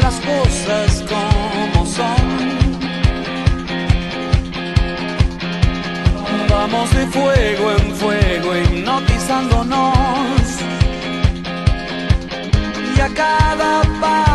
las 0.00 0.20
cosas 0.20 1.04
como 1.08 1.86
son. 1.86 2.48
Vamos 6.48 6.90
de 6.94 7.06
fuego 7.06 7.72
en 7.72 7.94
fuego 7.94 8.56
hipnotizándonos. 8.56 10.42
Y 12.96 13.00
a 13.00 13.08
cada 13.14 13.82
paso 14.00 14.27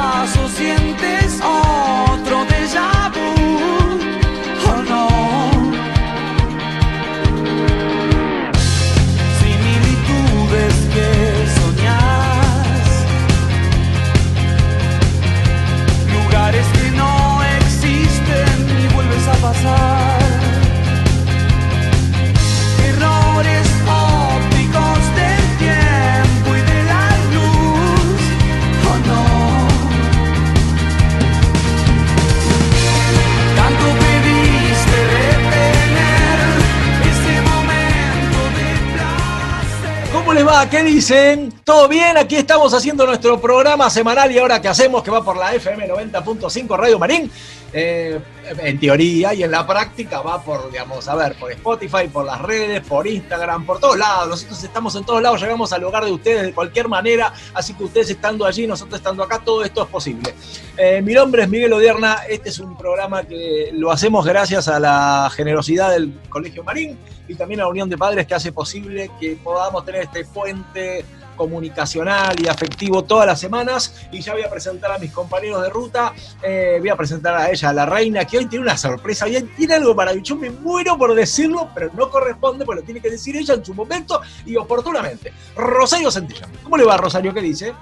¿Qué 40.69 40.83
dicen? 40.83 41.53
¿Todo 41.63 41.87
bien? 41.87 42.17
Aquí 42.17 42.35
estamos 42.35 42.73
haciendo 42.73 43.05
nuestro 43.05 43.39
programa 43.39 43.89
semanal 43.89 44.29
y 44.29 44.37
ahora 44.37 44.61
que 44.61 44.67
hacemos, 44.67 45.01
que 45.01 45.09
va 45.09 45.23
por 45.23 45.37
la 45.37 45.55
FM 45.55 45.87
90.5 45.87 46.77
Radio 46.77 46.99
Marín. 46.99 47.31
Eh, 47.75 48.19
en 48.59 48.79
teoría 48.79 49.33
y 49.33 49.41
en 49.41 49.49
la 49.49 49.65
práctica 49.65 50.21
va 50.21 50.43
por, 50.43 50.69
digamos, 50.69 51.07
a 51.07 51.15
ver, 51.15 51.35
por 51.39 51.51
Spotify, 51.51 52.07
por 52.11 52.25
las 52.25 52.39
redes, 52.41 52.85
por 52.85 53.07
Instagram, 53.07 53.65
por 53.65 53.79
todos 53.79 53.97
lados. 53.97 54.27
Nosotros 54.27 54.63
estamos 54.63 54.93
en 54.95 55.05
todos 55.05 55.23
lados, 55.23 55.41
llegamos 55.41 55.71
al 55.73 55.81
lugar 55.81 56.05
de 56.05 56.11
ustedes 56.11 56.43
de 56.43 56.53
cualquier 56.53 56.87
manera, 56.87 57.33
así 57.53 57.73
que 57.73 57.85
ustedes 57.85 58.11
estando 58.11 58.45
allí, 58.45 58.67
nosotros 58.67 58.99
estando 58.99 59.23
acá, 59.23 59.39
todo 59.39 59.63
esto 59.63 59.83
es 59.83 59.89
posible. 59.89 60.35
Eh, 60.77 61.01
mi 61.01 61.13
nombre 61.13 61.43
es 61.43 61.49
Miguel 61.49 61.73
Odierna, 61.73 62.19
este 62.29 62.49
es 62.49 62.59
un 62.59 62.77
programa 62.77 63.23
que 63.23 63.71
lo 63.73 63.89
hacemos 63.89 64.25
gracias 64.25 64.67
a 64.67 64.79
la 64.79 65.31
generosidad 65.33 65.91
del 65.91 66.13
Colegio 66.29 66.63
Marín 66.63 66.99
y 67.27 67.35
también 67.35 67.61
a 67.61 67.63
la 67.63 67.69
Unión 67.69 67.89
de 67.89 67.97
Padres 67.97 68.27
que 68.27 68.35
hace 68.35 68.51
posible 68.51 69.09
que 69.19 69.37
podamos 69.41 69.83
tener 69.83 70.03
este 70.03 70.25
puente 70.25 71.05
comunicacional 71.35 72.35
y 72.41 72.47
afectivo 72.47 73.03
todas 73.03 73.27
las 73.27 73.39
semanas 73.39 74.07
y 74.11 74.21
ya 74.21 74.33
voy 74.33 74.43
a 74.43 74.49
presentar 74.49 74.91
a 74.91 74.97
mis 74.97 75.11
compañeros 75.11 75.61
de 75.61 75.69
ruta, 75.69 76.13
eh, 76.41 76.77
voy 76.79 76.89
a 76.89 76.95
presentar 76.95 77.35
a 77.35 77.49
ella, 77.51 77.69
a 77.69 77.73
la 77.73 77.85
reina, 77.85 78.25
que 78.25 78.37
hoy 78.37 78.45
tiene 78.45 78.63
una 78.63 78.77
sorpresa, 78.77 79.25
hoy 79.25 79.41
tiene 79.55 79.75
algo 79.75 79.93
maravilloso, 79.93 80.35
me 80.35 80.49
muero 80.49 80.97
por 80.97 81.13
decirlo, 81.15 81.69
pero 81.73 81.91
no 81.93 82.09
corresponde, 82.09 82.65
porque 82.65 82.81
lo 82.81 82.85
tiene 82.85 83.01
que 83.01 83.09
decir 83.09 83.35
ella 83.35 83.55
en 83.55 83.65
su 83.65 83.73
momento 83.73 84.21
y 84.45 84.55
oportunamente. 84.55 85.33
Rosario 85.55 86.11
Santillán, 86.11 86.51
¿cómo 86.63 86.77
le 86.77 86.83
va 86.83 86.97
Rosario? 86.97 87.33
¿Qué 87.33 87.41
dice? 87.41 87.73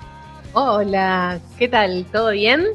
Hola, 0.54 1.40
¿qué 1.58 1.68
tal? 1.68 2.06
¿Todo 2.12 2.32
bien? 2.32 2.66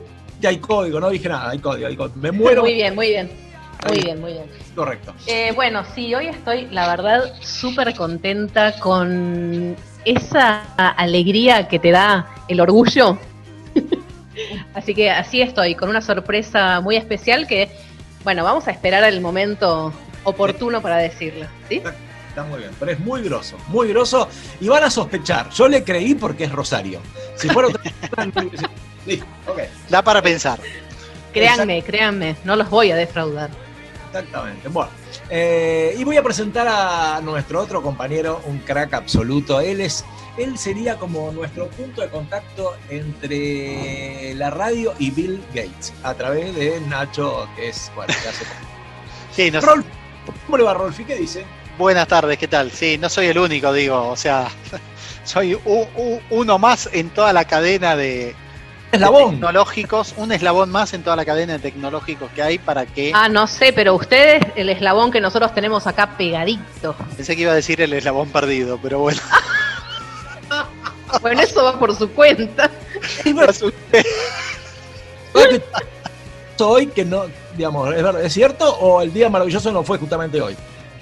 Ya 0.41 0.51
hay 0.51 0.59
código, 0.59 1.01
no 1.01 1.11
dije 1.11 1.29
nada, 1.29 1.51
hay 1.51 1.59
código, 1.59 1.87
hay 1.87 1.97
código. 1.97 2.17
me 2.17 2.33
muero. 2.33 2.63
Muy 2.63 2.75
bien, 2.75 2.95
muy 2.95 3.09
bien. 3.09 3.47
Muy 3.89 4.01
bien, 4.01 4.21
muy 4.21 4.33
bien. 4.33 4.47
Correcto. 4.75 5.15
Eh, 5.27 5.53
bueno, 5.55 5.85
sí, 5.95 6.15
hoy 6.15 6.29
estoy, 6.29 6.67
la 6.71 6.89
verdad, 6.89 7.35
súper 7.41 7.95
contenta 7.95 8.79
con 8.81 9.77
esa 10.07 10.63
alegría 10.93 11.69
que 11.69 11.79
te 11.79 11.91
da 11.91 12.27
el 12.49 12.61
orgullo. 12.61 13.19
así 14.75 14.95
que 14.95 15.11
así 15.11 15.43
estoy, 15.43 15.75
con 15.75 15.91
una 15.91 16.01
sorpresa 16.01 16.81
muy 16.81 16.97
especial 16.97 17.47
que, 17.47 17.69
bueno, 18.25 18.45
vamos 18.45 18.69
a 18.69 18.71
esperar 18.71 19.05
el 19.05 19.21
momento 19.21 19.93
oportuno 20.25 20.81
para 20.81 20.97
decirlo. 20.97 21.47
¿sí? 21.69 21.83
Está 22.29 22.45
muy 22.45 22.61
bien, 22.61 22.71
pero 22.79 22.93
es 22.93 23.01
muy 23.01 23.23
grosso, 23.23 23.57
muy 23.69 23.89
grosso 23.89 24.29
y 24.61 24.69
van 24.69 24.85
a 24.85 24.91
sospechar. 24.91 25.51
Yo 25.51 25.69
le 25.69 25.83
creí 25.83 26.15
porque 26.15 26.45
es 26.45 26.53
Rosario. 26.53 27.01
Si 27.35 27.49
fuera 27.49 27.69
otra 27.69 27.83
Listo, 29.07 29.27
ok. 29.47 29.61
Da 29.89 30.03
para 30.03 30.23
pensar. 30.23 30.59
Créanme, 31.33 31.83
créanme, 31.83 32.37
no 32.45 32.57
los 32.57 32.71
voy 32.71 32.91
a 32.91 32.97
defraudar. 32.97 33.51
Exactamente. 34.09 34.69
Bueno, 34.69 34.91
eh, 35.31 35.95
y 35.99 36.05
voy 36.05 36.17
a 36.17 36.23
presentar 36.23 36.67
a 36.69 37.21
nuestro 37.23 37.61
otro 37.61 37.83
compañero, 37.83 38.41
un 38.47 38.59
crack 38.59 38.95
absoluto. 38.95 39.61
Él 39.61 39.81
es, 39.81 40.05
él 40.39 40.59
sería 40.59 40.97
como 40.97 41.33
nuestro 41.33 41.69
punto 41.69 42.03
de 42.03 42.09
contacto 42.09 42.77
entre 42.89 44.35
la 44.35 44.51
radio 44.51 44.95
y 44.99 45.11
Bill 45.11 45.43
Gates, 45.55 45.93
a 46.03 46.15
través 46.15 46.55
de 46.55 46.81
Nacho, 46.83 47.49
que 47.57 47.69
es, 47.69 47.91
bueno, 47.95 48.15
que 48.23 48.29
hace. 48.29 48.45
Sí, 49.33 49.51
no- 49.51 49.61
Rolf, 49.61 49.85
¿cómo 50.47 50.57
le 50.57 50.65
va 50.65 50.73
Rolfi? 50.75 51.05
¿Qué 51.05 51.17
dice? 51.17 51.45
buenas 51.79 52.09
tardes, 52.09 52.39
¿qué 52.39 52.49
tal? 52.49 52.71
Sí, 52.71 52.97
no 52.97 53.11
soy 53.11 53.27
el 53.27 53.39
único, 53.39 53.71
digo, 53.71 54.09
o 54.09 54.17
sea, 54.17 54.49
soy 55.25 55.55
u- 55.55 55.61
u- 55.97 56.21
uno 56.31 56.59
más 56.59 56.89
en 56.93 57.11
toda 57.11 57.35
la 57.35 57.45
cadena 57.45 57.97
de, 57.97 58.35
de 58.35 58.35
Eslabón. 58.97 59.31
tecnológicos, 59.33 60.15
un 60.17 60.33
eslabón 60.33 60.71
más 60.71 60.93
en 60.95 61.03
toda 61.03 61.17
la 61.17 61.25
cadena 61.25 61.55
de 61.55 61.59
tecnológicos 61.61 62.31
que 62.33 62.43
hay 62.43 62.59
para 62.59 62.85
que. 62.87 63.13
Ah, 63.15 63.29
no 63.29 63.47
sé, 63.47 63.73
pero 63.73 63.95
ustedes, 63.95 64.43
el 64.57 64.69
eslabón 64.69 65.11
que 65.11 65.21
nosotros 65.21 65.55
tenemos 65.55 65.87
acá 65.87 66.17
pegadito. 66.17 66.95
Pensé 67.17 67.37
que 67.37 67.43
iba 67.43 67.53
a 67.53 67.57
decir 67.57 67.81
el 67.81 67.93
eslabón 67.93 68.29
perdido, 68.31 68.79
pero 68.83 68.99
bueno. 69.01 69.21
Bueno, 71.21 71.41
eso 71.41 71.63
va 71.63 71.79
por 71.79 71.95
su 71.97 72.11
cuenta. 72.11 72.69
me 73.25 73.45
asusté. 73.45 74.05
Hoy 76.59 76.87
que 76.89 77.05
no, 77.05 77.25
digamos, 77.57 77.89
¿es, 77.95 78.03
verdad- 78.03 78.25
¿es 78.25 78.33
cierto 78.33 78.75
o 78.79 79.03
el 79.03 79.13
día 79.13 79.29
maravilloso 79.29 79.71
no 79.71 79.83
fue 79.85 79.99
justamente 79.99 80.41
hoy? 80.41 80.57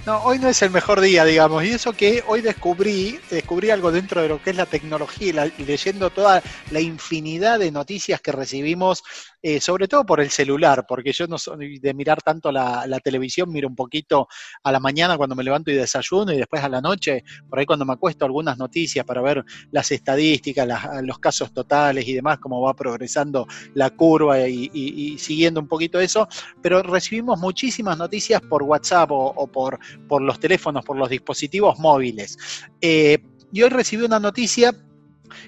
No, 0.07 0.23
hoy 0.23 0.39
no 0.39 0.49
es 0.51 0.61
el 0.61 0.71
mejor 0.71 1.01
día, 1.01 1.25
digamos, 1.25 1.65
y 1.65 1.71
eso 1.71 1.97
que 1.97 2.23
hoy 2.27 2.43
descubrí, 2.43 3.23
descubrí 3.31 3.71
algo 3.71 3.91
dentro 3.91 4.21
de 4.21 4.29
lo 4.29 4.39
que 4.39 4.51
es 4.51 4.57
la 4.57 4.67
tecnología 4.67 5.33
la- 5.33 5.51
leyendo 5.57 6.11
toda 6.11 6.43
la 6.69 6.81
infinidad 6.81 7.59
de 7.59 7.71
noticias 7.71 8.21
que 8.21 8.31
recibimos, 8.33 9.03
eh, 9.47 9.61
sobre 9.61 9.89
todo 9.89 10.07
por 10.07 10.23
el 10.23 10.31
celular, 10.31 10.87
porque 10.89 11.13
yo 11.13 11.27
no 11.27 11.37
soy 11.37 11.79
de 11.79 11.93
mirar 11.93 12.23
tanto 12.23 12.51
la, 12.51 12.99
televisión, 13.05 13.53
miro 13.53 13.69
un 13.69 13.77
poquito 13.77 14.27
a 14.63 14.73
la 14.73 14.81
mañana 14.81 15.19
cuando 15.19 15.37
me 15.37 15.45
levanto 15.45 15.71
y 15.71 15.75
desayuno 15.75 16.33
y 16.33 16.39
después 16.39 16.65
a 16.65 16.69
la 16.71 16.81
noche, 16.81 17.23
por 17.47 17.59
ahí 17.59 17.67
cuando 17.67 17.85
me 17.85 17.93
acuesto 17.93 18.25
algunas 18.25 18.57
noticias 18.57 19.05
para 19.05 19.21
ver 19.21 19.45
las 19.71 19.93
estadísticas, 19.93 20.67
los 21.03 21.19
casos 21.19 21.53
totales 21.53 22.09
y 22.09 22.15
demás, 22.15 22.39
cómo 22.39 22.63
va 22.63 22.73
progresando 22.73 23.47
la 23.75 23.91
curva 23.91 24.49
y, 24.49 25.19
siguiendo 25.19 25.61
un 25.61 25.69
poquito 25.69 26.01
eso, 26.01 26.27
pero 26.63 26.83
recibimos 26.83 27.39
muchísimas 27.39 27.99
noticias 27.99 28.41
por 28.41 28.63
WhatsApp 28.63 29.11
o, 29.13 29.47
por 29.47 29.79
los 30.23 30.41
teléfonos, 30.41 30.87
por 30.87 30.97
los 30.97 31.11
dispositivos 31.11 31.79
móviles. 31.79 32.39
Eh, 32.81 33.19
y 33.53 33.63
hoy 33.63 33.69
recibí 33.69 34.07
una 34.07 34.19
noticia 34.19 34.75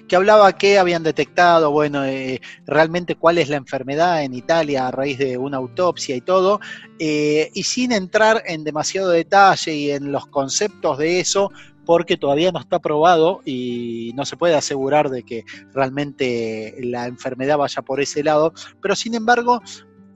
que 0.07 0.15
hablaba 0.15 0.57
que 0.57 0.77
habían 0.77 1.03
detectado, 1.03 1.71
bueno, 1.71 2.05
eh, 2.05 2.41
realmente 2.65 3.15
cuál 3.15 3.37
es 3.37 3.49
la 3.49 3.57
enfermedad 3.57 4.23
en 4.23 4.33
Italia 4.33 4.87
a 4.87 4.91
raíz 4.91 5.17
de 5.17 5.37
una 5.37 5.57
autopsia 5.57 6.15
y 6.15 6.21
todo, 6.21 6.59
eh, 6.99 7.49
y 7.53 7.63
sin 7.63 7.91
entrar 7.91 8.43
en 8.45 8.63
demasiado 8.63 9.09
detalle 9.09 9.73
y 9.73 9.91
en 9.91 10.11
los 10.11 10.27
conceptos 10.27 10.97
de 10.97 11.19
eso, 11.19 11.51
porque 11.85 12.17
todavía 12.17 12.51
no 12.51 12.59
está 12.59 12.79
probado 12.79 13.41
y 13.45 14.11
no 14.15 14.25
se 14.25 14.35
puede 14.35 14.55
asegurar 14.55 15.09
de 15.09 15.23
que 15.23 15.45
realmente 15.73 16.75
la 16.79 17.05
enfermedad 17.05 17.57
vaya 17.57 17.81
por 17.81 18.01
ese 18.01 18.23
lado, 18.23 18.53
pero 18.81 18.93
sin 18.95 19.15
embargo 19.15 19.61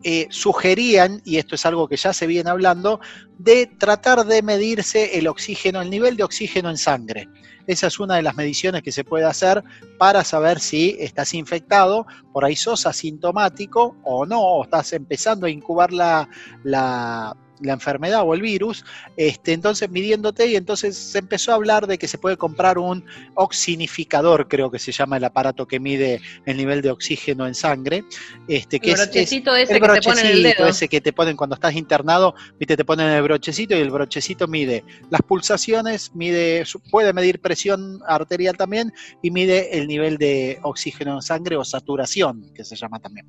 eh, 0.03 0.27
sugerían, 0.31 1.21
y 1.23 1.37
esto 1.37 1.53
es 1.55 1.65
algo 1.65 1.87
que 1.87 1.95
ya 1.95 2.11
se 2.11 2.25
viene 2.25 2.49
hablando, 2.49 2.99
de 3.37 3.67
tratar 3.67 4.25
de 4.25 4.41
medirse 4.41 5.17
el 5.17 5.27
oxígeno, 5.27 5.81
el 5.81 5.91
nivel 5.91 6.17
de 6.17 6.23
oxígeno 6.23 6.69
en 6.71 6.77
sangre. 6.77 7.29
Esa 7.67 7.87
es 7.87 7.99
una 7.99 8.15
de 8.15 8.21
las 8.21 8.35
mediciones 8.35 8.81
que 8.81 8.91
se 8.91 9.03
puede 9.03 9.25
hacer 9.25 9.63
para 9.97 10.23
saber 10.23 10.59
si 10.59 10.95
estás 10.99 11.33
infectado, 11.33 12.05
por 12.33 12.45
ahí 12.45 12.55
sos 12.55 12.85
asintomático 12.85 13.95
o 14.03 14.25
no, 14.25 14.41
o 14.41 14.63
estás 14.63 14.93
empezando 14.93 15.45
a 15.45 15.49
incubar 15.49 15.91
la, 15.91 16.27
la, 16.63 17.35
la 17.61 17.73
enfermedad 17.73 18.21
o 18.25 18.33
el 18.33 18.41
virus, 18.41 18.83
este, 19.17 19.53
entonces 19.53 19.89
midiéndote 19.89 20.47
y 20.47 20.55
entonces 20.55 20.97
se 20.97 21.19
empezó 21.19 21.51
a 21.51 21.55
hablar 21.55 21.87
de 21.87 21.97
que 21.97 22.07
se 22.07 22.17
puede 22.17 22.37
comprar 22.37 22.77
un 22.77 23.03
oxinificador, 23.35 24.47
creo 24.47 24.71
que 24.71 24.79
se 24.79 24.91
llama 24.91 25.17
el 25.17 25.23
aparato 25.23 25.67
que 25.67 25.79
mide 25.79 26.21
el 26.45 26.57
nivel 26.57 26.81
de 26.81 26.89
oxígeno 26.91 27.45
en 27.47 27.53
sangre, 27.55 28.03
este, 28.47 28.79
que 28.79 28.89
El 28.91 28.93
es- 28.95 28.99
es, 29.01 29.05
brochecito 29.07 29.55
ese 29.55 29.73
el 29.73 29.81
que 29.81 29.87
te 29.87 30.01
ponen 30.01 30.25
en 30.25 30.31
el 30.31 30.37
brochecito 30.41 30.63
dedo. 30.63 30.69
ese 30.69 30.87
que 30.87 31.01
te 31.01 31.13
ponen 31.13 31.37
cuando 31.37 31.53
estás 31.55 31.75
internado, 31.75 32.33
viste, 32.59 32.75
te 32.77 32.85
ponen 32.85 33.07
el 33.07 33.21
brochecito 33.21 33.75
y 33.75 33.79
el 33.79 33.91
brochecito 33.91 34.47
mide 34.47 34.83
las 35.09 35.21
pulsaciones, 35.21 36.13
mide, 36.15 36.63
puede 36.89 37.13
medir 37.13 37.39
presión 37.41 37.99
arterial 38.07 38.57
también 38.57 38.93
y 39.21 39.31
mide 39.31 39.77
el 39.77 39.87
nivel 39.87 40.17
de 40.17 40.59
oxígeno 40.63 41.15
en 41.15 41.21
sangre 41.21 41.55
o 41.57 41.63
saturación, 41.63 42.51
que 42.53 42.63
se 42.63 42.75
llama 42.75 42.99
también. 42.99 43.27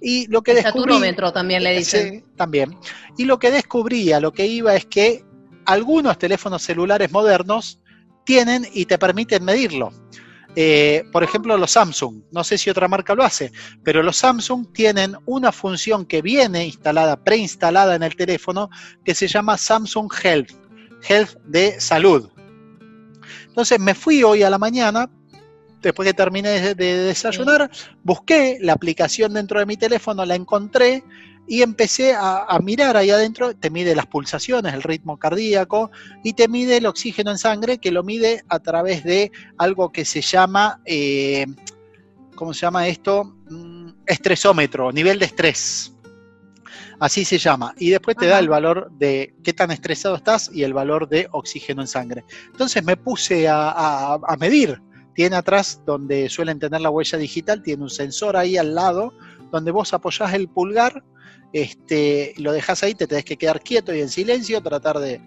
Y 0.00 0.26
lo 0.28 0.42
que 0.42 0.52
El 0.52 0.56
descubrí, 0.62 0.80
saturómetro 0.94 1.32
también 1.32 1.62
le 1.62 1.78
dicen. 1.78 2.20
Sí, 2.20 2.24
también. 2.36 2.76
Y 3.16 3.24
lo 3.24 3.38
que 3.38 3.50
descubría, 3.74 4.20
lo 4.20 4.32
que 4.32 4.46
iba 4.46 4.76
es 4.76 4.86
que 4.86 5.24
algunos 5.66 6.16
teléfonos 6.16 6.62
celulares 6.62 7.10
modernos 7.10 7.80
tienen 8.24 8.64
y 8.72 8.84
te 8.84 8.98
permiten 8.98 9.44
medirlo. 9.44 9.90
Eh, 10.54 11.02
por 11.10 11.24
ejemplo, 11.24 11.58
los 11.58 11.72
Samsung, 11.72 12.22
no 12.30 12.44
sé 12.44 12.56
si 12.56 12.70
otra 12.70 12.86
marca 12.86 13.16
lo 13.16 13.24
hace, 13.24 13.50
pero 13.82 14.00
los 14.04 14.16
Samsung 14.18 14.72
tienen 14.72 15.16
una 15.26 15.50
función 15.50 16.06
que 16.06 16.22
viene 16.22 16.64
instalada, 16.66 17.16
preinstalada 17.16 17.96
en 17.96 18.04
el 18.04 18.14
teléfono, 18.14 18.70
que 19.04 19.12
se 19.12 19.26
llama 19.26 19.58
Samsung 19.58 20.08
Health, 20.22 20.52
Health 21.08 21.34
de 21.44 21.80
salud. 21.80 22.30
Entonces 23.48 23.80
me 23.80 23.94
fui 23.96 24.22
hoy 24.22 24.44
a 24.44 24.50
la 24.50 24.58
mañana, 24.58 25.10
después 25.82 26.06
que 26.06 26.14
terminé 26.14 26.76
de 26.76 26.96
desayunar, 27.02 27.68
busqué 28.04 28.58
la 28.60 28.74
aplicación 28.74 29.34
dentro 29.34 29.58
de 29.58 29.66
mi 29.66 29.76
teléfono, 29.76 30.24
la 30.24 30.36
encontré 30.36 31.02
y 31.46 31.62
empecé 31.62 32.14
a, 32.16 32.58
mirar 32.62 32.96
ahí 32.96 33.10
adentro, 33.10 33.54
te 33.54 33.70
mide 33.70 33.94
las 33.94 34.06
pulsaciones, 34.06 34.72
el 34.72 34.82
ritmo 34.82 35.18
cardíaco 35.18 35.90
y 36.22 36.32
te 36.32 36.48
mide 36.48 36.78
el 36.78 36.86
oxígeno 36.86 37.30
en 37.30 37.38
sangre, 37.38 37.78
que 37.78 37.90
lo 37.90 38.02
mide 38.02 38.44
a 38.48 38.60
través 38.60 39.04
de 39.04 39.30
algo 39.58 39.92
que 39.92 40.04
se 40.04 40.22
llama, 40.22 40.80
eh, 40.86 41.46
¿cómo 42.34 42.54
se 42.54 42.60
llama 42.60 42.88
esto? 42.88 43.24
Mm, 43.50 43.90
estresómetro, 44.06 44.90
nivel 44.90 45.18
de 45.18 45.26
estrés. 45.26 45.92
Así 46.98 47.24
se 47.24 47.38
llama. 47.38 47.74
Y 47.76 47.90
después 47.90 48.16
te 48.16 48.26
da 48.26 48.38
el 48.38 48.48
valor 48.48 48.90
de 48.92 49.34
qué 49.42 49.52
tan 49.52 49.70
estresado 49.70 50.14
estás 50.14 50.50
y 50.54 50.62
el 50.62 50.72
valor 50.72 51.08
de 51.08 51.28
oxígeno 51.32 51.82
en 51.82 51.88
sangre. 51.88 52.24
Entonces 52.46 52.82
me 52.84 52.96
puse 52.96 53.48
a, 53.48 54.14
a 54.14 54.36
medir. 54.38 54.80
Tiene 55.14 55.36
atrás, 55.36 55.82
donde 55.84 56.28
suelen 56.30 56.58
tener 56.58 56.80
la 56.80 56.90
huella 56.90 57.18
digital, 57.18 57.62
tiene 57.62 57.82
un 57.82 57.90
sensor 57.90 58.36
ahí 58.36 58.56
al 58.56 58.74
lado, 58.74 59.12
donde 59.52 59.70
vos 59.70 59.92
apoyás 59.92 60.32
el 60.34 60.48
pulgar 60.48 61.04
este, 61.54 62.34
lo 62.38 62.52
dejas 62.52 62.82
ahí, 62.82 62.96
te 62.96 63.06
tenés 63.06 63.24
que 63.24 63.36
quedar 63.36 63.60
quieto 63.60 63.94
y 63.94 64.00
en 64.00 64.08
silencio, 64.08 64.60
tratar 64.60 64.98
de 64.98 65.20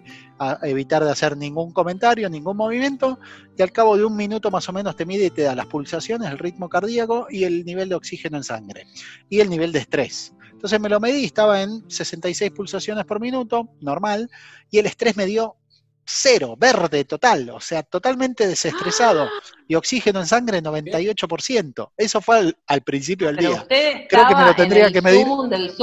evitar 0.62 1.02
de 1.02 1.10
hacer 1.10 1.38
ningún 1.38 1.72
comentario, 1.72 2.28
ningún 2.28 2.54
movimiento, 2.54 3.18
y 3.56 3.62
al 3.62 3.72
cabo 3.72 3.96
de 3.96 4.04
un 4.04 4.14
minuto 4.14 4.50
más 4.50 4.68
o 4.68 4.74
menos 4.74 4.94
te 4.94 5.06
mide 5.06 5.24
y 5.24 5.30
te 5.30 5.40
da 5.40 5.54
las 5.54 5.64
pulsaciones, 5.64 6.30
el 6.30 6.36
ritmo 6.36 6.68
cardíaco 6.68 7.28
y 7.30 7.44
el 7.44 7.64
nivel 7.64 7.88
de 7.88 7.94
oxígeno 7.94 8.36
en 8.36 8.44
sangre, 8.44 8.84
y 9.30 9.40
el 9.40 9.48
nivel 9.48 9.72
de 9.72 9.78
estrés. 9.78 10.34
Entonces 10.52 10.78
me 10.78 10.90
lo 10.90 11.00
medí, 11.00 11.24
estaba 11.24 11.62
en 11.62 11.90
66 11.90 12.50
pulsaciones 12.50 13.06
por 13.06 13.20
minuto, 13.20 13.70
normal, 13.80 14.30
y 14.70 14.80
el 14.80 14.84
estrés 14.84 15.16
me 15.16 15.24
dio 15.24 15.56
cero, 16.08 16.56
verde 16.58 17.04
total, 17.04 17.50
o 17.50 17.60
sea, 17.60 17.82
totalmente 17.82 18.46
desestresado. 18.46 19.24
¡Ah! 19.24 19.30
Y 19.68 19.74
oxígeno 19.74 20.20
en 20.20 20.26
sangre 20.26 20.62
98%. 20.62 21.90
Eso 21.96 22.20
fue 22.22 22.54
al, 22.66 22.82
principio 22.82 23.26
del 23.26 23.36
día. 23.36 23.66
Creo 23.68 24.28
que 24.28 24.34
me 24.34 24.44
lo 24.46 24.54
tendría 24.54 24.90
que 24.90 25.02
medir. 25.02 25.26
Del 25.50 25.74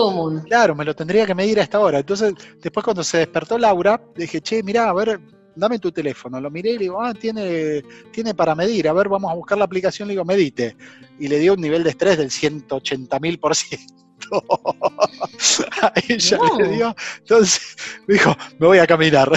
Claro, 0.45 0.75
me 0.75 0.83
lo 0.83 0.95
tendría 0.95 1.25
que 1.25 1.35
medir 1.35 1.59
a 1.59 1.63
esta 1.63 1.79
hora. 1.79 1.99
Entonces, 1.99 2.33
después 2.59 2.83
cuando 2.83 3.03
se 3.03 3.19
despertó 3.19 3.59
Laura, 3.59 4.01
dije, 4.15 4.41
che, 4.41 4.63
mirá, 4.63 4.89
a 4.89 4.93
ver, 4.93 5.19
dame 5.55 5.77
tu 5.77 5.91
teléfono. 5.91 6.41
Lo 6.41 6.49
miré 6.49 6.71
y 6.71 6.73
le 6.73 6.79
digo, 6.79 7.01
ah, 7.01 7.13
tiene, 7.13 7.83
tiene 8.11 8.33
para 8.33 8.55
medir. 8.55 8.89
A 8.89 8.93
ver, 8.93 9.07
vamos 9.07 9.31
a 9.31 9.35
buscar 9.35 9.59
la 9.59 9.65
aplicación. 9.65 10.07
Le 10.07 10.13
digo, 10.13 10.25
medite. 10.25 10.75
Y 11.19 11.27
le 11.27 11.37
dio 11.37 11.53
un 11.53 11.61
nivel 11.61 11.83
de 11.83 11.91
estrés 11.91 12.17
del 12.17 12.31
180 12.31 13.19
mil 13.19 13.37
por 13.37 13.55
ciento. 13.55 13.93
a 15.81 15.93
ella 16.07 16.39
le 16.57 16.67
dio. 16.69 16.95
Entonces 17.19 17.75
me 18.07 18.15
dijo, 18.15 18.35
me 18.57 18.65
voy 18.65 18.79
a 18.79 18.87
caminar. 18.87 19.31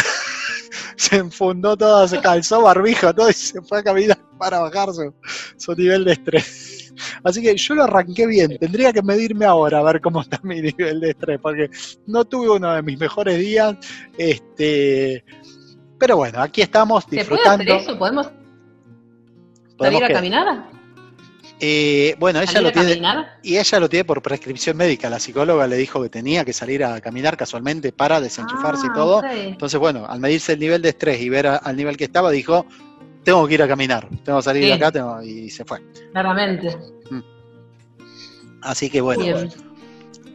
Se 0.99 1.17
enfundó 1.17 1.77
todo, 1.77 2.07
se 2.09 2.21
calzó 2.21 2.63
barbijo, 2.63 3.15
todo 3.15 3.31
y 3.31 3.33
se 3.33 3.63
fue 3.63 3.79
a 3.79 3.83
caminar 3.83 4.19
para 4.37 4.59
bajar 4.59 4.89
su, 4.93 5.75
nivel 5.75 6.05
de 6.05 6.13
estrés. 6.13 6.93
Así 7.23 7.41
que 7.41 7.57
yo 7.57 7.75
lo 7.75 7.85
arranqué 7.85 8.27
bien, 8.27 8.59
tendría 8.59 8.93
que 8.93 9.03
medirme 9.03 9.45
ahora 9.45 9.79
a 9.79 9.83
ver 9.85 10.01
cómo 10.01 10.21
está 10.23 10.41
mi 10.43 10.61
nivel 10.61 11.01
de 11.01 11.11
estrés, 11.11 11.39
porque 11.41 11.71
no 12.07 12.25
tuve 12.25 12.51
uno 12.51 12.75
de 12.75 12.83
mis 12.83 12.99
mejores 12.99 13.39
días. 13.39 13.77
Este, 14.17 15.25
pero 15.99 16.17
bueno, 16.17 16.43
aquí 16.43 16.63
estamos 16.63 17.09
disfrutando. 17.09 17.65
puede 17.65 17.77
hacer 17.77 17.91
eso? 17.91 17.99
¿Podemos, 17.99 18.31
salir 19.79 20.05
a 20.05 20.09
caminar? 20.09 20.78
Eh, 21.61 22.15
bueno, 22.19 22.41
ella 22.41 22.61
lo 22.61 22.71
tiene. 22.71 23.01
Y 23.43 23.57
ella 23.57 23.81
lo 23.81 23.89
tiene 23.89 24.05
por 24.05 24.23
prescripción 24.23 24.77
médica. 24.77 25.11
La 25.11 25.19
psicóloga 25.19 25.67
le 25.67 25.77
dijo 25.77 26.03
que 26.03 26.09
tenía 26.09 26.45
que 26.45 26.53
salir 26.53 26.85
a 26.85 27.01
caminar 27.01 27.37
casualmente 27.37 27.93
para 27.93 28.21
desenchufarse 28.21 28.87
y 28.87 28.91
ah, 28.91 28.95
todo. 28.95 29.23
Entonces, 29.25 29.79
bueno, 29.81 30.07
al 30.09 30.21
medirse 30.21 30.53
el 30.53 30.61
nivel 30.61 30.83
de 30.83 30.91
estrés 30.91 31.21
y 31.21 31.29
ver 31.29 31.47
al 31.47 31.77
nivel 31.77 31.97
que 31.97 32.05
estaba, 32.05 32.31
dijo: 32.31 32.67
Tengo 33.25 33.47
que 33.49 33.55
ir 33.55 33.63
a 33.63 33.69
caminar, 33.69 34.09
tengo 34.25 34.39
que 34.39 34.45
salir 34.45 34.65
de 34.65 34.73
acá, 34.75 34.93
y 35.25 35.51
se 35.51 35.65
fue. 35.65 35.81
Claramente. 36.13 36.77
Mm. 37.11 37.21
Así 38.63 38.89
que 38.89 39.01
bueno. 39.01 39.25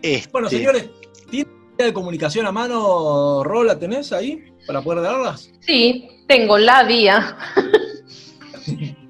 Este 0.01 0.29
bueno, 0.31 0.49
señores, 0.49 0.89
¿tiene 1.29 1.49
de 1.77 1.93
comunicación 1.93 2.45
a 2.45 2.51
mano, 2.51 3.43
Rola, 3.43 3.79
tenés 3.79 4.11
ahí 4.11 4.51
para 4.67 4.81
poder 4.81 5.01
darlas? 5.01 5.49
Sí, 5.61 6.09
tengo 6.27 6.57
la 6.57 6.83
vía. 6.83 7.37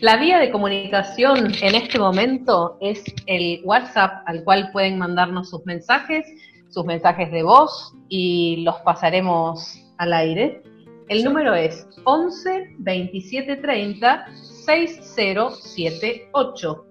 La 0.00 0.16
vía 0.16 0.38
de 0.38 0.50
comunicación 0.50 1.52
en 1.60 1.74
este 1.74 1.98
momento 1.98 2.78
es 2.80 3.04
el 3.26 3.60
WhatsApp 3.64 4.22
al 4.24 4.42
cual 4.44 4.70
pueden 4.72 4.96
mandarnos 4.96 5.50
sus 5.50 5.66
mensajes, 5.66 6.24
sus 6.70 6.86
mensajes 6.86 7.30
de 7.30 7.42
voz 7.42 7.94
y 8.08 8.62
los 8.64 8.76
pasaremos 8.76 9.78
al 9.98 10.14
aire. 10.14 10.62
El 11.10 11.22
número 11.22 11.54
es 11.54 11.86
11 12.04 12.76
27 12.78 13.56
30 13.56 14.26
6078. 14.64 16.86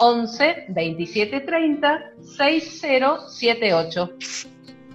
11 0.00 0.66
27 0.68 1.40
30 1.40 2.10
6078. 2.20 4.10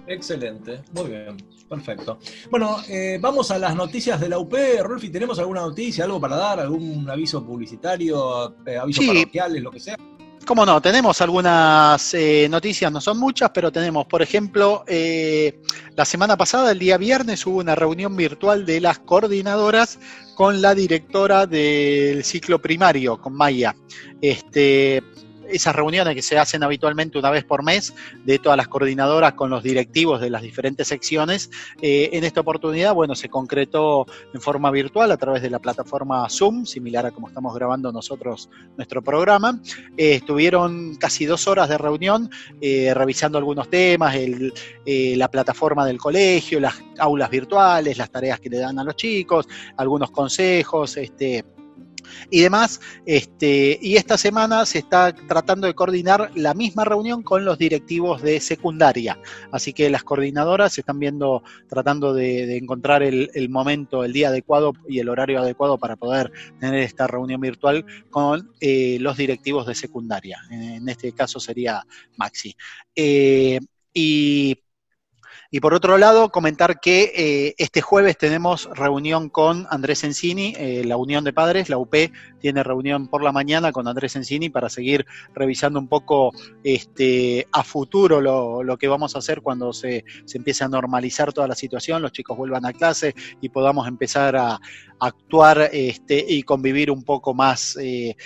Excelente, 0.06 0.82
muy 0.92 1.10
bien. 1.10 1.36
Perfecto. 1.70 2.18
Bueno, 2.50 2.78
eh, 2.88 3.18
vamos 3.20 3.52
a 3.52 3.58
las 3.58 3.76
noticias 3.76 4.18
de 4.20 4.28
la 4.28 4.40
UP. 4.40 4.52
Rolfi, 4.82 5.08
¿tenemos 5.08 5.38
alguna 5.38 5.60
noticia, 5.60 6.04
algo 6.04 6.20
para 6.20 6.34
dar? 6.34 6.58
¿Algún 6.58 7.08
aviso 7.08 7.46
publicitario, 7.46 8.56
eh, 8.66 8.76
avisos 8.76 9.06
parroquiales, 9.06 9.62
lo 9.62 9.70
que 9.70 9.78
sea? 9.78 9.96
Cómo 10.44 10.66
no, 10.66 10.82
tenemos 10.82 11.20
algunas 11.20 12.12
eh, 12.14 12.48
noticias, 12.50 12.90
no 12.90 13.00
son 13.00 13.18
muchas, 13.18 13.50
pero 13.50 13.70
tenemos, 13.70 14.04
por 14.06 14.20
ejemplo, 14.20 14.84
la 14.88 16.04
semana 16.04 16.36
pasada, 16.36 16.72
el 16.72 16.78
día 16.80 16.98
viernes, 16.98 17.46
hubo 17.46 17.58
una 17.58 17.76
reunión 17.76 18.16
virtual 18.16 18.66
de 18.66 18.80
las 18.80 18.98
coordinadoras 18.98 20.00
con 20.34 20.60
la 20.60 20.74
directora 20.74 21.46
del 21.46 22.24
ciclo 22.24 22.60
primario, 22.60 23.20
con 23.20 23.34
Maya. 23.34 23.76
Este, 24.20 25.04
esas 25.52 25.74
reuniones 25.74 26.14
que 26.14 26.22
se 26.22 26.38
hacen 26.38 26.62
habitualmente 26.62 27.18
una 27.18 27.30
vez 27.30 27.44
por 27.44 27.62
mes 27.62 27.94
de 28.24 28.38
todas 28.38 28.56
las 28.56 28.68
coordinadoras 28.68 29.34
con 29.34 29.50
los 29.50 29.62
directivos 29.62 30.20
de 30.20 30.30
las 30.30 30.42
diferentes 30.42 30.88
secciones. 30.88 31.50
Eh, 31.80 32.10
en 32.12 32.24
esta 32.24 32.40
oportunidad, 32.40 32.94
bueno, 32.94 33.14
se 33.14 33.28
concretó 33.28 34.06
en 34.32 34.40
forma 34.40 34.70
virtual 34.70 35.10
a 35.12 35.16
través 35.16 35.42
de 35.42 35.50
la 35.50 35.58
plataforma 35.58 36.28
Zoom, 36.28 36.64
similar 36.64 37.06
a 37.06 37.10
como 37.10 37.28
estamos 37.28 37.54
grabando 37.54 37.92
nosotros 37.92 38.48
nuestro 38.76 39.02
programa. 39.02 39.60
Eh, 39.96 40.14
estuvieron 40.14 40.96
casi 40.96 41.26
dos 41.26 41.46
horas 41.46 41.68
de 41.68 41.78
reunión 41.78 42.30
eh, 42.60 42.92
revisando 42.94 43.38
algunos 43.38 43.68
temas, 43.68 44.16
la 44.86 45.30
plataforma 45.30 45.86
del 45.86 45.98
colegio, 45.98 46.60
las 46.60 46.82
aulas 46.98 47.30
virtuales, 47.30 47.98
las 47.98 48.10
tareas 48.10 48.40
que 48.40 48.50
le 48.50 48.58
dan 48.58 48.78
a 48.78 48.84
los 48.84 48.96
chicos, 48.96 49.46
algunos 49.76 50.10
consejos, 50.10 50.96
este, 50.96 51.44
y 52.30 52.40
demás. 52.40 52.80
Este, 53.06 53.78
y 53.80 53.96
esta 53.96 54.18
semana 54.18 54.66
se 54.66 54.78
está 54.78 55.12
tratando 55.12 55.66
de 55.66 55.74
coordinar 55.74 56.30
la 56.34 56.54
misma 56.54 56.84
reunión 56.84 57.22
con 57.22 57.44
los 57.44 57.58
directivos 57.58 58.22
de 58.22 58.40
secundaria. 58.40 59.18
Así 59.52 59.72
que 59.72 59.90
las 59.90 60.02
coordinadoras 60.02 60.76
están 60.78 60.98
viendo, 60.98 61.42
tratando 61.68 62.12
de, 62.12 62.56
encontrar 62.56 63.02
el, 63.02 63.48
momento, 63.48 64.04
el 64.04 64.12
día 64.12 64.28
adecuado 64.28 64.72
y 64.88 64.98
el 64.98 65.08
horario 65.08 65.40
adecuado 65.40 65.78
para 65.78 65.96
poder 65.96 66.30
tener 66.58 66.80
esta 66.80 67.06
reunión 67.06 67.40
virtual 67.40 67.84
con 68.10 68.52
eh, 68.60 68.98
los 69.00 69.16
directivos 69.16 69.66
de 69.66 69.74
secundaria. 69.74 70.38
En, 70.50 70.88
este 70.88 71.12
caso 71.12 71.40
sería 71.40 71.84
Maxi. 72.16 72.54
Eh, 72.94 73.60
y 73.92 74.56
y 75.52 75.58
por 75.58 75.74
otro 75.74 75.98
lado, 75.98 76.30
comentar 76.30 76.78
que 76.78 77.12
eh, 77.16 77.54
este 77.58 77.80
jueves 77.80 78.16
tenemos 78.16 78.68
reunión 78.72 79.28
con 79.28 79.66
Andrés 79.70 80.04
Encini, 80.04 80.54
eh, 80.56 80.84
la 80.84 80.96
Unión 80.96 81.24
de 81.24 81.32
Padres, 81.32 81.68
la 81.68 81.76
UP 81.76 81.92
tiene 82.38 82.62
reunión 82.62 83.08
por 83.08 83.24
la 83.24 83.32
mañana 83.32 83.72
con 83.72 83.88
Andrés 83.88 84.14
Encini 84.14 84.48
para 84.48 84.68
seguir 84.68 85.06
revisando 85.34 85.80
un 85.80 85.88
poco 85.88 86.30
este, 86.62 87.48
a 87.50 87.64
futuro 87.64 88.20
lo, 88.20 88.78
que 88.78 88.86
vamos 88.86 89.16
a 89.16 89.18
hacer 89.18 89.42
cuando 89.42 89.72
se, 89.72 90.04
se, 90.24 90.38
empiece 90.38 90.62
a 90.62 90.68
normalizar 90.68 91.32
toda 91.32 91.48
la 91.48 91.56
situación, 91.56 92.00
los 92.00 92.12
chicos 92.12 92.36
vuelvan 92.36 92.64
a 92.64 92.72
clase 92.72 93.14
y 93.40 93.48
podamos 93.48 93.88
empezar 93.88 94.36
a, 94.36 94.60
actuar 95.00 95.70
este, 95.72 96.22
y 96.28 96.42
convivir 96.42 96.90
un 96.90 97.02
poco 97.02 97.32
más 97.32 97.76
eh, 97.80 98.16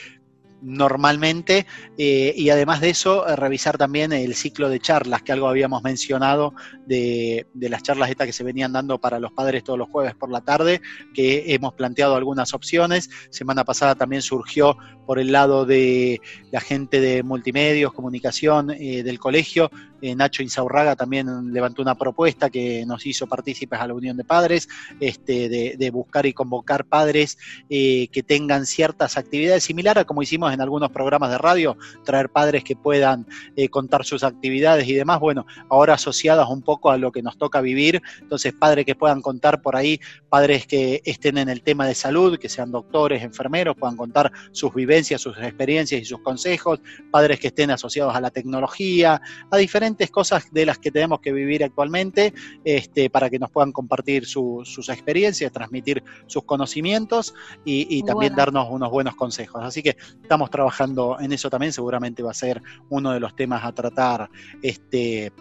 normalmente 0.62 1.66
eh, 1.98 2.32
y 2.36 2.50
además 2.50 2.80
de 2.80 2.90
eso 2.90 3.28
eh, 3.28 3.36
revisar 3.36 3.76
también 3.78 4.12
el 4.12 4.34
ciclo 4.34 4.68
de 4.68 4.80
charlas 4.80 5.22
que 5.22 5.32
algo 5.32 5.48
habíamos 5.48 5.82
mencionado 5.82 6.54
de, 6.86 7.46
las 7.54 7.82
charlas 7.82 8.10
estas 8.10 8.26
que 8.26 8.32
se 8.32 8.44
venían 8.44 8.72
dando 8.72 8.98
para 8.98 9.18
los 9.18 9.32
padres 9.32 9.64
todos 9.64 9.78
los 9.78 9.88
jueves 9.88 10.14
por 10.14 10.30
la 10.30 10.40
tarde 10.40 10.80
que 11.12 11.54
hemos 11.54 11.74
planteado 11.74 12.16
algunas 12.16 12.54
opciones. 12.54 13.10
Semana 13.30 13.64
pasada 13.64 13.94
también 13.94 14.22
surgió 14.22 14.76
por 15.06 15.18
el 15.18 15.32
lado 15.32 15.66
de 15.66 16.20
la 16.50 16.60
gente 16.60 17.00
de 17.00 17.22
multimedios 17.22 17.92
comunicación 17.92 18.70
eh, 18.70 19.02
del 19.02 19.18
colegio 19.18 19.70
eh, 20.04 20.14
Nacho 20.14 20.42
Insaurraga 20.42 20.96
también 20.96 21.50
levantó 21.50 21.80
una 21.80 21.94
propuesta 21.94 22.50
que 22.50 22.84
nos 22.84 23.06
hizo 23.06 23.26
partícipes 23.26 23.80
a 23.80 23.86
la 23.86 23.94
Unión 23.94 24.18
de 24.18 24.24
Padres, 24.24 24.68
este, 25.00 25.48
de, 25.48 25.90
buscar 25.90 26.26
y 26.26 26.34
convocar 26.34 26.84
padres 26.84 27.38
eh, 27.70 28.08
que 28.08 28.22
tengan 28.22 28.66
ciertas 28.66 29.16
actividades 29.16 29.64
similares 29.64 30.02
a 30.02 30.04
como 30.04 30.22
hicimos 30.22 30.52
en 30.52 30.60
algunos 30.60 30.90
programas 30.90 31.30
de 31.30 31.38
radio, 31.38 31.78
traer 32.04 32.28
padres 32.28 32.64
que 32.64 32.76
puedan 32.76 33.26
contar 33.70 34.04
sus 34.04 34.24
actividades 34.24 34.86
y 34.88 34.92
demás, 34.92 35.20
bueno, 35.20 35.46
ahora 35.70 35.94
asociadas 35.94 36.48
un 36.50 36.60
poco 36.60 36.90
a 36.90 36.98
lo 36.98 37.10
que 37.10 37.22
nos 37.22 37.38
toca 37.38 37.62
vivir, 37.62 38.02
entonces 38.20 38.52
padres 38.52 38.84
que 38.84 38.94
puedan 38.94 39.22
contar 39.22 39.62
por 39.62 39.76
ahí, 39.76 40.00
padres 40.28 40.66
que 40.66 41.00
estén 41.04 41.38
en 41.38 41.48
el 41.48 41.62
tema 41.62 41.86
de 41.86 41.94
salud, 41.94 42.38
que 42.38 42.48
sean 42.48 42.70
doctores, 42.70 43.22
enfermeros, 43.22 43.76
puedan 43.76 43.96
contar 43.96 44.32
sus 44.52 44.74
vivencias, 44.74 45.20
sus 45.20 45.38
experiencias 45.38 46.02
y 46.02 46.04
sus 46.04 46.20
consejos, 46.20 46.80
padres 47.10 47.40
que 47.40 47.48
estén 47.48 47.70
asociados 47.70 48.14
a 48.14 48.20
la 48.20 48.30
tecnología, 48.30 49.20
a 49.50 49.56
diferentes 49.56 49.93
cosas 50.10 50.52
de 50.52 50.66
las 50.66 50.78
que 50.78 50.90
tenemos 50.90 51.20
que 51.20 51.32
vivir 51.32 51.64
actualmente, 51.64 52.32
este, 52.64 53.10
para 53.10 53.30
que 53.30 53.38
nos 53.38 53.50
puedan 53.50 53.72
compartir 53.72 54.26
sus 54.26 54.88
experiencias, 54.88 55.52
transmitir 55.52 56.02
sus 56.26 56.44
conocimientos 56.44 57.34
y, 57.64 58.02
también 58.04 58.34
darnos 58.34 58.68
unos 58.70 58.90
buenos 58.90 59.14
consejos. 59.16 59.62
Así 59.64 59.82
que 59.82 59.96
estamos 60.22 60.50
trabajando 60.50 61.16
en 61.20 61.32
eso 61.32 61.48
también, 61.48 61.72
seguramente 61.72 62.22
va 62.22 62.32
a 62.32 62.34
ser 62.34 62.60
uno 62.90 63.12
de 63.12 63.20
los 63.20 63.34
temas 63.34 63.64
a 63.64 63.72
tratar 63.72 64.28
este, 64.62 65.32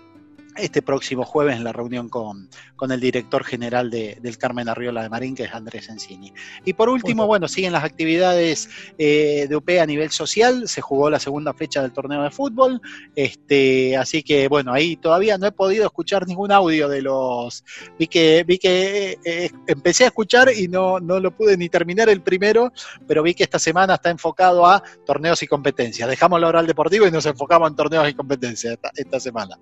este 0.55 0.81
próximo 0.81 1.25
jueves 1.25 1.55
en 1.55 1.63
la 1.63 1.72
reunión 1.72 2.10
con, 2.10 2.50
con 2.75 2.91
el 2.91 3.00
director 3.00 3.43
general 3.43 3.89
de, 3.89 4.17
del 4.22 4.38
Carmen 4.38 4.69
Arriola 4.69 5.03
de 5.03 5.10
Marín, 5.10 5.36
que 5.36 5.43
es 5.43 5.53
Andrés 5.53 5.89
Encini. 5.89 6.33
Y 6.65 6.74
por 6.74 6.89
último, 6.89 7.25
bueno, 7.27 7.48
siguen 7.48 7.74
las 7.74 7.83
actividades 7.83 8.69
eh, 8.98 9.48
de 9.50 9.55
UP 9.55 9.69
a 9.81 9.86
nivel 9.86 10.12
social, 10.12 10.67
se 10.67 10.81
jugó 10.81 11.10
la 11.10 11.19
segunda 11.19 11.53
fecha 11.53 11.81
del 11.81 11.91
torneo 11.91 12.24
de 12.24 12.31
fútbol, 12.31 12.81
este, 13.15 13.98
así 13.98 14.24
que 14.24 14.48
bueno, 14.48 14.74
ahí 14.74 14.95
todavía 14.95 15.38
no 15.38 15.48
he 15.48 15.51
podido 15.51 15.86
escuchar 15.86 16.27
ningún 16.27 16.51
audio 16.51 16.88
de 16.88 17.01
los, 17.01 17.63
vi 17.98 18.07
que, 18.07 18.43
vi 18.45 18.57
que 18.57 19.17
eh, 19.24 19.50
empecé 19.67 20.03
a 20.05 20.07
escuchar 20.07 20.50
y 20.55 20.67
no, 20.67 21.00
no 21.00 21.19
lo 21.19 21.31
pude 21.36 21.57
ni 21.57 21.69
terminar 21.69 22.10
el 22.10 22.22
primero, 22.22 22.72
pero 23.07 23.24
vi 23.24 23.33
que 23.33 23.43
esta 23.43 23.60
semana 23.60 23.95
está 23.95 24.10
enfocado 24.10 24.65
a 24.65 24.83
torneos 25.05 25.41
y 25.43 25.48
competencias. 25.48 26.10
Dejamos 26.10 26.39
la 26.39 26.48
oral 26.48 26.67
deportivo 26.67 27.07
y 27.07 27.12
nos 27.12 27.25
enfocamos 27.25 27.69
en 27.69 27.75
torneos 27.75 28.10
y 28.10 28.13
competencias 28.13 28.74
esta, 28.74 28.91
esta 28.95 29.19
semana. 29.19 29.57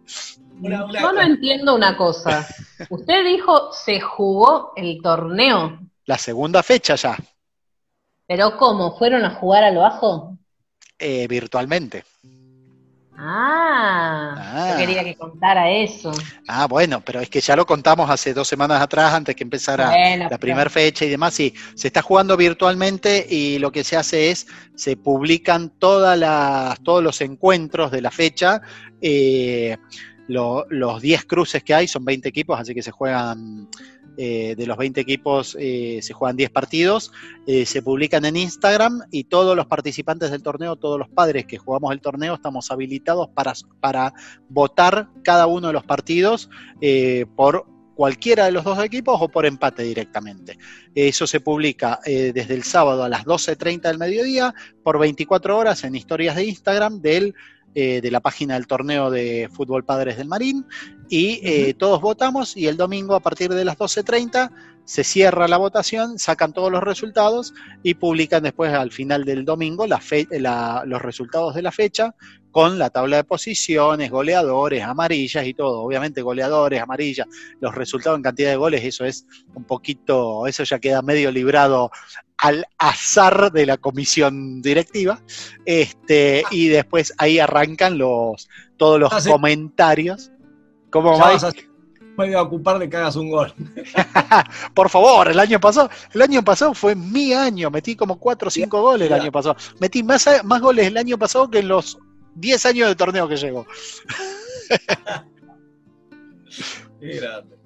Yo 0.62 1.14
no 1.14 1.22
entiendo 1.22 1.76
una 1.76 1.98
cosa. 1.98 2.48
Usted 2.90 3.26
dijo 3.26 3.72
se 3.74 4.00
jugó 4.00 4.74
el 4.76 5.02
torneo. 5.02 5.80
La 6.06 6.18
segunda 6.18 6.62
fecha 6.64 6.96
ya. 6.96 7.18
¿Pero 8.28 8.58
cómo? 8.58 8.98
¿Fueron 8.98 9.26
a 9.26 9.32
jugar 9.32 9.64
al 9.64 9.78
bajo? 9.78 10.38
Eh, 10.98 11.28
virtualmente. 11.28 12.04
Ah, 13.24 14.34
yo 14.36 14.74
ah. 14.74 14.78
quería 14.80 15.04
que 15.04 15.16
contara 15.16 15.70
eso. 15.70 16.12
Ah, 16.48 16.66
bueno, 16.66 17.02
pero 17.02 17.20
es 17.20 17.30
que 17.30 17.40
ya 17.40 17.56
lo 17.56 17.68
contamos 17.68 18.10
hace 18.10 18.34
dos 18.34 18.48
semanas 18.48 18.82
atrás, 18.82 19.14
antes 19.14 19.36
que 19.36 19.44
empezara 19.44 20.18
la 20.18 20.38
primera 20.40 20.70
fecha 20.72 21.06
y 21.06 21.10
demás. 21.10 21.36
Sí, 21.36 21.54
se 21.76 21.88
está 21.90 22.02
jugando 22.02 22.36
virtualmente 22.36 23.24
y 23.30 23.60
lo 23.60 23.72
que 23.72 23.84
se 23.84 23.96
hace 23.96 24.32
es, 24.32 24.48
se 24.76 24.98
publican 24.98 25.70
todas 25.70 26.18
las, 26.18 26.82
todos 26.82 27.04
los 27.04 27.22
encuentros 27.22 27.92
de 27.92 28.02
la 28.02 28.10
fecha. 28.10 28.62
Eh, 29.02 29.78
los 30.32 31.02
10 31.02 31.26
cruces 31.26 31.64
que 31.64 31.74
hay 31.74 31.88
son 31.88 32.06
20 32.06 32.30
equipos, 32.30 32.60
así 32.60 32.74
que 32.74 32.82
se 32.82 32.92
juegan, 32.92 33.68
eh, 34.18 34.56
de 34.56 34.66
los 34.66 34.78
20 34.78 35.02
equipos 35.02 35.58
eh, 35.60 36.00
se 36.02 36.14
juegan 36.14 36.38
10 36.38 36.50
partidos, 36.52 37.12
eh, 37.48 37.66
se 37.66 37.82
publican 37.82 38.24
en 38.26 38.38
Instagram 38.38 39.02
y 39.12 39.26
todos 39.26 39.56
los 39.56 39.66
participantes 39.66 40.32
del 40.32 40.44
torneo, 40.44 40.76
todos 40.76 40.98
los 40.98 41.10
padres 41.10 41.46
que 41.46 41.58
jugamos 41.58 41.92
el 41.92 42.02
torneo, 42.02 42.36
estamos 42.36 42.72
habilitados 42.72 43.30
para, 43.30 43.54
para 43.80 44.14
votar 44.50 45.10
cada 45.24 45.48
uno 45.48 45.68
de 45.68 45.74
los 45.74 45.84
partidos 45.84 46.50
por 47.36 47.68
cualquiera 47.96 48.46
de 48.46 48.52
los 48.52 48.64
dos 48.64 48.84
equipos 48.84 49.18
o 49.22 49.28
por 49.28 49.46
empate 49.46 49.84
directamente. 49.84 50.58
Eso 50.96 51.28
se 51.28 51.40
publica 51.40 52.00
desde 52.06 52.56
el 52.56 52.64
sábado 52.64 53.04
a 53.04 53.10
las 53.10 53.26
12.30 53.26 53.82
del 53.82 54.00
mediodía 54.00 54.56
por 54.84 54.98
24 54.98 55.58
horas 55.58 55.84
en 55.84 55.96
historias 55.96 56.36
de 56.36 56.46
Instagram 56.46 57.02
del 57.02 57.36
eh, 57.74 58.02
de 58.02 58.12
la 58.12 58.20
página 58.20 58.56
del 58.56 58.68
torneo 58.68 59.10
de 59.10 59.50
fútbol 59.52 59.86
Padres 59.86 60.18
del 60.18 60.28
Marín 60.28 60.66
y 61.10 61.40
eh, 61.44 61.74
todos 61.74 62.02
votamos 62.02 62.58
y 62.58 62.68
el 62.68 62.78
domingo 62.78 63.16
a 63.16 63.20
partir 63.22 63.50
de 63.50 63.66
las 63.66 63.78
12.30 63.78 64.52
se 64.84 65.04
cierra 65.04 65.48
la 65.48 65.58
votación, 65.58 66.20
sacan 66.20 66.54
todos 66.54 66.72
los 66.72 66.84
resultados 66.84 67.54
y 67.82 67.94
publican 67.94 68.44
después 68.44 68.74
al 68.74 68.92
final 68.92 69.24
del 69.24 69.46
domingo 69.46 69.88
los 69.88 71.02
resultados 71.02 71.56
de 71.56 71.62
la 71.62 71.72
fecha 71.72 72.14
con 72.52 72.78
la 72.78 72.90
tabla 72.90 73.18
de 73.18 73.24
posiciones, 73.24 74.12
goleadores, 74.12 74.84
amarillas 74.84 75.46
y 75.46 75.54
todo. 75.54 75.82
Obviamente 75.82 76.22
goleadores, 76.22 76.82
amarillas, 76.82 77.28
los 77.62 77.74
resultados 77.74 78.18
en 78.18 78.24
cantidad 78.24 78.50
de 78.50 78.58
goles, 78.58 78.84
eso 78.84 79.06
es 79.06 79.26
un 79.54 79.64
poquito, 79.64 80.46
eso 80.48 80.64
ya 80.64 80.80
queda 80.80 81.02
medio 81.02 81.32
librado 81.32 81.92
al 82.42 82.66
azar 82.80 83.52
de 83.52 83.68
la 83.68 83.78
comisión 83.78 84.62
directiva. 84.62 85.22
Este, 85.66 86.44
y 86.50 86.68
después 86.68 87.14
ahí 87.18 87.40
arrancan 87.40 87.98
los 87.98 88.50
todos 88.78 89.00
los 89.00 89.14
ah, 89.14 89.30
comentarios. 89.30 90.32
¿Cómo 90.90 91.18
va? 91.18 91.38
Me 92.18 92.26
voy 92.26 92.34
a 92.34 92.42
ocupar 92.42 92.80
de 92.80 92.90
que 92.90 92.98
hagas 92.98 93.16
un 93.16 93.30
gol. 93.30 93.54
Por 94.74 94.90
favor, 94.90 95.30
el 95.30 95.40
año 95.40 95.60
pasado, 95.60 95.90
el 96.14 96.22
año 96.22 96.44
pasado 96.44 96.74
fue 96.74 96.96
mi 96.96 97.32
año, 97.32 97.70
metí 97.70 97.96
como 97.96 98.20
4 98.20 98.48
o 98.48 98.52
5 98.52 98.82
goles 98.82 99.08
el 99.08 99.14
año 99.14 99.32
pasado. 99.32 99.56
Metí 99.80 100.04
más, 100.04 100.28
más 100.44 100.62
goles 100.62 100.88
el 100.88 100.98
año 100.98 101.18
pasado 101.18 101.50
que 101.50 101.60
en 101.60 101.70
los 101.70 101.98
10 102.36 102.66
años 102.66 102.90
de 102.90 102.96
torneo 102.96 103.30
que 103.30 103.38
llegó. 103.38 103.66
Qué 107.00 107.18
grande. 107.18 107.61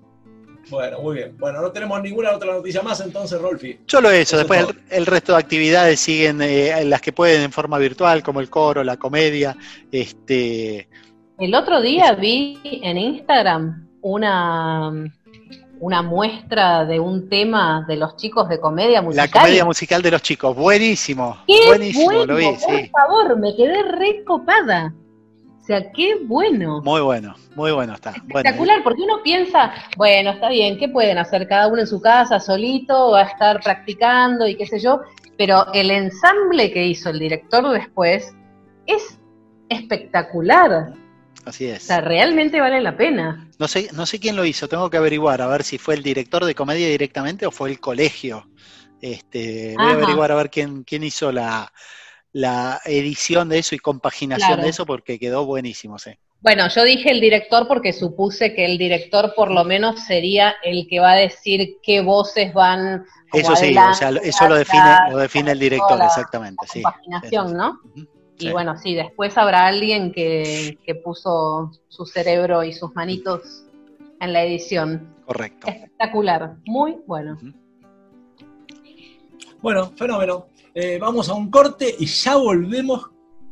Bueno, 0.69 1.00
muy 1.00 1.17
bien. 1.17 1.36
Bueno, 1.38 1.62
no 1.62 1.72
tenemos 1.72 2.01
ninguna 2.01 2.31
otra 2.31 2.53
noticia 2.53 2.81
más, 2.81 3.00
entonces, 3.01 3.39
Rolfi. 3.39 3.79
Solo 3.86 4.10
eso, 4.10 4.38
después 4.38 4.65
el, 4.89 5.05
resto 5.05 5.34
de 5.34 5.39
actividades 5.39 6.00
siguen 6.00 6.41
eh, 6.41 6.84
las 6.86 7.01
que 7.01 7.13
pueden 7.13 7.41
en 7.41 7.51
forma 7.51 7.77
virtual, 7.77 8.24
como 8.24 8.39
el 8.39 8.50
coro, 8.50 8.84
la 8.84 8.98
comedia. 8.98 9.55
Este... 9.91 10.88
El 11.38 11.53
otro 11.53 11.81
día 11.81 12.13
vi 12.13 12.60
en 12.63 12.98
Instagram 12.98 13.88
una, 14.01 14.91
una 15.79 16.01
muestra 16.01 16.86
de 16.86 17.00
un 17.00 17.29
tema 17.29 17.86
de 17.88 17.98
los 17.98 18.15
chicos 18.15 18.48
de 18.50 18.60
comedia 18.60 19.01
musical. 19.01 19.29
La 19.31 19.39
comedia 19.41 19.65
musical 19.65 20.01
de 20.01 20.12
los 20.12 20.22
chicos, 20.22 20.55
buenísimo. 20.55 21.38
buenísimo, 21.67 22.25
lo 22.25 22.36
vi, 22.36 22.45
Por 22.45 22.89
favor, 22.89 23.38
me 23.38 23.55
quedé 23.55 23.84
recopada. 23.84 24.93
O 25.65 25.67
sea, 25.67 25.91
qué 25.93 26.17
bueno. 26.22 26.79
Muy 26.84 27.01
bueno, 27.01 27.36
muy 27.55 27.72
bueno 27.72 27.95
está. 27.95 28.12
Espectacular, 28.12 28.84
porque 28.84 29.01
uno 29.01 29.24
piensa, 29.24 29.74
bueno, 29.98 30.29
está 30.29 30.50
bien, 30.50 30.77
¿qué 30.77 30.88
pueden 30.88 31.17
hacer 31.17 31.48
cada 31.48 31.67
uno 31.69 31.79
en 31.79 31.88
su 31.88 32.00
casa, 32.00 32.39
solito, 32.39 33.10
va 33.10 33.22
a 33.22 33.24
estar 33.24 33.60
practicando 33.63 34.48
y 34.48 34.57
qué 34.57 34.67
sé 34.67 34.77
yo? 34.77 35.01
Pero 35.39 35.65
el 35.74 35.89
ensamble 35.89 36.72
que 36.72 36.86
hizo 36.86 37.10
el 37.10 37.17
director 37.17 37.67
después 37.72 38.31
es 38.86 39.17
espectacular. 39.69 40.93
Así 41.45 41.65
es. 41.65 41.86
O 41.86 41.88
sea, 41.88 42.01
realmente 42.01 42.62
vale 42.62 42.79
la 42.79 42.95
pena. 42.95 43.50
No 43.57 43.67
sé, 43.67 43.89
no 43.91 44.05
sé 44.05 44.19
quién 44.19 44.36
lo 44.36 44.45
hizo, 44.45 44.69
tengo 44.69 44.91
que 44.91 44.98
averiguar, 44.98 45.41
a 45.41 45.48
ver 45.48 45.63
si 45.63 45.79
fue 45.79 45.95
el 45.95 46.03
director 46.03 46.45
de 46.45 46.53
comedia 46.53 46.88
directamente 46.89 47.48
o 47.48 47.50
fue 47.50 47.72
el 47.72 47.79
colegio. 47.79 48.48
Este, 49.01 49.74
voy 49.75 49.88
a 49.88 49.93
averiguar 49.93 50.31
a 50.31 50.36
ver 50.36 50.51
quién, 50.51 50.84
quién 50.84 51.03
hizo 51.03 51.31
la, 51.31 51.72
la 52.36 52.82
edición 52.84 53.48
de 53.48 53.60
eso 53.60 53.75
y 53.75 53.80
compaginación 53.80 54.60
de 54.60 54.68
eso 54.68 54.86
porque 54.86 55.18
quedó 55.18 55.46
buenísimo, 55.46 55.98
sí. 55.98 56.12
Bueno, 56.42 56.68
yo 56.68 56.84
dije 56.84 57.10
el 57.10 57.22
director 57.22 57.65
porque 57.65 57.94
supuse 57.94 58.54
que 58.54 58.65
el 58.65 58.77
director 58.77 59.34
por 59.38 59.50
lo 59.50 59.63
menos 59.63 60.04
sería 60.04 60.54
el 60.62 60.86
que 60.89 61.00
va 61.00 61.13
a 61.13 61.15
decir 61.15 61.77
qué 61.82 62.01
voces 62.01 62.54
van. 62.54 63.06
eso 63.32 63.56
sí, 63.56 63.74
o 63.77 63.94
sea, 63.94 64.10
eso 64.22 64.50
lo 64.50 64.56
define, 64.56 65.12
lo 65.12 65.18
define 65.18 65.51
el 65.54 65.60
director, 65.60 65.98
exactamente, 66.04 66.68
sí. 66.68 66.82
Compaginación, 66.82 67.56
¿no? 67.56 67.80
Y 68.38 68.51
bueno, 68.51 68.77
sí, 68.77 68.96
después 68.96 69.38
habrá 69.38 69.68
alguien 69.68 70.12
que, 70.12 70.77
que 70.86 70.94
puso 70.94 71.72
su 71.88 72.06
cerebro 72.06 72.65
y 72.65 72.74
sus 72.74 72.94
manitos 72.96 73.63
en 74.20 74.34
la 74.34 74.44
edición. 74.44 75.15
Correcto. 75.25 75.68
Espectacular, 75.68 76.58
muy 76.65 76.98
bueno. 77.08 77.38
Bueno, 79.62 79.89
fenómeno. 79.96 80.48
Eh, 80.77 80.98
vamos 81.00 81.29
a 81.29 81.34
un 81.34 81.50
corte 81.50 81.96
y 81.98 82.05
ya 82.05 82.36
volvemos. 82.36 83.10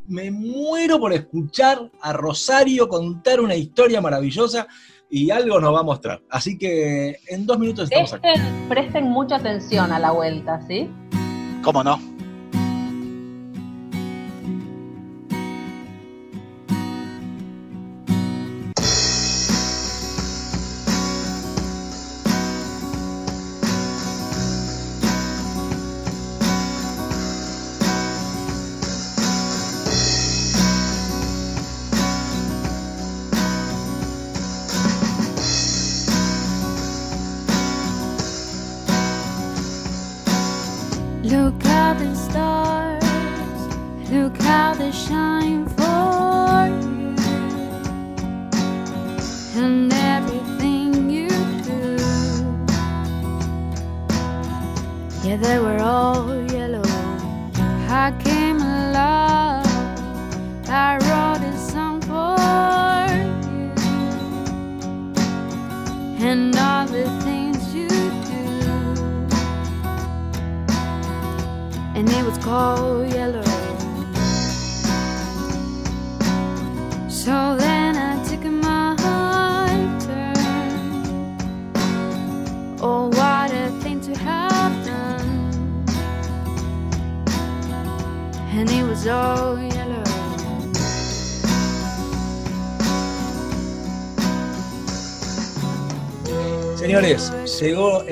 Me 0.08 0.30
muero 0.30 1.00
por 1.00 1.14
escuchar 1.14 1.90
a 2.02 2.12
Rosario 2.12 2.90
contar 2.90 3.40
una 3.40 3.56
historia 3.56 4.02
maravillosa 4.02 4.68
y 5.10 5.32
algo 5.32 5.62
nos 5.62 5.74
va 5.74 5.80
a 5.80 5.84
mostrar. 5.84 6.22
Así 6.30 6.58
que 6.58 7.16
en 7.30 7.46
dos 7.46 7.58
minutos 7.58 7.86
estamos 7.86 8.12
presten, 8.12 8.42
aquí. 8.42 8.52
Presten 8.68 9.06
mucha 9.06 9.38
atención 9.38 9.94
a 9.94 10.00
la 10.00 10.12
vuelta, 10.12 10.60
¿sí? 10.68 10.90
¿Cómo 11.64 11.82
no? 11.82 12.13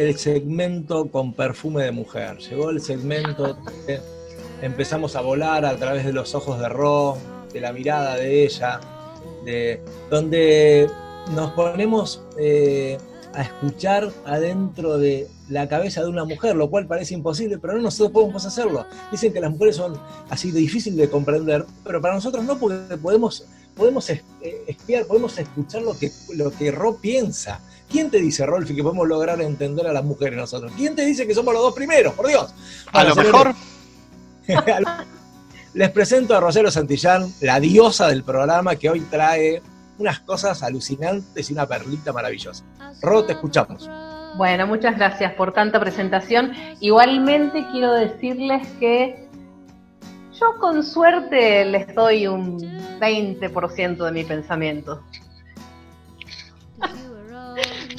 El 0.02 0.18
segmento 0.18 1.10
con 1.10 1.34
perfume 1.34 1.84
de 1.84 1.92
mujer. 1.92 2.38
Llegó 2.38 2.70
el 2.70 2.82
segmento 2.82 3.58
empezamos 4.62 5.16
a 5.16 5.22
volar 5.22 5.66
a 5.66 5.76
través 5.76 6.06
de 6.06 6.14
los 6.14 6.36
ojos 6.36 6.60
de 6.60 6.70
Ro, 6.70 7.18
de 7.52 7.62
la 7.62 7.74
mirada 7.74 8.16
de 8.16 8.46
ella, 8.46 8.80
de 9.44 9.82
donde 10.10 10.90
nos 11.36 11.52
ponemos 11.52 12.24
eh, 12.38 12.98
a 13.34 13.44
escuchar 13.44 14.12
adentro 14.26 14.98
de 14.98 15.28
la 15.50 15.68
cabeza 15.68 16.02
de 16.02 16.10
una 16.10 16.26
mujer, 16.26 16.56
lo 16.56 16.70
cual 16.70 16.88
parece 16.88 17.14
imposible, 17.14 17.58
pero 17.58 17.74
no 17.74 17.82
nosotros 17.82 18.12
podemos 18.12 18.46
hacerlo. 18.46 18.86
Dicen 19.12 19.34
que 19.34 19.42
las 19.42 19.52
mujeres 19.52 19.76
son 19.76 20.00
así 20.30 20.52
de 20.52 20.60
difícil 20.60 20.96
de 20.96 21.10
comprender, 21.10 21.66
pero 21.84 22.02
para 22.02 22.14
nosotros 22.14 22.44
no, 22.46 22.58
porque 22.58 22.98
podemos, 22.98 23.46
podemos 23.76 24.10
eh, 24.10 24.24
espiar, 24.68 25.06
podemos 25.06 25.38
escuchar 25.38 25.82
lo 25.82 25.98
que, 25.98 26.12
lo 26.36 26.52
que 26.52 26.72
Ro 26.72 26.98
piensa. 26.98 27.60
¿Quién 27.90 28.10
te 28.10 28.20
dice, 28.20 28.46
Rolfi, 28.46 28.76
que 28.76 28.84
podemos 28.84 29.08
lograr 29.08 29.42
entender 29.42 29.86
a 29.88 29.94
las 29.94 30.04
mujeres 30.04 30.38
nosotros? 30.38 30.72
¿Quién 30.78 30.96
te 30.96 31.06
dice 31.06 31.28
que 31.28 31.34
somos 31.34 31.54
los 31.54 31.64
dos 31.64 31.74
primeros? 31.74 32.14
Por 32.14 32.28
Dios. 32.28 32.54
A 32.94 33.04
lo 33.04 33.16
mejor, 33.16 33.54
Les 35.74 35.90
presento 35.90 36.36
a 36.36 36.42
Rosario 36.42 36.70
Santillán, 36.70 37.32
la 37.40 37.60
diosa 37.60 38.10
del 38.10 38.24
programa, 38.24 38.76
que 38.76 38.90
hoy 38.90 39.00
trae 39.02 39.62
unas 39.98 40.20
cosas 40.20 40.64
alucinantes 40.64 41.50
y 41.50 41.54
una 41.54 41.66
perlita 41.66 42.12
maravillosa. 42.12 42.66
Ro, 43.02 43.24
te 43.24 43.34
escuchamos. 43.34 43.90
Bueno, 44.36 44.68
muchas 44.68 44.98
gracias 44.98 45.34
por 45.34 45.54
tanta 45.54 45.80
presentación. 45.80 46.52
Igualmente 46.82 47.66
quiero 47.72 47.94
decirles 47.94 48.68
que 48.80 49.30
yo 50.42 50.60
con 50.60 50.84
suerte 50.84 51.66
les 51.66 51.94
doy 51.94 52.26
un 52.26 52.60
20% 53.00 54.04
de 54.04 54.12
mi 54.12 54.24
pensamiento. 54.24 55.04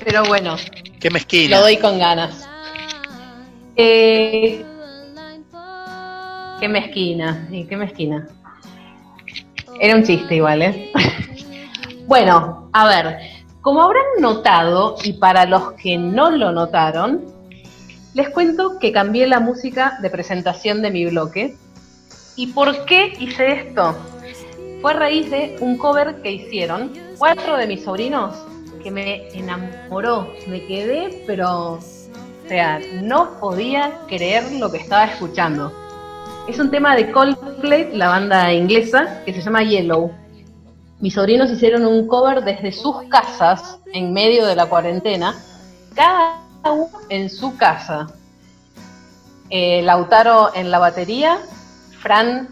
Pero 0.05 0.25
bueno, 0.25 0.57
qué 0.99 1.09
lo 1.09 1.15
mezquina. 1.15 1.61
doy 1.61 1.77
con 1.77 1.99
ganas. 1.99 2.49
Eh, 3.77 4.65
qué 6.59 6.69
mezquina, 6.69 7.49
y 7.51 7.65
qué 7.65 7.77
mezquina. 7.77 8.27
Era 9.81 9.95
un 9.95 10.03
chiste 10.03 10.37
igual, 10.37 10.63
¿eh? 10.63 10.93
bueno, 12.07 12.69
a 12.73 12.89
ver, 12.89 13.19
como 13.61 13.83
habrán 13.83 14.05
notado, 14.21 14.97
y 15.05 15.15
para 15.15 15.47
los 15.47 15.73
que 15.75 15.97
no 15.97 16.31
lo 16.31 16.51
notaron, 16.51 17.25
les 18.15 18.29
cuento 18.31 18.79
que 18.81 18.93
cambié 18.93 19.27
la 19.27 19.41
música 19.41 19.99
de 20.03 20.11
presentación 20.11 20.83
de 20.83 20.91
mi 20.91 21.07
bloque. 21.07 21.57
¿Y 22.37 22.49
por 22.49 22.85
qué 22.87 23.13
hice 23.19 23.53
esto? 23.53 23.95
Fue 24.81 24.93
a 24.93 24.95
raíz 24.95 25.31
de 25.31 25.57
un 25.61 25.77
cover 25.77 26.23
que 26.23 26.33
hicieron 26.33 26.93
cuatro 27.19 27.57
de 27.57 27.67
mis 27.67 27.85
sobrinos 27.85 28.35
que 28.83 28.91
me 28.91 29.29
enamoró. 29.37 30.33
Me 30.49 30.65
quedé, 30.67 31.23
pero, 31.27 31.75
o 31.75 31.81
sea, 32.49 32.81
no 33.03 33.39
podía 33.39 34.01
creer 34.09 34.51
lo 34.53 34.71
que 34.71 34.79
estaba 34.79 35.05
escuchando. 35.05 35.73
Es 36.49 36.59
un 36.59 36.71
tema 36.71 36.97
de 36.97 37.13
Coldplay, 37.13 37.97
la 37.97 38.09
banda 38.09 38.53
inglesa, 38.53 39.23
que 39.25 39.33
se 39.33 39.43
llama 39.43 39.63
Yellow. 39.63 40.11
Mis 41.01 41.15
sobrinos 41.15 41.51
hicieron 41.51 41.85
un 41.87 42.09
cover 42.09 42.43
desde 42.43 42.73
sus 42.73 43.03
casas, 43.09 43.79
en 43.93 44.13
medio 44.13 44.47
de 44.47 44.57
la 44.57 44.67
cuarentena, 44.67 45.37
cada 45.95 46.41
uno 46.65 46.89
en 47.09 47.29
su 47.29 47.57
casa. 47.57 48.09
Eh, 49.51 49.83
Lautaro 49.83 50.51
en 50.55 50.71
la 50.71 50.79
batería, 50.79 51.39
Fran 52.03 52.49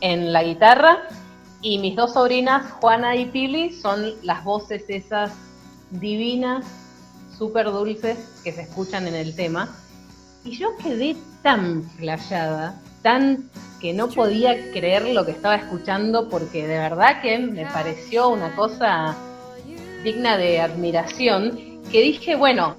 en 0.00 0.32
la 0.32 0.42
guitarra 0.42 1.08
y 1.62 1.78
mis 1.78 1.94
dos 1.96 2.12
sobrinas, 2.12 2.70
Juana 2.72 3.16
y 3.16 3.24
Pili, 3.26 3.72
son 3.72 4.12
las 4.22 4.44
voces 4.44 4.84
esas 4.88 5.32
divinas, 5.90 6.66
súper 7.36 7.70
dulces 7.70 8.18
que 8.44 8.52
se 8.52 8.62
escuchan 8.62 9.08
en 9.08 9.14
el 9.14 9.34
tema. 9.34 9.74
Y 10.44 10.58
yo 10.58 10.76
quedé 10.76 11.16
tan 11.42 11.82
flayada, 11.96 12.80
tan 13.02 13.50
que 13.80 13.94
no 13.94 14.08
podía 14.08 14.70
creer 14.72 15.08
lo 15.08 15.24
que 15.24 15.32
estaba 15.32 15.56
escuchando 15.56 16.28
porque 16.28 16.66
de 16.66 16.78
verdad 16.78 17.22
que 17.22 17.38
me 17.38 17.64
pareció 17.64 18.28
una 18.28 18.54
cosa 18.54 19.16
digna 20.02 20.36
de 20.36 20.60
admiración, 20.60 21.80
que 21.90 22.02
dije, 22.02 22.36
bueno, 22.36 22.76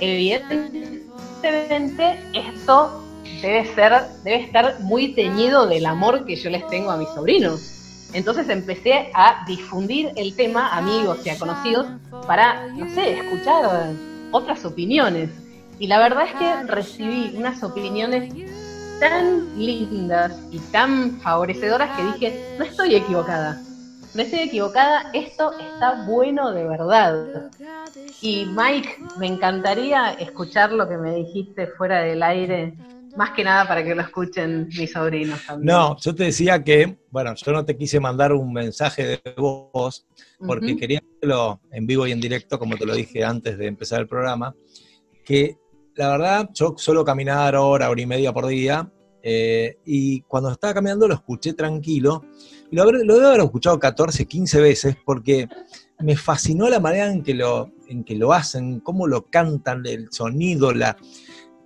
evidentemente 0.00 2.20
esto 2.32 3.02
debe 3.42 3.66
ser, 3.74 3.92
debe 4.24 4.44
estar 4.44 4.80
muy 4.80 5.14
teñido 5.14 5.66
del 5.66 5.86
amor 5.86 6.24
que 6.24 6.36
yo 6.36 6.48
les 6.48 6.66
tengo 6.68 6.90
a 6.90 6.96
mis 6.96 7.08
sobrinos. 7.08 8.08
Entonces 8.14 8.48
empecé 8.48 9.10
a 9.14 9.44
difundir 9.46 10.10
el 10.16 10.34
tema 10.36 10.68
a 10.68 10.78
amigos 10.78 11.18
y 11.24 11.30
a 11.30 11.38
conocidos 11.38 11.86
para, 12.26 12.68
no 12.68 12.88
sé, 12.94 13.18
escuchar 13.18 13.94
otras 14.30 14.64
opiniones. 14.64 15.30
Y 15.78 15.86
la 15.86 15.98
verdad 15.98 16.26
es 16.26 16.34
que 16.34 16.72
recibí 16.72 17.34
unas 17.36 17.62
opiniones 17.62 18.32
tan 19.00 19.58
lindas 19.58 20.38
y 20.50 20.58
tan 20.58 21.20
favorecedoras 21.20 21.96
que 21.96 22.04
dije, 22.04 22.56
no 22.58 22.64
estoy 22.64 22.94
equivocada. 22.94 23.60
No 24.14 24.22
estoy 24.22 24.40
equivocada, 24.40 25.10
esto 25.14 25.58
está 25.58 26.04
bueno 26.06 26.52
de 26.52 26.68
verdad. 26.68 27.50
Y 28.20 28.44
Mike, 28.44 28.98
me 29.18 29.26
encantaría 29.26 30.12
escuchar 30.12 30.70
lo 30.70 30.86
que 30.86 30.98
me 30.98 31.14
dijiste 31.14 31.66
fuera 31.66 32.00
del 32.00 32.22
aire, 32.22 32.74
más 33.16 33.30
que 33.30 33.44
nada 33.44 33.66
para 33.66 33.84
que 33.84 33.94
lo 33.94 34.02
escuchen 34.02 34.68
mis 34.68 34.92
sobrinos 34.92 35.44
también. 35.46 35.66
No, 35.66 35.96
yo 36.00 36.14
te 36.14 36.24
decía 36.24 36.62
que, 36.62 36.98
bueno, 37.10 37.34
yo 37.34 37.52
no 37.52 37.64
te 37.64 37.76
quise 37.76 38.00
mandar 38.00 38.32
un 38.32 38.52
mensaje 38.52 39.06
de 39.06 39.20
voz 39.36 40.06
porque 40.38 40.76
quería 40.76 41.00
hacerlo 41.00 41.60
en 41.70 41.86
vivo 41.86 42.06
y 42.06 42.12
en 42.12 42.20
directo, 42.20 42.58
como 42.58 42.76
te 42.76 42.86
lo 42.86 42.94
dije 42.94 43.24
antes 43.24 43.58
de 43.58 43.66
empezar 43.66 44.00
el 44.00 44.08
programa, 44.08 44.54
que 45.24 45.58
la 45.94 46.08
verdad 46.10 46.50
yo 46.54 46.74
suelo 46.76 47.04
caminar 47.04 47.54
hora, 47.56 47.90
hora 47.90 48.00
y 48.00 48.06
media 48.06 48.32
por 48.32 48.46
día, 48.46 48.90
eh, 49.22 49.78
y 49.84 50.22
cuando 50.22 50.50
estaba 50.50 50.74
caminando 50.74 51.06
lo 51.06 51.14
escuché 51.14 51.52
tranquilo, 51.52 52.24
y 52.70 52.76
lo, 52.76 52.90
lo 52.90 53.14
debo 53.14 53.28
haber 53.28 53.40
escuchado 53.40 53.78
14, 53.78 54.26
15 54.26 54.60
veces, 54.60 54.96
porque 55.04 55.48
me 56.00 56.16
fascinó 56.16 56.68
la 56.68 56.80
manera 56.80 57.12
en 57.12 57.22
que 57.22 57.34
lo, 57.34 57.70
en 57.88 58.02
que 58.02 58.16
lo 58.16 58.32
hacen, 58.32 58.80
cómo 58.80 59.06
lo 59.06 59.26
cantan, 59.26 59.84
el 59.86 60.08
sonido, 60.10 60.72
la, 60.72 60.96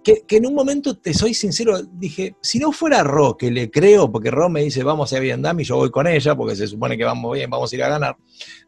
que, 0.07 0.23
que 0.25 0.37
en 0.37 0.47
un 0.47 0.55
momento, 0.55 0.97
te 0.97 1.13
soy 1.13 1.35
sincero, 1.35 1.83
dije, 1.83 2.37
si 2.41 2.61
no 2.61 2.71
fuera 2.71 3.03
Ro, 3.03 3.37
que 3.37 3.51
le 3.51 3.73
creo, 3.73 4.09
porque 4.09 4.31
Ro 4.31 4.49
me 4.49 4.63
dice, 4.63 4.85
vamos 4.85 5.13
a 5.13 5.19
Vietnam 5.19 5.59
y 5.59 5.65
yo 5.65 5.79
voy 5.79 5.91
con 5.91 6.07
ella, 6.07 6.37
porque 6.37 6.55
se 6.55 6.69
supone 6.69 6.97
que 6.97 7.03
vamos 7.03 7.35
bien, 7.35 7.51
vamos 7.51 7.73
a 7.73 7.75
ir 7.75 7.83
a 7.83 7.89
ganar. 7.89 8.17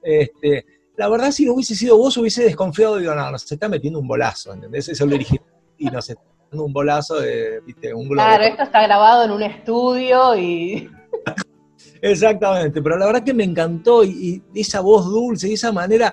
Este, 0.02 0.66
la 0.96 1.08
verdad, 1.08 1.30
si 1.30 1.44
no 1.44 1.54
hubiese 1.54 1.76
sido 1.76 1.96
vos, 1.96 2.16
hubiese 2.16 2.42
desconfiado 2.42 2.98
y 2.98 3.02
digo, 3.02 3.14
no, 3.14 3.30
nos 3.30 3.52
está 3.52 3.68
metiendo 3.68 4.00
un 4.00 4.08
bolazo, 4.08 4.52
¿entendés? 4.52 4.88
Eso 4.88 5.06
lo 5.06 5.16
dije 5.16 5.40
y 5.78 5.84
nos 5.84 6.10
está 6.10 6.24
dando 6.50 6.64
un 6.64 6.72
bolazo 6.72 7.20
de, 7.20 7.60
viste, 7.60 7.94
un 7.94 8.08
globo. 8.08 8.26
Claro, 8.26 8.42
esto 8.42 8.64
está 8.64 8.82
grabado 8.82 9.24
en 9.24 9.30
un 9.30 9.42
estudio 9.44 10.34
y 10.34 10.90
Exactamente, 12.02 12.82
pero 12.82 12.98
la 12.98 13.06
verdad 13.06 13.22
que 13.22 13.34
me 13.34 13.44
encantó 13.44 14.02
y, 14.02 14.42
y 14.52 14.60
esa 14.60 14.80
voz 14.80 15.04
dulce 15.04 15.48
y 15.48 15.52
esa 15.52 15.70
manera, 15.70 16.12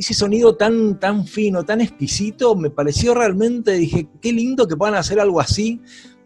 ese 0.00 0.14
sonido 0.14 0.56
tan, 0.56 0.98
tan 0.98 1.26
fino, 1.26 1.62
tan 1.64 1.80
exquisito, 1.80 2.54
me 2.56 2.70
pareció 2.70 3.14
realmente, 3.14 3.72
dije, 3.72 4.08
qué 4.20 4.32
lindo 4.32 4.66
que 4.66 4.76
puedan 4.76 4.94
hacer 4.96 5.20
algo 5.20 5.40
así, 5.40 5.80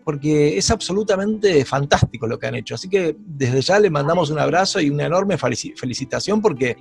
porque 0.05 0.57
es 0.57 0.71
absolutamente 0.71 1.65
fantástico 1.65 2.27
lo 2.27 2.39
que 2.39 2.47
han 2.47 2.55
hecho. 2.55 2.75
Así 2.77 2.89
que 2.89 3.17
desde 3.19 3.61
ya 3.63 3.81
le 3.81 3.91
mandamos 3.91 4.31
un 4.31 4.39
abrazo 4.39 4.81
y 4.81 4.91
una 4.91 5.07
enorme 5.07 5.37
felici- 5.37 5.77
felicitación 5.77 6.41
porque 6.41 6.77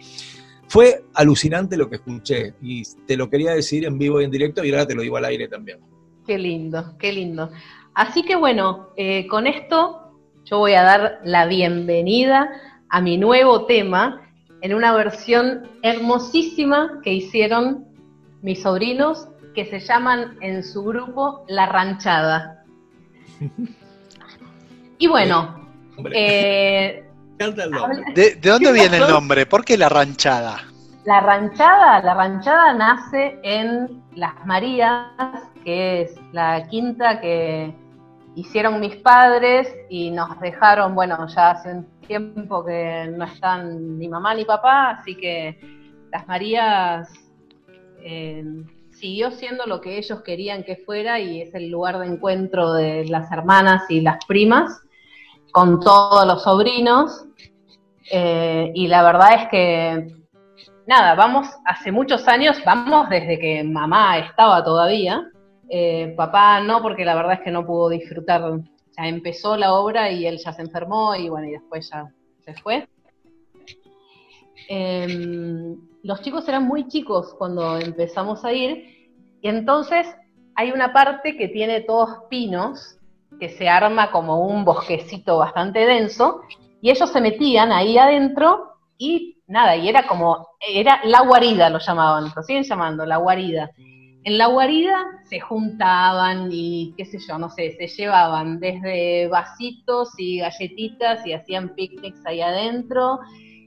fue 0.67 1.03
alucinante 1.15 1.77
lo 1.77 1.89
que 1.89 1.95
escuché 1.95 2.53
y 2.61 2.83
te 3.07 3.17
lo 3.17 3.29
quería 3.29 3.53
decir 3.53 3.85
en 3.85 3.97
vivo 3.97 4.21
y 4.21 4.25
en 4.25 4.31
directo 4.31 4.63
y 4.63 4.69
ahora 4.71 4.85
te 4.87 4.93
lo 4.95 5.01
digo 5.01 5.17
al 5.17 5.25
aire 5.25 5.47
también. 5.47 5.79
qué 6.27 6.37
lindo, 6.37 6.95
qué 6.99 7.11
lindo. 7.11 7.49
Así 7.95 8.23
que 8.23 8.35
bueno, 8.35 8.89
eh, 8.97 9.25
con 9.27 9.47
esto 9.47 9.99
yo 10.45 10.59
voy 10.59 10.73
a 10.73 10.83
dar 10.83 11.19
la 11.23 11.47
bienvenida 11.47 12.49
a 12.89 13.01
mi 13.01 13.17
nuevo 13.17 13.65
tema 13.65 14.21
en 14.63 14.73
una 14.73 14.95
versión 14.95 15.67
hermosísima 15.81 17.01
que 17.03 17.13
hicieron 17.13 17.85
mis 18.41 18.63
sobrinos 18.63 19.27
que 19.53 19.65
se 19.65 19.81
llaman 19.81 20.37
en 20.41 20.63
su 20.63 20.83
grupo 20.83 21.45
La 21.47 21.67
Ranchada. 21.67 22.63
Y 24.99 25.07
bueno, 25.07 25.67
eh. 26.13 27.03
¿De, 27.37 27.51
de 28.35 28.49
dónde 28.49 28.67
¿Qué 28.67 28.71
viene 28.79 28.97
el 28.97 29.07
nombre? 29.09 29.45
¿Por 29.45 29.65
qué 29.65 29.77
la 29.77 29.89
ranchada? 29.89 30.61
La 31.03 31.19
ranchada, 31.19 32.01
la 32.01 32.13
ranchada 32.13 32.73
nace 32.73 33.37
en 33.43 34.01
Las 34.15 34.33
Marías, 34.45 35.09
que 35.65 36.03
es 36.03 36.15
la 36.31 36.65
quinta 36.69 37.19
que 37.19 37.75
hicieron 38.35 38.79
mis 38.79 38.95
padres 38.97 39.67
y 39.89 40.09
nos 40.11 40.39
dejaron, 40.39 40.95
bueno, 40.95 41.27
ya 41.27 41.51
hace 41.51 41.73
un 41.73 41.92
tiempo 42.03 42.63
que 42.63 43.11
no 43.15 43.25
están 43.25 43.97
ni 43.97 44.07
mamá 44.07 44.35
ni 44.35 44.45
papá, 44.45 44.91
así 44.91 45.15
que 45.15 45.59
Las 46.11 46.27
Marías 46.27 47.09
eh, 48.01 48.43
siguió 48.91 49.31
siendo 49.31 49.65
lo 49.65 49.81
que 49.81 49.97
ellos 49.97 50.21
querían 50.21 50.63
que 50.63 50.77
fuera 50.77 51.19
y 51.19 51.41
es 51.41 51.53
el 51.55 51.69
lugar 51.69 51.99
de 51.99 52.07
encuentro 52.07 52.73
de 52.73 53.05
las 53.05 53.31
hermanas 53.31 53.83
y 53.89 54.01
las 54.01 54.23
primas 54.25 54.81
con 55.51 55.79
todos 55.79 56.25
los 56.27 56.43
sobrinos. 56.43 57.25
Eh, 58.11 58.71
y 58.75 58.87
la 58.87 59.03
verdad 59.03 59.33
es 59.35 59.47
que 59.49 60.23
nada, 60.85 61.15
vamos 61.15 61.47
hace 61.65 61.91
muchos 61.91 62.27
años, 62.27 62.57
vamos 62.65 63.09
desde 63.09 63.39
que 63.39 63.63
mamá 63.63 64.19
estaba 64.19 64.63
todavía. 64.63 65.29
Eh, 65.69 66.13
papá 66.17 66.59
no, 66.61 66.81
porque 66.81 67.05
la 67.05 67.15
verdad 67.15 67.33
es 67.33 67.41
que 67.41 67.51
no 67.51 67.65
pudo 67.65 67.89
disfrutar. 67.89 68.41
Ya 68.97 69.07
empezó 69.07 69.57
la 69.57 69.73
obra 69.73 70.11
y 70.11 70.25
él 70.27 70.37
ya 70.43 70.53
se 70.53 70.61
enfermó 70.61 71.15
y 71.15 71.29
bueno, 71.29 71.47
y 71.47 71.51
después 71.51 71.89
ya 71.89 72.11
se 72.45 72.53
fue. 72.55 72.87
Eh, 74.69 75.75
los 76.03 76.21
chicos 76.21 76.47
eran 76.47 76.67
muy 76.67 76.87
chicos 76.87 77.33
cuando 77.37 77.77
empezamos 77.77 78.45
a 78.45 78.53
ir 78.53 79.11
y 79.41 79.47
entonces 79.47 80.07
hay 80.55 80.71
una 80.71 80.93
parte 80.93 81.35
que 81.35 81.47
tiene 81.47 81.81
todos 81.81 82.25
pinos, 82.29 82.97
que 83.39 83.49
se 83.49 83.67
arma 83.67 84.11
como 84.11 84.45
un 84.45 84.63
bosquecito 84.63 85.37
bastante 85.37 85.85
denso 85.85 86.41
y 86.81 86.91
ellos 86.91 87.09
se 87.09 87.21
metían 87.21 87.71
ahí 87.71 87.97
adentro 87.97 88.73
y 88.97 89.37
nada, 89.47 89.75
y 89.75 89.89
era 89.89 90.07
como, 90.07 90.47
era 90.59 91.01
la 91.03 91.21
guarida 91.21 91.69
lo 91.69 91.79
llamaban, 91.79 92.31
lo 92.35 92.43
siguen 92.43 92.63
llamando, 92.63 93.05
la 93.05 93.17
guarida. 93.17 93.71
En 94.25 94.37
la 94.37 94.47
guarida 94.47 94.97
se 95.25 95.41
juntaban 95.41 96.47
y 96.49 96.93
qué 96.95 97.03
sé 97.03 97.19
yo, 97.19 97.37
no 97.37 97.49
sé, 97.49 97.75
se 97.77 97.87
llevaban 97.87 98.59
desde 98.59 99.27
vasitos 99.27 100.11
y 100.17 100.39
galletitas 100.39 101.25
y 101.27 101.33
hacían 101.33 101.75
picnics 101.75 102.25
ahí 102.25 102.39
adentro, 102.39 103.19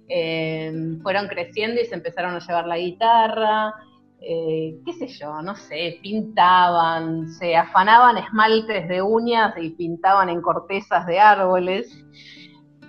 eh, 0.09 0.73
fueron 1.03 1.29
creciendo 1.29 1.81
y 1.81 1.85
se 1.85 1.95
empezaron 1.95 2.35
a 2.35 2.39
llevar 2.39 2.67
la 2.67 2.79
guitarra, 2.79 3.75
eh, 4.21 4.79
qué 4.87 4.93
sé 4.95 5.09
yo, 5.09 5.43
no 5.43 5.55
sé, 5.57 5.99
pintaban, 6.03 7.29
se 7.29 7.55
afanaban 7.55 8.17
esmaltes 8.17 8.89
de 8.89 9.03
uñas 9.03 9.55
y 9.61 9.71
pintaban 9.71 10.31
en 10.31 10.41
cortezas 10.41 11.07
de 11.07 11.21
árboles. 11.21 12.03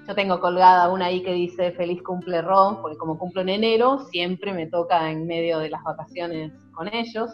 Yo 0.07 0.15
tengo 0.15 0.39
colgada 0.39 0.89
una 0.89 1.07
ahí 1.07 1.21
que 1.21 1.33
dice 1.33 1.73
feliz 1.73 2.01
cumple 2.01 2.41
Ro, 2.41 2.79
porque 2.81 2.97
como 2.97 3.19
cumplo 3.19 3.41
en 3.41 3.49
enero, 3.49 3.99
siempre 4.09 4.53
me 4.53 4.67
toca 4.67 5.11
en 5.11 5.27
medio 5.27 5.59
de 5.59 5.69
las 5.69 5.83
vacaciones 5.83 6.53
con 6.71 6.87
ellos. 6.93 7.29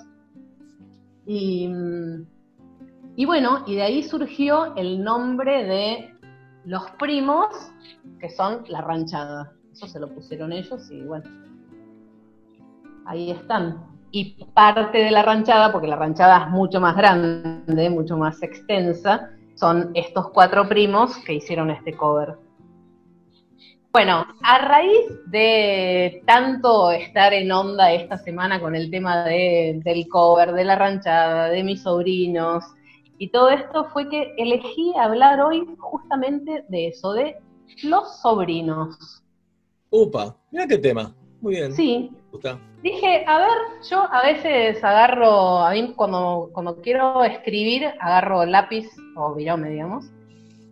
Y, 1.26 1.68
bueno, 3.26 3.64
y 3.66 3.76
de 3.76 3.84
ahí 3.84 4.04
surgió 4.04 4.76
el 4.76 5.04
nombre 5.04 5.64
de 5.64 6.14
los 6.66 6.90
primos, 6.92 7.48
que 8.20 8.30
son 8.30 8.64
la 8.68 8.82
ranchada. 8.82 9.54
Eso 9.72 9.88
se 9.88 10.00
lo 10.00 10.10
pusieron 10.14 10.52
ellos 10.54 10.90
y 10.92 11.02
bueno, 11.02 11.30
ahí 13.06 13.32
están. 13.32 13.86
Y 14.12 14.46
parte 14.54 15.00
de 15.00 15.12
la 15.12 15.24
ranchada, 15.24 15.72
porque 15.72 15.88
la 15.88 15.96
ranchada 15.96 16.46
es 16.46 16.52
mucho 16.52 16.80
más 16.80 16.96
grande, 16.96 17.90
mucho 17.90 18.18
más 18.18 18.42
extensa, 18.44 19.32
son 19.56 19.92
estos 19.96 20.30
cuatro 20.30 20.68
primos 20.68 21.18
que 21.26 21.34
hicieron 21.34 21.72
este 21.72 21.94
cover. 21.94 22.38
Bueno, 23.94 24.26
a 24.42 24.58
raíz 24.58 25.06
de 25.28 26.24
tanto 26.26 26.90
estar 26.92 27.32
en 27.32 27.52
onda 27.52 27.92
esta 27.92 28.18
semana 28.18 28.60
con 28.60 28.76
el 28.76 28.90
tema 28.90 29.24
de- 29.24 29.80
del 29.86 30.08
cover, 30.08 30.54
de 30.54 30.64
la 30.66 30.76
ranchada, 30.76 31.50
de 31.50 31.64
mis 31.64 31.84
sobrinos 31.84 32.64
y 33.20 33.30
todo 33.30 33.50
esto, 33.52 33.86
fue 33.94 34.10
que 34.10 34.34
elegí 34.40 34.94
hablar 35.00 35.40
hoy 35.42 35.64
justamente 35.78 36.66
de 36.70 36.88
eso, 36.88 37.14
de 37.14 37.36
los 37.84 38.20
sobrinos. 38.20 39.22
Upa, 39.92 40.36
mira 40.50 40.66
qué 40.66 40.80
tema. 40.80 41.14
Muy 41.40 41.54
bien. 41.54 41.72
Sí, 41.74 42.10
gusta. 42.32 42.58
Dije, 42.82 43.24
a 43.28 43.38
ver, 43.38 43.58
yo 43.88 44.12
a 44.12 44.24
veces 44.24 44.84
agarro, 44.84 45.60
a 45.60 45.72
mí 45.72 45.94
cuando, 45.96 46.50
cuando 46.52 46.82
quiero 46.82 47.24
escribir, 47.24 47.86
agarro 48.00 48.44
lápiz 48.44 48.90
o 49.16 49.36
virome, 49.36 49.70
digamos, 49.70 50.06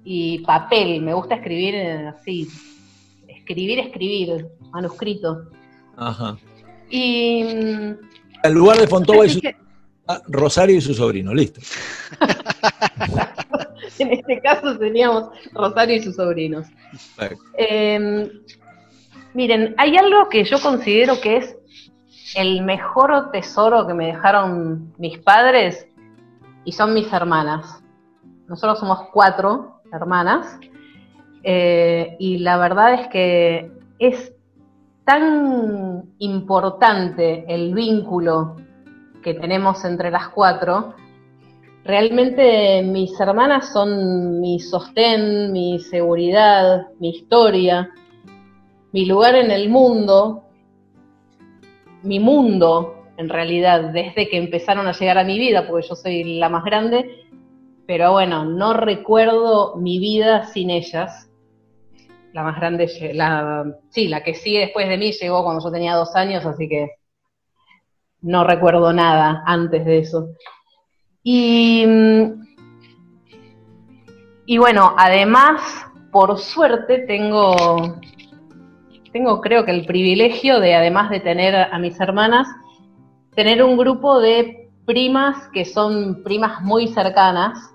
y 0.03 0.39
papel, 0.39 1.01
me 1.03 1.13
gusta 1.13 1.35
escribir 1.35 1.75
eh, 1.75 2.07
así, 2.07 2.47
escribir, 3.51 3.79
escribir, 3.79 4.47
manuscrito. 4.71 5.49
Ajá. 5.97 6.37
Y 6.89 7.43
mm, 7.43 7.93
En 8.43 8.53
lugar 8.53 8.77
de 8.77 8.87
Fontova 8.87 9.25
y 9.25 9.29
su, 9.29 9.41
ah, 10.07 10.21
Rosario 10.27 10.77
y 10.77 10.81
su 10.81 10.93
sobrino, 10.93 11.33
listo. 11.33 11.61
en 13.99 14.13
este 14.13 14.41
caso 14.41 14.77
teníamos 14.77 15.29
Rosario 15.53 15.97
y 15.97 16.01
sus 16.01 16.15
sobrinos. 16.15 16.67
Eh, 17.57 18.31
miren, 19.33 19.75
hay 19.77 19.97
algo 19.97 20.29
que 20.29 20.43
yo 20.43 20.61
considero 20.61 21.19
que 21.21 21.37
es 21.37 21.55
el 22.35 22.61
mejor 22.63 23.31
tesoro 23.31 23.85
que 23.85 23.93
me 23.93 24.07
dejaron 24.07 24.93
mis 24.97 25.19
padres 25.19 25.87
y 26.63 26.71
son 26.71 26.93
mis 26.93 27.11
hermanas. 27.11 27.83
Nosotros 28.47 28.79
somos 28.79 29.09
cuatro 29.13 29.81
hermanas 29.93 30.57
eh, 31.43 32.15
y 32.19 32.39
la 32.39 32.57
verdad 32.57 32.93
es 32.93 33.07
que 33.07 33.71
es 33.99 34.33
tan 35.05 36.03
importante 36.19 37.45
el 37.47 37.73
vínculo 37.73 38.55
que 39.23 39.33
tenemos 39.33 39.83
entre 39.85 40.11
las 40.11 40.29
cuatro. 40.29 40.95
Realmente 41.83 42.83
mis 42.83 43.19
hermanas 43.19 43.71
son 43.73 44.39
mi 44.39 44.59
sostén, 44.59 45.51
mi 45.51 45.79
seguridad, 45.79 46.87
mi 46.99 47.09
historia, 47.09 47.89
mi 48.91 49.05
lugar 49.05 49.35
en 49.35 49.51
el 49.51 49.69
mundo, 49.69 50.43
mi 52.03 52.19
mundo 52.19 52.95
en 53.17 53.29
realidad, 53.29 53.91
desde 53.93 54.27
que 54.27 54.37
empezaron 54.37 54.87
a 54.87 54.93
llegar 54.93 55.17
a 55.17 55.23
mi 55.23 55.37
vida, 55.37 55.67
porque 55.67 55.87
yo 55.87 55.95
soy 55.95 56.39
la 56.39 56.49
más 56.49 56.63
grande, 56.63 57.25
pero 57.85 58.13
bueno, 58.13 58.45
no 58.45 58.73
recuerdo 58.73 59.75
mi 59.75 59.99
vida 59.99 60.45
sin 60.47 60.69
ellas. 60.69 61.30
La 62.33 62.43
más 62.43 62.55
grande, 62.57 62.89
la, 63.13 63.65
sí, 63.89 64.07
la 64.07 64.23
que 64.23 64.33
sigue 64.33 64.59
después 64.59 64.87
de 64.87 64.97
mí 64.97 65.11
llegó 65.11 65.43
cuando 65.43 65.63
yo 65.63 65.71
tenía 65.71 65.95
dos 65.95 66.15
años, 66.15 66.45
así 66.45 66.69
que 66.69 66.91
no 68.21 68.43
recuerdo 68.43 68.93
nada 68.93 69.43
antes 69.45 69.83
de 69.83 69.99
eso. 69.99 70.29
Y, 71.23 71.85
y 74.45 74.57
bueno, 74.57 74.95
además, 74.97 75.61
por 76.11 76.39
suerte, 76.39 76.99
tengo, 76.99 77.99
tengo 79.11 79.41
creo 79.41 79.65
que 79.65 79.71
el 79.71 79.85
privilegio 79.85 80.59
de, 80.59 80.75
además 80.75 81.09
de 81.09 81.19
tener 81.19 81.55
a 81.55 81.77
mis 81.79 81.99
hermanas, 81.99 82.47
tener 83.35 83.61
un 83.63 83.77
grupo 83.77 84.19
de 84.19 84.69
primas 84.85 85.47
que 85.49 85.65
son 85.65 86.23
primas 86.23 86.61
muy 86.61 86.87
cercanas, 86.87 87.73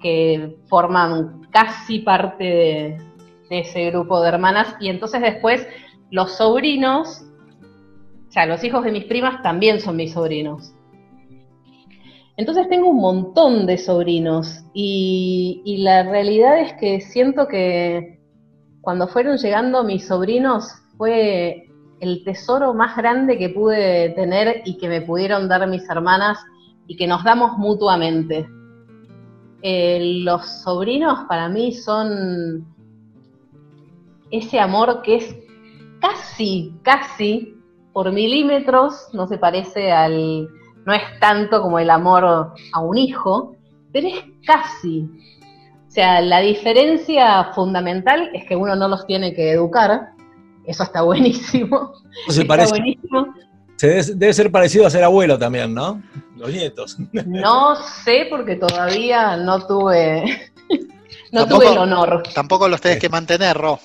que 0.00 0.56
forman 0.66 1.42
casi 1.50 1.98
parte 2.00 2.44
de, 2.44 3.09
de 3.50 3.60
ese 3.60 3.90
grupo 3.90 4.22
de 4.22 4.28
hermanas, 4.28 4.76
y 4.80 4.88
entonces 4.88 5.20
después 5.20 5.66
los 6.10 6.36
sobrinos, 6.36 7.22
o 8.28 8.32
sea, 8.32 8.46
los 8.46 8.64
hijos 8.64 8.84
de 8.84 8.92
mis 8.92 9.04
primas 9.04 9.42
también 9.42 9.80
son 9.80 9.96
mis 9.96 10.12
sobrinos. 10.12 10.72
Entonces 12.36 12.68
tengo 12.70 12.88
un 12.88 13.00
montón 13.00 13.66
de 13.66 13.76
sobrinos 13.76 14.64
y, 14.72 15.60
y 15.66 15.78
la 15.78 16.04
realidad 16.04 16.58
es 16.60 16.72
que 16.74 17.02
siento 17.02 17.46
que 17.48 18.18
cuando 18.80 19.08
fueron 19.08 19.36
llegando 19.36 19.84
mis 19.84 20.06
sobrinos 20.06 20.72
fue 20.96 21.66
el 22.00 22.24
tesoro 22.24 22.72
más 22.72 22.96
grande 22.96 23.36
que 23.36 23.50
pude 23.50 24.10
tener 24.10 24.62
y 24.64 24.78
que 24.78 24.88
me 24.88 25.02
pudieron 25.02 25.48
dar 25.48 25.66
mis 25.68 25.88
hermanas 25.90 26.38
y 26.86 26.96
que 26.96 27.06
nos 27.06 27.22
damos 27.24 27.58
mutuamente. 27.58 28.48
Eh, 29.62 30.22
los 30.24 30.62
sobrinos 30.62 31.26
para 31.28 31.48
mí 31.50 31.72
son 31.72 32.69
ese 34.30 34.58
amor 34.60 35.02
que 35.02 35.16
es 35.16 35.36
casi, 36.00 36.74
casi 36.82 37.54
por 37.92 38.10
milímetros, 38.12 39.08
no 39.12 39.26
se 39.26 39.38
parece 39.38 39.90
al, 39.92 40.48
no 40.86 40.92
es 40.92 41.02
tanto 41.20 41.60
como 41.60 41.78
el 41.78 41.90
amor 41.90 42.24
a 42.72 42.80
un 42.80 42.96
hijo, 42.98 43.56
pero 43.92 44.08
es 44.08 44.24
casi. 44.46 45.08
O 45.86 45.90
sea, 45.92 46.20
la 46.20 46.38
diferencia 46.40 47.52
fundamental 47.52 48.30
es 48.32 48.44
que 48.46 48.54
uno 48.54 48.76
no 48.76 48.86
los 48.88 49.04
tiene 49.06 49.34
que 49.34 49.50
educar. 49.50 50.10
Eso 50.64 50.84
está 50.84 51.02
buenísimo. 51.02 51.92
Se 52.28 52.42
está 52.42 52.46
parece, 52.46 52.70
buenísimo. 52.70 53.34
se 53.76 53.88
debe, 53.88 54.02
debe 54.14 54.32
ser 54.32 54.52
parecido 54.52 54.86
a 54.86 54.90
ser 54.90 55.02
abuelo 55.02 55.36
también, 55.38 55.74
¿no? 55.74 56.00
Los 56.36 56.50
nietos. 56.52 56.96
No 57.26 57.74
sé 57.76 58.26
porque 58.30 58.54
todavía 58.56 59.36
no 59.36 59.66
tuve, 59.66 60.52
no 61.32 61.40
Tampoco- 61.40 61.62
tuve 61.64 61.72
el 61.72 61.78
honor. 61.78 62.22
Tampoco 62.34 62.68
los 62.68 62.80
tenés 62.80 63.00
que 63.00 63.08
mantener, 63.08 63.56
Ro. 63.56 63.80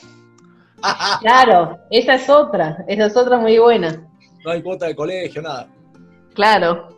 Claro, 1.21 1.77
esa 1.89 2.15
es 2.15 2.29
otra, 2.29 2.83
esa 2.87 3.05
es 3.05 3.17
otra 3.17 3.37
muy 3.37 3.57
buena. 3.57 4.07
No 4.43 4.51
hay 4.51 4.61
cuota 4.61 4.87
de 4.87 4.95
colegio, 4.95 5.41
nada. 5.41 5.67
Claro. 6.33 6.89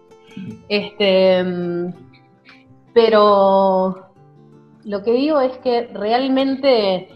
Este, 0.70 1.44
mm, 1.44 1.94
pero 2.94 4.12
lo 4.84 5.04
que 5.04 5.12
digo 5.12 5.40
es 5.40 5.58
que 5.60 5.88
realmente 5.94 7.10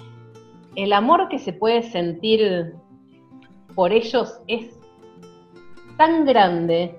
el 0.76 0.94
amor 0.94 1.28
que 1.30 1.40
se 1.40 1.54
puede 1.54 1.84
sentir 1.84 2.74
por 3.76 3.92
ellos 3.92 4.40
es 4.48 4.78
tan 5.98 6.26
grande. 6.26 6.98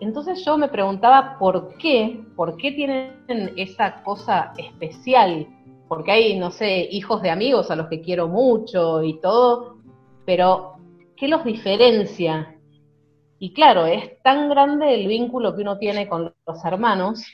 Entonces 0.00 0.44
yo 0.44 0.58
me 0.58 0.68
preguntaba 0.68 1.36
por 1.38 1.76
qué, 1.78 2.20
por 2.36 2.56
qué 2.56 2.72
tienen 2.72 3.52
esa 3.56 4.02
cosa 4.02 4.52
especial. 4.58 5.46
Porque 5.88 6.12
hay, 6.12 6.38
no 6.38 6.50
sé, 6.50 6.88
hijos 6.90 7.22
de 7.22 7.30
amigos 7.30 7.70
a 7.70 7.76
los 7.76 7.88
que 7.88 8.00
quiero 8.00 8.28
mucho 8.28 9.02
y 9.02 9.20
todo, 9.20 9.78
pero 10.24 10.74
¿qué 11.16 11.28
los 11.28 11.44
diferencia? 11.44 12.56
Y 13.38 13.52
claro, 13.52 13.86
es 13.86 14.20
tan 14.22 14.48
grande 14.48 14.94
el 14.94 15.06
vínculo 15.06 15.54
que 15.54 15.62
uno 15.62 15.78
tiene 15.78 16.08
con 16.08 16.34
los 16.46 16.64
hermanos 16.64 17.24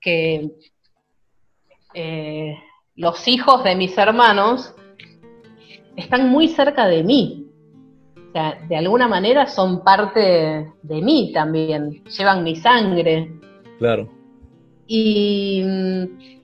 que 0.00 0.50
eh, 1.94 2.54
los 2.96 3.26
hijos 3.28 3.64
de 3.64 3.74
mis 3.74 3.96
hermanos 3.96 4.74
están 5.96 6.28
muy 6.28 6.48
cerca 6.48 6.86
de 6.86 7.02
mí. 7.02 7.46
O 8.28 8.32
sea, 8.32 8.58
de 8.68 8.76
alguna 8.76 9.08
manera 9.08 9.46
son 9.46 9.82
parte 9.82 10.72
de 10.82 11.02
mí 11.02 11.32
también, 11.32 12.04
llevan 12.04 12.44
mi 12.44 12.56
sangre. 12.56 13.32
Claro. 13.78 14.08
Y, 14.86 15.62
mm, 15.64 16.35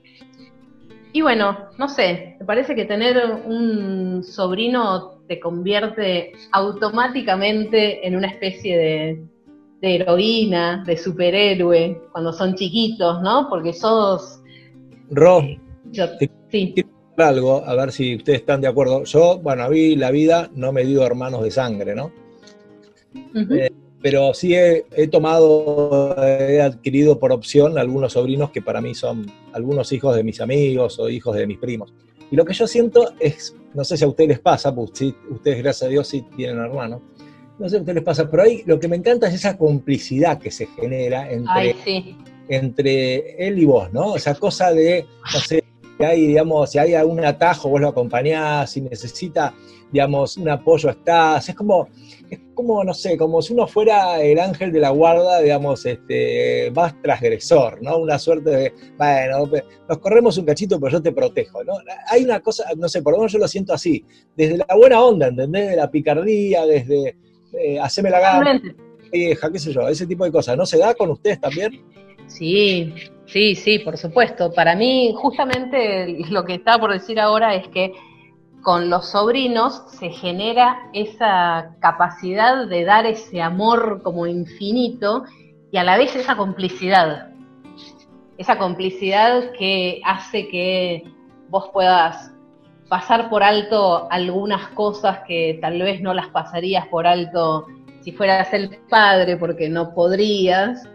y 1.13 1.21
bueno, 1.23 1.69
no 1.79 1.89
sé, 1.89 2.37
me 2.41 2.47
parece 2.47 2.75
que 2.75 2.85
tener 2.85 3.17
un 3.47 4.23
sobrino 4.25 5.21
te 5.29 5.39
convierte 5.41 6.33
automáticamente 6.53 8.07
en 8.07 8.17
una 8.17 8.29
especie 8.29 8.77
de, 8.77 9.25
de 9.81 9.95
heroína, 9.97 10.83
de 10.87 10.97
superhéroe, 10.97 12.01
cuando 12.13 12.33
son 12.33 12.55
chiquitos, 12.55 13.23
¿no? 13.23 13.49
Porque 13.49 13.73
sos... 13.73 14.41
Ro, 15.11 15.43
yo- 15.91 16.17
Te- 16.19 16.31
sí, 16.51 16.75
algo, 17.19 17.63
a 17.65 17.75
ver 17.75 17.93
si 17.93 18.17
ustedes 18.17 18.41
están 18.41 18.61
de 18.61 18.69
acuerdo. 18.69 19.05
Yo, 19.05 19.39
bueno, 19.39 19.65
a 19.65 19.69
mí 19.69 19.95
la 19.97 20.11
vida 20.11 20.51
no 20.55 20.73
me 20.73 20.85
dio 20.85 21.05
hermanos 21.05 21.43
de 21.43 21.51
sangre, 21.51 21.95
¿no? 21.95 22.11
eh, 23.55 23.71
Pero 24.03 24.35
sí 24.35 24.55
he, 24.55 24.85
he 24.97 25.07
tomado, 25.07 26.17
he 26.23 26.61
adquirido 26.61 27.19
por 27.19 27.33
opción 27.33 27.79
algunos 27.79 28.15
sobrinos 28.15 28.51
que 28.51 28.61
para 28.61 28.81
mí 28.81 28.95
son 28.95 29.31
algunos 29.53 29.93
hijos 29.93 30.17
de 30.17 30.25
mis 30.25 30.41
amigos 30.41 30.99
o 30.99 31.09
hijos 31.09 31.37
de 31.37 31.47
mis 31.47 31.59
primos. 31.59 31.95
Y 32.33 32.37
lo 32.37 32.45
que 32.45 32.55
yo 32.55 32.67
siento 32.67 33.13
es, 33.21 33.55
no 33.75 33.85
sé 33.85 33.97
si 33.97 34.05
a 34.05 34.09
ustedes 34.09 34.29
les 34.29 34.41
pasa, 34.41 34.75
pues 34.75 34.91
sí, 34.95 35.15
ustedes 35.31 35.59
gracias 35.59 35.87
a 35.87 35.91
Dios 35.91 36.09
sí 36.09 36.25
tienen 36.35 36.59
hermanos, 36.59 37.03
no 37.59 37.67
sé 37.67 37.73
si 37.73 37.77
a 37.77 37.81
ustedes 37.81 37.97
les 37.97 38.05
pasa, 38.05 38.31
pero 38.31 38.43
ahí 38.43 38.63
lo 38.65 38.81
que 38.81 38.89
me 38.89 38.97
encanta 38.97 39.29
es 39.29 39.35
esa 39.35 39.57
complicidad 39.59 40.39
que 40.39 40.51
se 40.51 40.67
genera 40.67 41.31
entre, 41.31 41.53
ay, 41.53 41.77
sí, 41.85 42.17
entre 42.49 43.47
él 43.47 43.59
y 43.59 43.67
vos, 43.67 43.93
¿no? 43.93 44.17
Esa 44.17 44.35
cosa 44.35 44.73
de, 44.73 45.05
no 45.33 45.41
sé, 45.41 45.63
que 46.03 46.07
hay, 46.07 46.27
digamos, 46.27 46.69
si 46.69 46.79
hay 46.79 46.95
algún 46.95 47.25
atajo, 47.25 47.69
vos 47.69 47.81
lo 47.81 47.89
acompañás, 47.89 48.73
si 48.73 48.81
necesita, 48.81 49.55
digamos, 49.93 50.37
un 50.37 50.49
apoyo, 50.49 50.91
estás. 50.91 51.49
Es 51.49 51.55
como, 51.55 51.89
es 52.29 52.41
como, 52.55 52.83
no 52.83 52.93
sé, 52.93 53.17
como 53.17 53.41
si 53.41 53.53
uno 53.53 53.69
fuera 53.69 54.21
el 54.21 54.41
ángel 54.41 54.73
de 54.73 54.81
la 54.81 54.91
guarda, 54.91 55.41
digamos, 55.41 55.87
este, 55.87 56.73
más 56.75 57.01
transgresor, 57.01 57.81
¿no? 57.83 57.99
Una 57.99 58.19
suerte 58.19 58.51
de, 58.51 58.75
bueno, 58.99 59.49
nos 59.89 59.99
corremos 59.99 60.37
un 60.39 60.45
cachito, 60.45 60.81
pero 60.81 60.91
yo 60.91 61.03
te 61.03 61.13
protejo, 61.13 61.63
¿no? 61.63 61.75
Hay 62.09 62.25
una 62.25 62.41
cosa, 62.41 62.65
no 62.77 62.89
sé, 62.89 63.01
por 63.01 63.13
lo 63.13 63.21
menos 63.21 63.33
yo 63.33 63.39
lo 63.39 63.47
siento 63.47 63.73
así, 63.73 64.05
desde 64.37 64.57
la 64.57 64.75
buena 64.77 65.01
onda, 65.05 65.29
¿entendés? 65.29 65.71
De 65.71 65.77
la 65.77 65.89
picardía, 65.89 66.67
desde, 66.67 67.17
eh, 67.61 67.79
haceme 67.79 68.11
la 68.11 68.19
gana, 68.19 68.61
vieja, 69.13 69.53
qué 69.53 69.59
sé 69.61 69.73
yo, 69.73 69.87
ese 69.87 70.09
tipo 70.09 70.25
de 70.25 70.33
cosas. 70.33 70.57
¿No 70.57 70.67
se 70.67 70.79
da 70.79 70.95
con 70.95 71.11
ustedes 71.11 71.41
también? 71.41 71.81
Sí, 72.27 72.93
sí, 73.33 73.55
sí, 73.55 73.79
por 73.79 73.97
supuesto. 73.97 74.53
Para 74.53 74.77
mí, 74.77 75.15
justamente 75.17 76.19
lo 76.31 76.45
que 76.45 76.55
estaba 76.55 76.79
por 76.79 76.93
decir 76.93 77.19
ahora 77.19 77.55
es 77.55 77.67
que 77.69 77.93
con 78.63 78.91
los 78.91 79.11
sobrinos 79.11 79.83
se 79.89 80.11
genera 80.11 80.89
esa 80.93 81.75
capacidad 81.81 82.67
de 82.67 82.85
dar 82.85 83.07
ese 83.07 83.43
amor 83.43 84.03
como 84.03 84.27
infinito 84.27 85.25
y 85.73 85.79
a 85.79 85.85
la 85.85 85.99
vez 85.99 86.15
esa 86.15 86.37
complicidad. 86.37 87.31
Esa 88.39 88.59
complicidad 88.59 89.53
que 89.59 90.01
hace 90.05 90.49
que 90.49 91.03
vos 91.49 91.71
puedas 91.73 92.33
pasar 92.89 93.31
por 93.31 93.43
alto 93.43 94.07
algunas 94.11 94.69
cosas 94.69 95.21
que 95.27 95.59
tal 95.61 95.81
vez 95.81 96.01
no 96.01 96.15
las 96.15 96.29
pasarías 96.29 96.87
por 96.89 97.07
alto 97.07 97.67
si 98.03 98.13
fueras 98.13 98.53
el 98.53 98.79
padre 98.89 99.37
porque 99.37 99.69
no 99.69 99.95
podrías. 99.95 100.89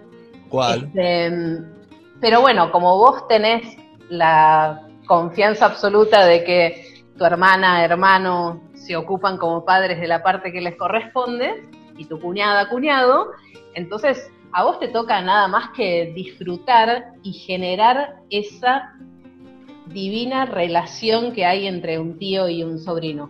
¿Cuál? 0.49 0.85
Este, 0.85 1.76
pero 2.19 2.41
bueno, 2.41 2.71
como 2.71 2.97
vos 2.97 3.27
tenés 3.27 3.77
la 4.09 4.87
confianza 5.05 5.65
absoluta 5.65 6.25
de 6.25 6.43
que 6.43 7.03
tu 7.17 7.25
hermana, 7.25 7.83
hermano 7.83 8.61
se 8.73 8.95
ocupan 8.95 9.37
como 9.37 9.65
padres 9.65 9.99
de 9.99 10.07
la 10.07 10.23
parte 10.23 10.51
que 10.51 10.61
les 10.61 10.75
corresponde, 10.75 11.69
y 11.97 12.05
tu 12.05 12.19
cuñada, 12.19 12.69
cuñado, 12.69 13.31
entonces 13.73 14.31
a 14.51 14.63
vos 14.63 14.79
te 14.79 14.87
toca 14.87 15.21
nada 15.21 15.47
más 15.47 15.71
que 15.75 16.11
disfrutar 16.15 17.13
y 17.23 17.33
generar 17.33 18.17
esa 18.29 18.93
divina 19.87 20.45
relación 20.45 21.31
que 21.31 21.45
hay 21.45 21.67
entre 21.67 21.99
un 21.99 22.17
tío 22.17 22.47
y 22.47 22.63
un 22.63 22.79
sobrino. 22.79 23.29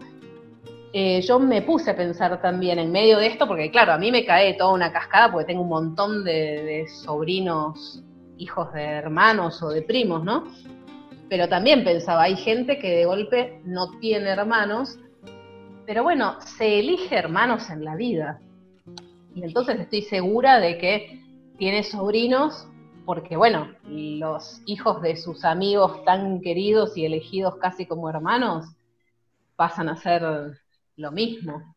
Eh, 0.94 1.22
yo 1.22 1.40
me 1.40 1.62
puse 1.62 1.92
a 1.92 1.96
pensar 1.96 2.42
también 2.42 2.80
en 2.80 2.92
medio 2.92 3.18
de 3.18 3.28
esto, 3.28 3.48
porque 3.48 3.70
claro, 3.72 3.94
a 3.94 3.98
mí 3.98 4.12
me 4.12 4.26
cae 4.26 4.54
toda 4.54 4.74
una 4.74 4.92
cascada 4.92 5.32
porque 5.32 5.48
tengo 5.48 5.62
un 5.62 5.70
montón 5.70 6.24
de, 6.24 6.32
de 6.32 6.88
sobrinos, 6.88 8.04
hijos 8.38 8.74
de 8.74 8.84
hermanos 8.84 9.62
o 9.62 9.70
de 9.70 9.82
primos, 9.82 10.24
¿no? 10.24 10.46
Pero 11.30 11.50
también 11.50 11.84
pensaba, 11.84 12.24
hay 12.24 12.36
gente 12.36 12.80
que 12.80 12.90
de 12.90 13.06
golpe 13.06 13.62
no 13.66 14.00
tiene 14.00 14.30
hermanos, 14.30 14.98
pero 15.86 16.04
bueno, 16.04 16.40
se 16.42 16.80
elige 16.80 17.16
hermanos 17.16 17.70
en 17.70 17.84
la 17.84 17.96
vida. 17.96 18.40
Y 19.36 19.44
entonces 19.44 19.80
estoy 19.80 20.02
segura 20.04 20.60
de 20.60 20.78
que 20.78 21.22
tiene 21.58 21.84
sobrinos 21.84 22.68
porque, 23.06 23.38
bueno, 23.38 23.72
los 23.86 24.62
hijos 24.66 25.02
de 25.02 25.16
sus 25.16 25.46
amigos 25.46 26.04
tan 26.04 26.42
queridos 26.42 26.98
y 26.98 27.06
elegidos 27.06 27.56
casi 27.56 27.86
como 27.86 28.10
hermanos 28.10 28.66
pasan 29.56 29.90
a 29.90 29.96
ser 29.96 30.24
lo 30.98 31.12
mismo. 31.12 31.76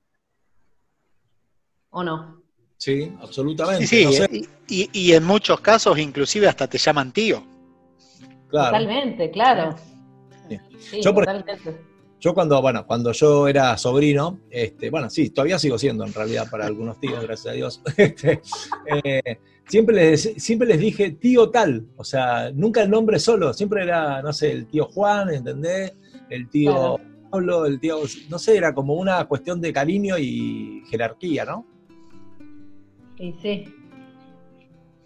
¿O 1.91 2.03
no? 2.03 2.40
Sí, 2.81 3.13
absolutamente. 3.21 3.87
Sí, 3.87 3.99
sí, 3.99 4.05
No 4.07 4.13
sé, 4.13 4.29
y, 4.33 4.49
y- 4.69 4.91
y 4.93 5.13
en 5.13 5.23
muchos 5.25 5.61
casos 5.61 5.99
inclusive 5.99 6.49
hasta 6.49 6.67
te 6.67 6.79
llaman 6.79 7.13
tío. 7.13 7.43
claro. 8.49 8.67
Totalmente, 8.79 9.31
claro. 9.31 9.77
Sí. 10.49 10.59
Sí, 10.79 11.03
Yo, 11.03 11.13
por- 11.15 11.27
totalmente. 11.27 11.79
Yo 12.21 12.33
cuando, 12.35 12.61
bueno, 12.63 12.87
cuando 12.87 13.13
yo 13.13 13.49
era 13.49 13.77
sobrino, 13.77 14.41
este, 14.51 14.89
bueno, 14.91 15.09
sí, 15.11 15.29
todavía 15.31 15.59
sigo 15.59 15.79
siendo 15.79 16.05
en 16.07 16.13
realidad 16.15 16.49
para 16.51 16.67
algunos 16.67 16.99
tíos, 17.01 17.23
gracias 17.23 17.53
a 17.53 17.57
Dios. 17.57 17.83
Este, 17.99 18.41
eh, 19.05 19.39
siempre, 19.69 19.95
les, 19.97 20.23
siempre 20.39 20.67
les 20.69 20.79
dije 20.81 21.11
tío 21.13 21.51
tal, 21.51 21.87
o 21.97 22.05
sea, 22.05 22.51
nunca 22.53 22.83
el 22.83 22.91
nombre 22.91 23.19
solo, 23.19 23.53
siempre 23.55 23.83
era, 23.83 24.21
no 24.23 24.33
sé, 24.33 24.53
el 24.53 24.67
tío 24.67 24.87
Juan, 24.87 25.31
¿entendés? 25.35 25.93
El 26.31 26.49
tío 26.49 26.73
Claro. 26.73 27.01
Pablo, 27.31 27.67
el 27.67 27.79
tío, 27.79 28.01
no 28.31 28.39
sé, 28.39 28.57
era 28.57 28.75
como 28.75 28.95
una 28.95 29.25
cuestión 29.27 29.61
de 29.61 29.73
cariño 29.73 30.17
y 30.19 30.83
jerarquía, 30.91 31.45
¿no? 31.45 31.67
Sí, 33.21 33.37
sí. 33.43 33.75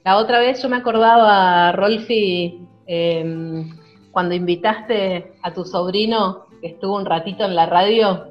La 0.04 0.18
otra 0.18 0.38
vez 0.38 0.62
yo 0.62 0.68
me 0.68 0.76
acordaba, 0.76 1.72
Rolfi, 1.72 2.60
eh, 2.86 3.64
cuando 4.12 4.34
invitaste 4.36 5.32
a 5.42 5.52
tu 5.52 5.64
sobrino 5.64 6.46
que 6.60 6.68
estuvo 6.68 6.96
un 6.96 7.04
ratito 7.06 7.44
en 7.44 7.56
la 7.56 7.66
radio. 7.66 8.28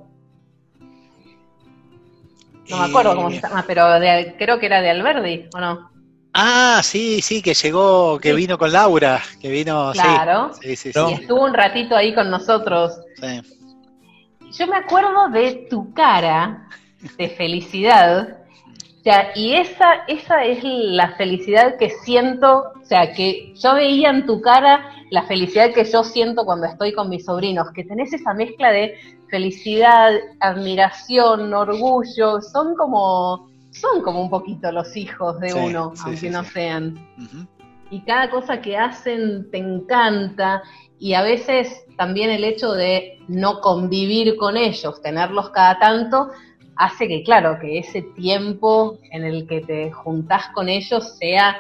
No 2.70 2.78
me 2.78 2.86
acuerdo 2.86 3.14
cómo 3.16 3.30
Eh, 3.30 3.36
se 3.36 3.42
llama, 3.42 3.66
pero 3.68 4.00
de- 4.00 4.36
creo 4.38 4.58
que 4.58 4.68
era 4.68 4.80
de 4.82 4.90
Alberdi, 4.92 5.50
¿o 5.54 5.60
no? 5.60 5.92
Ah, 6.34 6.80
sí, 6.82 7.22
sí, 7.22 7.42
que 7.42 7.54
llegó, 7.54 8.18
que 8.20 8.30
Sí. 8.30 8.36
vino 8.36 8.58
con 8.58 8.72
Laura, 8.72 9.22
que 9.42 9.50
vino, 9.50 9.94
sí. 9.94 10.00
Claro. 10.00 10.52
Sí, 10.62 10.76
sí, 10.78 10.92
No. 10.96 11.10
Y 11.10 11.16
sí, 11.16 11.22
estuvo 11.24 11.44
un 11.44 11.54
ratito 11.54 11.94
ahí 11.96 12.16
con 12.16 12.30
nosotros. 12.32 12.94
sí. 13.20 13.42
Yo 14.58 14.68
me 14.68 14.78
acuerdo 14.78 15.30
de 15.30 15.68
tu 15.70 15.92
cara 15.94 16.70
de 17.18 17.30
felicidad 17.32 18.38
O 19.04 19.10
sea, 19.12 19.34
y 19.36 19.56
esa, 19.56 20.06
esa 20.08 20.46
es 20.46 20.64
la 20.64 21.18
felicidad 21.18 21.76
que 21.78 21.90
siento, 21.90 22.72
o 22.82 22.86
sea, 22.86 23.12
que 23.12 23.54
yo 23.54 23.76
veía 23.76 24.10
en 24.10 24.26
tu 24.26 24.40
cara 24.40 24.90
la 25.10 25.24
felicidad 25.24 25.74
que 25.74 25.84
yo 25.84 26.06
siento 26.06 26.46
cuando 26.46 26.68
estoy 26.68 26.94
con 26.94 27.10
mis 27.10 27.26
sobrinos, 27.26 27.70
que 27.72 27.84
tenés 27.84 28.14
esa 28.14 28.34
mezcla 28.34 28.72
de 28.72 28.96
felicidad, 29.30 30.14
admiración, 30.40 31.54
orgullo, 31.54 32.40
son 32.40 32.76
como, 32.76 33.50
son 33.72 34.02
como 34.04 34.22
un 34.22 34.30
poquito 34.30 34.72
los 34.72 34.96
hijos 34.96 35.38
de 35.42 35.50
Sí, 35.50 35.60
uno, 35.60 35.92
sí, 35.96 36.02
aunque 36.06 36.18
sí, 36.18 36.30
no 36.30 36.46
sean. 36.46 36.96
Y 37.92 38.00
cada 38.06 38.30
cosa 38.30 38.62
que 38.62 38.78
hacen 38.78 39.52
te 39.52 39.58
encanta 39.58 40.64
y 40.98 41.16
a 41.16 41.24
veces 41.24 41.84
también 41.98 42.30
el 42.30 42.46
hecho 42.46 42.72
de 42.72 43.20
no 43.28 43.60
convivir 43.60 44.38
con 44.38 44.56
ellos, 44.56 45.02
tenerlos 45.02 45.50
cada 45.50 45.78
tanto, 45.78 46.30
hace 46.76 47.08
que, 47.08 47.24
claro, 47.24 47.58
que 47.60 47.80
ese 47.80 48.02
tiempo 48.16 48.98
en 49.12 49.24
el 49.24 49.48
que 49.48 49.62
te 49.62 49.92
juntás 49.92 50.48
con 50.54 50.70
ellos 50.70 51.18
sea 51.18 51.58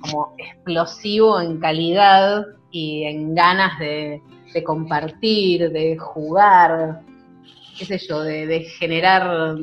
como 0.00 0.34
explosivo 0.38 1.40
en 1.40 1.58
calidad 1.60 2.44
y 2.70 3.04
en 3.04 3.34
ganas 3.34 3.78
de, 3.78 4.20
compartir, 4.64 5.70
de 5.70 5.96
jugar, 5.96 7.02
qué 7.78 7.84
sé 7.84 7.98
yo, 7.98 8.20
de, 8.22 8.46
de 8.46 8.60
generar 8.60 9.56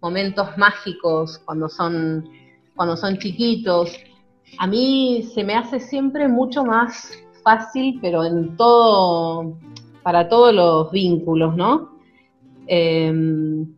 momentos 0.00 0.56
mágicos 0.56 1.38
cuando 1.44 1.68
son, 1.68 2.28
cuando 2.74 2.96
son 2.96 3.18
chiquitos. 3.18 3.98
A 4.58 4.66
mí 4.66 5.28
se 5.34 5.42
me 5.42 5.54
hace 5.54 5.80
siempre 5.80 6.28
mucho 6.28 6.64
más 6.64 7.10
fácil, 7.42 7.98
pero 8.00 8.24
en 8.24 8.56
todo, 8.56 9.56
para 10.02 10.28
todos 10.28 10.54
los 10.54 10.90
vínculos, 10.90 11.56
¿no? 11.56 11.96
Em, 12.66 13.74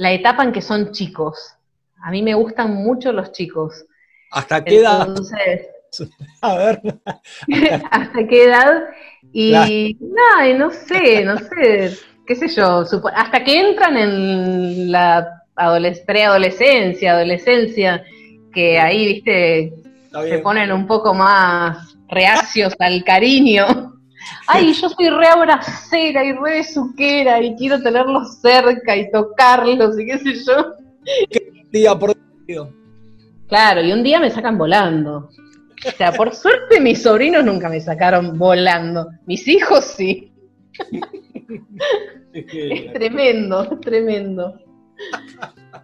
la 0.00 0.12
etapa 0.12 0.42
en 0.44 0.52
que 0.52 0.62
son 0.62 0.92
chicos. 0.92 1.36
A 2.02 2.10
mí 2.10 2.22
me 2.22 2.32
gustan 2.32 2.74
mucho 2.74 3.12
los 3.12 3.32
chicos. 3.32 3.84
¿Hasta 4.30 4.64
qué 4.64 4.78
edad? 4.78 5.06
Entonces, 5.08 5.66
A 6.40 6.56
ver. 6.56 6.80
¿hasta 7.90 8.26
qué 8.26 8.44
edad? 8.44 8.84
Y 9.32 9.94
Claro. 9.96 10.58
no 10.58 10.70
sé, 10.70 11.24
no 11.24 11.36
sé, 11.36 11.98
qué 12.26 12.34
sé 12.34 12.48
yo, 12.48 12.82
hasta 13.14 13.44
que 13.44 13.60
entran 13.60 13.96
en 13.98 14.90
la 14.90 15.42
adoles- 15.54 16.02
preadolescencia, 16.06 17.12
adolescencia, 17.12 18.02
que 18.54 18.78
ahí, 18.78 19.06
viste, 19.06 19.74
se 20.28 20.38
ponen 20.38 20.72
un 20.72 20.86
poco 20.86 21.12
más 21.12 21.94
reacios 22.08 22.74
al 22.78 23.04
cariño. 23.04 23.99
Ay, 24.46 24.72
yo 24.74 24.88
soy 24.88 25.10
re 25.10 25.26
abracera 25.26 26.24
y 26.24 26.32
re 26.32 26.58
besuquera 26.58 27.42
y 27.42 27.54
quiero 27.56 27.82
tenerlos 27.82 28.40
cerca 28.40 28.96
y 28.96 29.10
tocarlos 29.10 29.98
y 29.98 30.06
qué 30.06 30.18
sé 30.18 30.34
yo. 30.46 30.74
Día 31.70 31.98
por 31.98 32.16
día. 32.46 32.68
Claro, 33.48 33.82
y 33.82 33.92
un 33.92 34.02
día 34.02 34.20
me 34.20 34.30
sacan 34.30 34.58
volando. 34.58 35.30
O 35.86 35.90
sea, 35.96 36.12
por 36.12 36.34
suerte 36.34 36.80
mis 36.80 37.02
sobrinos 37.02 37.44
nunca 37.44 37.68
me 37.68 37.80
sacaron 37.80 38.38
volando. 38.38 39.08
Mis 39.26 39.46
hijos 39.48 39.84
sí. 39.84 40.32
Es 42.32 42.92
tremendo, 42.92 43.64
es 43.64 43.80
tremendo. 43.80 44.54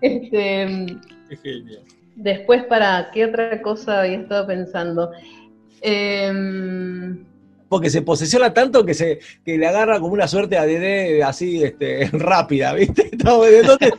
Este, 0.01 0.87
Qué 1.42 1.62
después, 2.14 2.64
para 2.64 3.11
qué 3.12 3.25
otra 3.25 3.61
cosa 3.62 4.03
había 4.03 4.18
estado 4.18 4.46
pensando. 4.46 5.11
Em, 5.81 7.25
Porque 7.68 7.90
se 7.90 8.02
posesiona 8.02 8.55
tanto 8.55 8.85
que 8.85 8.94
se 8.94 9.18
que 9.44 9.59
le 9.59 9.66
agarra 9.66 9.98
como 9.98 10.12
una 10.14 10.29
suerte 10.29 10.57
a 10.57 10.64
Dede 10.66 11.22
así 11.22 11.62
este, 11.62 12.07
rápida, 12.12 12.72
¿viste? 12.74 13.11
Entonces, 13.12 13.92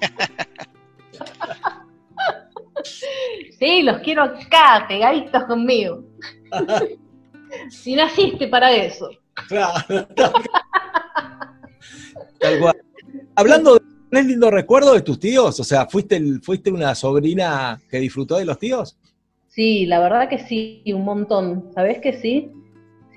sí, 3.60 3.82
los 3.84 4.00
quiero 4.00 4.24
acá, 4.24 4.86
pegaditos 4.88 5.44
conmigo. 5.46 6.04
si 7.70 7.96
naciste 7.96 8.48
para 8.48 8.72
eso. 8.74 9.10
claro. 9.48 10.08
Tal 12.40 12.60
cual. 12.60 12.76
Hablando 13.36 13.76
de 13.76 13.82
¿tenés 14.10 14.26
lindo 14.28 14.50
recuerdo 14.50 14.94
de 14.94 15.02
tus 15.02 15.20
tíos? 15.20 15.60
O 15.60 15.64
sea, 15.64 15.86
¿fuiste, 15.88 16.16
el- 16.16 16.42
¿fuiste 16.42 16.72
una 16.72 16.96
sobrina 16.96 17.80
que 17.90 18.00
disfrutó 18.00 18.38
de 18.38 18.46
los 18.46 18.58
tíos? 18.60 18.98
Sí, 19.48 19.86
la 19.86 20.00
verdad 20.00 20.30
que 20.30 20.40
sí, 20.40 20.84
un 20.88 21.04
montón. 21.04 21.72
¿Sabés 21.74 22.00
que 22.00 22.14
sí? 22.14 22.52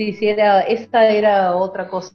Sí, 0.01 0.15
sí, 0.15 0.29
era, 0.29 0.63
esta 0.63 1.11
era 1.11 1.55
otra 1.55 1.87
cosa. 1.87 2.15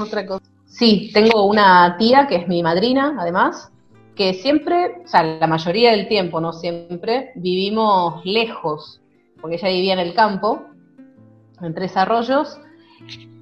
Otra 0.00 0.26
cosa. 0.26 0.42
Sí, 0.66 1.12
tengo 1.14 1.46
una 1.46 1.96
tía 1.96 2.26
que 2.26 2.34
es 2.34 2.48
mi 2.48 2.60
madrina, 2.60 3.14
además, 3.20 3.70
que 4.16 4.34
siempre, 4.34 5.02
o 5.04 5.06
sea, 5.06 5.22
la 5.22 5.46
mayoría 5.46 5.92
del 5.92 6.08
tiempo, 6.08 6.40
no 6.40 6.52
siempre, 6.52 7.30
vivimos 7.36 8.24
lejos, 8.24 9.00
porque 9.40 9.54
ella 9.54 9.68
vivía 9.68 9.92
en 9.92 10.00
el 10.00 10.12
campo, 10.12 10.64
en 11.60 11.72
Tres 11.72 11.96
Arroyos, 11.96 12.58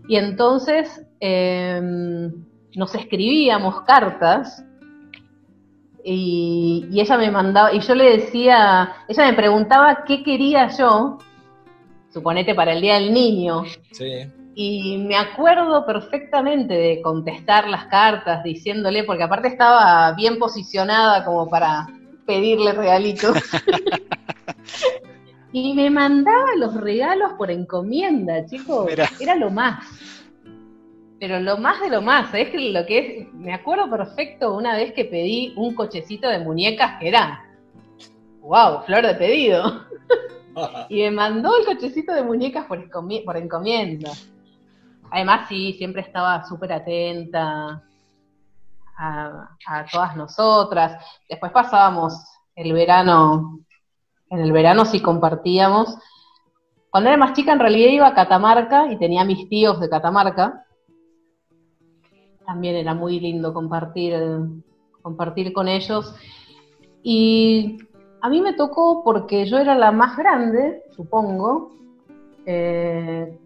y 0.06 0.16
entonces 0.16 1.02
em, 1.18 2.44
nos 2.74 2.94
escribíamos 2.94 3.80
cartas 3.86 4.66
y, 6.04 6.86
y 6.90 7.00
ella 7.00 7.18
me 7.18 7.30
mandaba, 7.30 7.72
y 7.72 7.80
yo 7.80 7.94
le 7.94 8.18
decía, 8.18 8.92
ella 9.08 9.26
me 9.26 9.34
preguntaba 9.34 10.04
qué 10.06 10.22
quería 10.22 10.68
yo, 10.68 11.18
suponete 12.12 12.54
para 12.54 12.72
el 12.72 12.80
Día 12.80 12.94
del 12.94 13.12
Niño, 13.12 13.64
Sí. 13.92 14.26
y 14.54 14.98
me 14.98 15.16
acuerdo 15.16 15.84
perfectamente 15.86 16.74
de 16.74 17.00
contestar 17.02 17.68
las 17.68 17.86
cartas 17.86 18.42
diciéndole, 18.42 19.04
porque 19.04 19.24
aparte 19.24 19.48
estaba 19.48 20.12
bien 20.12 20.38
posicionada 20.38 21.24
como 21.24 21.48
para 21.48 21.86
pedirle 22.26 22.72
regalitos. 22.72 23.36
y 25.52 25.74
me 25.74 25.90
mandaba 25.90 26.54
los 26.56 26.74
regalos 26.74 27.32
por 27.36 27.50
encomienda, 27.50 28.46
chicos. 28.46 28.88
Era 29.20 29.34
lo 29.34 29.50
más. 29.50 29.84
Pero 31.20 31.38
lo 31.38 31.59
más 31.59 31.80
de 31.83 31.90
lo 31.90 32.00
más, 32.00 32.33
es 32.33 32.48
que 32.48 32.72
lo 32.72 32.87
que 32.87 32.98
es, 32.98 33.35
me 33.35 33.52
acuerdo 33.52 33.90
perfecto 33.90 34.54
una 34.54 34.74
vez 34.74 34.94
que 34.94 35.04
pedí 35.04 35.52
un 35.54 35.74
cochecito 35.74 36.26
de 36.26 36.38
muñecas 36.38 36.98
que 36.98 37.09
era, 37.09 37.44
wow, 38.40 38.83
flor 38.87 39.06
de 39.06 39.14
pedido. 39.14 39.85
Y 40.88 41.02
me 41.02 41.12
mandó 41.12 41.56
el 41.56 41.64
cochecito 41.64 42.12
de 42.12 42.24
muñecas 42.24 42.66
por, 42.66 42.90
por 42.90 43.37
encomienda. 43.37 44.11
Además, 45.11 45.48
sí, 45.48 45.74
siempre 45.74 46.02
estaba 46.02 46.44
súper 46.44 46.72
atenta 46.72 47.83
a, 48.98 49.48
a 49.66 49.87
todas 49.90 50.16
nosotras. 50.16 51.02
Después 51.28 51.52
pasábamos 51.52 52.14
el 52.56 52.72
verano, 52.72 53.61
en 54.28 54.40
el 54.40 54.50
verano 54.50 54.85
sí 54.85 55.00
compartíamos. 55.00 55.96
Cuando 56.90 57.09
era 57.09 57.16
más 57.16 57.33
chica, 57.33 57.52
en 57.52 57.61
realidad 57.61 57.92
iba 57.92 58.06
a 58.09 58.14
Catamarca 58.14 58.92
y 58.92 58.98
tenía 58.98 59.22
a 59.22 59.26
mis 59.26 59.48
tíos 59.48 59.80
de 59.80 59.88
Catamarca. 59.88 60.66
También 62.50 62.74
era 62.74 62.94
muy 62.94 63.20
lindo 63.20 63.54
compartir, 63.54 64.12
compartir 65.02 65.52
con 65.52 65.68
ellos. 65.68 66.12
Y 67.00 67.78
a 68.20 68.28
mí 68.28 68.40
me 68.40 68.54
tocó 68.54 69.04
porque 69.04 69.46
yo 69.46 69.56
era 69.56 69.76
la 69.76 69.92
más 69.92 70.16
grande, 70.16 70.82
supongo. 70.96 71.70
Eh, 72.44 73.38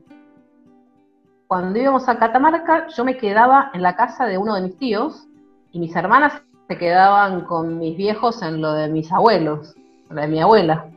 cuando 1.47 1.79
íbamos 1.79 2.09
a 2.09 2.19
Catamarca, 2.19 2.87
yo 2.97 3.05
me 3.05 3.19
quedaba 3.19 3.71
en 3.75 3.83
la 3.83 3.95
casa 3.95 4.25
de 4.25 4.38
uno 4.38 4.55
de 4.55 4.62
mis 4.62 4.79
tíos 4.79 5.29
y 5.71 5.81
mis 5.81 5.95
hermanas 5.95 6.40
se 6.67 6.79
quedaban 6.79 7.45
con 7.45 7.79
mis 7.79 7.99
viejos 7.99 8.40
en 8.40 8.62
lo 8.62 8.73
de 8.73 8.88
mis 8.88 9.12
abuelos, 9.12 9.75
lo 10.09 10.19
de 10.19 10.29
mi 10.29 10.40
abuela. 10.40 10.88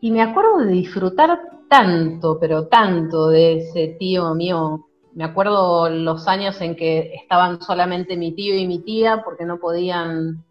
Y 0.00 0.12
me 0.12 0.22
acuerdo 0.22 0.58
de 0.58 0.70
disfrutar 0.70 1.50
tanto, 1.68 2.38
pero 2.38 2.68
tanto 2.68 3.26
de 3.26 3.56
ese 3.56 3.96
tío 3.98 4.32
mío. 4.36 4.84
Me 5.18 5.24
acuerdo 5.24 5.88
los 5.88 6.28
años 6.28 6.60
en 6.60 6.76
que 6.76 7.12
estaban 7.12 7.60
solamente 7.60 8.16
mi 8.16 8.30
tío 8.30 8.56
y 8.56 8.68
mi 8.68 8.78
tía 8.78 9.22
porque 9.24 9.44
no 9.44 9.58
podían 9.58 10.44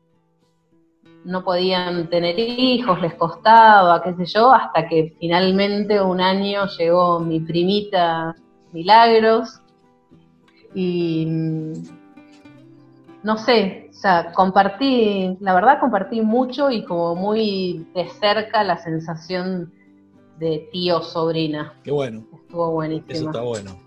no 1.23 1.45
podían 1.45 2.09
tener 2.09 2.37
hijos, 2.37 3.01
les 3.01 3.13
costaba, 3.13 4.03
qué 4.03 4.13
sé 4.15 4.25
yo, 4.25 4.51
hasta 4.51 4.89
que 4.89 5.15
finalmente 5.21 6.01
un 6.01 6.19
año 6.19 6.65
llegó 6.77 7.21
mi 7.21 7.39
primita 7.39 8.35
Milagros 8.73 9.61
y 10.75 11.25
no 13.23 13.37
sé, 13.37 13.87
o 13.89 13.93
sea, 13.93 14.33
compartí, 14.33 15.37
la 15.39 15.53
verdad 15.53 15.79
compartí 15.79 16.19
mucho 16.19 16.69
y 16.69 16.83
como 16.83 17.15
muy 17.15 17.87
de 17.95 18.09
cerca 18.19 18.65
la 18.65 18.77
sensación 18.79 19.71
de 20.39 20.67
tío 20.73 21.01
sobrina. 21.03 21.73
Qué 21.85 21.91
bueno, 21.91 22.27
Estuvo 22.33 22.65
eso 22.65 22.71
buenísimo. 22.73 23.29
está 23.29 23.43
bueno. 23.43 23.86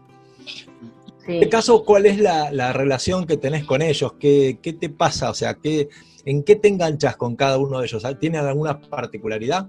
Sí. 1.30 1.36
En 1.36 1.42
este 1.42 1.48
caso, 1.48 1.84
¿cuál 1.84 2.06
es 2.06 2.18
la, 2.18 2.50
la 2.50 2.72
relación 2.72 3.26
que 3.26 3.36
tenés 3.36 3.64
con 3.64 3.82
ellos? 3.82 4.14
¿Qué, 4.18 4.58
qué 4.62 4.72
te 4.72 4.88
pasa? 4.88 5.30
O 5.30 5.34
sea, 5.34 5.54
¿qué, 5.54 5.88
¿en 6.24 6.42
qué 6.42 6.56
te 6.56 6.68
enganchas 6.68 7.16
con 7.16 7.36
cada 7.36 7.58
uno 7.58 7.78
de 7.80 7.86
ellos? 7.86 8.04
¿Tienen 8.18 8.44
alguna 8.44 8.80
particularidad? 8.80 9.68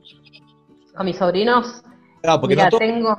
Con 0.96 1.06
mis 1.06 1.18
sobrinos, 1.18 1.84
Claro, 2.22 2.42
porque 2.42 2.56
mira, 2.56 2.66
no, 2.66 2.72
to- 2.72 2.78
tengo, 2.80 3.18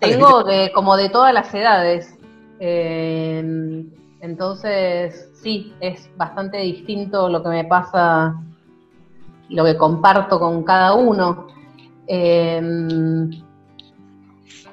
Tengo 0.00 0.44
de, 0.44 0.70
como 0.72 0.96
de 0.96 1.08
todas 1.08 1.32
las 1.34 1.52
edades. 1.54 2.14
Eh, 2.60 3.84
entonces, 4.20 5.30
sí, 5.42 5.72
es 5.80 6.08
bastante 6.16 6.58
distinto 6.58 7.28
lo 7.28 7.42
que 7.42 7.48
me 7.50 7.64
pasa, 7.64 8.34
lo 9.50 9.64
que 9.64 9.76
comparto 9.76 10.38
con 10.40 10.62
cada 10.64 10.94
uno. 10.94 11.46
Eh, 12.06 12.60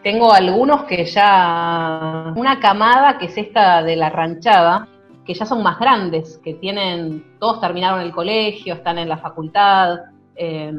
tengo 0.03 0.33
algunos 0.33 0.83
que 0.83 1.05
ya, 1.05 2.33
una 2.35 2.59
camada 2.59 3.17
que 3.17 3.25
es 3.27 3.37
esta 3.37 3.83
de 3.83 3.95
la 3.95 4.09
ranchada, 4.09 4.87
que 5.25 5.33
ya 5.33 5.45
son 5.45 5.61
más 5.61 5.79
grandes, 5.79 6.39
que 6.43 6.55
tienen, 6.55 7.37
todos 7.39 7.61
terminaron 7.61 8.01
el 8.01 8.11
colegio, 8.11 8.73
están 8.73 8.97
en 8.97 9.09
la 9.09 9.17
facultad. 9.17 9.99
Eh, 10.35 10.73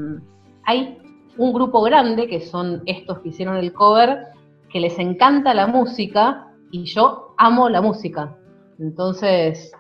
hay 0.64 0.98
un 1.36 1.52
grupo 1.52 1.82
grande, 1.82 2.26
que 2.26 2.40
son 2.40 2.82
estos 2.86 3.20
que 3.20 3.28
hicieron 3.28 3.56
el 3.56 3.72
cover, 3.72 4.26
que 4.68 4.80
les 4.80 4.98
encanta 4.98 5.54
la 5.54 5.66
música 5.66 6.48
y 6.70 6.84
yo 6.84 7.34
amo 7.38 7.68
la 7.68 7.80
música. 7.80 8.36
Entonces, 8.78 9.72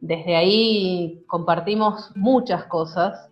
desde 0.00 0.36
ahí 0.36 1.24
compartimos 1.26 2.12
muchas 2.14 2.64
cosas 2.64 3.27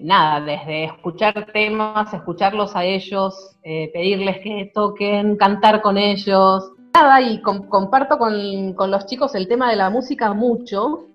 nada, 0.00 0.44
desde 0.44 0.84
escuchar 0.84 1.50
temas, 1.52 2.12
escucharlos 2.12 2.76
a 2.76 2.84
ellos, 2.84 3.56
eh, 3.62 3.90
pedirles 3.92 4.38
que 4.38 4.70
toquen, 4.72 5.36
cantar 5.36 5.82
con 5.82 5.96
ellos, 5.96 6.72
nada, 6.94 7.20
y 7.20 7.40
comparto 7.42 8.18
con, 8.18 8.90
los 8.90 9.06
chicos 9.06 9.34
el 9.34 9.48
tema 9.48 9.70
de 9.70 9.76
la 9.76 9.90
música 9.90 10.32
mucho, 10.32 11.08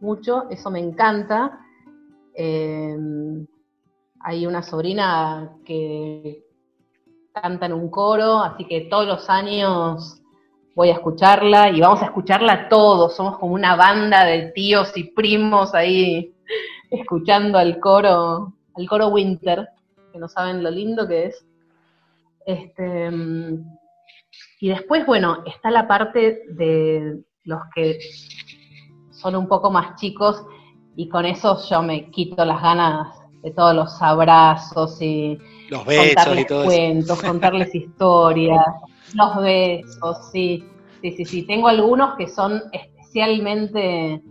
mucho, 0.00 0.44
eso 0.50 0.70
me 0.70 0.80
encanta. 0.80 1.60
Eh, 2.34 2.96
hay 4.20 4.46
una 4.46 4.62
sobrina 4.62 5.52
que 5.64 6.42
canta 7.32 7.66
en 7.66 7.72
un 7.72 7.90
coro, 7.90 8.40
así 8.40 8.64
que 8.64 8.82
todos 8.82 9.06
los 9.06 9.30
años 9.30 10.20
voy 10.74 10.90
a 10.90 10.94
escucharla 10.94 11.70
y 11.70 11.80
vamos 11.80 12.02
a 12.02 12.06
escucharla 12.06 12.68
todos, 12.68 13.16
somos 13.16 13.38
como 13.38 13.54
una 13.54 13.76
banda 13.76 14.24
de 14.24 14.50
tíos 14.52 14.96
y 14.96 15.04
primos 15.04 15.74
ahí 15.74 16.35
escuchando 16.90 17.58
al 17.58 17.78
coro, 17.80 18.52
al 18.74 18.88
coro 18.88 19.08
Winter, 19.08 19.68
que 20.12 20.18
no 20.18 20.28
saben 20.28 20.62
lo 20.62 20.70
lindo 20.70 21.06
que 21.06 21.26
es. 21.26 21.46
Este, 22.46 23.10
y 24.60 24.68
después, 24.68 25.04
bueno, 25.06 25.42
está 25.46 25.70
la 25.70 25.88
parte 25.88 26.42
de 26.50 27.20
los 27.44 27.60
que 27.74 27.98
son 29.10 29.36
un 29.36 29.48
poco 29.48 29.70
más 29.70 29.96
chicos 29.96 30.44
y 30.94 31.08
con 31.08 31.26
eso 31.26 31.58
yo 31.68 31.82
me 31.82 32.10
quito 32.10 32.44
las 32.44 32.60
ganas 32.62 33.08
de 33.42 33.50
todos 33.50 33.74
los 33.74 34.02
abrazos 34.02 35.00
y 35.00 35.38
los 35.68 35.84
besos 35.84 36.14
contarles 36.14 36.44
y 36.44 36.46
todo 36.46 36.64
cuentos, 36.64 37.22
contarles 37.22 37.74
historias, 37.74 38.66
los 39.14 39.36
besos, 39.36 40.30
sí, 40.32 40.64
sí, 41.02 41.12
sí, 41.12 41.24
sí. 41.24 41.42
Tengo 41.46 41.68
algunos 41.68 42.16
que 42.16 42.28
son 42.28 42.62
especialmente 42.72 44.22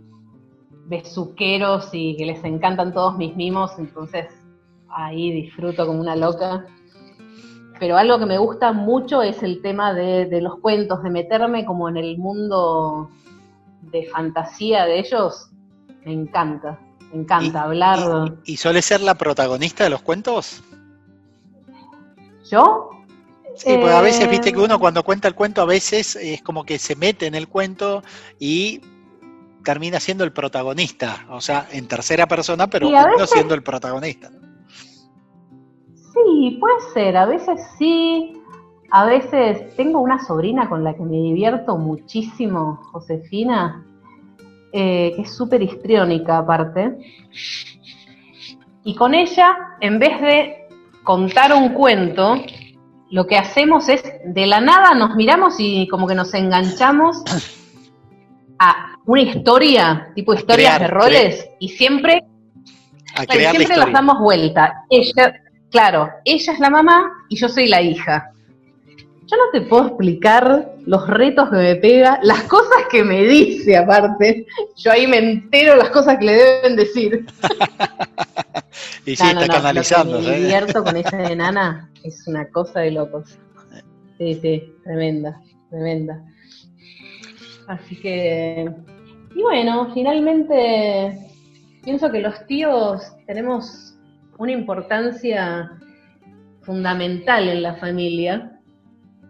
besuqueros 0.88 1.88
y 1.92 2.16
que 2.16 2.26
les 2.26 2.42
encantan 2.44 2.92
todos 2.92 3.16
mis 3.16 3.34
mimos, 3.36 3.72
entonces 3.78 4.26
ahí 4.88 5.32
disfruto 5.32 5.86
como 5.86 6.00
una 6.00 6.16
loca. 6.16 6.66
Pero 7.78 7.98
algo 7.98 8.18
que 8.18 8.26
me 8.26 8.38
gusta 8.38 8.72
mucho 8.72 9.22
es 9.22 9.42
el 9.42 9.60
tema 9.60 9.92
de, 9.92 10.40
los 10.40 10.58
cuentos, 10.60 11.02
de 11.02 11.10
meterme 11.10 11.66
como 11.66 11.88
en 11.88 11.98
el 11.98 12.16
mundo 12.16 13.10
de 13.82 14.06
fantasía 14.06 14.86
de 14.86 15.00
ellos. 15.00 15.50
Me 16.04 16.12
encanta, 16.12 16.78
me 17.12 17.20
encanta 17.20 17.64
hablar. 17.64 18.38
¿Y, 18.44 18.54
y 18.54 18.56
suele 18.56 18.80
ser 18.80 19.02
la 19.02 19.14
protagonista 19.14 19.84
de 19.84 19.90
los 19.90 20.00
cuentos? 20.00 20.62
¿Yo? 22.50 22.90
Sí, 23.56 23.74
porque 23.80 23.94
a 23.94 24.02
veces 24.02 24.30
viste 24.30 24.52
que 24.52 24.58
Eh, 24.58 24.64
uno 24.64 24.78
cuando 24.78 25.02
cuenta 25.02 25.28
el 25.28 25.34
cuento 25.34 25.62
a 25.62 25.64
veces 25.64 26.16
es 26.16 26.42
como 26.42 26.64
que 26.64 26.78
se 26.78 26.94
mete 26.94 27.26
en 27.26 27.34
el 27.34 27.48
cuento 27.48 28.02
y 28.38 28.80
termina 29.66 29.98
siendo 29.98 30.22
el 30.22 30.32
protagonista, 30.32 31.26
o 31.28 31.40
sea, 31.40 31.66
en 31.72 31.88
tercera 31.88 32.28
persona, 32.28 32.68
pero 32.68 32.88
veces- 32.88 33.30
siendo 33.30 33.52
el 33.52 33.64
protagonista. 33.64 34.30
Sí, 36.14 36.56
puede 36.60 36.80
ser, 36.94 37.16
a 37.16 37.26
veces 37.26 37.60
sí, 37.76 38.32
a 38.92 39.04
veces 39.06 39.74
tengo 39.74 40.00
una 40.00 40.24
sobrina 40.24 40.68
con 40.68 40.84
la 40.84 40.94
que 40.94 41.02
me 41.02 41.16
divierto 41.16 41.76
muchísimo, 41.76 42.80
Josefina, 42.92 43.84
eh, 44.72 45.12
que 45.16 45.22
es 45.22 45.36
súper 45.36 45.60
histriónica 45.62 46.38
aparte, 46.38 46.96
y 48.84 48.94
con 48.94 49.14
ella, 49.14 49.48
en 49.80 49.98
vez 49.98 50.20
de 50.20 50.68
contar 51.02 51.52
un 51.52 51.70
cuento, 51.70 52.36
lo 53.10 53.26
que 53.26 53.36
hacemos 53.36 53.88
es, 53.88 54.04
de 54.24 54.46
la 54.46 54.60
nada 54.60 54.94
nos 54.94 55.16
miramos 55.16 55.56
y 55.58 55.88
como 55.88 56.06
que 56.06 56.14
nos 56.14 56.32
enganchamos 56.34 57.24
a 58.58 58.96
una 59.06 59.22
historia, 59.22 60.12
tipo 60.14 60.34
historias 60.34 60.76
crear, 60.76 60.80
de 60.80 60.88
roles, 60.88 61.48
y 61.60 61.68
siempre 61.68 62.24
A 63.14 63.26
crear 63.26 63.54
siempre 63.54 63.76
las 63.76 63.92
damos 63.92 64.18
vuelta. 64.20 64.84
Ella, 64.90 65.34
claro, 65.70 66.10
ella 66.24 66.52
es 66.52 66.58
la 66.58 66.70
mamá 66.70 67.10
y 67.28 67.36
yo 67.36 67.48
soy 67.48 67.68
la 67.68 67.82
hija. 67.82 68.30
Yo 69.28 69.36
no 69.36 69.50
te 69.52 69.62
puedo 69.62 69.88
explicar 69.88 70.76
los 70.86 71.08
retos 71.08 71.50
que 71.50 71.56
me 71.56 71.74
pega, 71.76 72.20
las 72.22 72.42
cosas 72.42 72.84
que 72.90 73.02
me 73.02 73.24
dice 73.24 73.76
aparte. 73.76 74.46
Yo 74.76 74.92
ahí 74.92 75.08
me 75.08 75.18
entero 75.18 75.74
las 75.74 75.90
cosas 75.90 76.18
que 76.18 76.26
le 76.26 76.32
deben 76.32 76.76
decir. 76.76 77.26
Y 79.06 79.16
sí, 79.16 79.22
No, 79.22 79.34
no, 79.34 79.40
está 79.42 79.46
no, 79.46 79.62
canalizando. 79.62 80.18
Que 80.18 80.26
me 80.26 80.36
¿eh? 80.36 80.40
divierto 80.40 80.84
con 80.84 80.96
esa 80.96 81.22
enana 81.30 81.90
es 82.02 82.26
una 82.26 82.48
cosa 82.50 82.80
de 82.80 82.90
locos. 82.90 83.38
Sí, 84.18 84.38
sí, 84.40 84.74
tremenda, 84.84 85.40
tremenda. 85.70 86.22
Así 87.68 87.96
que, 87.96 88.70
y 89.34 89.42
bueno, 89.42 89.92
finalmente 89.92 91.18
pienso 91.82 92.10
que 92.10 92.20
los 92.20 92.46
tíos 92.46 93.02
tenemos 93.26 93.96
una 94.38 94.52
importancia 94.52 95.72
fundamental 96.62 97.48
en 97.48 97.62
la 97.62 97.76
familia 97.76 98.60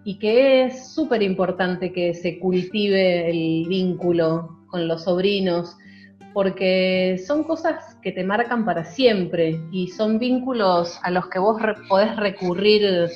y 0.04 0.18
que 0.18 0.64
es 0.64 0.92
súper 0.94 1.22
importante 1.22 1.92
que 1.92 2.14
se 2.14 2.38
cultive 2.38 3.28
el 3.30 3.68
vínculo 3.68 4.58
con 4.68 4.86
los 4.86 5.04
sobrinos, 5.04 5.76
porque 6.32 7.20
son 7.26 7.44
cosas 7.44 7.96
que 8.02 8.12
te 8.12 8.22
marcan 8.22 8.64
para 8.64 8.84
siempre 8.84 9.60
y 9.72 9.88
son 9.88 10.18
vínculos 10.18 10.98
a 11.02 11.10
los 11.10 11.28
que 11.28 11.38
vos 11.38 11.60
podés 11.88 12.14
recurrir 12.16 13.08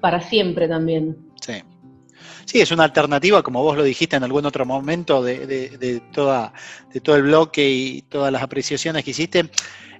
para 0.00 0.20
siempre 0.20 0.68
también. 0.68 1.27
Sí. 2.48 2.60
Es 2.62 2.70
una 2.70 2.84
alternativa, 2.84 3.42
como 3.42 3.62
vos 3.62 3.76
lo 3.76 3.82
dijiste 3.84 4.16
en 4.16 4.24
algún 4.24 4.46
otro 4.46 4.64
momento 4.64 5.22
de, 5.22 5.46
de- 5.46 5.76
de 5.76 6.00
toda, 6.12 6.52
de 6.92 7.00
todo 7.00 7.16
el 7.16 7.22
bloque 7.24 7.68
y 7.68 8.02
todas 8.02 8.32
las 8.32 8.42
apreciaciones 8.42 9.04
que 9.04 9.10
hiciste, 9.10 9.50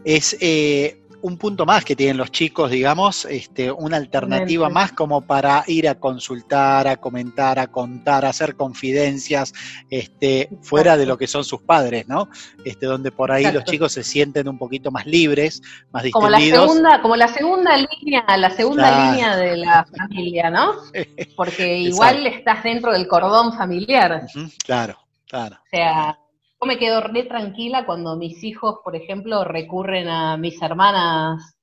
es 0.04 0.34
eh, 0.40 1.02
un 1.22 1.36
punto 1.36 1.66
más 1.66 1.84
que 1.84 1.96
tienen 1.96 2.16
los 2.16 2.30
chicos, 2.30 2.70
digamos, 2.70 3.24
este, 3.24 3.70
una 3.72 3.96
alternativa 3.96 4.68
más 4.68 4.92
como 4.92 5.20
para 5.22 5.64
ir 5.66 5.88
a 5.88 5.96
consultar, 5.96 6.86
a 6.86 6.96
comentar, 6.96 7.58
a 7.58 7.66
contar, 7.66 8.24
a 8.24 8.28
hacer 8.28 8.54
confidencias, 8.56 9.52
este, 9.90 10.48
fuera 10.62 10.96
de 10.96 11.06
lo 11.06 11.18
que 11.18 11.26
son 11.26 11.44
sus 11.44 11.62
padres, 11.62 12.06
¿no? 12.08 12.28
Este, 12.64 12.86
donde 12.86 13.10
por 13.10 13.32
ahí 13.32 13.50
los 13.52 13.64
chicos 13.64 13.92
se 13.92 14.04
sienten 14.04 14.48
un 14.48 14.58
poquito 14.58 14.90
más 14.90 15.06
libres, 15.06 15.60
más 15.90 16.04
Como 16.12 16.28
la 16.28 16.38
distendidos. 16.38 16.70
segunda, 16.72 17.02
como 17.02 17.16
la 17.16 17.28
segunda 17.28 17.76
línea, 17.76 18.24
la 18.36 18.50
segunda 18.50 18.88
Claro. 18.88 19.12
línea 19.12 19.36
de 19.36 19.56
la 19.56 19.86
familia, 19.96 20.50
¿no? 20.50 20.72
Porque 21.36 21.78
igual 21.78 22.26
estás 22.26 22.62
dentro 22.62 22.92
del 22.92 23.08
cordón 23.08 23.52
familiar. 23.54 24.26
Claro, 24.64 24.98
claro. 25.26 25.56
O 25.56 25.68
sea, 25.70 26.18
yo 26.60 26.66
me 26.66 26.78
quedo 26.78 27.00
re 27.00 27.22
tranquila 27.24 27.86
cuando 27.86 28.16
mis 28.16 28.42
hijos, 28.42 28.76
por 28.82 28.96
ejemplo, 28.96 29.44
recurren 29.44 30.08
a 30.08 30.36
mis 30.36 30.60
hermanas 30.60 31.56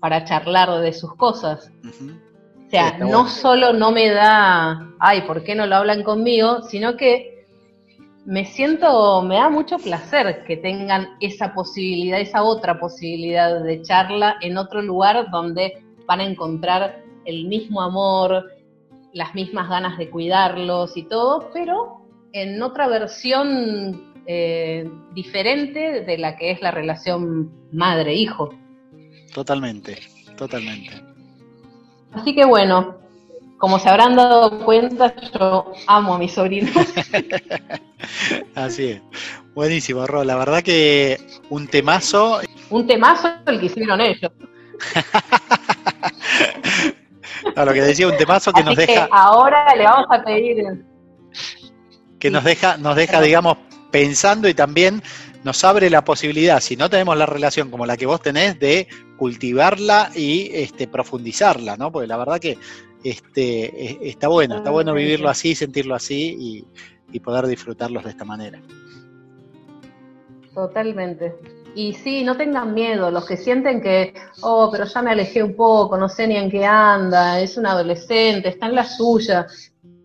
para 0.00 0.24
charlar 0.24 0.70
de 0.80 0.92
sus 0.92 1.14
cosas. 1.16 1.70
O 1.84 2.70
sea, 2.70 2.90
Sí, 2.90 2.96
no 3.00 3.06
bueno. 3.06 3.28
solo 3.28 3.72
no 3.72 3.90
me 3.90 4.10
da, 4.10 4.94
ay, 5.00 5.22
¿por 5.22 5.42
qué 5.42 5.54
no 5.54 5.66
lo 5.66 5.76
hablan 5.76 6.02
conmigo? 6.04 6.62
Sino 6.62 6.96
que 6.96 7.46
me 8.24 8.44
siento, 8.44 9.22
me 9.22 9.34
da 9.36 9.50
mucho 9.50 9.78
placer 9.78 10.44
que 10.44 10.56
tengan 10.56 11.08
esa 11.20 11.52
posibilidad, 11.52 12.20
esa 12.20 12.44
otra 12.44 12.78
posibilidad 12.78 13.60
de 13.60 13.82
charla 13.82 14.36
en 14.40 14.56
otro 14.56 14.80
lugar 14.82 15.30
donde 15.30 15.84
van 16.06 16.20
a 16.20 16.24
encontrar 16.24 17.02
el 17.24 17.46
mismo 17.46 17.82
amor, 17.82 18.44
las 19.12 19.34
mismas 19.34 19.68
ganas 19.68 19.98
de 19.98 20.08
cuidarlos 20.08 20.96
y 20.96 21.02
todo, 21.02 21.50
pero 21.52 22.06
en 22.32 22.62
otra 22.62 22.86
versión 22.86 24.11
eh, 24.26 24.88
diferente 25.14 26.02
de 26.02 26.18
la 26.18 26.36
que 26.36 26.50
es 26.52 26.60
la 26.60 26.70
relación 26.70 27.50
madre-hijo. 27.72 28.54
Totalmente, 29.34 29.98
totalmente. 30.36 30.90
Así 32.12 32.34
que 32.34 32.44
bueno, 32.44 32.98
como 33.58 33.78
se 33.78 33.88
habrán 33.88 34.16
dado 34.16 34.64
cuenta, 34.64 35.14
yo 35.32 35.72
amo 35.86 36.14
a 36.14 36.18
mis 36.18 36.32
sobrinos. 36.32 36.72
Así 38.54 38.86
es. 38.90 39.02
Buenísimo, 39.54 40.06
Ro. 40.06 40.24
La 40.24 40.36
verdad 40.36 40.62
que 40.62 41.18
un 41.50 41.66
temazo. 41.68 42.40
Un 42.70 42.86
temazo 42.86 43.28
el 43.46 43.60
que 43.60 43.66
hicieron 43.66 44.00
ellos. 44.00 44.32
A 47.56 47.64
lo 47.64 47.72
que 47.72 47.82
decía 47.82 48.06
un 48.06 48.16
temazo 48.16 48.52
que 48.52 48.60
Así 48.60 48.68
nos 48.68 48.76
que 48.78 48.86
deja, 48.86 49.08
ahora 49.10 49.74
le 49.76 49.84
vamos 49.84 50.06
a 50.10 50.22
pedir. 50.22 50.84
que 52.18 52.30
nos 52.30 52.44
deja, 52.44 52.76
nos 52.76 52.96
deja, 52.96 53.20
digamos, 53.20 53.56
pensando 53.92 54.48
y 54.48 54.54
también 54.54 55.02
nos 55.44 55.62
abre 55.62 55.90
la 55.90 56.04
posibilidad, 56.04 56.60
si 56.60 56.76
no 56.76 56.90
tenemos 56.90 57.16
la 57.16 57.26
relación 57.26 57.70
como 57.70 57.86
la 57.86 57.96
que 57.96 58.06
vos 58.06 58.20
tenés, 58.20 58.58
de 58.58 58.88
cultivarla 59.16 60.10
y 60.14 60.50
este, 60.52 60.88
profundizarla, 60.88 61.76
¿no? 61.76 61.92
Porque 61.92 62.08
la 62.08 62.16
verdad 62.16 62.40
que 62.40 62.58
este, 63.04 63.64
e- 63.64 63.98
está 64.08 64.28
bueno, 64.28 64.56
está 64.56 64.70
bueno 64.70 64.94
vivirlo 64.94 65.28
así, 65.28 65.54
sentirlo 65.54 65.94
así 65.94 66.36
y, 66.38 66.64
y 67.12 67.20
poder 67.20 67.46
disfrutarlos 67.46 68.04
de 68.04 68.10
esta 68.10 68.24
manera. 68.24 68.60
Totalmente. 70.54 71.34
Y 71.74 71.94
sí, 71.94 72.22
no 72.22 72.36
tengan 72.36 72.74
miedo, 72.74 73.10
los 73.10 73.24
que 73.26 73.36
sienten 73.36 73.80
que, 73.80 74.14
oh, 74.42 74.68
pero 74.70 74.84
ya 74.84 75.02
me 75.02 75.12
alejé 75.12 75.42
un 75.42 75.56
poco, 75.56 75.96
no 75.96 76.08
sé 76.08 76.26
ni 76.26 76.36
en 76.36 76.50
qué 76.50 76.64
anda, 76.66 77.40
es 77.40 77.56
un 77.56 77.66
adolescente, 77.66 78.50
está 78.50 78.66
en 78.66 78.74
la 78.74 78.84
suya. 78.84 79.46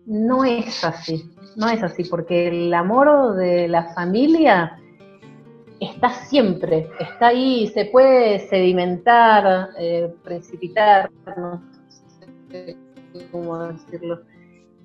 No 0.06 0.44
es 0.44 0.82
así, 0.84 1.30
no 1.58 1.68
es 1.68 1.82
así, 1.82 2.04
porque 2.04 2.48
el 2.48 2.72
amor 2.72 3.34
de 3.34 3.66
la 3.68 3.92
familia 3.94 4.78
está 5.80 6.08
siempre, 6.10 6.88
está 6.98 7.28
ahí, 7.28 7.66
se 7.74 7.84
puede 7.86 8.38
sedimentar, 8.48 9.70
eh, 9.78 10.12
precipitar, 10.24 11.10
no 11.36 11.60
sé 12.50 12.76
cómo 13.32 13.58
decirlo. 13.58 14.20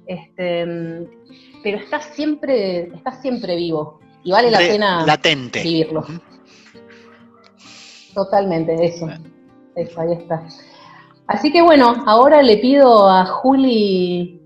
Este, 0.06 1.08
pero 1.64 1.78
está 1.78 2.02
siempre, 2.02 2.88
está 2.94 3.12
siempre 3.22 3.56
vivo. 3.56 4.00
Y 4.24 4.32
vale 4.32 4.52
la 4.52 4.60
Re- 4.60 4.68
pena 4.70 5.06
Latente. 5.06 5.62
vivirlo. 5.64 6.04
Totalmente, 8.14 8.74
eso. 8.86 9.08
Eso, 9.76 10.02
ahí 10.02 10.14
está. 10.14 10.44
Así 11.28 11.52
que 11.52 11.62
bueno, 11.62 12.04
ahora 12.06 12.42
le 12.42 12.58
pido 12.58 13.10
a 13.10 13.26
Juli 13.26 14.40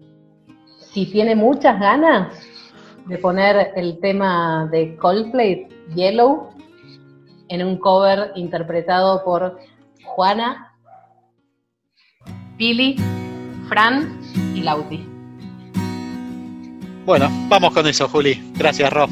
si 0.98 1.06
tiene 1.06 1.36
muchas 1.36 1.80
ganas 1.80 2.34
de 3.06 3.20
poner 3.20 3.72
el 3.76 4.00
tema 4.00 4.68
de 4.72 4.96
Coldplay, 4.96 5.68
Yellow, 5.94 6.50
en 7.50 7.64
un 7.64 7.78
cover 7.78 8.32
interpretado 8.34 9.24
por 9.24 9.60
Juana, 10.04 10.74
Pili, 12.58 12.96
Fran 13.70 14.20
y 14.56 14.62
Lauti. 14.62 15.08
Bueno, 17.06 17.30
vamos 17.48 17.76
con 17.76 17.86
eso, 17.86 18.10
Juli. 18.10 18.52
Gracias, 18.56 18.92
Rob. 18.92 19.12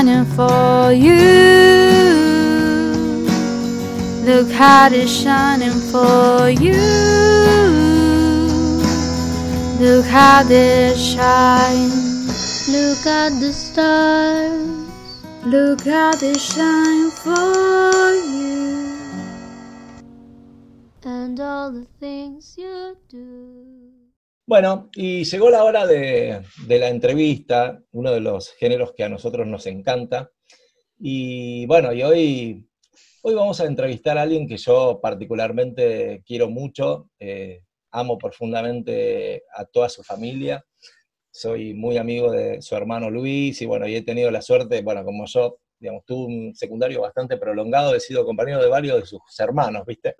Shining 0.00 0.24
for 0.34 0.92
you. 0.92 1.14
Look 4.24 4.50
how 4.50 4.88
it's 4.90 5.10
shining 5.10 5.78
for 5.92 6.48
you. 6.48 6.80
Look 9.78 10.06
how 10.06 10.42
they 10.44 10.94
shine. 10.96 11.90
Look 12.74 13.06
at 13.06 13.30
the 13.40 13.52
stars. 13.52 14.88
Look 15.44 15.84
how 15.84 16.14
they 16.14 16.34
shine 16.34 17.10
for 17.10 17.49
Bueno, 24.50 24.90
y 24.96 25.22
llegó 25.22 25.48
la 25.48 25.62
hora 25.62 25.86
de, 25.86 26.42
la 26.66 26.88
entrevista, 26.88 27.80
uno 27.92 28.10
de 28.10 28.18
los 28.18 28.50
géneros 28.54 28.92
que 28.94 29.04
a 29.04 29.08
nosotros 29.08 29.46
nos 29.46 29.64
encanta. 29.66 30.32
Y 30.98 31.66
bueno, 31.66 31.92
y 31.92 32.02
hoy, 32.02 32.68
hoy 33.22 33.34
vamos 33.36 33.60
a 33.60 33.66
entrevistar 33.66 34.18
a 34.18 34.22
alguien 34.22 34.48
que 34.48 34.56
yo 34.56 34.98
particularmente 35.00 36.24
quiero 36.26 36.50
mucho, 36.50 37.10
eh, 37.20 37.62
amo 37.92 38.18
profundamente 38.18 39.44
a 39.54 39.66
toda 39.66 39.88
su 39.88 40.02
familia, 40.02 40.66
soy 41.30 41.72
muy 41.72 41.96
amigo 41.96 42.32
de 42.32 42.60
su 42.60 42.74
hermano 42.74 43.08
Luis 43.08 43.62
y 43.62 43.66
bueno, 43.66 43.86
y 43.86 43.94
he 43.94 44.02
tenido 44.02 44.32
la 44.32 44.42
suerte, 44.42 44.82
bueno, 44.82 45.04
como 45.04 45.26
yo, 45.26 45.60
digamos, 45.78 46.04
tuve 46.04 46.26
un 46.26 46.56
secundario 46.56 47.02
bastante 47.02 47.36
prolongado, 47.36 47.94
he 47.94 48.00
sido 48.00 48.24
compañero 48.24 48.60
de 48.60 48.68
varios 48.68 48.98
de 48.98 49.06
sus 49.06 49.20
hermanos, 49.38 49.86
¿viste? 49.86 50.16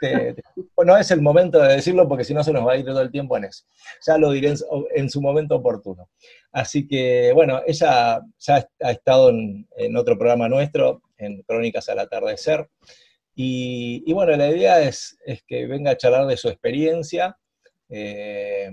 Este, 0.00 0.42
no 0.84 0.96
es 0.96 1.10
el 1.10 1.22
momento 1.22 1.58
de 1.60 1.74
decirlo 1.76 2.08
porque 2.08 2.24
si 2.24 2.34
no 2.34 2.42
se 2.44 2.52
nos 2.52 2.66
va 2.66 2.72
a 2.72 2.76
ir 2.76 2.84
todo 2.84 3.00
el 3.00 3.10
tiempo 3.10 3.36
en 3.36 3.44
eso. 3.44 3.64
Ya 4.06 4.18
lo 4.18 4.30
diré 4.32 4.48
en, 4.48 4.58
su- 4.58 4.86
en 4.94 5.10
su 5.10 5.20
momento 5.20 5.56
oportuno. 5.56 6.08
Así 6.52 6.86
que, 6.86 7.32
bueno, 7.32 7.60
ella 7.66 8.20
ya 8.38 8.68
ha 8.82 8.90
estado 8.90 9.30
en, 9.30 9.66
otro 9.96 10.16
programa 10.18 10.48
nuestro, 10.48 11.02
en 11.16 11.42
Crónicas 11.42 11.88
al 11.88 11.98
Atardecer. 12.00 12.68
Y, 13.34 14.02
y 14.06 14.12
bueno, 14.12 14.36
la 14.36 14.48
idea 14.50 14.80
es, 14.80 15.16
es 15.24 15.42
que 15.46 15.66
venga 15.66 15.92
a 15.92 15.96
charlar 15.96 16.26
de 16.26 16.36
su 16.36 16.48
experiencia. 16.48 17.36
Eh, 17.88 18.70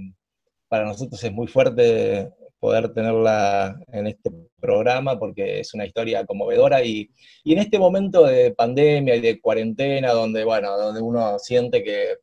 para 0.68 0.86
nosotros 0.86 1.24
es 1.24 1.32
muy 1.32 1.48
fuerte 1.48 2.30
poder 2.60 2.94
tenerla 2.94 3.80
en 3.92 4.08
este 4.08 4.30
programa 4.62 5.20
porque 5.20 5.60
es 5.60 5.74
una 5.74 5.86
historia 5.86 6.26
conmovedora 6.26 6.84
y, 6.84 7.10
y 7.44 7.54
en 7.54 7.60
este 7.60 7.80
momento 7.80 8.26
de 8.26 8.52
pandemia 8.52 9.16
y 9.16 9.22
de 9.22 9.42
cuarentena, 9.42 10.14
donde, 10.14 10.46
bueno, 10.46 10.78
donde 10.78 11.02
uno 11.02 11.38
siente 11.40 11.84
que 11.84 12.18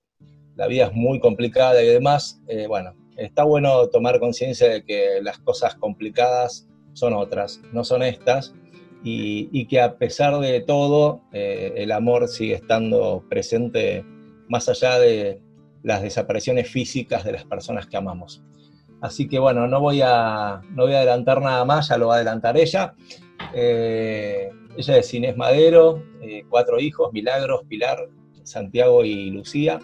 la 0.56 0.66
vida 0.66 0.86
es 0.86 0.92
muy 0.92 1.20
complicada 1.20 1.82
y 1.82 1.86
demás, 1.86 2.40
eh, 2.48 2.66
bueno, 2.66 2.94
está 3.16 3.44
bueno 3.44 3.88
tomar 3.88 4.18
conciencia 4.20 4.68
de 4.68 4.84
que 4.84 5.20
las 5.22 5.38
cosas 5.40 5.74
complicadas 5.74 6.66
son 6.94 7.12
otras, 7.12 7.60
no 7.72 7.84
son 7.84 8.02
estas, 8.02 8.54
y, 9.04 9.48
y 9.52 9.66
que 9.66 9.80
a 9.80 9.98
pesar 9.98 10.38
de 10.38 10.60
todo, 10.60 11.22
eh, 11.32 11.74
el 11.76 11.92
amor 11.92 12.28
sigue 12.28 12.54
estando 12.54 13.24
presente 13.28 14.04
más 14.48 14.68
allá 14.68 14.98
de 14.98 15.40
las 15.82 16.02
desapariciones 16.02 16.68
físicas 16.68 17.24
de 17.24 17.32
las 17.32 17.44
personas 17.44 17.86
que 17.86 17.96
amamos. 17.96 18.42
Así 19.00 19.28
que 19.28 19.38
bueno, 19.38 19.66
no 19.68 19.80
voy 19.80 20.00
a, 20.02 20.60
no 20.70 20.84
voy 20.84 20.94
a 20.94 20.98
adelantar 20.98 21.40
nada 21.40 21.64
más, 21.64 21.88
ya 21.88 21.98
lo 21.98 22.08
va 22.08 22.14
a 22.14 22.16
adelantar 22.16 22.56
ella. 22.56 22.94
Eh, 23.54 24.50
ella 24.76 24.96
es 24.96 25.14
Inés 25.14 25.36
Madero, 25.36 26.02
eh, 26.20 26.44
cuatro 26.48 26.80
hijos, 26.80 27.12
Milagros, 27.12 27.62
Pilar, 27.68 28.08
Santiago 28.42 29.04
y 29.04 29.30
Lucía. 29.30 29.78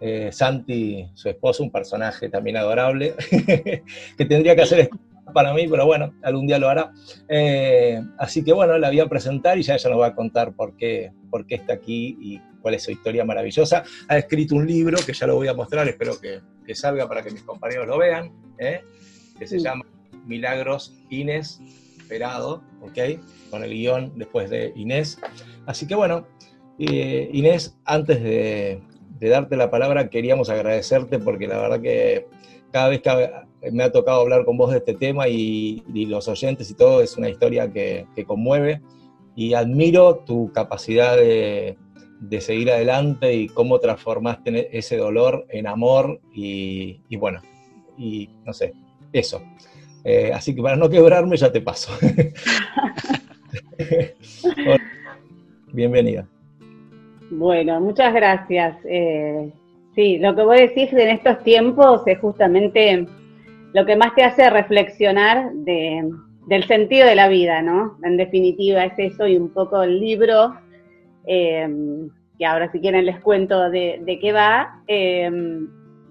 Eh, 0.00 0.30
Santi, 0.32 1.08
su 1.14 1.28
esposo, 1.28 1.62
un 1.62 1.70
personaje 1.70 2.28
también 2.28 2.56
adorable, 2.56 3.14
que 4.18 4.24
tendría 4.24 4.56
que 4.56 4.62
hacer 4.62 4.90
para 5.32 5.52
mí, 5.54 5.66
pero 5.68 5.86
bueno, 5.86 6.14
algún 6.22 6.46
día 6.46 6.58
lo 6.58 6.68
hará. 6.68 6.92
Eh, 7.28 8.00
así 8.18 8.44
que 8.44 8.52
bueno, 8.52 8.78
la 8.78 8.88
voy 8.88 9.00
a 9.00 9.06
presentar 9.06 9.58
y 9.58 9.62
ya 9.62 9.74
ella 9.74 9.90
nos 9.90 10.00
va 10.00 10.06
a 10.08 10.14
contar 10.14 10.54
por 10.54 10.76
qué, 10.76 11.12
por 11.30 11.46
qué 11.46 11.56
está 11.56 11.74
aquí 11.74 12.16
y 12.20 12.40
cuál 12.60 12.74
es 12.74 12.82
su 12.84 12.90
historia 12.90 13.24
maravillosa. 13.24 13.84
Ha 14.08 14.18
escrito 14.18 14.54
un 14.54 14.66
libro 14.66 14.98
que 15.04 15.12
ya 15.12 15.26
lo 15.26 15.36
voy 15.36 15.48
a 15.48 15.54
mostrar, 15.54 15.88
espero 15.88 16.18
que, 16.20 16.40
que 16.66 16.74
salga 16.74 17.08
para 17.08 17.22
que 17.22 17.30
mis 17.30 17.42
compañeros 17.42 17.86
lo 17.86 17.98
vean, 17.98 18.32
¿eh? 18.58 18.82
que 19.38 19.46
se 19.46 19.58
llama 19.58 19.84
Milagros 20.26 20.94
Inés 21.10 21.60
Perado, 22.08 22.62
¿ok? 22.80 23.20
Con 23.50 23.64
el 23.64 23.70
guion 23.70 24.12
después 24.16 24.50
de 24.50 24.72
Inés. 24.76 25.18
Así 25.66 25.86
que 25.86 25.94
bueno, 25.94 26.26
eh, 26.78 27.28
Inés, 27.32 27.76
antes 27.84 28.22
de, 28.22 28.82
de 29.18 29.28
darte 29.28 29.56
la 29.56 29.70
palabra, 29.70 30.08
queríamos 30.10 30.50
agradecerte 30.50 31.18
porque 31.18 31.46
la 31.46 31.58
verdad 31.58 31.80
que 31.80 32.26
cada 32.72 32.88
vez 32.88 33.02
que 33.02 33.70
me 33.70 33.84
ha 33.84 33.92
tocado 33.92 34.22
hablar 34.22 34.44
con 34.44 34.56
vos 34.56 34.70
de 34.72 34.78
este 34.78 34.94
tema 34.94 35.28
y, 35.28 35.82
y 35.94 36.06
los 36.06 36.26
oyentes 36.28 36.70
y 36.70 36.74
todo, 36.74 37.00
es 37.02 37.16
una 37.16 37.28
historia 37.28 37.70
que, 37.70 38.06
que 38.16 38.24
conmueve 38.24 38.80
y 39.36 39.54
admiro 39.54 40.16
tu 40.16 40.50
capacidad 40.52 41.16
de, 41.16 41.76
de, 42.20 42.40
seguir 42.40 42.70
adelante 42.70 43.34
y 43.34 43.46
cómo 43.48 43.78
transformaste 43.78 44.76
ese 44.76 44.96
dolor 44.96 45.46
en 45.50 45.66
amor 45.66 46.20
y, 46.34 47.00
y 47.08 47.16
bueno, 47.16 47.40
y 47.96 48.30
no 48.44 48.52
sé, 48.52 48.72
eso. 49.12 49.42
Eh, 50.04 50.32
así 50.34 50.54
que 50.54 50.62
para 50.62 50.76
no 50.76 50.90
quebrarme 50.90 51.36
ya 51.36 51.52
te 51.52 51.60
paso. 51.60 51.92
Bienvenida. 55.72 56.26
Bueno, 57.30 57.80
muchas 57.80 58.12
gracias. 58.12 58.76
Eh, 58.84 59.50
sí, 59.94 60.18
lo 60.18 60.34
que 60.34 60.42
vos 60.42 60.56
decís 60.56 60.92
en 60.92 61.08
estos 61.08 61.42
tiempos 61.42 62.02
es 62.06 62.18
justamente 62.18 63.06
lo 63.72 63.86
que 63.86 63.96
más 63.96 64.14
te 64.14 64.24
hace 64.24 64.50
reflexionar 64.50 65.52
de, 65.52 66.10
del 66.46 66.64
sentido 66.64 67.06
de 67.06 67.14
la 67.14 67.28
vida, 67.28 67.62
¿no? 67.62 67.96
En 68.02 68.16
definitiva 68.16 68.84
es 68.84 68.98
eso 68.98 69.26
y 69.26 69.36
un 69.36 69.50
poco 69.50 69.82
el 69.82 70.00
libro, 70.00 70.54
eh, 71.26 71.68
que 72.38 72.46
ahora 72.46 72.70
si 72.70 72.80
quieren 72.80 73.06
les 73.06 73.20
cuento 73.20 73.70
de, 73.70 74.18
qué 74.20 74.32
va, 74.32 74.82
eh, 74.88 75.30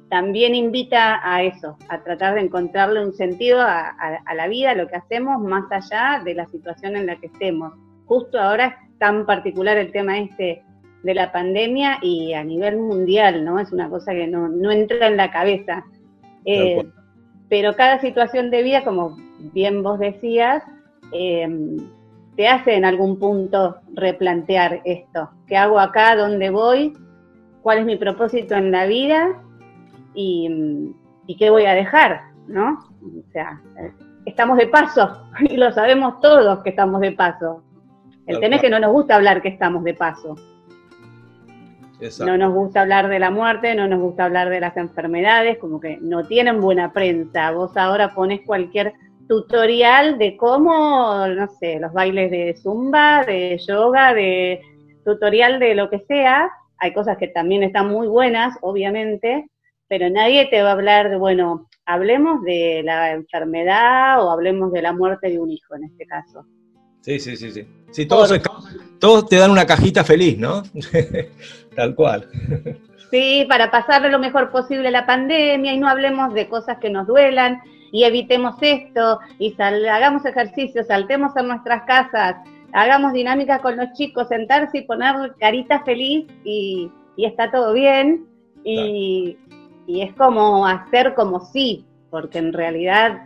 también 0.10 0.56
invita 0.56 1.22
a 1.24 1.44
eso, 1.44 1.78
a 1.88 2.04
tratar 2.04 2.36
de 2.36 2.42
encontrarle 2.42 3.04
un 3.04 3.14
sentido 3.14 3.62
a, 3.62 3.90
a, 3.90 4.20
a, 4.26 4.36
la 4.36 4.48
vida, 4.48 4.72
a 4.72 4.76
lo 4.76 4.88
que 4.88 4.96
hacemos, 4.96 5.42
más 5.42 5.72
allá 5.72 6.22
de 6.24 6.34
la 6.34 6.46
situación 6.48 6.96
en 6.96 7.06
la 7.06 7.16
que 7.16 7.28
estemos. 7.28 7.74
Justo 8.06 8.40
ahora 8.40 8.66
es 8.66 8.98
tan 8.98 9.26
particular 9.26 9.78
el 9.78 9.92
tema 9.92 10.20
este 10.20 10.64
de 11.04 11.14
la 11.14 11.32
pandemia 11.32 11.98
y 12.02 12.34
a 12.34 12.44
nivel 12.44 12.78
mundial, 12.78 13.44
¿no? 13.44 13.60
Es 13.60 13.72
una 13.72 13.90
cosa 13.90 14.14
que 14.14 14.28
no, 14.28 14.48
no 14.48 14.72
entra 14.72 15.08
en 15.08 15.18
la 15.18 15.32
cabeza. 15.32 15.84
Eh, 16.46 16.86
pero 17.50 17.76
cada 17.76 18.00
situación 18.00 18.50
de 18.52 18.64
vida, 18.64 18.84
como 18.84 19.18
bien 19.54 19.84
vos 19.84 20.00
decías, 20.00 20.64
eh, 21.12 21.48
te 22.36 22.48
hace 22.48 22.76
en 22.76 22.86
algún 22.86 23.20
punto 23.20 23.78
replantear 23.94 24.82
esto. 24.86 25.30
¿Qué 25.48 25.58
hago 25.58 25.80
acá? 25.80 26.16
¿Dónde 26.16 26.50
voy? 26.50 26.94
¿Cuál 27.62 27.80
es 27.80 27.86
mi 27.86 27.98
propósito 27.98 28.56
en 28.56 28.72
la 28.72 28.86
vida? 28.86 29.42
Y, 30.14 30.94
y 31.28 31.36
qué 31.38 31.50
voy 31.50 31.66
a 31.66 31.74
dejar, 31.74 32.22
¿no? 32.48 32.80
O 33.02 33.32
sea, 33.32 33.62
estamos 34.26 34.58
de 34.58 34.68
paso 34.68 35.28
y 35.40 35.58
lo 35.58 35.72
sabemos 35.72 36.20
todos 36.22 36.64
que 36.64 36.70
estamos 36.70 37.02
de 37.02 37.12
paso. 37.12 37.64
El 38.28 38.40
tema 38.40 38.56
es 38.56 38.62
que 38.62 38.70
no 38.70 38.80
nos 38.80 38.92
gusta 38.92 39.16
hablar 39.16 39.42
que 39.42 39.50
estamos 39.50 39.84
de 39.84 39.94
paso. 39.94 40.36
No 42.26 42.38
nos 42.38 42.54
gusta 42.54 42.82
hablar 42.82 43.10
de 43.10 43.20
la 43.20 43.30
muerte, 43.30 43.76
no 43.76 43.88
nos 43.88 44.00
gusta 44.00 44.26
hablar 44.26 44.50
de 44.50 44.60
las 44.60 44.76
enfermedades, 44.76 45.58
como 45.60 45.80
que 45.80 45.98
no 46.02 46.26
tienen 46.26 46.60
buena 46.60 46.92
prensa. 46.94 47.52
Vos 47.52 47.78
ahora 47.78 48.14
pones 48.16 48.42
cualquier 48.46 48.94
tutorial 49.28 50.18
de 50.18 50.36
cómo, 50.36 51.28
no 51.28 51.48
sé, 51.60 51.80
los 51.80 51.94
bailes 51.94 52.32
de 52.32 52.56
zumba, 52.56 53.24
de 53.24 53.58
yoga, 53.66 54.14
de 54.14 54.62
tutorial 55.06 55.60
de 55.60 55.76
lo 55.76 55.90
que 55.90 56.00
sea. 56.00 56.52
Hay 56.80 56.94
cosas 56.94 57.18
que 57.18 57.28
también 57.28 57.64
están 57.64 57.88
muy 57.88 58.08
buenas, 58.08 58.58
obviamente, 58.62 59.48
pero 59.88 60.10
nadie 60.10 60.48
te 60.48 60.64
va 60.64 60.70
a 60.70 60.74
hablar 60.74 61.10
de, 61.10 61.18
bueno, 61.18 61.70
hablemos 61.86 62.42
de 62.44 62.82
la 62.84 63.12
enfermedad 63.12 64.26
o 64.26 64.32
hablemos 64.32 64.72
de 64.72 64.82
la 64.82 64.92
muerte 64.92 65.30
de 65.30 65.40
un 65.40 65.52
hijo 65.52 65.76
en 65.76 65.84
este 65.84 66.06
caso. 66.08 66.46
Sí, 67.02 67.20
sí, 67.20 67.36
sí, 67.36 67.52
sí. 67.52 67.68
Sí, 67.92 68.06
todos, 68.06 68.32
todos 69.00 69.28
te 69.28 69.36
dan 69.36 69.52
una 69.52 69.66
cajita 69.66 70.04
feliz, 70.04 70.38
¿no? 70.38 70.64
Tal 71.76 71.96
cual. 71.96 72.28
Sí, 73.10 73.46
para 73.50 73.70
pasarle 73.70 74.10
lo 74.10 74.20
mejor 74.20 74.52
posible 74.52 74.90
la 74.90 75.06
pandemia 75.06 75.74
y 75.74 75.78
no 75.78 75.90
hablemos 75.90 76.34
de 76.34 76.48
cosas 76.48 76.78
que 76.78 76.90
nos 76.90 77.08
duelan 77.08 77.62
y 77.92 78.06
evitemos 78.06 78.56
esto 78.62 79.20
y 79.38 79.52
sal, 79.52 79.86
hagamos 79.90 80.26
ejercicio, 80.26 80.84
saltemos 80.84 81.36
en 81.36 81.50
nuestras 81.50 81.84
casas, 81.84 82.38
hagamos 82.72 83.12
dinámicas 83.12 83.60
con 83.62 83.76
los 83.76 83.92
chicos, 83.94 84.30
sentarse 84.30 84.80
y 84.80 84.82
poner 84.84 85.34
carita 85.40 85.84
feliz 85.84 86.26
y, 86.46 86.90
y 87.18 87.26
está 87.26 87.52
todo 87.52 87.74
bien. 87.74 88.26
Y, 88.64 89.38
y, 89.88 90.02
es 90.02 90.14
como 90.14 90.68
hacer 90.68 91.16
como 91.16 91.40
sí, 91.42 91.84
porque 92.12 92.38
en 92.38 92.54
realidad 92.54 93.26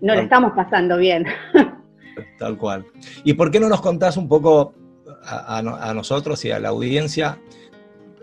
no 0.00 0.14
le 0.14 0.22
estamos 0.22 0.52
pasando 0.52 0.98
bien. 0.98 1.24
Tal 2.38 2.56
cual. 2.58 2.84
¿Y 3.24 3.34
por 3.34 3.50
qué 3.50 3.60
no 3.60 3.68
nos 3.68 3.80
contás 3.80 4.16
un 4.16 4.28
poco, 4.28 4.74
a, 5.24 5.58
a 5.58 5.62
no- 5.62 5.76
a 5.76 5.92
nosotros 5.94 6.44
y 6.44 6.50
a 6.50 6.58
la 6.58 6.70
audiencia 6.70 7.38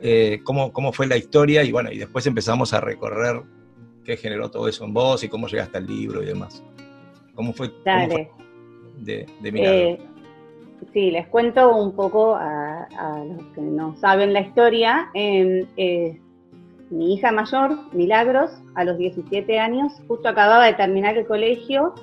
eh, 0.02 0.40
cómo, 0.44 0.72
cómo 0.72 0.92
fue 0.94 1.08
la 1.08 1.18
historia 1.18 1.64
y 1.64 1.72
bueno, 1.72 1.92
y 1.92 1.98
después 1.98 2.26
empezamos 2.26 2.74
a 2.74 2.80
recorrer 2.82 3.42
qué 4.06 4.16
generó 4.18 4.50
todo 4.50 4.68
eso 4.68 4.86
en 4.86 4.94
vos 4.94 5.24
y 5.24 5.30
cómo 5.30 5.48
llegaste 5.48 5.78
al 5.78 5.88
libro 5.88 6.24
y 6.24 6.26
demás. 6.26 6.64
¿Cómo 7.36 7.52
fue, 7.54 7.70
cómo 7.70 7.82
Dale. 7.86 8.32
fue 8.36 8.46
de, 9.04 9.26
de? 9.42 9.50
Eh, 9.56 10.00
sí, 10.94 11.12
les 11.12 11.28
cuento 11.28 11.76
un 11.76 11.94
poco 11.96 12.36
a, 12.36 12.84
a 12.98 13.24
los 13.26 13.44
que 13.54 13.62
no 13.62 13.96
saben 13.98 14.32
la 14.34 14.42
historia. 14.42 15.10
Eh, 15.14 15.66
eh, 15.78 16.20
mi 16.90 17.14
hija 17.14 17.32
mayor, 17.32 17.78
Milagros, 17.94 18.52
a 18.76 18.84
los 18.84 18.98
17 18.98 19.60
años, 19.60 19.92
justo 20.08 20.28
acababa 20.30 20.66
de 20.66 20.74
terminar 20.74 21.18
el 21.18 21.28
colegio. 21.28 21.94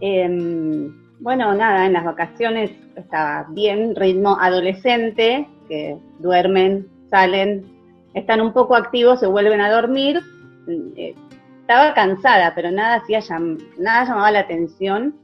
Eh, 0.00 0.90
bueno, 1.20 1.54
nada, 1.54 1.86
en 1.86 1.92
las 1.92 2.04
vacaciones 2.04 2.70
estaba 2.96 3.46
bien, 3.50 3.96
ritmo 3.96 4.38
adolescente, 4.40 5.48
que 5.68 5.96
duermen, 6.20 6.88
salen, 7.10 7.64
están 8.14 8.40
un 8.40 8.52
poco 8.52 8.76
activos, 8.76 9.20
se 9.20 9.26
vuelven 9.26 9.60
a 9.60 9.70
dormir. 9.70 10.20
Eh, 10.96 11.14
estaba 11.60 11.92
cansada, 11.92 12.54
pero 12.54 12.70
nada, 12.70 12.96
hacía 12.96 13.20
nada 13.78 14.04
llamaba 14.04 14.30
la 14.30 14.40
atención 14.40 15.14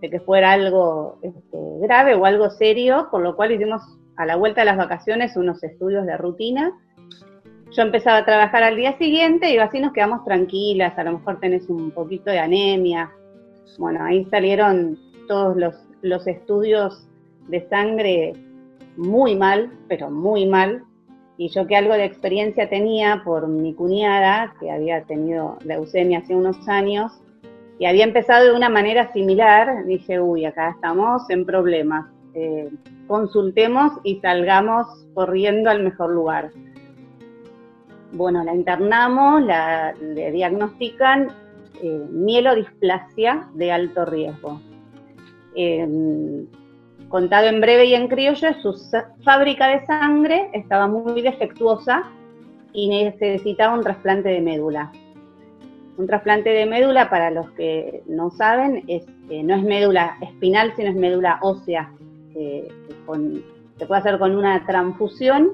de 0.00 0.08
que 0.08 0.20
fuera 0.20 0.52
algo 0.52 1.18
este, 1.22 1.58
grave 1.82 2.14
o 2.14 2.24
algo 2.24 2.48
serio, 2.50 3.08
por 3.10 3.20
lo 3.20 3.36
cual 3.36 3.52
hicimos 3.52 3.82
a 4.16 4.24
la 4.24 4.36
vuelta 4.36 4.62
de 4.62 4.66
las 4.66 4.78
vacaciones 4.78 5.36
unos 5.36 5.62
estudios 5.62 6.06
de 6.06 6.16
rutina. 6.16 6.72
Yo 7.72 7.82
empezaba 7.82 8.18
a 8.18 8.24
trabajar 8.24 8.62
al 8.62 8.76
día 8.76 8.96
siguiente 8.98 9.52
y 9.52 9.58
así 9.58 9.78
nos 9.78 9.92
quedamos 9.92 10.24
tranquilas, 10.24 10.98
a 10.98 11.04
lo 11.04 11.18
mejor 11.18 11.38
tenés 11.38 11.68
un 11.68 11.90
poquito 11.90 12.30
de 12.30 12.38
anemia. 12.38 13.10
Bueno, 13.78 14.02
ahí 14.02 14.24
salieron 14.30 14.98
todos 15.30 15.56
los, 15.56 15.74
los 16.02 16.26
estudios 16.26 17.06
de 17.46 17.60
sangre 17.68 18.32
muy 18.96 19.36
mal, 19.36 19.70
pero 19.86 20.10
muy 20.10 20.44
mal. 20.44 20.82
Y 21.36 21.50
yo 21.50 21.68
que 21.68 21.76
algo 21.76 21.94
de 21.94 22.04
experiencia 22.04 22.68
tenía 22.68 23.22
por 23.24 23.46
mi 23.46 23.72
cuñada, 23.72 24.54
que 24.58 24.72
había 24.72 25.04
tenido 25.04 25.56
leucemia 25.64 26.18
hace 26.18 26.34
unos 26.34 26.68
años, 26.68 27.12
y 27.78 27.86
había 27.86 28.02
empezado 28.02 28.44
de 28.44 28.56
una 28.56 28.68
manera 28.68 29.12
similar, 29.12 29.86
dije, 29.86 30.20
uy, 30.20 30.46
acá 30.46 30.70
estamos 30.70 31.30
en 31.30 31.46
problemas. 31.46 32.06
Eh, 32.34 32.68
consultemos 33.06 33.92
y 34.02 34.18
salgamos 34.18 34.88
corriendo 35.14 35.70
al 35.70 35.84
mejor 35.84 36.10
lugar. 36.10 36.50
Bueno, 38.12 38.42
la 38.42 38.52
internamos, 38.52 39.42
la, 39.42 39.94
le 39.94 40.32
diagnostican 40.32 41.28
eh, 41.80 42.06
mielodisplasia 42.10 43.48
de 43.54 43.70
alto 43.70 44.04
riesgo. 44.04 44.60
Eh, 45.54 46.46
contado 47.08 47.48
en 47.48 47.60
breve 47.60 47.86
y 47.86 47.94
en 47.94 48.08
criollo, 48.08 48.48
su 48.62 48.72
fábrica 49.24 49.68
de 49.68 49.84
sangre 49.86 50.48
estaba 50.52 50.86
muy 50.86 51.22
defectuosa 51.22 52.04
y 52.72 52.88
necesitaba 52.88 53.74
un 53.74 53.82
trasplante 53.82 54.28
de 54.28 54.40
médula. 54.40 54.92
Un 55.98 56.06
trasplante 56.06 56.50
de 56.50 56.66
médula, 56.66 57.10
para 57.10 57.30
los 57.30 57.50
que 57.52 58.02
no 58.06 58.30
saben, 58.30 58.84
eh, 58.86 59.04
no 59.42 59.54
es 59.56 59.62
médula 59.62 60.16
espinal, 60.22 60.72
sino 60.76 60.90
es 60.90 60.96
médula 60.96 61.38
ósea. 61.42 61.92
eh, 62.36 62.68
se 63.76 63.86
puede 63.86 64.00
hacer 64.00 64.18
con 64.18 64.36
una 64.36 64.64
transfusión 64.66 65.50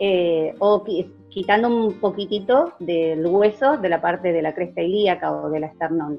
eh, 0.00 0.52
o 0.58 0.82
qui- 0.84 1.08
quitando 1.28 1.68
un 1.68 1.92
poquitito 2.00 2.72
del 2.80 3.24
hueso 3.26 3.76
de 3.76 3.88
la 3.88 4.00
parte 4.00 4.32
de 4.32 4.42
la 4.42 4.52
cresta 4.52 4.82
ilíaca 4.82 5.30
o 5.32 5.48
del 5.48 5.64
esternón. 5.64 6.18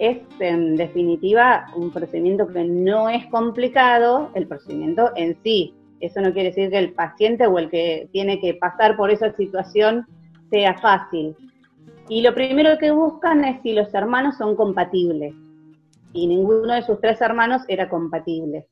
Es 0.00 0.18
en 0.40 0.76
definitiva 0.76 1.66
un 1.76 1.90
procedimiento 1.92 2.48
que 2.48 2.64
no 2.64 3.10
es 3.10 3.26
complicado, 3.26 4.30
el 4.34 4.46
procedimiento 4.48 5.12
en 5.14 5.36
sí. 5.44 5.74
Eso 6.00 6.22
no 6.22 6.32
quiere 6.32 6.48
decir 6.48 6.70
que 6.70 6.78
el 6.78 6.94
paciente 6.94 7.46
o 7.46 7.58
el 7.58 7.68
que 7.68 8.08
tiene 8.10 8.40
que 8.40 8.54
pasar 8.54 8.96
por 8.96 9.10
esa 9.10 9.30
situación 9.36 10.06
sea 10.48 10.78
fácil. 10.78 11.36
Y 12.08 12.22
lo 12.22 12.34
primero 12.34 12.78
que 12.78 12.90
buscan 12.90 13.44
es 13.44 13.60
si 13.62 13.74
los 13.74 13.92
hermanos 13.92 14.38
son 14.38 14.56
compatibles. 14.56 15.34
Y 16.14 16.26
ninguno 16.26 16.72
de 16.72 16.82
sus 16.82 16.98
tres 16.98 17.20
hermanos 17.20 17.60
era 17.68 17.90
compatible. 17.90 18.68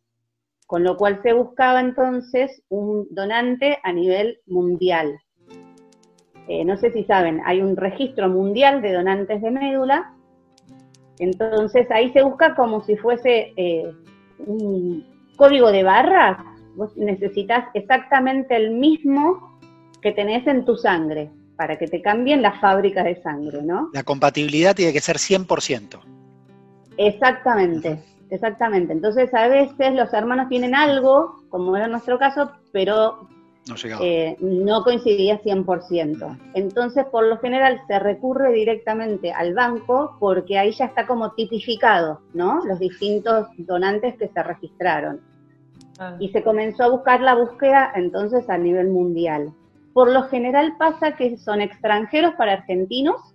Con 0.66 0.82
lo 0.82 0.96
cual 0.96 1.20
se 1.22 1.34
buscaba 1.34 1.80
entonces 1.80 2.62
un 2.70 3.06
donante 3.10 3.78
a 3.82 3.92
nivel 3.92 4.38
mundial. 4.46 5.20
Eh, 6.48 6.64
no 6.64 6.78
sé 6.78 6.90
si 6.90 7.04
saben, 7.04 7.42
hay 7.44 7.60
un 7.60 7.76
registro 7.76 8.30
mundial 8.30 8.80
de 8.80 8.94
donantes 8.94 9.42
de 9.42 9.50
médula. 9.50 10.14
Entonces 11.18 11.90
ahí 11.90 12.12
se 12.12 12.22
busca 12.22 12.54
como 12.54 12.82
si 12.84 12.96
fuese 12.96 13.52
eh, 13.56 13.92
un 14.46 15.06
código 15.36 15.72
de 15.72 15.82
barras. 15.82 16.38
Vos 16.76 16.96
necesitas 16.96 17.66
exactamente 17.74 18.54
el 18.56 18.70
mismo 18.70 19.58
que 20.00 20.12
tenés 20.12 20.46
en 20.46 20.64
tu 20.64 20.76
sangre 20.76 21.30
para 21.56 21.76
que 21.76 21.88
te 21.88 22.00
cambien 22.00 22.40
las 22.40 22.60
fábricas 22.60 23.04
de 23.04 23.20
sangre, 23.20 23.62
¿no? 23.62 23.90
La 23.92 24.04
compatibilidad 24.04 24.76
tiene 24.76 24.92
que 24.92 25.00
ser 25.00 25.16
100%. 25.16 25.98
Exactamente, 26.98 28.00
exactamente. 28.30 28.92
Entonces 28.92 29.34
a 29.34 29.48
veces 29.48 29.92
los 29.94 30.12
hermanos 30.12 30.48
tienen 30.48 30.76
algo, 30.76 31.42
como 31.48 31.76
era 31.76 31.88
nuestro 31.88 32.16
caso, 32.16 32.52
pero 32.72 33.28
No 33.68 33.76
eh, 34.00 34.36
no 34.40 34.82
coincidía 34.82 35.40
100%. 35.42 36.38
Entonces, 36.54 37.04
por 37.06 37.26
lo 37.26 37.38
general, 37.38 37.80
se 37.86 37.98
recurre 37.98 38.52
directamente 38.52 39.32
al 39.32 39.54
banco 39.54 40.16
porque 40.18 40.58
ahí 40.58 40.72
ya 40.72 40.86
está 40.86 41.06
como 41.06 41.32
tipificado, 41.32 42.20
¿no? 42.34 42.64
Los 42.64 42.78
distintos 42.78 43.48
donantes 43.58 44.16
que 44.16 44.28
se 44.28 44.42
registraron. 44.42 45.20
Y 46.20 46.28
se 46.28 46.44
comenzó 46.44 46.84
a 46.84 46.90
buscar 46.90 47.20
la 47.20 47.34
búsqueda 47.34 47.90
entonces 47.96 48.48
a 48.48 48.56
nivel 48.56 48.88
mundial. 48.88 49.52
Por 49.92 50.12
lo 50.12 50.22
general 50.28 50.76
pasa 50.78 51.16
que 51.16 51.36
son 51.36 51.60
extranjeros 51.60 52.34
para 52.34 52.52
argentinos 52.52 53.34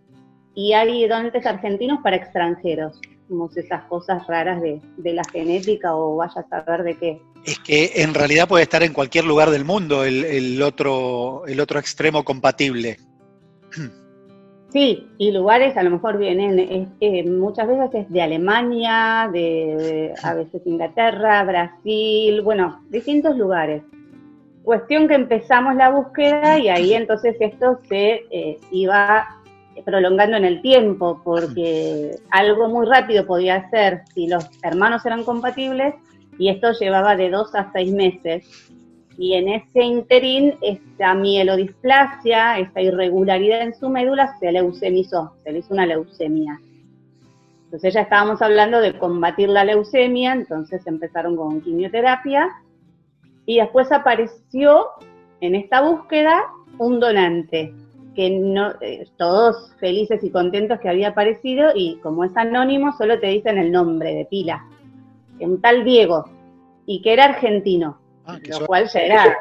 y 0.56 0.72
hay 0.72 1.06
donantes 1.08 1.46
argentinos 1.46 2.00
para 2.02 2.16
extranjeros. 2.16 3.02
Esas 3.56 3.84
cosas 3.86 4.26
raras 4.28 4.62
de, 4.62 4.80
de 4.98 5.14
la 5.14 5.24
genética 5.32 5.96
o 5.96 6.16
vaya 6.18 6.42
a 6.42 6.48
saber 6.50 6.84
de 6.84 6.98
qué. 6.98 7.22
Es 7.46 7.60
que 7.60 7.92
en 7.96 8.14
realidad 8.14 8.48
puede 8.48 8.64
estar 8.64 8.84
en 8.84 8.94
cualquier 8.94 9.26
lugar 9.26 9.50
del 9.50 9.66
mundo 9.66 10.04
el, 10.06 10.24
el 10.26 10.62
otro, 10.62 11.44
el 11.48 11.60
otro 11.60 11.80
extremo 11.80 12.24
compatible. 12.24 12.98
Sí, 14.72 15.08
y 15.20 15.32
lugares 15.32 15.78
a 15.78 15.84
lo 15.84 15.92
mejor 15.92 16.18
vienen, 16.18 16.58
es- 16.58 16.88
eh, 17.00 17.24
muchas 17.30 17.68
veces 17.68 17.90
es 17.94 18.10
de 18.12 18.22
Alemania, 18.24 19.30
de, 19.32 19.40
de 19.40 20.14
a 20.24 20.34
veces 20.34 20.64
Inglaterra, 20.66 21.44
Brasil, 21.44 22.42
bueno, 22.42 22.82
distintos 22.90 23.38
lugares. 23.38 23.84
Cuestión 24.64 25.08
que 25.08 25.14
empezamos 25.14 25.76
la 25.76 25.90
búsqueda 25.92 26.58
y 26.58 26.70
ahí 26.70 26.96
entonces 26.96 27.36
esto 27.40 27.80
se 27.88 28.24
eh, 28.32 28.60
iba 28.72 29.28
prolongando 29.86 30.38
en 30.38 30.46
el 30.46 30.62
tiempo, 30.62 31.22
porque 31.24 32.16
algo 32.32 32.70
muy 32.70 32.86
rápido 32.86 33.26
podía 33.26 33.70
ser 33.70 34.04
si 34.14 34.28
los 34.28 34.50
hermanos 34.64 35.06
eran 35.06 35.24
compatibles 35.24 35.96
y 36.38 36.50
esto 36.50 36.72
llevaba 36.72 37.16
de 37.16 37.30
dos 37.30 37.54
a 37.56 37.72
seis 37.72 37.92
meses. 37.92 38.70
Y 39.18 39.34
en 39.36 39.48
ese 39.48 39.84
interín, 39.84 40.56
esta 40.62 41.14
mielodisplasia, 41.14 42.58
esta 42.58 42.82
irregularidad 42.82 43.62
en 43.62 43.76
su 43.76 43.88
médula, 43.90 44.36
se 44.40 44.52
leucemizó, 44.52 45.36
se 45.44 45.52
le 45.52 45.60
hizo 45.60 45.74
una 45.74 45.86
leucemia. 45.86 46.60
Entonces 47.66 47.94
ya 47.94 48.02
estábamos 48.02 48.42
hablando 48.42 48.80
de 48.82 48.98
combatir 48.98 49.50
la 49.50 49.66
leucemia, 49.66 50.34
entonces 50.34 50.86
empezaron 50.86 51.36
con 51.36 51.62
quimioterapia 51.62 52.50
y 53.46 53.58
después 53.58 53.92
apareció 53.92 54.90
en 55.42 55.56
esta 55.56 55.82
búsqueda 55.82 56.44
un 56.78 57.00
donante, 57.00 57.74
que 58.16 58.30
no, 58.30 58.74
eh, 58.82 59.08
todos 59.18 59.74
felices 59.80 60.24
y 60.24 60.30
contentos 60.30 60.80
que 60.80 60.90
había 60.90 61.10
aparecido 61.10 61.72
y 61.74 61.98
como 62.04 62.24
es 62.24 62.36
anónimo 62.36 62.96
solo 62.98 63.20
te 63.20 63.28
dicen 63.28 63.58
el 63.58 63.72
nombre 63.72 64.14
de 64.14 64.26
pila, 64.26 64.66
un 65.40 65.60
tal 65.62 65.84
Diego, 65.84 66.26
y 66.86 67.02
que 67.02 67.14
era 67.14 67.26
argentino 67.26 68.04
Ah, 68.26 68.40
lo 68.48 68.66
cual 68.66 68.88
ya 68.88 69.00
era 69.02 69.38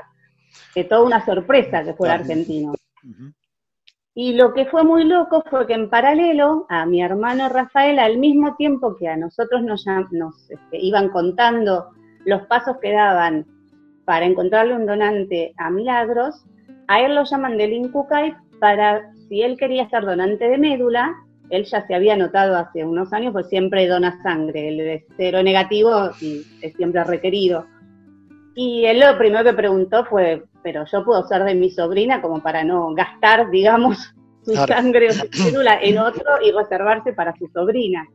de 0.75 0.85
toda 0.85 1.03
una 1.03 1.25
sorpresa 1.25 1.85
que 1.85 1.95
fuera 1.95 2.15
argentino. 2.15 2.75
Y 4.15 4.35
lo 4.35 4.53
que 4.53 4.67
fue 4.67 4.85
muy 4.85 5.05
loco 5.05 5.43
fue 5.49 5.67
que 5.67 5.73
en 5.73 5.89
paralelo 5.89 6.67
a 6.69 6.85
mi 6.85 7.03
hermano 7.03 7.49
Rafael, 7.49 7.99
al 7.99 8.19
mismo 8.19 8.57
tiempo 8.57 8.97
que 8.97 9.09
a 9.09 9.17
nosotros 9.17 9.63
nos, 9.63 9.87
este, 10.51 10.79
iban 10.79 11.09
contando 11.09 11.91
los 12.27 12.43
pasos 12.47 12.77
que 12.83 12.93
daban 12.93 13.47
para 14.05 14.27
encontrarle 14.27 14.75
un 14.75 14.85
donante 14.85 15.55
a 15.57 15.71
Milagros, 15.71 16.45
a 16.89 17.01
él 17.01 17.15
lo 17.15 17.25
llaman 17.25 17.57
del 17.57 17.73
INCUCAI 17.73 18.37
para, 18.63 19.13
si 19.29 19.43
él 19.43 19.57
quería 19.59 19.91
ser 19.91 20.05
donante 20.05 20.49
de 20.49 20.57
médula, 20.57 21.13
él 21.51 21.65
ya 21.65 21.85
se 21.85 21.97
había 21.97 22.17
notado 22.17 22.57
hace 22.57 22.85
unos 22.85 23.13
años, 23.13 23.33
pues 23.33 23.49
siempre 23.49 23.89
dona 23.89 24.23
sangre, 24.23 24.95
es 24.95 25.05
cero 25.17 25.43
negativo 25.43 26.13
y 26.21 26.43
es 26.61 26.73
siempre 26.75 27.03
requerido. 27.03 27.67
Y 28.55 28.85
él 28.85 29.01
lo 29.01 29.19
primero 29.19 29.43
que 29.43 29.53
preguntó 29.53 30.05
fue, 30.05 30.45
pero 30.63 30.85
yo 30.85 31.05
puedo 31.05 31.27
ser 31.27 31.43
de 31.43 31.57
mi 31.57 31.71
sobrina 31.71 32.23
como 32.23 32.41
para 32.41 32.63
no 32.63 32.95
gastar, 32.95 33.51
digamos, 33.51 34.15
su 34.45 34.53
Claro. 34.53 34.75
sangre 34.75 35.09
o 35.09 35.13
su 35.13 35.27
célula 35.33 35.81
en 35.83 35.99
otro 35.99 36.23
y 36.45 36.53
reservarse 36.53 37.13
para 37.15 37.35
su 37.39 37.49
sobrina. 37.49 38.07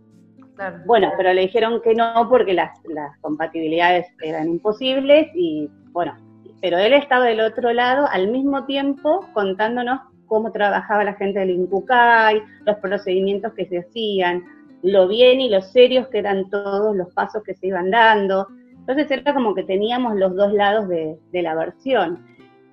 Claro. 0.55 0.77
Bueno, 0.85 1.11
pero 1.17 1.33
le 1.33 1.41
dijeron 1.41 1.81
que 1.83 1.93
no 1.93 2.27
porque 2.29 2.53
las, 2.53 2.71
las 2.85 3.17
compatibilidades 3.19 4.05
eran 4.23 4.47
imposibles 4.47 5.27
y 5.35 5.69
bueno, 5.91 6.15
pero 6.61 6.77
él 6.77 6.93
estaba 6.93 7.25
del 7.25 7.41
otro 7.41 7.73
lado 7.73 8.07
al 8.09 8.29
mismo 8.29 8.65
tiempo 8.65 9.27
contándonos 9.33 9.99
cómo 10.27 10.51
trabajaba 10.51 11.03
la 11.03 11.13
gente 11.15 11.39
del 11.39 11.51
Incucay, 11.51 12.41
los 12.65 12.77
procedimientos 12.77 13.53
que 13.53 13.65
se 13.65 13.79
hacían, 13.79 14.43
lo 14.83 15.07
bien 15.07 15.41
y 15.41 15.49
lo 15.49 15.61
serios 15.61 16.07
que 16.07 16.19
eran 16.19 16.49
todos 16.49 16.95
los 16.95 17.11
pasos 17.13 17.43
que 17.43 17.55
se 17.55 17.67
iban 17.67 17.89
dando. 17.89 18.47
Entonces 18.71 19.09
era 19.09 19.33
como 19.33 19.55
que 19.55 19.63
teníamos 19.63 20.15
los 20.15 20.35
dos 20.35 20.53
lados 20.53 20.87
de, 20.87 21.17
de 21.31 21.41
la 21.41 21.55
versión. 21.55 22.25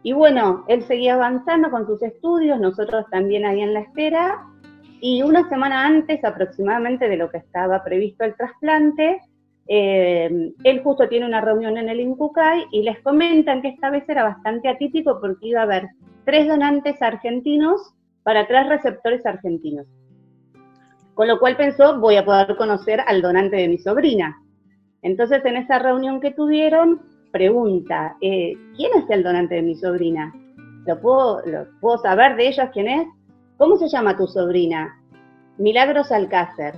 Y 0.03 0.13
bueno, 0.13 0.65
él 0.69 0.83
seguía 0.83 1.15
avanzando 1.15 1.71
con 1.71 1.87
sus 1.87 2.03
estudios, 2.03 2.61
nosotros 2.61 3.07
también 3.11 3.47
ahí 3.47 3.63
en 3.63 3.73
la 3.73 3.81
espera, 3.81 4.45
y 5.01 5.23
una 5.23 5.49
semana 5.49 5.87
antes 5.87 6.25
aproximadamente 6.25 7.09
de 7.09 7.17
lo 7.17 7.31
que 7.31 7.39
estaba 7.39 7.83
previsto 7.83 8.25
el 8.25 8.35
trasplante, 8.37 9.21
eh, 9.67 10.53
él 10.63 10.83
justo 10.83 11.09
tiene 11.09 11.27
una 11.27 11.41
reunión 11.41 11.79
en 11.79 11.89
el 11.89 12.01
Incucay 12.01 12.65
y 12.71 12.83
les 12.83 13.01
comentan 13.01 13.63
que 13.63 13.69
esta 13.69 13.91
vez 13.91 14.05
era 14.09 14.25
bastante 14.25 14.69
atípico 14.69 15.19
porque 15.21 15.49
iba 15.49 15.61
a 15.61 15.65
haber 15.65 15.89
tres 16.25 16.47
donantes 16.47 17.01
argentinos 17.01 17.95
para 18.23 18.47
tres 18.47 18.69
receptores 18.69 19.25
argentinos. 19.25 19.87
Con 21.15 21.29
lo 21.29 21.39
cual 21.39 21.57
pensó, 21.57 22.01
voy 22.01 22.17
a 22.17 22.25
poder 22.25 22.57
conocer 22.57 23.01
al 23.07 23.23
donante 23.23 23.57
de 23.57 23.69
mi 23.69 23.79
sobrina. 23.79 24.37
Entonces 25.03 25.45
en 25.45 25.57
esa 25.57 25.79
reunión 25.79 26.21
que 26.21 26.33
tuvieron, 26.33 27.03
pregunta, 27.31 28.17
eh, 28.21 28.55
¿quién 28.77 28.91
es 28.97 29.09
el 29.11 29.23
donante 29.23 29.57
de 29.57 29.63
mi 29.63 29.77
sobrina? 29.77 30.35
¿Lo 30.87 31.01
puedo, 31.01 31.41
¿Lo 31.47 31.67
puedo 31.81 31.99
saber 31.99 32.37
de 32.37 32.49
ellos 32.49 32.69
quién 32.73 32.89
es? 32.89 33.07
¿Cómo 33.57 33.77
se 33.77 33.89
llama 33.89 34.17
tu 34.17 34.27
sobrina? 34.27 35.01
Milagros 35.59 36.11
Alcácer. 36.11 36.75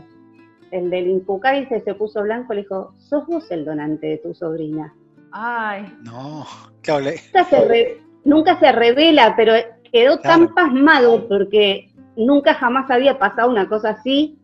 El 0.70 0.90
del 0.90 1.08
Incucay 1.08 1.66
se, 1.66 1.80
se 1.80 1.94
puso 1.94 2.22
blanco 2.22 2.52
y 2.52 2.56
le 2.56 2.62
dijo, 2.62 2.94
sos 2.98 3.26
vos 3.26 3.50
el 3.50 3.64
donante 3.64 4.06
de 4.06 4.18
tu 4.18 4.34
sobrina. 4.34 4.92
Ay, 5.32 5.86
No, 6.02 6.46
claro, 6.82 7.04
Nunca 7.06 7.44
se, 7.44 7.64
re- 7.68 8.02
nunca 8.24 8.58
se 8.58 8.72
revela, 8.72 9.34
pero 9.36 9.52
quedó 9.92 10.18
tan 10.18 10.54
pasmado 10.54 11.26
porque 11.28 11.90
nunca 12.16 12.54
jamás 12.54 12.90
había 12.90 13.18
pasado 13.18 13.50
una 13.50 13.68
cosa 13.68 13.90
así. 13.90 14.38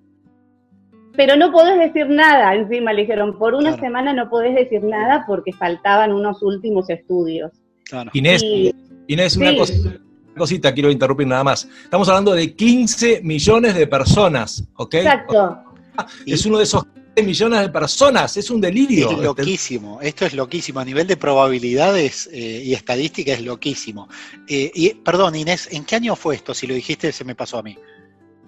Pero 1.15 1.37
no 1.37 1.53
podés 1.53 1.79
decir 1.79 2.09
nada, 2.09 2.55
encima 2.55 2.93
le 2.93 3.03
dijeron, 3.03 3.39
por 3.39 3.55
una 3.55 3.71
Claro. 3.71 3.83
semana 3.83 4.13
no 4.15 4.31
podés 4.31 4.55
decir 4.55 4.83
nada 4.83 5.25
porque 5.27 5.53
faltaban 5.53 6.13
unos 6.13 6.43
últimos 6.43 6.89
estudios. 6.89 7.53
claro. 7.85 8.11
Inés, 8.15 8.43
Y- 8.43 8.75
Inés, 9.09 9.37
una 9.37 9.51
Sí. 9.67 9.99
cosita, 10.39 10.73
quiero 10.73 10.91
interrumpir 10.91 11.27
nada 11.27 11.45
más. 11.45 11.69
Estamos 11.85 12.09
hablando 12.09 12.33
de 12.33 12.55
15 12.57 13.21
millones 13.23 13.75
de 13.75 13.87
personas, 13.87 14.67
¿ok? 14.77 14.95
Exacto. 14.95 15.59
Es 16.27 16.47
uno 16.47 16.59
de 16.59 16.65
esos 16.65 16.85
15 17.15 17.23
millones 17.23 17.61
de 17.61 17.69
personas, 17.69 18.37
es 18.37 18.51
un 18.51 18.61
delirio. 18.61 19.11
Es 19.11 19.19
loquísimo, 19.19 20.01
esto 20.01 20.25
es 20.25 20.35
loquísimo, 20.35 20.81
a 20.81 20.85
nivel 20.85 21.07
de 21.07 21.17
probabilidades 21.17 22.29
eh, 22.33 22.63
y 22.65 22.73
estadística 22.75 23.33
es 23.33 23.43
loquísimo. 23.43 24.09
Eh, 24.49 24.71
y, 24.75 24.95
perdón, 24.95 25.35
Inés, 25.35 25.69
¿en 25.73 25.85
qué 25.85 25.97
año 25.97 26.17
fue 26.17 26.37
esto? 26.37 26.55
Si 26.55 26.67
lo 26.67 26.75
dijiste, 26.75 27.13
se 27.13 27.25
me 27.25 27.35
pasó 27.35 27.59
a 27.59 27.63
mí. 27.63 27.77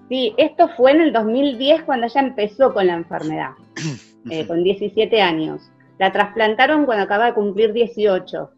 Sí, 0.09 0.35
esto 0.37 0.69
fue 0.77 0.93
en 0.93 1.01
el 1.01 1.13
2010 1.13 1.85
cuando 1.85 2.07
ella 2.07 2.21
empezó 2.21 2.73
con 2.75 2.87
la 2.87 2.95
enfermedad, 2.95 3.53
eh, 4.31 4.47
con 4.47 4.63
17 4.63 5.21
años. 5.21 5.63
La 5.99 6.13
trasplantaron 6.13 6.85
cuando 6.85 7.05
acaba 7.05 7.27
de 7.27 7.35
cumplir 7.35 7.73
18. 7.73 8.51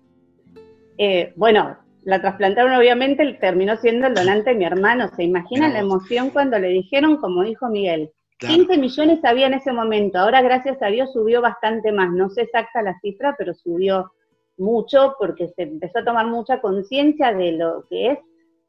Eh, 0.99 1.33
bueno, 1.37 1.77
la 2.05 2.21
trasplantaron 2.21 2.73
obviamente, 2.73 3.25
terminó 3.41 3.77
siendo 3.77 4.07
el 4.07 4.15
donante 4.15 4.51
de 4.51 4.57
mi 4.57 4.65
hermano. 4.65 5.11
¿Se 5.15 5.23
imaginan 5.23 5.73
la 5.73 5.81
emoción 5.81 6.31
cuando 6.31 6.59
le 6.59 6.69
dijeron, 6.69 7.19
como 7.19 7.43
dijo 7.43 7.69
Miguel? 7.69 8.11
Claro. 8.39 8.55
15 8.55 8.79
millones 8.79 9.25
había 9.25 9.47
en 9.47 9.55
ese 9.55 9.73
momento, 9.73 10.19
ahora 10.19 10.43
gracias 10.43 10.83
a 10.83 10.89
Dios 10.89 11.11
subió 11.13 11.41
bastante 11.41 11.91
más, 11.91 12.11
no 12.13 12.29
sé 12.29 12.43
exacta 12.43 12.83
la 12.83 12.99
cifra, 13.01 13.35
pero 13.39 13.55
subió 13.55 14.13
mucho 14.59 15.15
porque 15.19 15.49
se 15.57 15.63
empezó 15.63 16.01
a 16.01 16.05
tomar 16.05 16.27
mucha 16.27 16.61
conciencia 16.61 17.33
de 17.33 17.53
lo 17.53 17.87
que 17.89 18.13
es 18.13 18.19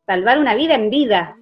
salvar 0.05 0.39
una 0.39 0.55
vida 0.55 0.75
en 0.75 0.89
vida 0.89 1.37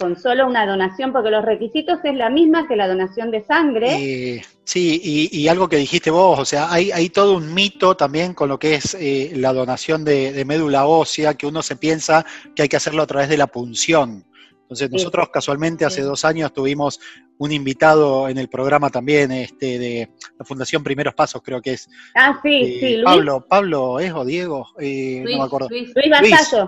con 0.00 0.18
solo 0.18 0.46
una 0.46 0.66
donación, 0.66 1.12
porque 1.12 1.30
los 1.30 1.44
requisitos 1.44 1.98
es 2.04 2.14
la 2.14 2.30
misma 2.30 2.66
que 2.66 2.74
la 2.74 2.88
donación 2.88 3.30
de 3.30 3.44
sangre. 3.44 3.96
Eh, 4.36 4.42
sí, 4.64 4.98
y, 5.04 5.38
y 5.42 5.48
algo 5.48 5.68
que 5.68 5.76
dijiste 5.76 6.10
vos, 6.10 6.38
o 6.38 6.44
sea, 6.46 6.72
hay, 6.72 6.90
hay 6.90 7.10
todo 7.10 7.36
un 7.36 7.52
mito 7.52 7.94
también 7.94 8.32
con 8.32 8.48
lo 8.48 8.58
que 8.58 8.76
es 8.76 8.96
eh, 8.98 9.32
la 9.36 9.52
donación 9.52 10.02
de, 10.02 10.32
de 10.32 10.44
médula 10.46 10.86
ósea, 10.86 11.34
que 11.34 11.46
uno 11.46 11.60
se 11.60 11.76
piensa 11.76 12.24
que 12.56 12.62
hay 12.62 12.68
que 12.70 12.78
hacerlo 12.78 13.02
a 13.02 13.06
través 13.06 13.28
de 13.28 13.36
la 13.36 13.46
punción. 13.46 14.24
Entonces, 14.70 14.88
nosotros 14.92 15.30
casualmente 15.32 15.84
hace 15.84 16.00
dos 16.02 16.24
años 16.24 16.52
tuvimos 16.52 17.00
un 17.38 17.50
invitado 17.50 18.28
en 18.28 18.38
el 18.38 18.48
programa 18.48 18.88
también 18.88 19.32
este, 19.32 19.80
de 19.80 20.10
la 20.38 20.44
Fundación 20.44 20.84
Primeros 20.84 21.12
Pasos, 21.12 21.42
creo 21.42 21.60
que 21.60 21.72
es 21.72 21.88
ah, 22.14 22.38
sí, 22.40 22.48
eh, 22.62 22.76
sí, 22.78 22.92
Luis, 22.94 23.04
Pablo, 23.04 23.44
Pablo 23.48 23.98
es 23.98 24.12
o 24.12 24.24
Diego, 24.24 24.68
Eh, 24.78 25.22
Luis, 25.24 25.36
no 25.36 25.42
me 25.42 25.46
acuerdo. 25.46 25.68
Luis. 25.70 25.90
Luis 25.92 26.06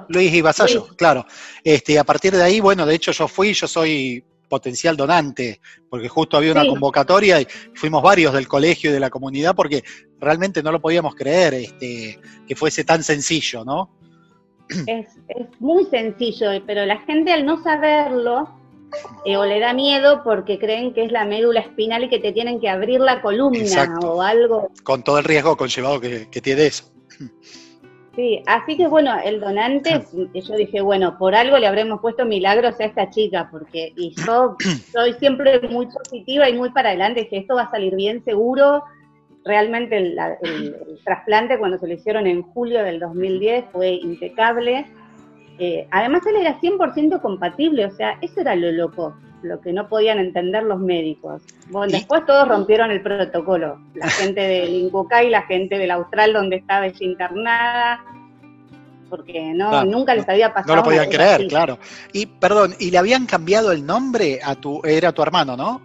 Luis, 0.09 0.43
Luis. 0.43 0.83
claro. 0.97 1.25
Este, 1.63 1.97
a 1.97 2.03
partir 2.03 2.35
de 2.35 2.43
ahí, 2.43 2.59
bueno, 2.59 2.85
de 2.87 2.97
hecho 2.97 3.13
yo 3.13 3.29
fui, 3.29 3.53
yo 3.55 3.69
soy 3.69 4.25
potencial 4.49 4.97
donante, 4.97 5.61
porque 5.89 6.09
justo 6.09 6.37
había 6.37 6.51
una 6.51 6.63
Sí. 6.63 6.69
convocatoria 6.71 7.41
y 7.41 7.47
fuimos 7.75 8.03
varios 8.03 8.35
del 8.35 8.49
colegio 8.49 8.91
y 8.91 8.93
de 8.93 9.01
la 9.01 9.11
comunidad 9.11 9.55
porque 9.55 9.85
realmente 10.19 10.61
no 10.61 10.73
lo 10.73 10.81
podíamos 10.81 11.15
creer 11.15 11.55
este, 11.55 12.19
que 12.49 12.57
fuese 12.57 12.83
tan 12.83 13.05
sencillo, 13.05 13.65
¿no? 13.65 13.97
Es, 14.87 15.19
es 15.29 15.61
muy 15.61 15.85
sencillo, 15.87 16.49
pero 16.67 16.85
la 16.87 16.99
gente 17.01 17.33
al 17.33 17.45
no 17.45 17.63
saberlo, 17.63 18.49
eh, 19.25 19.37
o 19.37 19.45
le 19.45 19.61
da 19.61 19.73
miedo 19.73 20.23
porque 20.23 20.59
creen 20.59 20.93
que 20.93 21.05
es 21.05 21.13
la 21.13 21.25
médula 21.25 21.61
espinal 21.61 22.05
y 22.05 22.09
que 22.09 22.19
te 22.19 22.33
tienen 22.33 22.61
que 22.61 22.69
abrir 22.69 23.01
la 23.01 23.23
columna 23.23 23.59
Exacto. 23.59 24.15
o 24.15 24.23
algo. 24.23 24.69
Con 24.83 25.03
todo 25.03 25.19
el 25.19 25.25
riesgo 25.25 25.57
conllevado 25.57 26.01
que, 26.01 26.29
que 26.29 26.41
tiene 26.41 26.67
eso. 26.67 26.93
Sí, 28.15 28.43
así 28.47 28.77
que 28.77 28.89
bueno, 28.89 29.19
el 29.25 29.41
donante, 29.41 30.05
yo 30.35 30.55
dije, 30.57 30.83
bueno, 30.83 31.17
por 31.17 31.35
algo 31.35 31.57
le 31.57 31.67
habremos 31.67 32.01
puesto 32.03 32.27
milagros 32.27 32.79
a 32.79 32.85
esta 32.85 33.09
chica, 33.09 33.49
porque, 33.51 33.95
y 33.97 34.15
yo 34.27 34.57
soy 34.93 35.15
siempre 35.15 35.61
muy 35.69 35.87
positiva 35.87 36.49
y 36.49 36.53
muy 36.53 36.71
para 36.71 36.91
adelante, 36.91 37.29
que 37.29 37.39
esto 37.39 37.55
va 37.55 37.63
a 37.63 37.71
salir 37.71 37.95
bien 37.97 38.23
seguro. 38.25 38.85
Realmente 39.45 39.97
el, 39.97 40.17
el- 40.43 40.77
el 40.89 40.99
trasplante 41.05 41.59
cuando 41.59 41.79
se 41.79 41.87
lo 41.89 41.95
hicieron 41.95 42.27
en 42.27 42.43
julio 42.43 42.83
del 42.85 43.01
2010 43.01 43.65
fue 43.73 43.95
impecable. 43.95 44.87
Eh, 45.59 45.87
además 45.91 46.23
él 46.27 46.37
era 46.37 46.59
100% 46.61 47.21
compatible, 47.21 47.87
o 47.87 47.91
sea, 47.91 48.17
eso 48.23 48.41
era 48.41 48.55
lo 48.55 48.71
loco, 48.73 49.15
lo 49.43 49.61
que 49.61 49.73
no 49.73 49.89
podían 49.89 50.19
entender 50.19 50.63
los 50.63 50.81
médicos. 50.81 51.43
Bueno, 51.71 51.93
después 51.93 52.25
todos 52.27 52.49
rompieron 52.49 52.91
el 52.91 53.03
protocolo, 53.03 53.79
la 53.95 54.09
gente 54.11 54.41
del 54.41 54.71
Incucay, 54.75 55.29
la 55.31 55.43
gente 55.43 55.77
del 55.79 55.91
Austral 55.91 56.33
donde 56.33 56.57
estaba 56.57 56.87
ella 56.87 56.99
internada, 57.05 58.05
porque 59.11 59.53
no, 59.55 59.69
Claro, 59.69 59.91
nunca 59.91 60.15
les 60.15 60.29
había 60.29 60.55
pasado. 60.55 60.75
No 60.75 60.77
lo 60.81 60.85
podían 60.85 61.09
creer, 61.11 61.35
así. 61.41 61.49
claro. 61.49 61.79
Y 62.13 62.27
perdón, 62.27 62.75
¿y 62.79 62.91
le 62.91 62.99
habían 62.99 63.27
cambiado 63.27 63.73
el 63.73 63.85
nombre 63.85 64.41
a 64.43 64.55
tu, 64.55 64.81
era 64.85 65.13
tu 65.13 65.23
hermano, 65.23 65.57
no? 65.57 65.83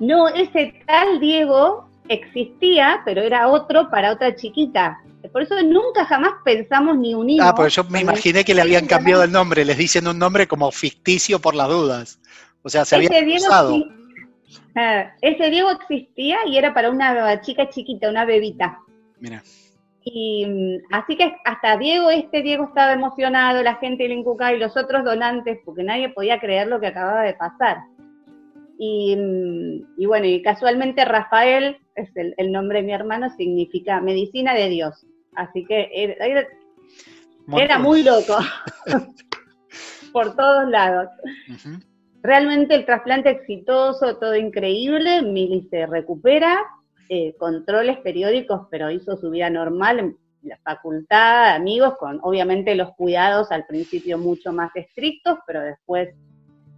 No, 0.00 0.28
ese 0.28 0.74
tal 0.86 1.18
Diego 1.18 1.88
existía, 2.14 3.02
pero 3.04 3.22
era 3.22 3.48
otro 3.48 3.90
para 3.90 4.12
otra 4.12 4.34
chiquita. 4.34 4.98
Por 5.32 5.42
eso 5.42 5.54
nunca 5.62 6.04
jamás 6.04 6.32
pensamos 6.44 6.98
ni 6.98 7.14
unimos. 7.14 7.46
Ah, 7.46 7.54
pues 7.54 7.74
yo 7.74 7.84
me 7.84 8.00
imaginé 8.00 8.44
que 8.44 8.54
le 8.54 8.62
habían 8.62 8.86
cambiado 8.86 9.22
el 9.22 9.30
nombre, 9.30 9.64
les 9.64 9.76
dicen 9.76 10.08
un 10.08 10.18
nombre 10.18 10.46
como 10.46 10.70
ficticio 10.70 11.38
por 11.38 11.54
las 11.54 11.68
dudas. 11.68 12.18
O 12.62 12.68
sea, 12.68 12.84
se 12.84 12.96
había 12.96 13.08
usado. 13.36 13.76
Ah, 14.74 15.12
ese 15.20 15.50
Diego 15.50 15.70
existía 15.70 16.38
y 16.46 16.56
era 16.56 16.72
para 16.74 16.90
una 16.90 17.40
chica 17.40 17.68
chiquita, 17.68 18.08
una 18.08 18.24
bebita. 18.24 18.78
Mira. 19.20 19.42
Y 20.04 20.46
mm, 20.46 20.94
así 20.94 21.16
que 21.16 21.36
hasta 21.44 21.76
Diego, 21.76 22.10
este 22.10 22.42
Diego 22.42 22.64
estaba 22.64 22.92
emocionado, 22.92 23.62
la 23.62 23.76
gente 23.76 24.02
del 24.04 24.12
Incucay 24.12 24.56
y 24.56 24.58
los 24.58 24.76
otros 24.76 25.04
donantes, 25.04 25.60
porque 25.64 25.84
nadie 25.84 26.08
podía 26.08 26.40
creer 26.40 26.68
lo 26.68 26.80
que 26.80 26.88
acababa 26.88 27.22
de 27.22 27.34
pasar. 27.34 27.78
Y, 28.78 29.14
mm, 29.16 30.00
y 30.00 30.06
bueno, 30.06 30.26
y 30.26 30.42
casualmente 30.42 31.04
Rafael, 31.04 31.78
es 31.94 32.14
el, 32.16 32.34
el 32.36 32.52
nombre 32.52 32.80
de 32.80 32.86
mi 32.86 32.92
hermano, 32.92 33.30
significa 33.36 34.00
medicina 34.00 34.54
de 34.54 34.68
Dios. 34.68 35.06
Así 35.34 35.64
que 35.64 35.88
era, 35.94 36.26
era- 36.26 36.48
era 37.58 37.78
muy 37.78 38.02
loco, 38.04 38.36
por 40.12 40.36
todos 40.36 40.68
lados. 40.68 41.08
Realmente 42.22 42.74
el 42.76 42.84
trasplante 42.86 43.30
exitoso, 43.30 44.16
todo 44.18 44.36
increíble, 44.36 45.22
Mili 45.22 45.62
se 45.70 45.86
recupera, 45.86 46.60
eh, 47.08 47.34
controles 47.38 47.98
periódicos, 47.98 48.68
pero 48.70 48.90
hizo 48.90 49.16
su 49.16 49.30
vida 49.30 49.50
normal 49.50 49.98
en 49.98 50.16
la 50.42 50.56
facultad, 50.58 51.54
amigos, 51.56 51.94
con 51.98 52.20
obviamente 52.22 52.74
los 52.76 52.92
cuidados 52.94 53.50
al 53.50 53.66
principio 53.66 54.18
mucho 54.18 54.52
más 54.52 54.70
estrictos, 54.76 55.38
pero 55.46 55.60
después 55.62 56.10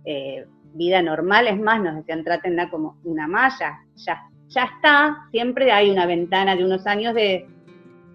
eh, 0.07 0.47
vida 0.75 1.03
normal, 1.03 1.47
es 1.47 1.59
más, 1.61 1.81
nos 1.83 1.97
decían 1.97 2.25
tratenla 2.25 2.71
como 2.71 2.99
una 3.05 3.27
malla, 3.27 3.79
ya, 3.97 4.23
ya 4.55 4.65
está, 4.65 5.27
siempre 5.31 5.73
hay 5.73 5.91
una 5.91 6.07
ventana 6.07 6.57
de 6.57 6.65
unos 6.65 6.87
años 6.87 7.15
de, 7.15 7.47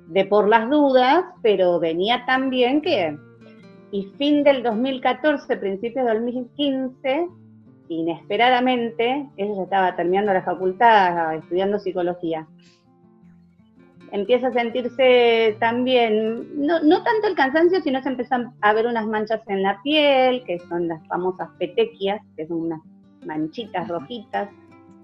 de 0.08 0.26
por 0.26 0.48
las 0.48 0.70
dudas, 0.70 1.26
pero 1.42 1.80
venía 1.80 2.26
tan 2.26 2.50
bien 2.50 2.82
que 2.82 3.18
y 3.92 4.04
fin 4.18 4.44
del 4.44 4.62
2014, 4.62 5.58
principios 5.58 6.06
del 6.06 6.24
2015, 6.24 7.28
inesperadamente, 7.90 9.28
ella 9.36 9.64
estaba 9.64 9.96
terminando 9.96 10.32
la 10.32 10.44
facultad, 10.44 11.36
estudiando 11.36 11.80
psicología, 11.80 12.48
empieza 14.12 14.48
a 14.48 14.54
sentirse 14.54 15.58
también, 15.60 16.48
no, 16.56 16.82
no 16.82 17.04
tanto 17.04 17.28
el 17.28 17.36
cansancio, 17.36 17.82
sino 17.82 18.02
se 18.02 18.10
empiezan 18.10 18.54
a 18.62 18.74
ver 18.74 18.86
unas 18.86 19.08
manchas 19.08 19.42
en 19.48 19.64
la 19.64 19.82
piel, 19.82 20.44
que 20.46 20.60
son 20.60 20.88
las 20.88 21.06
famosas 21.08 21.50
petequias, 21.58 22.22
que 22.36 22.48
son 22.48 22.62
unas 22.62 22.82
manchitas 23.26 23.88
rojitas, 23.88 24.50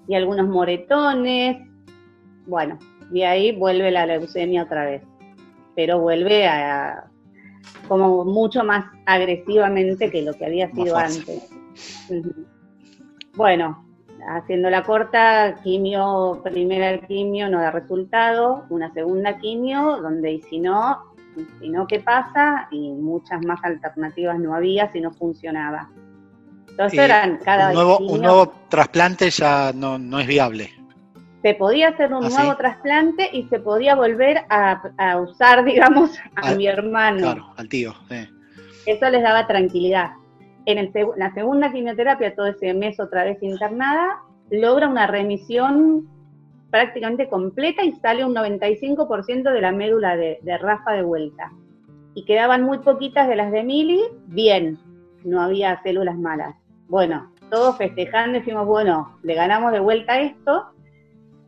y 0.08 0.16
algunos 0.16 0.48
moretones. 0.48 1.58
Bueno, 2.48 2.78
y 3.12 3.24
ahí 3.24 3.52
vuelve 3.52 3.92
la 3.92 4.06
leucemia 4.06 4.64
otra 4.64 4.86
vez, 4.86 5.04
pero 5.76 6.00
vuelve 6.00 6.48
a 6.48 7.06
como 7.88 8.26
mucho 8.26 8.64
más 8.64 8.86
agresivamente 9.06 10.10
que 10.10 10.22
lo 10.22 10.34
que 10.34 10.46
había 10.46 10.72
sido 10.72 10.98
antes. 10.98 11.50
Bueno, 13.36 13.86
haciendo 14.28 14.70
la 14.70 14.84
corta, 14.84 15.56
quimio, 15.64 16.42
primera 16.44 17.00
quimio 17.06 17.50
no 17.50 17.60
da 17.60 17.72
resultado, 17.72 18.66
una 18.70 18.92
segunda 18.94 19.38
quimio, 19.38 19.98
donde 20.02 20.34
y 20.34 20.42
si 20.44 20.60
no, 20.60 21.14
y 21.36 21.46
si 21.60 21.70
no, 21.70 21.86
¿qué 21.88 22.00
pasa? 22.00 22.68
Y 22.72 22.92
muchas 22.92 23.46
más 23.46 23.64
alternativas 23.64 24.40
no 24.40 24.56
había 24.56 24.92
si 24.92 25.02
no 25.02 25.12
funcionaba. 25.12 25.90
Entonces 26.78 27.00
Y 27.00 27.02
eran 27.04 27.38
cada 27.38 27.68
un, 27.70 27.74
nuevo, 27.74 27.98
un 28.00 28.22
nuevo 28.22 28.54
trasplante 28.70 29.30
ya 29.30 29.72
no, 29.74 29.98
no 29.98 30.20
es 30.20 30.28
viable. 30.28 30.70
se 31.42 31.54
podía 31.54 31.90
hacer 31.90 32.12
un 32.14 32.26
¿Ah, 32.26 32.30
sí? 32.30 32.36
nuevo 32.38 32.58
trasplante 32.58 33.30
y 33.32 33.44
se 33.50 33.60
podía 33.60 33.96
volver 33.96 34.46
a, 34.50 34.82
a 34.98 35.18
usar, 35.22 35.64
digamos, 35.72 36.18
a 36.36 36.48
Al- 36.48 36.58
mi 36.58 36.68
hermano. 36.68 37.18
Claro, 37.20 37.54
al 37.56 37.70
tío. 37.70 37.94
sí. 38.10 38.28
Eso 38.88 39.10
les 39.10 39.24
daba 39.24 39.48
tranquilidad. 39.48 40.12
En 40.66 40.78
el 40.80 40.92
la 41.18 41.34
segunda 41.34 41.72
quimioterapia, 41.72 42.36
todo 42.36 42.48
ese 42.48 42.74
mes 42.74 43.00
otra 43.00 43.24
vez 43.24 43.38
internada, 43.42 44.20
logra 44.50 44.88
una 44.90 45.08
remisión 45.08 46.08
prácticamente 46.72 47.30
completa 47.30 47.84
y 47.84 47.94
sale 47.94 48.26
un 48.26 48.34
95% 48.36 49.52
de 49.54 49.62
la 49.62 49.72
médula 49.72 50.18
de, 50.18 50.40
de 50.42 50.58
Rafa 50.58 50.92
de 50.92 51.04
vuelta. 51.04 51.52
Y 52.16 52.26
quedaban 52.26 52.64
muy 52.64 52.80
poquitas 52.80 53.28
de 53.28 53.36
las 53.36 53.52
de 53.52 53.64
Mili, 53.64 54.02
bien, 54.28 54.78
no 55.24 55.42
había 55.42 55.82
células 55.84 56.18
malas. 56.18 56.56
Bueno, 56.88 57.32
todos 57.50 57.78
festejando, 57.78 58.40
dijimos, 58.40 58.66
bueno, 58.68 59.18
le 59.24 59.34
ganamos 59.34 59.72
de 59.72 59.80
vuelta 59.80 60.20
esto, 60.20 60.72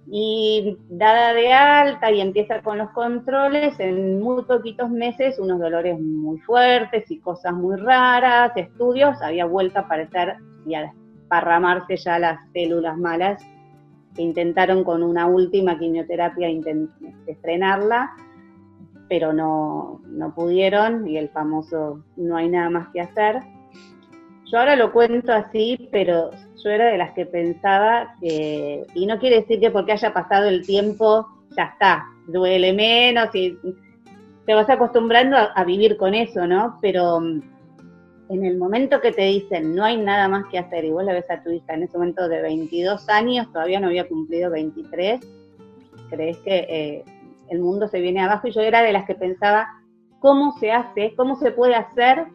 y 0.10 0.78
dada 0.90 1.34
de 1.34 1.52
alta 1.52 2.12
y 2.12 2.22
empieza 2.22 2.62
con 2.62 2.78
los 2.78 2.90
controles, 2.92 3.78
en 3.80 4.22
muy 4.22 4.44
poquitos 4.44 4.90
meses 4.90 5.38
unos 5.38 5.60
dolores 5.60 6.00
muy 6.00 6.40
fuertes 6.40 7.12
y 7.12 7.20
cosas 7.20 7.54
muy 7.54 7.76
raras, 7.76 8.54
estudios, 8.56 9.22
había 9.22 9.46
vuelto 9.46 9.80
a 9.80 9.82
aparecer 9.82 10.38
y 10.66 10.76
a 10.76 10.94
desparramarse 11.20 11.98
ya 11.98 12.20
las 12.20 12.40
células 12.54 12.98
malas 12.98 13.46
intentaron 14.18 14.84
con 14.84 15.04
una 15.04 15.28
última 15.28 15.78
quimioterapia 15.78 16.50
frenarla, 17.42 18.12
pero 19.10 19.32
no, 19.34 20.02
no 20.08 20.34
pudieron 20.34 21.08
y 21.08 21.18
el 21.18 21.30
famoso 21.30 22.04
no 22.16 22.38
hay 22.38 22.50
nada 22.50 22.70
más 22.70 22.88
que 22.90 23.02
hacer. 23.02 23.42
Yo 24.52 24.60
ahora 24.60 24.76
lo 24.78 24.94
cuento 24.94 25.34
así, 25.34 25.90
pero 25.92 26.32
yo 26.64 26.70
era 26.70 26.86
de 26.86 26.98
las 26.98 27.12
que 27.14 27.26
pensaba 27.26 28.16
que, 28.22 28.86
y 28.94 29.06
no 29.06 29.20
quiere 29.20 29.42
decir 29.42 29.60
que 29.60 29.72
porque 29.72 29.92
haya 29.92 30.14
pasado 30.14 30.48
el 30.48 30.66
tiempo, 30.66 31.28
ya 31.56 31.66
está, 31.66 32.06
duele 32.28 32.72
menos 32.72 33.34
y 33.34 33.58
te 34.46 34.54
vas 34.54 34.70
acostumbrando 34.70 35.36
a, 35.36 35.64
vivir 35.66 35.98
con 35.98 36.14
eso, 36.14 36.48
¿no? 36.48 36.78
Pero 36.82 37.20
mm, 37.20 37.42
en 38.30 38.46
el 38.46 38.58
momento 38.58 39.02
que 39.02 39.12
te 39.12 39.24
dicen 39.24 39.76
no 39.76 39.84
hay 39.84 39.98
nada 39.98 40.30
más 40.30 40.46
que 40.50 40.60
hacer 40.60 40.86
y 40.86 40.92
vos 40.92 41.04
la 41.04 41.14
ves 41.14 41.30
a 41.30 41.44
tu 41.44 41.50
hija 41.50 41.74
en 41.74 41.84
ese 41.84 41.98
momento 41.98 42.30
de 42.30 42.42
22 42.42 43.10
años, 43.10 43.52
todavía 43.52 43.82
no 43.82 43.88
había 43.88 44.08
cumplido 44.08 44.50
23, 44.50 45.20
crees 46.10 46.38
que 46.38 46.58
eh, 46.70 47.04
el 47.50 47.60
mundo 47.60 47.90
se 47.90 48.00
viene 48.00 48.22
abajo 48.22 48.48
y 48.48 48.52
yo 48.52 48.62
era 48.62 48.82
de 48.82 48.94
las 48.94 49.06
que 49.06 49.16
pensaba 49.16 49.68
cómo 50.20 50.58
se 50.58 50.72
hace, 50.72 51.14
cómo 51.18 51.36
se 51.36 51.52
puede 51.52 51.76
hacer 51.76 52.28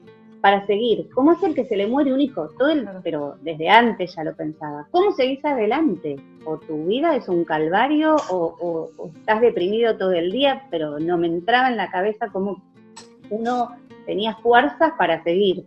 para 0.43 0.67
seguir. 0.67 1.09
¿Cómo 1.15 1.33
es 1.33 1.43
el 1.45 1.55
que 1.55 1.65
se 1.65 1.77
le 1.77 1.87
muere 1.87 2.13
un 2.13 2.21
hijo? 2.21 2.49
Todo 2.59 2.69
el, 2.69 2.87
pero 3.03 3.37
desde 3.43 3.69
antes 3.71 4.15
ya 4.15 4.25
lo 4.25 4.35
pensaba. 4.35 4.87
¿Cómo 4.91 5.13
seguís 5.13 5.43
adelante? 5.45 6.17
O 6.45 6.59
tu 6.59 6.85
vida 6.87 7.15
es 7.17 7.29
un 7.29 7.45
calvario 7.45 8.17
o, 8.29 8.37
o- 8.61 8.91
o 8.99 9.07
estás 9.17 9.41
deprimido 9.41 9.97
todo 9.97 10.13
el 10.13 10.33
día, 10.33 10.67
pero 10.71 10.99
no 10.99 11.17
me 11.17 11.29
entraba 11.29 11.71
en 11.71 11.77
la 11.77 11.91
cabeza 11.91 12.27
cómo 12.33 12.61
uno 13.31 13.71
tenía 14.05 14.35
fuerzas 14.37 14.93
para 14.99 15.23
seguir. 15.23 15.65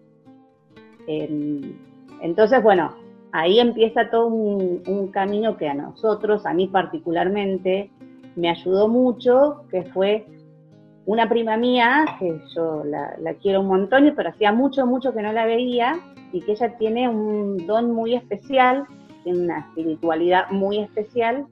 Em, 1.07 1.73
entonces, 2.21 2.61
bueno, 2.61 2.93
ahí 3.31 3.59
empieza 3.59 4.09
todo 4.09 4.27
un, 4.27 4.83
un 4.87 5.07
camino 5.07 5.55
que 5.57 5.67
a 5.69 5.73
nosotros, 5.73 6.45
a 6.45 6.53
mí 6.53 6.67
particularmente, 6.67 7.91
me 8.35 8.49
ayudó 8.49 8.89
mucho, 8.89 9.63
que 9.71 9.83
fue 9.83 10.25
una 11.05 11.29
prima 11.29 11.57
mía, 11.57 12.05
que 12.19 12.41
yo 12.55 12.83
la, 12.83 13.15
la 13.19 13.33
quiero 13.35 13.61
un 13.61 13.67
montón, 13.67 14.13
pero 14.15 14.29
hacía 14.29 14.51
mucho, 14.51 14.85
mucho 14.85 15.13
que 15.13 15.21
no 15.21 15.31
la 15.33 15.45
veía, 15.45 15.99
y 16.31 16.41
que 16.41 16.53
ella 16.53 16.77
tiene 16.77 17.07
un 17.07 17.65
don 17.65 17.91
muy 17.91 18.15
especial, 18.15 18.85
tiene 19.23 19.39
una 19.39 19.59
espiritualidad 19.59 20.49
muy 20.51 20.79
especial, 20.79 21.45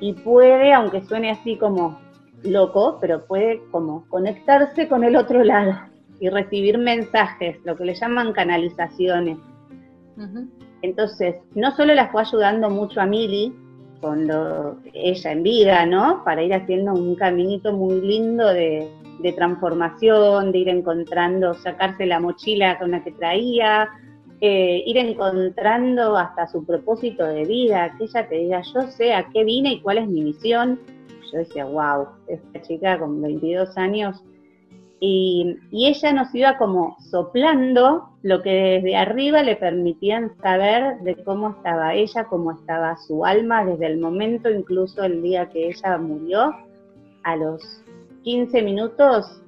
y 0.00 0.12
puede, 0.12 0.72
aunque 0.72 1.02
suene 1.02 1.30
así 1.30 1.56
como 1.56 1.98
loco, 2.44 2.98
pero 3.00 3.24
puede 3.26 3.60
como 3.70 4.04
conectarse 4.08 4.88
con 4.88 5.02
el 5.02 5.16
otro 5.16 5.42
lado 5.42 5.74
y 6.20 6.28
recibir 6.28 6.78
mensajes, 6.78 7.58
lo 7.64 7.76
que 7.76 7.84
le 7.84 7.94
llaman 7.94 8.32
canalizaciones. 8.32 9.38
Entonces, 10.82 11.36
no 11.54 11.70
solo 11.72 11.94
la 11.94 12.08
fue 12.08 12.22
ayudando 12.22 12.70
mucho 12.70 13.00
a 13.00 13.06
Mili, 13.06 13.54
con 14.00 14.26
lo- 14.26 14.76
ella 14.92 15.32
en 15.32 15.42
vida, 15.42 15.86
¿no? 15.86 16.22
Para 16.24 16.42
ir 16.42 16.54
haciendo 16.54 16.92
un 16.92 17.14
caminito 17.14 17.72
muy 17.72 18.00
lindo 18.00 18.46
de, 18.52 18.88
de 19.20 19.32
transformación, 19.32 20.52
de 20.52 20.58
ir 20.58 20.68
encontrando, 20.68 21.54
sacarse 21.54 22.06
la 22.06 22.20
mochila 22.20 22.78
con 22.78 22.90
la 22.92 23.02
que 23.02 23.12
traía, 23.12 23.88
eh, 24.40 24.82
ir 24.86 24.96
encontrando 24.98 26.16
hasta 26.16 26.46
su 26.46 26.64
propósito 26.64 27.26
de 27.26 27.44
vida, 27.44 27.94
que 27.98 28.04
ella 28.04 28.28
te 28.28 28.36
diga, 28.36 28.62
yo 28.72 28.82
sé 28.82 29.12
a 29.12 29.28
qué 29.32 29.42
vine 29.44 29.72
y 29.72 29.80
cuál 29.80 29.98
es 29.98 30.08
mi 30.08 30.22
misión. 30.22 30.78
Yo 31.32 31.38
decía, 31.38 31.64
wow, 31.64 32.06
esta 32.28 32.62
chica 32.62 32.98
con 32.98 33.20
22 33.20 33.76
años 33.76 34.22
y, 35.00 35.56
ella 35.72 36.12
nos 36.12 36.34
iba 36.34 36.56
como 36.58 36.96
soplando 37.10 38.08
lo 38.22 38.42
que 38.42 38.50
desde 38.50 38.96
arriba 38.96 39.42
le 39.42 39.56
permitían 39.56 40.36
saber 40.42 40.98
de 41.00 41.16
cómo 41.24 41.50
estaba 41.50 41.94
ella, 41.94 42.24
cómo 42.24 42.52
estaba 42.52 42.96
su 42.96 43.24
alma, 43.24 43.64
desde 43.64 43.86
el 43.86 43.98
momento 43.98 44.50
incluso 44.50 45.04
el 45.04 45.22
día 45.22 45.48
que 45.48 45.68
ella 45.68 45.98
murió, 45.98 46.52
a 47.22 47.36
los 47.36 47.62
15 48.22 48.62
minutos 48.62 49.42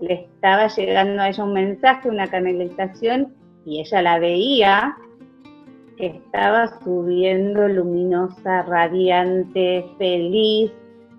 le 0.00 0.14
estaba 0.14 0.68
llegando 0.68 1.22
a 1.22 1.28
ella 1.28 1.44
un 1.44 1.52
mensaje, 1.52 2.08
una 2.08 2.28
canalización, 2.28 3.34
y 3.64 3.80
ella 3.80 4.02
la 4.02 4.18
veía 4.18 4.96
que 5.96 6.06
estaba 6.06 6.80
subiendo 6.82 7.68
luminosa, 7.68 8.62
radiante, 8.62 9.86
feliz, 9.98 10.72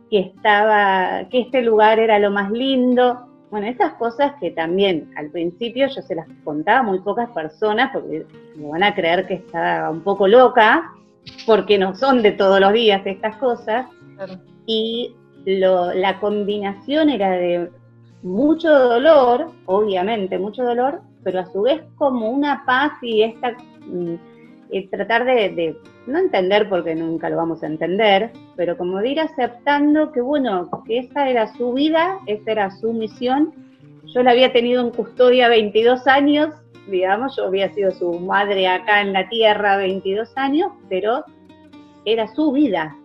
que 0.09 0.19
estaba, 0.19 1.27
que 1.29 1.41
este 1.41 1.61
lugar 1.61 1.99
era 1.99 2.19
lo 2.19 2.31
más 2.31 2.51
lindo. 2.51 3.32
Bueno, 3.53 3.67
esas 3.67 3.93
cosas 3.93 4.33
que 4.39 4.49
también 4.49 5.11
al 5.15 5.29
principio 5.29 5.85
yo 5.85 6.01
se 6.01 6.15
las 6.15 6.25
contaba 6.43 6.79
a 6.79 6.81
muy 6.81 6.97
pocas 7.01 7.29
personas 7.29 7.91
porque 7.93 8.25
me 8.55 8.67
van 8.67 8.81
a 8.81 8.95
creer 8.95 9.27
que 9.27 9.35
estaba 9.35 9.91
un 9.91 10.01
poco 10.01 10.27
loca, 10.27 10.91
porque 11.45 11.77
no 11.77 11.93
son 11.93 12.23
de 12.23 12.31
todos 12.31 12.59
los 12.59 12.73
días 12.73 13.03
estas 13.05 13.35
cosas. 13.37 13.85
Y 14.65 15.13
lo- 15.45 15.93
la 15.93 16.19
combinación 16.19 17.11
era 17.11 17.29
de 17.29 17.69
mucho 18.23 18.71
dolor, 18.71 19.51
obviamente 19.67 20.39
mucho 20.39 20.63
dolor, 20.63 21.01
pero 21.23 21.41
a 21.41 21.45
su 21.45 21.61
vez 21.61 21.83
como 21.93 22.31
una 22.31 22.63
paz 22.65 22.93
y 23.03 23.21
esta 23.21 23.51
mm, 23.85 24.15
eh, 24.71 24.87
tratar 24.89 25.25
de, 25.25 25.49
de 25.49 25.77
no 26.07 26.19
entender 26.19 26.67
porque 26.69 26.95
nunca 26.95 27.29
lo 27.29 27.37
vamos 27.37 27.63
a 27.63 27.67
entender, 27.67 28.31
pero 28.55 28.77
como 28.77 28.99
de 28.99 29.09
ir 29.09 29.19
aceptando 29.19 30.11
que 30.11 30.21
bueno, 30.21 30.69
que 30.85 30.99
esa 30.99 31.29
era 31.29 31.53
su 31.55 31.73
vida, 31.73 32.19
esa 32.27 32.51
era 32.51 32.71
su 32.71 32.93
misión. 32.93 33.53
Yo 34.13 34.21
la 34.21 34.31
había 34.31 34.51
tenido 34.51 34.81
en 34.81 34.91
custodia 34.91 35.47
22 35.47 36.07
años, 36.07 36.53
digamos, 36.87 37.35
yo 37.37 37.45
había 37.45 37.73
sido 37.73 37.91
su 37.91 38.19
madre 38.19 38.67
acá 38.67 39.01
en 39.01 39.13
la 39.13 39.29
tierra 39.29 39.77
22 39.77 40.33
años, 40.35 40.71
pero 40.89 41.23
era 42.05 42.27
su 42.27 42.51
vida 42.51 42.95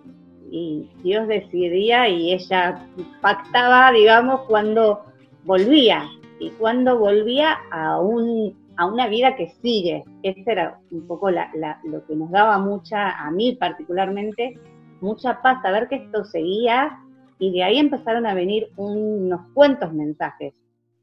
y 0.51 0.89
Dios 1.03 1.29
decidía 1.29 2.09
y 2.09 2.33
ella 2.33 2.87
pactaba, 3.21 3.93
digamos, 3.93 4.41
cuando 4.43 5.03
volvía 5.45 6.05
y 6.41 6.51
cuando 6.51 6.99
volvía 6.99 7.59
a 7.71 8.01
un 8.01 8.68
a 8.79 8.87
una 8.87 9.09
vida 9.09 9.37
que 9.37 9.49
sigue. 9.61 10.05
Ese 10.23 10.45
era 10.47 10.79
un 10.93 11.07
poco 11.07 11.31
la- 11.31 11.51
lo 11.85 12.07
que 12.07 12.15
nos 12.15 12.31
daba 12.31 12.59
mucha, 12.59 13.11
a 13.11 13.31
mí 13.31 13.57
particularmente, 13.57 14.55
mucha 15.01 15.43
paz, 15.43 15.61
saber 15.63 15.89
que 15.89 15.97
esto 15.97 16.25
seguía 16.25 16.99
y 17.39 17.53
de 17.53 17.65
ahí 17.65 17.79
empezaron 17.79 18.25
a 18.25 18.35
venir 18.35 18.69
unos 18.77 19.41
cuantos 19.53 19.93
mensajes. 19.93 20.55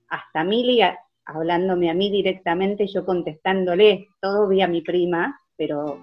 Hasta 0.09 0.43
Mili 0.43 0.81
a- 0.81 0.97
hablándome 1.25 1.89
a 1.89 1.93
mí 1.93 2.09
directamente, 2.09 2.87
yo 2.87 3.05
contestándole, 3.05 4.07
todo 4.21 4.47
vía 4.47 4.67
mi 4.67 4.81
prima, 4.81 5.39
pero 5.57 5.97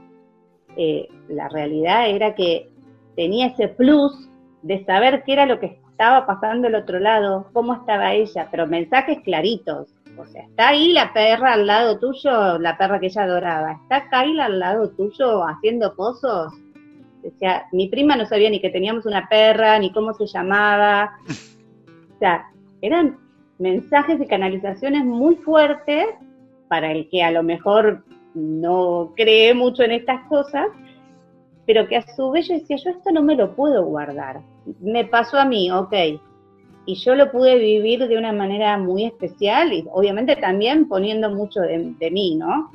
eh, 0.77 1.09
la 1.29 1.49
realidad 1.49 2.09
era 2.09 2.35
que 2.35 2.71
tenía 3.15 3.47
ese 3.49 3.69
plus 3.69 4.29
de 4.63 4.85
saber 4.85 5.23
qué 5.25 5.35
era 5.35 5.47
lo 5.47 5.61
que 5.61 5.79
estaba 5.91 6.27
pasando 6.27 6.67
del 6.69 6.77
otro 6.77 6.99
lado, 6.99 7.49
cómo 7.53 7.75
estaba 7.75 8.15
ella, 8.15 8.49
pero 8.51 8.67
mensajes 8.67 9.21
claritos. 9.21 9.95
O 10.19 10.27
sea, 10.27 10.43
está 10.43 10.69
ahí 10.69 10.93
la 10.93 11.13
perra 11.13 11.55
al 11.55 11.67
lado 11.67 11.99
tuyo, 11.99 12.59
la 12.59 12.77
perra 12.77 13.01
que 13.01 13.07
ella 13.07 13.23
adoraba. 13.23 13.81
Está 13.83 14.09
Kyla 14.11 14.47
al 14.47 14.59
lado 14.59 14.91
tuyo 14.91 15.45
haciendo 15.47 15.95
pozos. 15.95 16.53
O 17.25 17.31
mi 17.73 17.89
prima 17.89 18.17
no 18.17 18.27
sabía 18.27 18.51
ni 18.51 18.61
que 18.61 18.71
teníamos 18.71 19.07
una 19.07 19.29
perra, 19.29 19.79
ni 19.79 19.93
cómo 19.93 20.13
se 20.13 20.27
llamaba. 20.27 21.13
O 22.15 22.19
sea, 22.19 22.51
eran 22.81 23.19
mensajes 23.59 24.21
y 24.21 24.27
canalizaciones 24.27 25.05
muy 25.05 25.37
fuertes 25.37 26.07
para 26.69 26.91
el 26.91 27.09
que 27.09 27.23
a 27.23 27.31
lo 27.31 27.43
mejor 27.43 28.05
no 28.35 29.13
cree 29.17 29.55
mucho 29.55 29.83
en 29.83 29.93
estas 29.93 30.27
cosas, 30.29 30.67
pero 31.67 31.87
que 31.87 31.97
a 31.97 32.07
su 32.17 32.31
vez 32.31 32.49
yo 32.49 32.55
decía, 32.55 32.77
yo 32.77 32.91
esto 32.91 33.13
no 33.13 33.23
me 33.23 33.37
lo 33.37 33.55
puedo 33.55 33.85
guardar. 33.85 34.41
Me 34.81 35.05
pasó 35.05 35.39
a 35.39 35.45
mí, 35.45 35.71
ok. 35.71 35.93
Y 36.85 36.97
yo 36.97 37.15
lo 37.15 37.31
pude 37.31 37.59
vivir 37.59 38.09
de 38.09 38.19
una 38.19 38.33
manera 38.33 38.77
muy 38.77 39.05
especial 39.05 39.73
y 39.73 39.87
obviamente 39.93 40.37
también 40.37 40.89
poniendo 40.89 41.31
mucho 41.31 41.61
de, 41.61 41.95
de 41.99 42.11
mí, 42.11 42.35
¿no? 42.35 42.71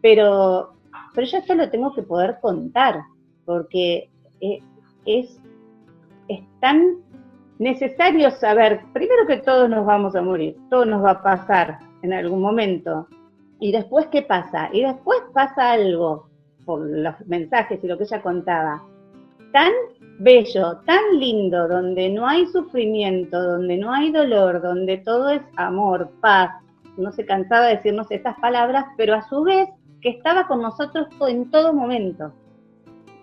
Pero, 0.00 0.74
pero 1.14 1.26
yo 1.26 1.38
esto 1.38 1.54
lo 1.54 1.68
tengo 1.68 1.92
que 1.92 2.02
poder 2.02 2.38
contar, 2.40 3.00
porque 3.44 4.08
eh, 4.40 4.62
es, 5.06 5.40
es 6.28 6.40
tan 6.60 6.98
necesario 7.58 8.30
saber, 8.30 8.80
primero 8.92 9.26
que 9.26 9.38
todos 9.38 9.68
nos 9.68 9.84
vamos 9.84 10.14
a 10.14 10.22
morir, 10.22 10.56
todo 10.70 10.84
nos 10.84 11.04
va 11.04 11.12
a 11.12 11.22
pasar 11.22 11.78
en 12.02 12.12
algún 12.12 12.40
momento. 12.40 13.08
Y 13.60 13.72
después, 13.72 14.06
¿qué 14.06 14.22
pasa? 14.22 14.70
Y 14.72 14.82
después 14.82 15.18
pasa 15.34 15.72
algo, 15.72 16.28
por 16.64 16.80
los 16.80 17.14
mensajes 17.26 17.82
y 17.82 17.86
lo 17.86 17.98
que 17.98 18.04
ella 18.04 18.22
contaba, 18.22 18.82
tan 19.52 19.72
bello, 20.18 20.78
tan 20.84 21.18
lindo, 21.18 21.68
donde 21.68 22.08
no 22.10 22.26
hay 22.26 22.46
sufrimiento, 22.46 23.40
donde 23.42 23.76
no 23.76 23.92
hay 23.92 24.10
dolor, 24.10 24.60
donde 24.60 24.98
todo 24.98 25.30
es 25.30 25.42
amor, 25.56 26.10
paz. 26.20 26.50
No 26.96 27.12
se 27.12 27.24
cansaba 27.24 27.66
de 27.66 27.76
decirnos 27.76 28.10
estas 28.10 28.38
palabras, 28.40 28.86
pero 28.96 29.14
a 29.14 29.28
su 29.28 29.42
vez 29.44 29.68
que 30.00 30.10
estaba 30.10 30.46
con 30.46 30.62
nosotros 30.62 31.08
en 31.28 31.50
todo 31.50 31.72
momento, 31.72 32.32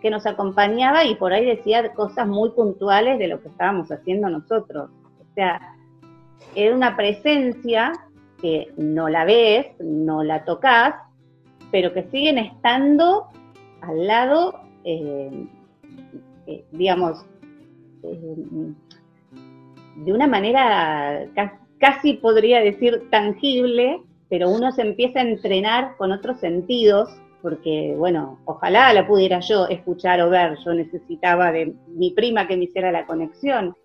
que 0.01 0.09
nos 0.09 0.25
acompañaba 0.25 1.03
y 1.05 1.15
por 1.15 1.33
ahí 1.33 1.45
decía 1.45 1.93
cosas 1.93 2.27
muy 2.27 2.51
puntuales 2.51 3.17
de 3.19 3.27
lo 3.27 3.41
que 3.41 3.49
estábamos 3.49 3.91
haciendo 3.91 4.29
nosotros. 4.29 4.89
O 5.19 5.33
sea, 5.35 5.59
era 6.55 6.75
una 6.75 6.95
presencia 6.95 7.91
que 8.41 8.71
no 8.77 9.09
la 9.09 9.25
ves, 9.25 9.67
no 9.79 10.23
la 10.23 10.45
tocas, 10.45 10.95
pero 11.71 11.93
que 11.93 12.03
siguen 12.03 12.37
estando 12.37 13.27
al 13.81 14.07
lado, 14.07 14.59
eh, 14.83 15.47
eh, 16.47 16.63
digamos, 16.71 17.25
eh, 18.03 18.35
de 19.97 20.13
una 20.13 20.27
manera 20.27 21.27
ca- 21.35 21.59
casi 21.79 22.13
podría 22.13 22.59
decir 22.59 23.09
tangible, 23.09 24.01
pero 24.29 24.49
uno 24.49 24.71
se 24.71 24.81
empieza 24.81 25.19
a 25.19 25.23
entrenar 25.23 25.95
con 25.97 26.11
otros 26.11 26.39
sentidos, 26.39 27.09
porque, 27.41 27.93
bueno, 27.97 28.39
ojalá 28.45 28.91
la 28.91 29.05
pudiera 29.05 29.39
yo 29.39 29.67
escuchar 29.67 30.19
o 30.21 30.29
ver, 30.29 30.57
yo 30.65 30.73
necesitaba 30.73 31.51
de 31.51 31.75
mi 31.87 32.11
prima 32.11 32.47
que 32.47 32.57
me 32.57 32.63
hiciera 32.63 32.91
la 32.91 33.05
conexión, 33.05 33.75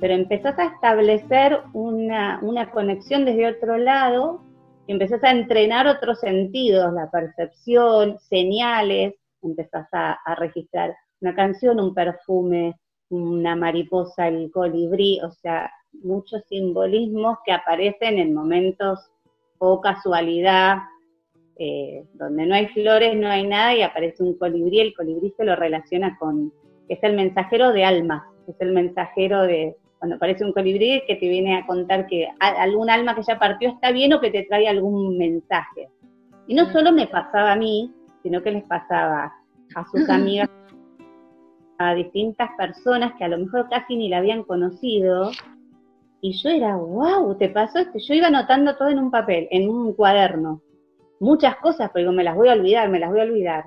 pero 0.00 0.14
empezás 0.14 0.58
a 0.58 0.66
establecer 0.66 1.60
una, 1.74 2.38
una 2.42 2.70
conexión 2.70 3.24
desde 3.24 3.48
otro 3.48 3.76
lado, 3.76 4.40
y 4.86 4.92
empezás 4.92 5.22
a 5.24 5.30
entrenar 5.30 5.86
otros 5.86 6.20
sentidos, 6.20 6.92
la 6.94 7.10
percepción, 7.10 8.18
señales, 8.20 9.14
empezás 9.42 9.86
a, 9.92 10.12
a 10.24 10.34
registrar 10.34 10.94
una 11.20 11.34
canción, 11.34 11.80
un 11.80 11.94
perfume, 11.94 12.74
una 13.10 13.56
mariposa, 13.56 14.28
el 14.28 14.50
colibrí, 14.50 15.20
o 15.22 15.30
sea, 15.30 15.70
muchos 16.02 16.42
simbolismos 16.48 17.38
que 17.44 17.52
aparecen 17.52 18.18
en 18.18 18.34
momentos 18.34 19.10
o 19.58 19.80
casualidad, 19.80 20.78
eh, 21.56 22.04
donde 22.14 22.46
no 22.46 22.54
hay 22.54 22.66
flores, 22.68 23.16
no 23.16 23.28
hay 23.28 23.46
nada 23.46 23.74
y 23.74 23.82
aparece 23.82 24.22
un 24.22 24.36
colibrí, 24.36 24.80
el 24.80 24.94
colibrí 24.94 25.32
se 25.36 25.44
lo 25.44 25.54
relaciona 25.54 26.16
con, 26.18 26.52
es 26.88 26.98
el 27.02 27.14
mensajero 27.14 27.72
de 27.72 27.84
almas, 27.84 28.24
es 28.48 28.56
el 28.58 28.72
mensajero 28.72 29.42
de, 29.42 29.76
cuando 29.98 30.16
aparece 30.16 30.44
un 30.44 30.52
colibrí 30.52 31.02
que 31.06 31.16
te 31.16 31.28
viene 31.28 31.56
a 31.56 31.66
contar 31.66 32.06
que 32.06 32.28
algún 32.40 32.90
alma 32.90 33.14
que 33.14 33.22
ya 33.22 33.38
partió 33.38 33.70
está 33.70 33.92
bien 33.92 34.12
o 34.12 34.20
que 34.20 34.30
te 34.30 34.42
trae 34.42 34.68
algún 34.68 35.16
mensaje. 35.16 35.88
Y 36.46 36.54
no 36.54 36.70
solo 36.72 36.92
me 36.92 37.06
pasaba 37.06 37.52
a 37.52 37.56
mí, 37.56 37.90
sino 38.22 38.42
que 38.42 38.50
les 38.50 38.64
pasaba 38.64 39.32
a 39.74 39.84
sus 39.90 40.08
amigas, 40.10 40.50
a 41.78 41.94
distintas 41.94 42.50
personas 42.56 43.14
que 43.18 43.24
a 43.24 43.28
lo 43.28 43.38
mejor 43.38 43.68
casi 43.68 43.96
ni 43.96 44.08
la 44.08 44.18
habían 44.18 44.42
conocido. 44.44 45.30
Y 46.20 46.32
yo 46.32 46.48
era, 46.48 46.76
wow, 46.76 47.36
te 47.36 47.48
pasó 47.48 47.78
esto. 47.78 47.98
Yo 47.98 48.14
iba 48.14 48.28
anotando 48.28 48.76
todo 48.76 48.88
en 48.88 48.98
un 48.98 49.10
papel, 49.10 49.48
en 49.50 49.68
un 49.68 49.92
cuaderno. 49.92 50.62
Muchas 51.20 51.56
cosas, 51.56 51.90
pero 51.92 52.04
digo, 52.04 52.12
me 52.12 52.24
las 52.24 52.34
voy 52.34 52.48
a 52.48 52.54
olvidar, 52.54 52.88
me 52.88 52.98
las 52.98 53.10
voy 53.10 53.20
a 53.20 53.24
olvidar. 53.24 53.64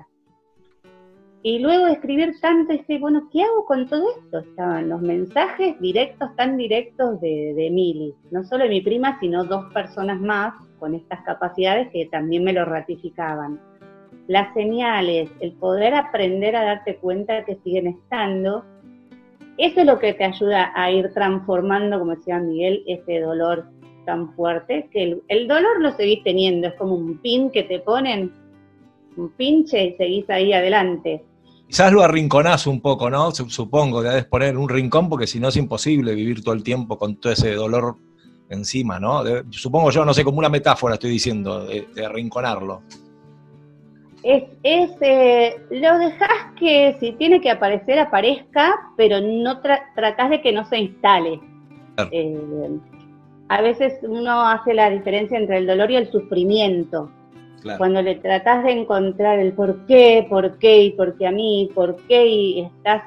Y 1.42 1.60
luego 1.60 1.86
de 1.86 1.92
escribir 1.92 2.34
tanto, 2.40 2.72
dije, 2.72 2.98
bueno, 2.98 3.28
¿qué 3.32 3.42
hago 3.42 3.64
con 3.64 3.88
todo 3.88 4.04
esto? 4.18 4.38
Estaban 4.40 4.88
los 4.88 5.00
mensajes 5.00 5.80
directos, 5.80 6.34
tan 6.34 6.56
directos 6.56 7.20
de, 7.20 7.54
de. 7.54 8.14
No 8.32 8.42
solo 8.44 8.64
de 8.64 8.70
mi 8.70 8.80
prima, 8.80 9.18
sino 9.20 9.44
dos 9.44 9.72
personas 9.72 10.20
más 10.20 10.54
con 10.80 10.94
estas 10.94 11.22
capacidades 11.22 11.90
que 11.92 12.06
también 12.06 12.42
me 12.42 12.52
lo 12.52 12.64
ratificaban. 12.64 13.60
Las 14.28 14.52
señales, 14.54 15.30
el 15.40 15.52
poder 15.54 15.94
aprender 15.94 16.54
a 16.54 16.62
darte 16.62 16.96
cuenta 16.96 17.44
que 17.46 17.56
siguen 17.64 17.86
estando, 17.88 18.62
eso 19.56 19.80
es 19.80 19.86
lo 19.86 19.98
que 19.98 20.12
te 20.12 20.22
ayuda 20.24 20.70
a 20.76 20.90
ir 20.92 21.10
transformando, 21.14 21.98
como 21.98 22.14
decía 22.14 22.38
Miguel, 22.38 22.84
ese 22.86 23.20
dolor 23.20 23.64
tan 24.04 24.34
fuerte, 24.34 24.88
que 24.92 25.18
el, 25.28 25.48
dolor 25.48 25.80
lo 25.80 25.92
seguís 25.92 26.22
teniendo, 26.24 26.68
es 26.68 26.74
como 26.74 26.94
un 26.94 27.18
pin 27.18 27.50
que 27.50 27.62
te 27.64 27.80
ponen, 27.80 28.30
un 29.16 29.30
pinche 29.30 29.82
y 29.86 29.92
seguís 29.96 30.28
ahí 30.30 30.52
adelante. 30.52 31.24
Quizás 31.66 31.90
lo 31.92 32.02
arrinconás 32.02 32.66
un 32.66 32.80
poco, 32.80 33.10
¿no? 33.10 33.30
Su- 33.32 33.48
Supongo 33.50 34.02
debes 34.02 34.26
poner 34.26 34.56
un 34.58 34.68
rincón 34.68 35.08
porque 35.08 35.26
si 35.26 35.40
no 35.40 35.48
es 35.48 35.56
imposible 35.56 36.14
vivir 36.14 36.42
todo 36.44 36.54
el 36.54 36.62
tiempo 36.62 36.98
con 36.98 37.16
todo 37.16 37.32
ese 37.32 37.54
dolor 37.54 37.96
encima, 38.50 39.00
¿no? 39.00 39.24
De- 39.24 39.42
supongo 39.50 39.90
yo, 39.90 40.04
no 40.04 40.12
sé, 40.14 40.22
como 40.22 40.38
una 40.38 40.48
metáfora 40.50 40.94
estoy 40.94 41.10
diciendo, 41.10 41.64
de 41.66 42.04
arrinconarlo. 42.06 42.82
Es, 44.22 44.44
es 44.62 44.90
eh, 45.00 45.56
lo 45.70 45.98
dejas 45.98 46.52
que 46.58 46.96
si 46.98 47.12
tiene 47.12 47.40
que 47.40 47.50
aparecer, 47.50 47.98
aparezca, 47.98 48.74
pero 48.96 49.20
no 49.20 49.62
tra- 49.62 49.84
tratás 49.94 50.30
de 50.30 50.42
que 50.42 50.52
no 50.52 50.64
se 50.66 50.78
instale. 50.78 51.40
Claro. 51.94 52.10
Eh, 52.12 52.78
a 53.48 53.62
veces 53.62 53.94
uno 54.02 54.42
hace 54.42 54.74
la 54.74 54.90
diferencia 54.90 55.38
entre 55.38 55.58
el 55.58 55.66
dolor 55.66 55.90
y 55.90 55.96
el 55.96 56.10
sufrimiento. 56.10 57.10
Claro. 57.62 57.78
Cuando 57.78 58.02
le 58.02 58.16
tratás 58.16 58.64
de 58.64 58.72
encontrar 58.72 59.38
el 59.38 59.52
por 59.52 59.86
qué, 59.86 60.26
por 60.28 60.58
qué 60.58 60.82
y 60.82 60.90
por 60.90 61.16
qué 61.16 61.26
a 61.26 61.32
mí, 61.32 61.70
por 61.74 61.96
qué 62.06 62.26
y 62.26 62.60
estás 62.60 63.02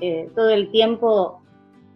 eh, 0.00 0.28
todo 0.34 0.50
el 0.50 0.70
tiempo 0.70 1.40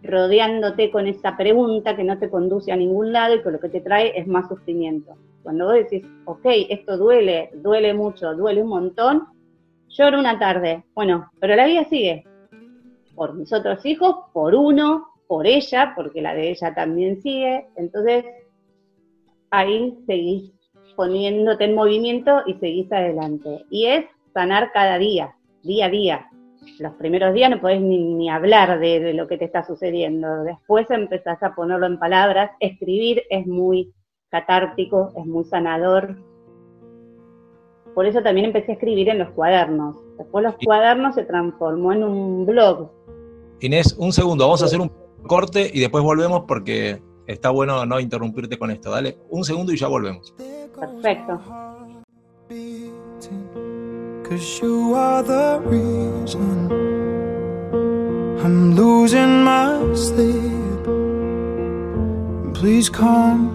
rodeándote 0.03 0.91
con 0.91 1.07
esa 1.07 1.35
pregunta 1.35 1.95
que 1.95 2.03
no 2.03 2.17
te 2.19 2.29
conduce 2.29 2.71
a 2.71 2.75
ningún 2.75 3.11
lado 3.11 3.35
y 3.35 3.41
que 3.41 3.51
lo 3.51 3.59
que 3.59 3.69
te 3.69 3.81
trae 3.81 4.17
es 4.17 4.27
más 4.27 4.47
sufrimiento. 4.47 5.15
Cuando 5.45 5.65
vos 5.65 5.75
decís, 5.75 6.03
ok, 6.25 6.43
esto 6.69 6.97
duele, 6.97 7.51
duele 7.53 7.93
mucho, 7.93 8.33
duele 8.33 8.63
un 8.63 8.69
montón, 8.69 9.27
lloro 9.89 10.17
una 10.17 10.39
tarde. 10.39 10.83
Bueno, 10.95 11.29
pero 11.39 11.55
la 11.55 11.67
vida 11.67 11.83
sigue. 11.85 12.23
Por 13.13 13.35
mis 13.35 13.53
otros 13.53 13.85
hijos, 13.85 14.15
por 14.33 14.55
uno, 14.55 15.05
por 15.27 15.45
ella, 15.45 15.93
porque 15.95 16.23
la 16.23 16.33
de 16.33 16.49
ella 16.49 16.73
también 16.73 17.21
sigue. 17.21 17.67
Entonces, 17.75 18.25
ahí 19.51 19.95
seguís 20.07 20.51
poniéndote 20.95 21.65
en 21.65 21.75
movimiento 21.75 22.41
y 22.47 22.55
seguís 22.55 22.91
adelante. 22.91 23.65
Y 23.69 23.85
es 23.85 24.05
sanar 24.33 24.71
cada 24.71 24.97
día, 24.97 25.35
día 25.61 25.85
a 25.85 25.89
día. 25.89 26.27
Los 26.79 26.93
primeros 26.93 27.35
días 27.35 27.51
no 27.51 27.61
podés 27.61 27.81
ni, 27.81 28.31
hablar 28.31 28.79
de, 28.79 28.99
de 28.99 29.13
lo 29.13 29.27
que 29.27 29.37
te 29.37 29.45
está 29.45 29.63
sucediendo. 29.63 30.43
Después 30.43 30.89
empezás 30.89 31.43
a 31.43 31.53
ponerlo 31.53 31.85
en 31.85 31.99
palabras. 31.99 32.49
Escribir 32.59 33.21
es 33.29 33.45
muy 33.45 33.93
catártico, 34.35 35.13
es 35.15 35.25
muy 35.25 35.45
sanador. 35.45 36.17
Por 37.93 38.05
eso 38.05 38.21
también 38.21 38.47
empecé 38.47 38.71
a 38.71 38.75
escribir 38.75 39.07
en 39.07 39.19
los 39.19 39.29
cuadernos. 39.29 39.95
Después 40.17 40.43
los 40.43 40.55
cuadernos 40.63 41.15
se 41.15 41.23
transformó 41.23 41.93
en 41.93 42.03
un 42.03 42.45
blog. 42.45 42.89
Inés, 43.61 43.95
un 43.97 44.11
segundo, 44.11 44.43
vamos 44.43 44.61
a 44.61 44.65
hacer 44.65 44.81
un 44.81 44.91
corte 45.25 45.71
y 45.73 45.79
después 45.79 46.03
volvemos 46.03 46.43
porque 46.45 47.01
está 47.27 47.49
bueno 47.49 47.85
no 47.85 47.99
interrumpirte 47.99 48.59
con 48.59 48.71
esto. 48.71 48.91
Dale, 48.91 49.17
un 49.29 49.45
segundo 49.45 49.71
y 49.71 49.77
ya 49.77 49.87
volvemos. 49.87 50.33
Perfecto. 50.77 51.39
Cause 54.27 54.59
you 54.59 54.95
are 54.95 55.23
the 55.23 55.61
reason 55.65 56.69
I'm 58.43 58.75
losing 58.75 59.43
my 59.43 59.95
sleep. 59.95 60.83
Please 62.53 62.89
come 62.89 63.54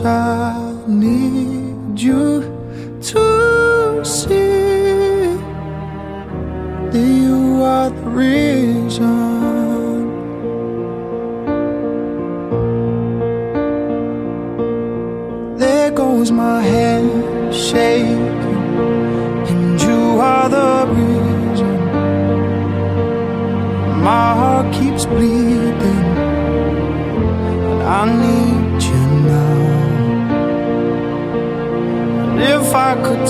Oh, 0.00 0.61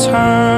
turn 0.05 0.52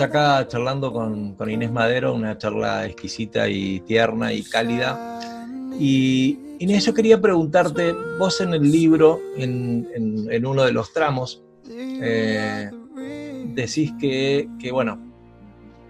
Acá 0.00 0.46
charlando 0.46 0.92
con, 0.92 1.34
con 1.34 1.50
Inés 1.50 1.72
Madero, 1.72 2.14
una 2.14 2.38
charla 2.38 2.86
exquisita 2.86 3.48
y 3.48 3.80
tierna 3.80 4.32
y 4.32 4.42
cálida. 4.44 5.20
Y 5.78 6.38
Inés, 6.60 6.84
yo 6.86 6.94
quería 6.94 7.20
preguntarte, 7.20 7.92
vos 8.18 8.40
en 8.40 8.54
el 8.54 8.70
libro, 8.70 9.20
en, 9.36 9.88
en- 9.94 10.46
uno 10.46 10.62
de 10.64 10.72
los 10.72 10.92
tramos, 10.92 11.42
eh, 11.68 12.70
decís 13.54 13.92
que, 14.00 14.48
que, 14.60 14.70
bueno, 14.72 15.00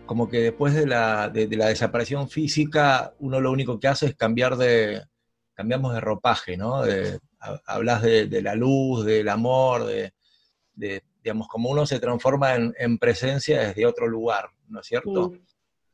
como 0.06 0.28
que 0.28 0.39
después 0.40 0.74
de 0.74 0.86
la, 0.86 1.28
de, 1.28 1.47
la 1.56 1.66
desaparición 1.66 2.28
física, 2.28 3.12
uno 3.18 3.40
lo 3.40 3.52
único 3.52 3.78
que 3.78 3.89
hace 3.89 4.06
es 4.06 4.14
cambiar 4.16 4.56
de, 4.56 5.02
cambiamos 5.55 5.93
de 5.93 6.01
ropaje, 6.01 6.56
¿no? 6.56 6.82
Hablas 7.66 8.02
de, 8.02 8.43
la 8.43 8.55
luz, 8.55 9.05
del 9.05 9.28
amor, 9.28 9.86
de, 9.86 10.12
digamos, 11.23 11.49
como 11.49 11.70
uno 11.70 11.86
se 11.86 12.01
transforma 12.01 12.55
en, 12.55 12.74
en 12.78 12.99
presencia 12.99 13.61
desde 13.61 13.86
otro 13.86 14.07
lugar, 14.07 14.51
¿no 14.69 14.81
es 14.81 14.86
cierto? 14.86 15.32
Sí. 15.35 15.40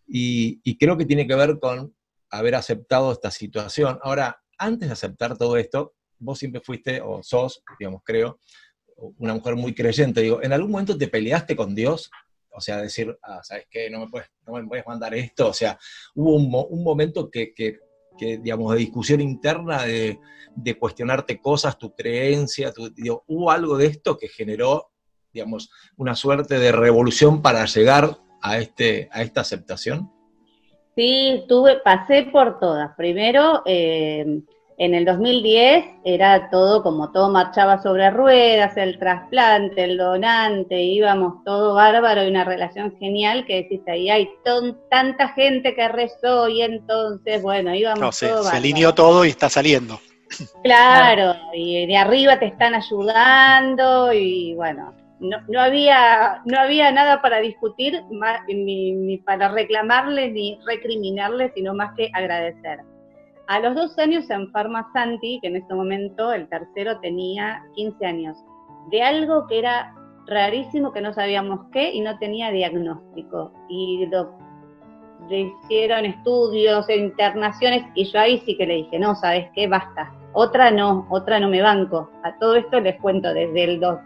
Y, 0.06 0.60
y 0.64 0.76
creo 0.76 0.96
que 0.96 1.06
tiene 1.06 1.26
que 1.26 1.34
ver 1.34 1.58
con 1.58 1.94
haber 2.30 2.54
aceptado 2.56 3.12
esta 3.12 3.30
situación. 3.30 3.98
Ahora, 4.02 4.42
antes 4.58 4.88
de 4.88 4.92
aceptar 4.92 5.36
todo 5.38 5.56
esto, 5.56 5.94
vos 6.18 6.38
siempre 6.38 6.60
fuiste, 6.60 7.00
o 7.00 7.22
sos, 7.22 7.62
digamos, 7.78 8.02
creo, 8.04 8.38
una 9.18 9.34
mujer 9.34 9.56
muy 9.56 9.74
creyente. 9.74 10.20
Digo, 10.20 10.42
¿en 10.42 10.52
algún 10.52 10.70
momento 10.70 10.96
te 10.96 11.08
peleaste 11.08 11.56
con 11.56 11.74
Dios? 11.74 12.10
O 12.50 12.60
sea, 12.60 12.80
decir, 12.80 13.16
ah, 13.22 13.40
¿sabes 13.42 13.66
qué? 13.70 13.90
No 13.90 14.00
me 14.00 14.08
puedes, 14.08 14.28
no 14.46 14.52
me 14.54 14.66
puedes 14.66 14.86
mandar 14.86 15.14
esto. 15.14 15.48
O 15.48 15.52
sea, 15.52 15.78
hubo 16.14 16.36
un, 16.36 16.50
mo- 16.50 16.66
un 16.66 16.84
momento 16.84 17.30
que, 17.30 17.52
que- 17.52 17.78
que, 18.16 18.38
digamos, 18.38 18.72
de 18.72 18.78
discusión 18.78 19.20
interna, 19.20 19.82
de, 19.82 20.20
de 20.54 20.78
cuestionarte 20.78 21.40
cosas, 21.40 21.76
tu 21.76 21.92
creencia, 21.96 22.72
tu- 22.72 22.90
digo, 22.94 23.24
¿hubo 23.26 23.50
algo 23.50 23.76
de 23.76 23.86
esto 23.86 24.16
que 24.16 24.28
generó, 24.28 24.92
digamos, 25.34 25.70
una 25.96 26.14
suerte 26.14 26.58
de 26.58 26.72
revolución 26.72 27.42
para 27.42 27.66
llegar 27.66 28.16
a, 28.40 28.58
este, 28.58 29.08
a 29.12 29.20
esta 29.22 29.42
aceptación? 29.42 30.10
Sí, 30.96 31.44
tuve, 31.48 31.80
pasé 31.84 32.22
por 32.32 32.60
todas. 32.60 32.92
Primero, 32.96 33.62
eh, 33.66 34.40
en 34.78 34.94
el 34.94 35.04
2010 35.04 35.84
era 36.04 36.50
todo 36.50 36.82
como 36.84 37.10
todo 37.10 37.30
marchaba 37.30 37.82
sobre 37.82 38.10
ruedas, 38.10 38.76
el 38.76 38.98
trasplante, 38.98 39.84
el 39.84 39.96
donante, 39.96 40.80
íbamos 40.82 41.42
todo 41.44 41.74
bárbaro 41.74 42.24
y 42.24 42.28
una 42.28 42.44
relación 42.44 42.96
genial 42.98 43.44
que 43.46 43.56
decís 43.62 43.80
ahí 43.88 44.08
hay 44.10 44.28
ton- 44.44 44.78
tanta 44.90 45.28
gente 45.30 45.74
que 45.74 45.88
rezó 45.88 46.48
y 46.48 46.62
entonces, 46.62 47.42
bueno, 47.42 47.74
íbamos 47.74 48.00
No, 48.00 48.12
se, 48.12 48.26
todo 48.28 48.38
se 48.38 48.44
bárbaro. 48.44 48.56
alineó 48.58 48.94
todo 48.94 49.24
y 49.24 49.30
está 49.30 49.48
saliendo. 49.48 49.98
Claro, 50.64 51.34
y 51.54 51.86
de 51.86 51.96
arriba 51.96 52.38
te 52.40 52.46
están 52.46 52.74
ayudando 52.74 54.12
y 54.12 54.54
bueno, 54.54 54.92
no, 55.20 55.38
no 55.48 55.60
había 55.60 56.42
no 56.44 56.58
había 56.58 56.90
nada 56.92 57.22
para 57.22 57.38
discutir, 57.38 58.02
ni, 58.48 59.18
para 59.18 59.48
reclamarle 59.48 60.30
ni 60.30 60.58
recriminarle, 60.66 61.52
sino 61.54 61.74
más 61.74 61.94
que 61.96 62.10
agradecer. 62.12 62.80
A 63.46 63.60
los 63.60 63.74
dos 63.74 63.98
años 63.98 64.26
se 64.26 64.34
enferma 64.34 64.90
Santi, 64.92 65.38
que 65.40 65.48
en 65.48 65.56
ese 65.56 65.74
momento 65.74 66.32
el 66.32 66.48
tercero 66.48 66.98
tenía 67.00 67.62
15 67.74 68.06
años, 68.06 68.38
de 68.90 69.02
algo 69.02 69.46
que 69.46 69.58
era 69.58 69.94
rarísimo, 70.26 70.92
que 70.92 71.02
no 71.02 71.12
sabíamos 71.12 71.66
qué 71.70 71.92
y 71.92 72.00
no 72.00 72.18
tenía 72.18 72.50
diagnóstico. 72.50 73.52
Y 73.68 74.06
lo, 74.06 74.34
le 75.28 75.40
hicieron 75.40 76.06
estudios 76.06 76.88
internaciones 76.88 77.84
y 77.94 78.04
yo 78.10 78.18
ahí 78.18 78.42
sí 78.46 78.56
que 78.56 78.66
le 78.66 78.74
dije, 78.74 78.98
no, 78.98 79.14
¿sabes 79.14 79.48
qué? 79.54 79.68
Basta. 79.68 80.12
Otra 80.32 80.70
no, 80.70 81.06
otra 81.10 81.38
no 81.38 81.48
me 81.48 81.62
banco. 81.62 82.10
A 82.24 82.36
todo 82.38 82.56
esto 82.56 82.80
les 82.80 83.00
cuento 83.00 83.32
desde 83.32 83.64
el 83.64 83.80
2. 83.80 83.98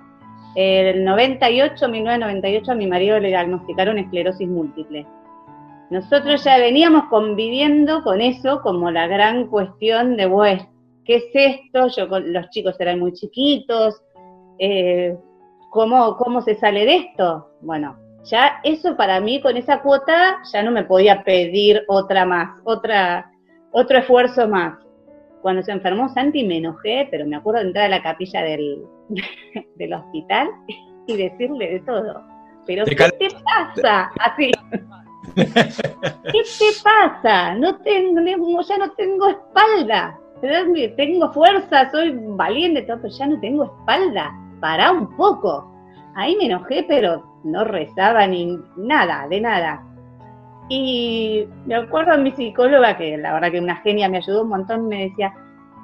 El 0.60 1.04
98, 1.04 1.88
1998, 1.88 2.72
a 2.72 2.74
mi 2.74 2.88
marido 2.88 3.20
le 3.20 3.28
diagnosticaron 3.28 3.96
esclerosis 3.96 4.48
múltiple. 4.48 5.06
Nosotros 5.88 6.42
ya 6.42 6.58
veníamos 6.58 7.04
conviviendo 7.04 8.02
con 8.02 8.20
eso 8.20 8.60
como 8.60 8.90
la 8.90 9.06
gran 9.06 9.46
cuestión 9.46 10.16
de, 10.16 10.26
bueno, 10.26 10.68
¿qué 11.04 11.14
es 11.14 11.26
esto? 11.32 11.86
Yo 11.96 12.08
con, 12.08 12.32
los 12.32 12.50
chicos 12.50 12.74
eran 12.80 12.98
muy 12.98 13.12
chiquitos, 13.12 14.02
eh, 14.58 15.16
¿cómo, 15.70 16.16
¿cómo 16.16 16.42
se 16.42 16.56
sale 16.56 16.84
de 16.86 16.96
esto? 16.96 17.50
Bueno, 17.60 17.96
ya 18.24 18.58
eso 18.64 18.96
para 18.96 19.20
mí 19.20 19.40
con 19.40 19.56
esa 19.56 19.80
cuota 19.80 20.38
ya 20.52 20.64
no 20.64 20.72
me 20.72 20.82
podía 20.82 21.22
pedir 21.22 21.84
otra 21.86 22.24
más, 22.24 22.60
otra, 22.64 23.30
otro 23.70 23.98
esfuerzo 23.98 24.48
más. 24.48 24.76
Cuando 25.40 25.62
se 25.62 25.70
enfermó 25.70 26.08
Santi 26.08 26.42
me 26.42 26.56
enojé, 26.56 27.06
pero 27.12 27.26
me 27.26 27.36
acuerdo 27.36 27.60
de 27.60 27.68
entrar 27.68 27.84
a 27.84 27.96
la 27.96 28.02
capilla 28.02 28.42
del, 28.42 28.82
del 29.76 29.92
hospital 29.92 30.48
y 31.06 31.16
decirle 31.16 31.72
de 31.72 31.80
todo. 31.80 32.22
Pero 32.66 32.84
¿qué 32.84 32.96
te 32.96 33.28
pasa? 33.44 34.10
Así. 34.20 34.52
¿Qué 35.34 36.42
te 36.58 36.82
pasa? 36.84 37.54
No 37.54 37.76
tengo, 37.78 38.20
ya 38.62 38.78
no 38.78 38.90
tengo 38.92 39.28
espalda. 39.28 40.18
Tengo 40.96 41.32
fuerza, 41.32 41.90
soy 41.90 42.12
valiente, 42.14 42.82
todo, 42.82 42.98
pero 43.02 43.14
ya 43.14 43.26
no 43.26 43.40
tengo 43.40 43.64
espalda. 43.64 44.32
Pará 44.60 44.92
un 44.92 45.16
poco. 45.16 45.74
Ahí 46.14 46.36
me 46.36 46.46
enojé, 46.46 46.84
pero 46.86 47.24
no 47.44 47.64
rezaba 47.64 48.26
ni 48.26 48.58
nada, 48.76 49.26
de 49.28 49.40
nada. 49.40 49.84
Y 50.68 51.46
me 51.64 51.76
acuerdo 51.76 52.12
a 52.12 52.18
mi 52.18 52.30
psicóloga, 52.32 52.96
que 52.98 53.16
la 53.16 53.32
verdad 53.32 53.50
que 53.50 53.60
una 53.60 53.76
genia 53.76 54.08
me 54.08 54.18
ayudó 54.18 54.42
un 54.42 54.50
montón, 54.50 54.88
me 54.88 55.04
decía, 55.08 55.32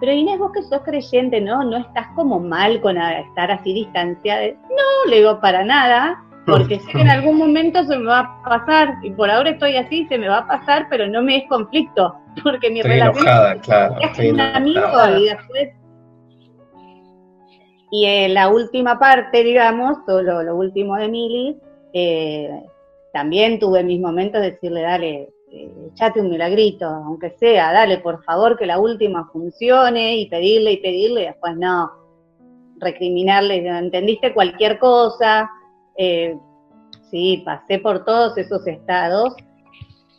pero 0.00 0.12
Inés, 0.12 0.38
vos 0.38 0.52
que 0.52 0.62
sos 0.62 0.82
creyente, 0.84 1.40
¿no? 1.40 1.64
¿No 1.64 1.76
estás 1.76 2.08
como 2.14 2.40
mal 2.40 2.80
con 2.80 2.96
estar 2.96 3.50
así 3.50 3.72
distanciada? 3.72 4.48
No, 4.48 5.10
le 5.10 5.18
digo, 5.18 5.40
para 5.40 5.64
nada, 5.64 6.22
porque 6.46 6.78
sé 6.80 6.92
que 6.92 7.00
en 7.00 7.10
algún 7.10 7.38
momento 7.38 7.84
se 7.84 7.96
me 7.96 8.06
va 8.06 8.20
a 8.20 8.42
pasar, 8.42 8.96
y 9.02 9.10
por 9.10 9.30
ahora 9.30 9.50
estoy 9.50 9.76
así, 9.76 10.06
se 10.08 10.18
me 10.18 10.28
va 10.28 10.38
a 10.38 10.46
pasar, 10.46 10.86
pero 10.90 11.06
no 11.06 11.22
me 11.22 11.38
es 11.38 11.48
conflicto, 11.48 12.14
porque 12.42 12.70
mi 12.70 12.80
Estoy 12.80 12.92
relación 12.92 13.26
enojada, 13.26 13.60
claro. 13.60 13.96
es 14.00 14.10
estoy 14.10 14.30
un 14.30 14.40
amigo 14.40 14.80
enojada. 14.80 15.18
y 15.18 15.24
después... 15.24 15.68
Y 17.90 18.06
en 18.06 18.34
la 18.34 18.48
última 18.48 18.98
parte, 18.98 19.44
digamos, 19.44 20.04
todo 20.04 20.20
lo, 20.20 20.42
lo 20.42 20.56
último 20.56 20.96
de 20.96 21.08
Mili, 21.08 21.60
eh, 21.92 22.50
también 23.12 23.60
tuve 23.60 23.84
mis 23.84 24.00
momentos 24.00 24.40
de 24.40 24.50
decirle, 24.50 24.82
dale, 24.82 25.28
echate 25.92 26.20
un 26.20 26.30
milagrito, 26.30 26.86
aunque 26.86 27.30
sea, 27.38 27.72
dale, 27.72 27.98
por 27.98 28.22
favor, 28.24 28.58
que 28.58 28.66
la 28.66 28.78
última 28.78 29.28
funcione, 29.32 30.16
y 30.16 30.28
pedirle 30.28 30.72
y 30.72 30.76
pedirle, 30.78 31.22
y 31.22 31.26
después 31.26 31.56
no, 31.56 31.90
recriminarle, 32.78 33.66
entendiste 33.66 34.34
cualquier 34.34 34.78
cosa, 34.78 35.50
eh, 35.96 36.36
sí, 37.10 37.42
pasé 37.44 37.78
por 37.78 38.04
todos 38.04 38.36
esos 38.36 38.66
estados, 38.66 39.34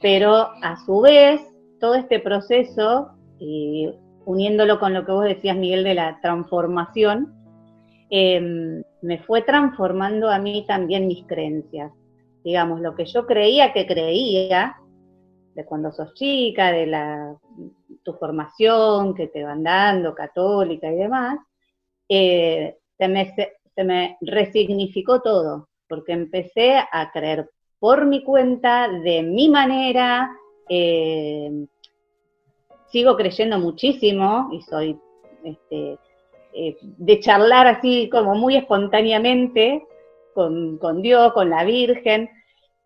pero 0.02 0.50
a 0.62 0.78
su 0.86 1.02
vez, 1.02 1.42
todo 1.80 1.96
este 1.96 2.20
proceso, 2.20 3.12
y 3.40 3.90
uniéndolo 4.26 4.80
con 4.80 4.94
lo 4.94 5.06
que 5.06 5.12
vos 5.12 5.26
decías, 5.26 5.58
Miguel, 5.58 5.84
de 5.84 5.96
la 5.96 6.20
transformación, 6.22 7.34
eh, 8.10 8.82
me 9.02 9.20
fue 9.24 9.42
transformando 9.42 10.30
a 10.30 10.40
mí 10.40 10.66
también 10.68 11.08
mis 11.08 11.26
creencias. 11.26 11.92
Digamos, 12.44 12.80
lo 12.80 12.96
que 12.96 13.06
yo 13.06 13.26
creía 13.26 13.74
que 13.74 13.86
creía, 13.88 14.76
de 15.56 15.66
cuando 15.66 15.92
sos 15.92 16.14
chica, 16.14 16.72
de 16.72 16.86
la, 16.86 17.36
tu 18.04 18.14
formación 18.14 19.16
que 19.16 19.28
te 19.28 19.44
van 19.44 19.64
dando, 19.64 20.14
católica 20.14 20.92
y 20.92 20.96
demás, 20.96 21.40
eh, 22.10 22.78
se, 22.98 23.08
me, 23.08 23.34
se, 23.74 23.84
me 23.84 24.18
resignificó 24.22 25.22
todo, 25.22 25.70
porque 25.88 26.12
empecé 26.12 26.76
a 26.78 27.12
creer 27.12 27.50
por 27.80 28.06
mi 28.06 28.24
cuenta, 28.24 28.90
de 28.90 29.24
mi 29.24 29.50
manera, 29.50 30.30
eh, 30.68 31.66
sigo 32.92 33.16
creyendo 33.16 33.58
muchísimo 33.58 34.50
y 34.52 34.62
soy 34.62 35.00
este, 35.44 35.98
eh, 36.54 36.78
de 36.82 37.20
charlar 37.22 37.68
así 37.68 38.10
como 38.10 38.36
muy 38.36 38.58
espontáneamente 38.58 39.86
con, 40.34 40.78
con 40.80 41.02
Dios, 41.02 41.32
con 41.34 41.50
la 41.50 41.64
Virgen, 41.64 42.30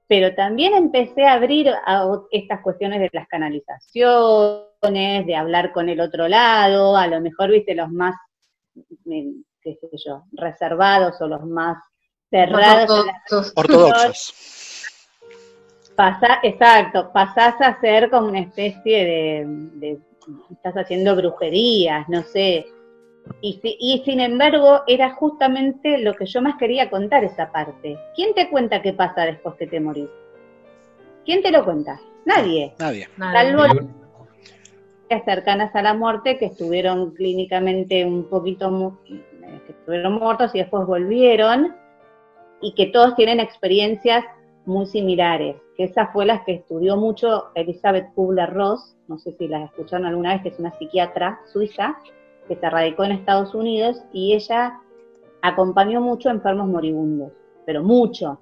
pero 0.10 0.34
también 0.34 0.74
empecé 0.74 1.24
a 1.26 1.34
abrir 1.34 1.70
a 1.70 2.04
estas 2.32 2.62
cuestiones 2.62 3.00
de 3.00 3.10
las 3.14 3.28
canalizaciones, 3.28 5.26
de 5.28 5.36
hablar 5.36 5.72
con 5.72 5.88
el 5.88 6.02
otro 6.02 6.28
lado, 6.28 6.98
a 6.98 7.06
lo 7.06 7.22
mejor, 7.22 7.52
viste, 7.52 7.76
los 7.76 7.90
más, 7.92 8.16
eh, 8.76 9.32
qué 9.62 9.78
sé 9.80 9.88
yo, 10.04 10.24
reservados 10.32 11.22
o 11.22 11.28
los 11.28 11.46
más 11.46 11.78
cerrados. 12.32 12.90
Ortodoxos. 12.90 13.54
Ortodoxos. 13.56 14.34
Pasa, 15.96 16.40
exacto, 16.42 17.12
pasás 17.14 17.56
a 17.62 17.80
ser 17.80 18.10
como 18.10 18.30
una 18.30 18.40
especie 18.40 19.06
de, 19.06 19.44
de- 19.48 20.00
estás 20.52 20.74
haciendo 20.76 21.16
brujerías, 21.16 22.10
no 22.10 22.24
sé. 22.24 22.66
Y, 23.42 23.60
si- 23.62 23.78
y 23.80 24.02
sin 24.06 24.20
embargo, 24.20 24.82
era 24.88 25.12
justamente 25.16 25.98
lo 26.00 26.14
que 26.14 26.26
yo 26.26 26.42
más 26.42 26.58
quería 26.58 26.90
contar 26.90 27.24
esa 27.24 27.52
parte. 27.52 27.98
¿Quién 28.16 28.34
te 28.34 28.50
cuenta 28.50 28.82
qué 28.82 28.94
pasa 28.94 29.26
después 29.26 29.56
que 29.56 29.68
te 29.68 29.80
morís? 29.80 30.10
¿Quién 31.26 31.42
te 31.42 31.52
lo 31.52 31.64
cuenta? 31.64 32.00
Nadie. 32.26 32.74
Nadie. 32.80 33.08
Salvo 33.58 33.64
las 35.10 35.26
cercanas 35.26 35.76
a 35.76 35.82
la 35.82 35.94
muerte 35.94 36.38
que 36.38 36.46
estuvieron 36.46 37.14
clínicamente 37.16 38.06
un 38.06 38.26
poquito, 38.26 39.00
que 39.08 39.72
estuvieron 39.72 40.14
muertos 40.14 40.54
y 40.54 40.60
después 40.60 40.86
volvieron 40.86 41.76
y 42.62 42.74
que 42.76 42.88
todos 42.88 43.16
tienen 43.16 43.40
experiencias 43.40 44.24
muy 44.66 44.86
similares, 44.86 45.56
que 45.78 45.86
esas 45.86 46.12
fue 46.14 46.26
las 46.26 46.44
que 46.44 46.54
estudió 46.56 46.96
mucho 46.98 47.46
Elizabeth 47.56 48.14
Kubler-Ross, 48.14 48.96
no 49.08 49.18
sé 49.18 49.32
si 49.32 49.48
la 49.48 49.64
escucharon 49.64 50.06
alguna 50.06 50.34
vez, 50.34 50.44
que 50.44 50.50
es 50.50 50.60
una 50.60 50.78
psiquiatra 50.78 51.40
suiza, 51.52 51.98
que 52.50 52.58
se 52.58 52.70
radicó 52.70 53.06
en 53.06 53.14
Estados 53.14 53.56
Unidos 53.56 54.04
y 54.12 54.34
ella 54.34 54.82
acompañó 55.42 56.02
mucho 56.02 56.30
enfermos 56.30 56.68
moribundos, 56.68 57.32
pero 57.66 57.84
mucho. 57.84 58.42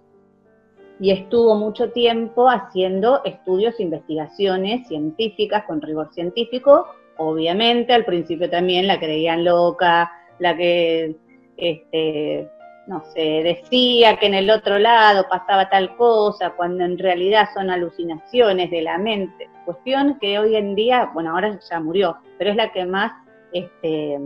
Y 1.00 1.12
estuvo 1.12 1.54
mucho 1.56 1.92
tiempo 1.92 2.50
haciendo 2.50 3.24
estudios, 3.24 3.80
investigaciones 3.80 4.88
científicas 4.88 5.66
con 5.66 5.82
rigor 5.82 6.12
científico. 6.14 6.88
Obviamente 7.18 7.94
al 7.94 8.06
principio 8.06 8.50
también 8.50 8.88
la 8.88 9.00
creían 9.00 9.44
loca, 9.44 10.12
la 10.40 10.58
que 10.58 11.16
este, 11.58 12.50
no 12.88 13.04
sé, 13.14 13.44
decía 13.44 14.18
que 14.18 14.28
en 14.28 14.34
el 14.34 14.50
otro 14.50 14.80
lado 14.80 15.26
pasaba 15.30 15.70
tal 15.70 15.96
cosa, 15.98 16.52
cuando 16.52 16.86
en 16.86 16.98
realidad 16.98 17.50
son 17.54 17.70
alucinaciones 17.70 18.72
de 18.72 18.82
la 18.82 18.98
mente. 18.98 19.50
Cuestión 19.66 20.18
que 20.20 20.40
hoy 20.40 20.56
en 20.56 20.74
día, 20.74 21.12
bueno, 21.14 21.32
ahora 21.32 21.60
ya 21.70 21.80
murió, 21.82 22.18
pero 22.38 22.52
es 22.52 22.56
la 22.56 22.72
que 22.72 22.86
más 22.86 23.12
este, 23.53 24.19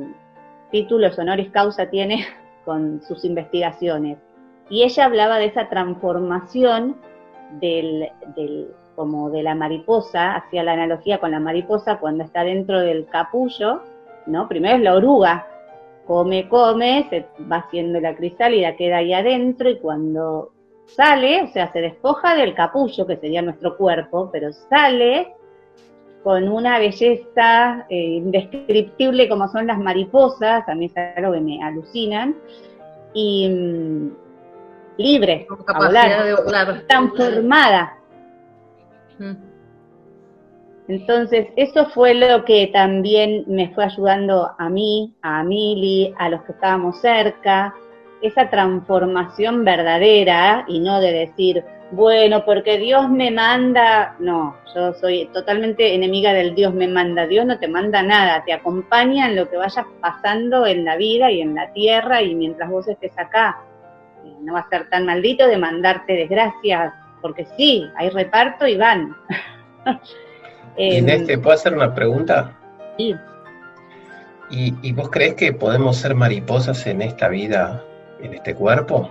títulos 0.72 1.18
honoris 1.18 1.50
causa 1.52 1.90
tiene 1.90 2.26
con 2.66 3.02
sus 3.02 3.24
investigaciones. 3.26 4.18
Y 4.70 4.84
ella 4.84 5.06
hablaba 5.06 5.38
de 5.38 5.46
esa 5.46 5.68
transformación 5.70 6.96
del, 7.60 8.10
del, 8.36 8.74
como 8.96 9.30
de 9.30 9.44
la 9.44 9.56
mariposa, 9.56 10.36
hacía 10.36 10.64
la 10.64 10.74
analogía 10.74 11.20
con 11.20 11.32
la 11.32 11.40
mariposa 11.40 12.00
cuando 12.00 12.24
está 12.24 12.44
dentro 12.44 12.80
del 12.80 13.06
capullo, 13.08 13.82
¿no? 14.28 14.48
Primero 14.48 14.78
es 14.78 14.84
la 14.84 14.96
oruga, 14.96 15.48
come, 16.06 16.48
come, 16.48 17.08
se 17.10 17.26
va 17.52 17.58
haciendo 17.58 18.00
la 18.00 18.16
crisálida, 18.16 18.76
queda 18.76 18.98
ahí 18.98 19.14
adentro 19.14 19.70
y 19.70 19.80
cuando 19.80 20.52
sale, 20.86 21.44
o 21.44 21.48
sea, 21.48 21.72
se 21.72 21.82
despoja 21.82 22.36
del 22.36 22.54
capullo, 22.54 23.06
que 23.06 23.18
sería 23.18 23.42
nuestro 23.42 23.78
cuerpo, 23.78 24.30
pero 24.32 24.52
sale 24.54 25.34
con 26.24 26.48
una 26.48 26.78
belleza 26.78 27.86
eh, 27.90 27.96
indescriptible 27.96 29.28
como 29.28 29.48
son 29.50 29.68
las 29.68 29.80
mariposas, 29.80 30.68
a 30.68 30.76
mí 30.76 30.86
es 30.86 30.98
algo 31.16 31.34
que 31.34 31.42
me 31.42 31.64
alucinan, 31.64 32.36
y 33.14 33.50
mm, 33.50 34.12
libre, 34.98 35.46
Con 35.48 35.62
a 35.62 35.66
capacidad 35.66 35.90
volar, 35.90 36.26
de 36.26 36.36
volar. 36.36 36.84
transformada. 36.88 37.98
Mm. 39.20 39.52
Entonces, 40.88 41.48
eso 41.56 41.86
fue 41.92 42.14
lo 42.14 42.44
que 42.44 42.68
también 42.74 43.46
me 43.48 43.74
fue 43.74 43.86
ayudando 43.86 44.52
a 44.58 44.70
mí, 44.70 45.14
a 45.22 45.44
Mili, 45.44 46.14
a 46.18 46.30
los 46.30 46.42
que 46.44 46.52
estábamos 46.52 47.00
cerca, 47.00 47.74
esa 48.22 48.50
transformación 48.50 49.64
verdadera 49.64 50.66
y 50.68 50.80
no 50.80 51.00
de 51.00 51.12
decir, 51.14 51.64
bueno, 51.92 52.46
porque 52.46 52.78
Dios 52.78 53.10
me 53.10 53.32
manda, 53.32 54.16
no, 54.20 54.56
yo 54.74 54.94
soy 54.94 55.26
totalmente 55.34 55.94
enemiga 55.94 56.32
del 56.34 56.56
Dios 56.56 56.74
me 56.74 56.88
manda, 56.88 57.28
Dios 57.28 57.46
no 57.46 57.60
te 57.60 57.68
manda 57.68 58.02
nada, 58.02 58.44
te 58.46 58.54
acompaña 58.54 59.28
en 59.28 59.36
lo 59.36 59.50
que 59.50 59.58
vayas 59.58 59.86
pasando 60.00 60.66
en 60.66 60.86
la 60.86 60.96
vida 60.96 61.30
y 61.32 61.42
en 61.42 61.54
la 61.54 61.72
tierra 61.74 62.22
y 62.22 62.34
mientras 62.34 62.70
vos 62.70 62.88
estés 62.88 63.18
acá, 63.18 63.58
Eh, 64.24 64.36
no 64.42 64.54
va 64.54 64.60
a 64.60 64.70
ser 64.70 64.88
tan 64.90 65.06
maldito 65.06 65.48
de 65.48 65.58
mandarte 65.58 66.14
desgracias, 66.14 66.94
porque 67.22 67.46
sí, 67.58 67.90
hay 67.96 68.10
reparto 68.10 68.68
y 68.68 68.78
van. 68.78 69.16
Em, 70.78 71.04
Inés, 71.04 71.26
¿te 71.26 71.38
puedo 71.38 71.56
hacer 71.56 71.74
una 71.74 71.94
pregunta? 71.94 72.52
sí. 72.98 73.16
¿Y, 74.52 74.74
y 74.82 74.92
vos 74.94 75.10
crees 75.10 75.34
que 75.36 75.54
podemos 75.54 75.98
ser 75.98 76.14
mariposas 76.14 76.86
en 76.86 77.02
esta 77.02 77.30
vida, 77.30 77.84
en 78.22 78.34
este 78.34 78.54
cuerpo? 78.54 79.10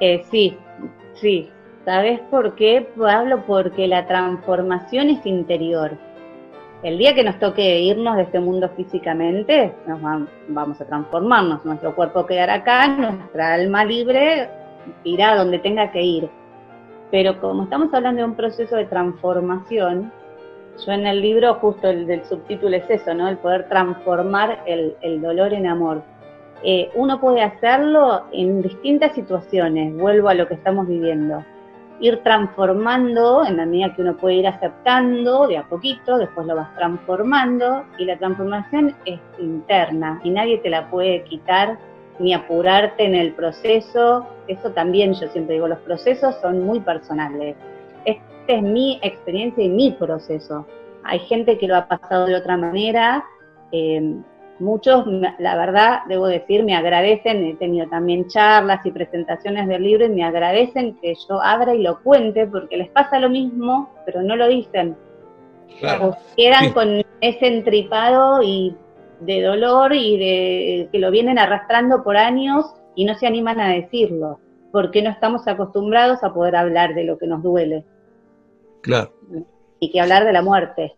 Eh, 0.00 0.22
sí, 0.30 0.58
sí. 1.22 1.48
¿Sabes 1.84 2.20
por 2.30 2.54
qué, 2.54 2.86
Pablo? 2.96 3.42
Porque 3.46 3.88
la 3.88 4.06
transformación 4.06 5.08
es 5.08 5.24
interior. 5.26 5.90
El 6.84 6.98
día 6.98 7.14
que 7.14 7.24
nos 7.24 7.38
toque 7.40 7.80
irnos 7.80 8.16
de 8.16 8.22
este 8.22 8.38
mundo 8.38 8.68
físicamente, 8.76 9.74
nos 9.86 10.04
va- 10.04 10.26
vamos 10.48 10.80
a 10.80 10.84
transformarnos. 10.86 11.64
Nuestro 11.64 11.94
cuerpo 11.94 12.26
quedará 12.26 12.54
acá, 12.54 12.86
nuestra 12.88 13.54
alma 13.54 13.84
libre 13.84 14.48
irá 15.04 15.34
donde 15.36 15.58
tenga 15.58 15.90
que 15.90 16.02
ir. 16.02 16.28
Pero 17.10 17.40
como 17.40 17.64
estamos 17.64 17.92
hablando 17.94 18.20
de 18.20 18.28
un 18.28 18.36
proceso 18.36 18.76
de 18.76 18.84
transformación, 18.84 20.12
yo 20.86 20.92
en 20.92 21.06
el 21.06 21.20
libro 21.20 21.54
justo 21.54 21.88
el 21.88 22.06
del 22.06 22.24
subtítulo 22.24 22.76
es 22.76 22.88
eso, 22.90 23.12
¿no? 23.14 23.28
El 23.28 23.38
poder 23.38 23.68
transformar 23.68 24.60
el 24.66 25.20
dolor 25.20 25.52
en 25.52 25.66
amor. 25.66 26.02
Eh, 26.64 26.90
uno 26.94 27.20
puede 27.20 27.42
hacerlo 27.42 28.24
en 28.32 28.62
distintas 28.62 29.12
situaciones, 29.14 29.96
vuelvo 29.96 30.28
a 30.28 30.34
lo 30.34 30.46
que 30.46 30.54
estamos 30.54 30.86
viviendo. 30.86 31.44
ir 32.00 32.20
transformando 32.24 33.44
en 33.46 33.56
la 33.58 33.64
medida 33.64 33.94
que 33.94 34.02
uno 34.02 34.16
puede 34.16 34.36
ir 34.36 34.48
aceptando 34.48 35.46
de 35.46 35.58
a 35.58 35.62
poquito, 35.68 36.18
después 36.18 36.46
lo 36.48 36.56
vas 36.56 36.74
transformando 36.74 37.84
y 37.96 38.04
la 38.04 38.16
transformación 38.18 38.96
es 39.04 39.20
interna 39.38 40.20
y 40.24 40.30
nadie 40.30 40.58
te 40.58 40.68
la 40.68 40.90
puede 40.90 41.22
quitar 41.22 41.78
ni 42.18 42.34
apurarte 42.34 43.04
en 43.04 43.14
el 43.14 43.32
proceso. 43.34 44.26
Eso 44.48 44.70
también 44.70 45.14
yo 45.14 45.28
siempre 45.28 45.54
digo, 45.54 45.68
los 45.68 45.78
procesos 45.80 46.34
son 46.42 46.64
muy 46.64 46.80
personales. 46.80 47.54
Esta 48.04 48.24
es 48.48 48.62
mi 48.62 48.98
experiencia 49.02 49.62
y 49.62 49.68
mi 49.68 49.92
proceso. 49.92 50.66
Hay 51.04 51.20
gente 51.20 51.56
que 51.56 51.68
lo 51.68 51.76
ha 51.76 51.86
pasado 51.86 52.26
de 52.26 52.34
otra 52.34 52.56
manera. 52.56 53.24
eh, 53.70 54.16
muchos, 54.62 55.04
la 55.38 55.56
verdad, 55.56 56.00
debo 56.08 56.26
decir, 56.26 56.64
me 56.64 56.74
agradecen. 56.74 57.44
He 57.44 57.54
tenido 57.56 57.88
también 57.88 58.28
charlas 58.28 58.84
y 58.86 58.90
presentaciones 58.90 59.68
del 59.68 59.82
libro 59.82 60.06
y 60.06 60.10
me 60.10 60.24
agradecen 60.24 60.96
que 61.00 61.14
yo 61.28 61.42
abra 61.42 61.74
y 61.74 61.82
lo 61.82 62.02
cuente 62.02 62.46
porque 62.46 62.76
les 62.78 62.88
pasa 62.88 63.18
lo 63.18 63.28
mismo, 63.28 63.90
pero 64.06 64.22
no 64.22 64.36
lo 64.36 64.48
dicen. 64.48 64.96
O 66.00 66.16
quedan 66.36 66.64
Sí. 66.66 66.72
con 66.72 67.02
ese 67.20 67.46
entripado 67.46 68.42
y 68.42 68.74
de 69.20 69.42
dolor 69.42 69.94
y 69.94 70.16
de 70.18 70.88
que 70.90 70.98
lo 70.98 71.10
vienen 71.10 71.38
arrastrando 71.38 72.02
por 72.02 72.16
años 72.16 72.66
y 72.94 73.04
no 73.04 73.14
se 73.14 73.26
animan 73.26 73.60
a 73.60 73.68
decirlo, 73.70 74.38
porque 74.70 75.02
no 75.02 75.10
estamos 75.10 75.46
acostumbrados 75.48 76.22
a 76.24 76.32
poder 76.32 76.56
hablar 76.56 76.94
de 76.94 77.04
lo 77.04 77.18
que 77.18 77.26
nos 77.26 77.42
duele 77.42 77.84
Claro. 78.82 79.12
y 79.80 79.90
que 79.90 80.00
hablar 80.00 80.24
de 80.24 80.32
la 80.32 80.42
muerte. 80.42 80.94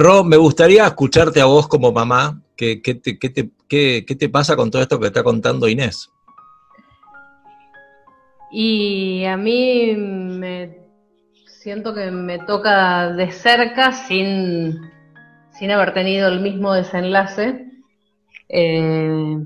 Ro, 0.00 0.24
me 0.24 0.38
gustaría 0.38 0.86
escucharte 0.86 1.42
a 1.42 1.44
vos 1.44 1.68
como 1.68 1.92
mamá. 1.92 2.40
¿Qué, 2.56 2.80
qué 2.80 2.94
te- 2.94 3.18
qué- 3.18 3.50
qué 3.68 4.16
te 4.18 4.28
pasa 4.30 4.56
con 4.56 4.70
todo 4.70 4.80
esto 4.80 4.98
que 4.98 5.08
está 5.08 5.22
contando 5.22 5.68
Inés? 5.68 6.10
Y 8.50 9.26
a 9.26 9.36
mí 9.36 9.94
me 9.94 10.78
siento 11.46 11.92
que 11.92 12.10
me 12.10 12.38
toca 12.38 13.12
de 13.12 13.30
cerca 13.30 13.92
sin, 13.92 14.80
sin 15.50 15.70
haber 15.70 15.92
tenido 15.92 16.28
el 16.28 16.40
mismo 16.40 16.72
desenlace. 16.72 17.66
Eh, 18.48 19.36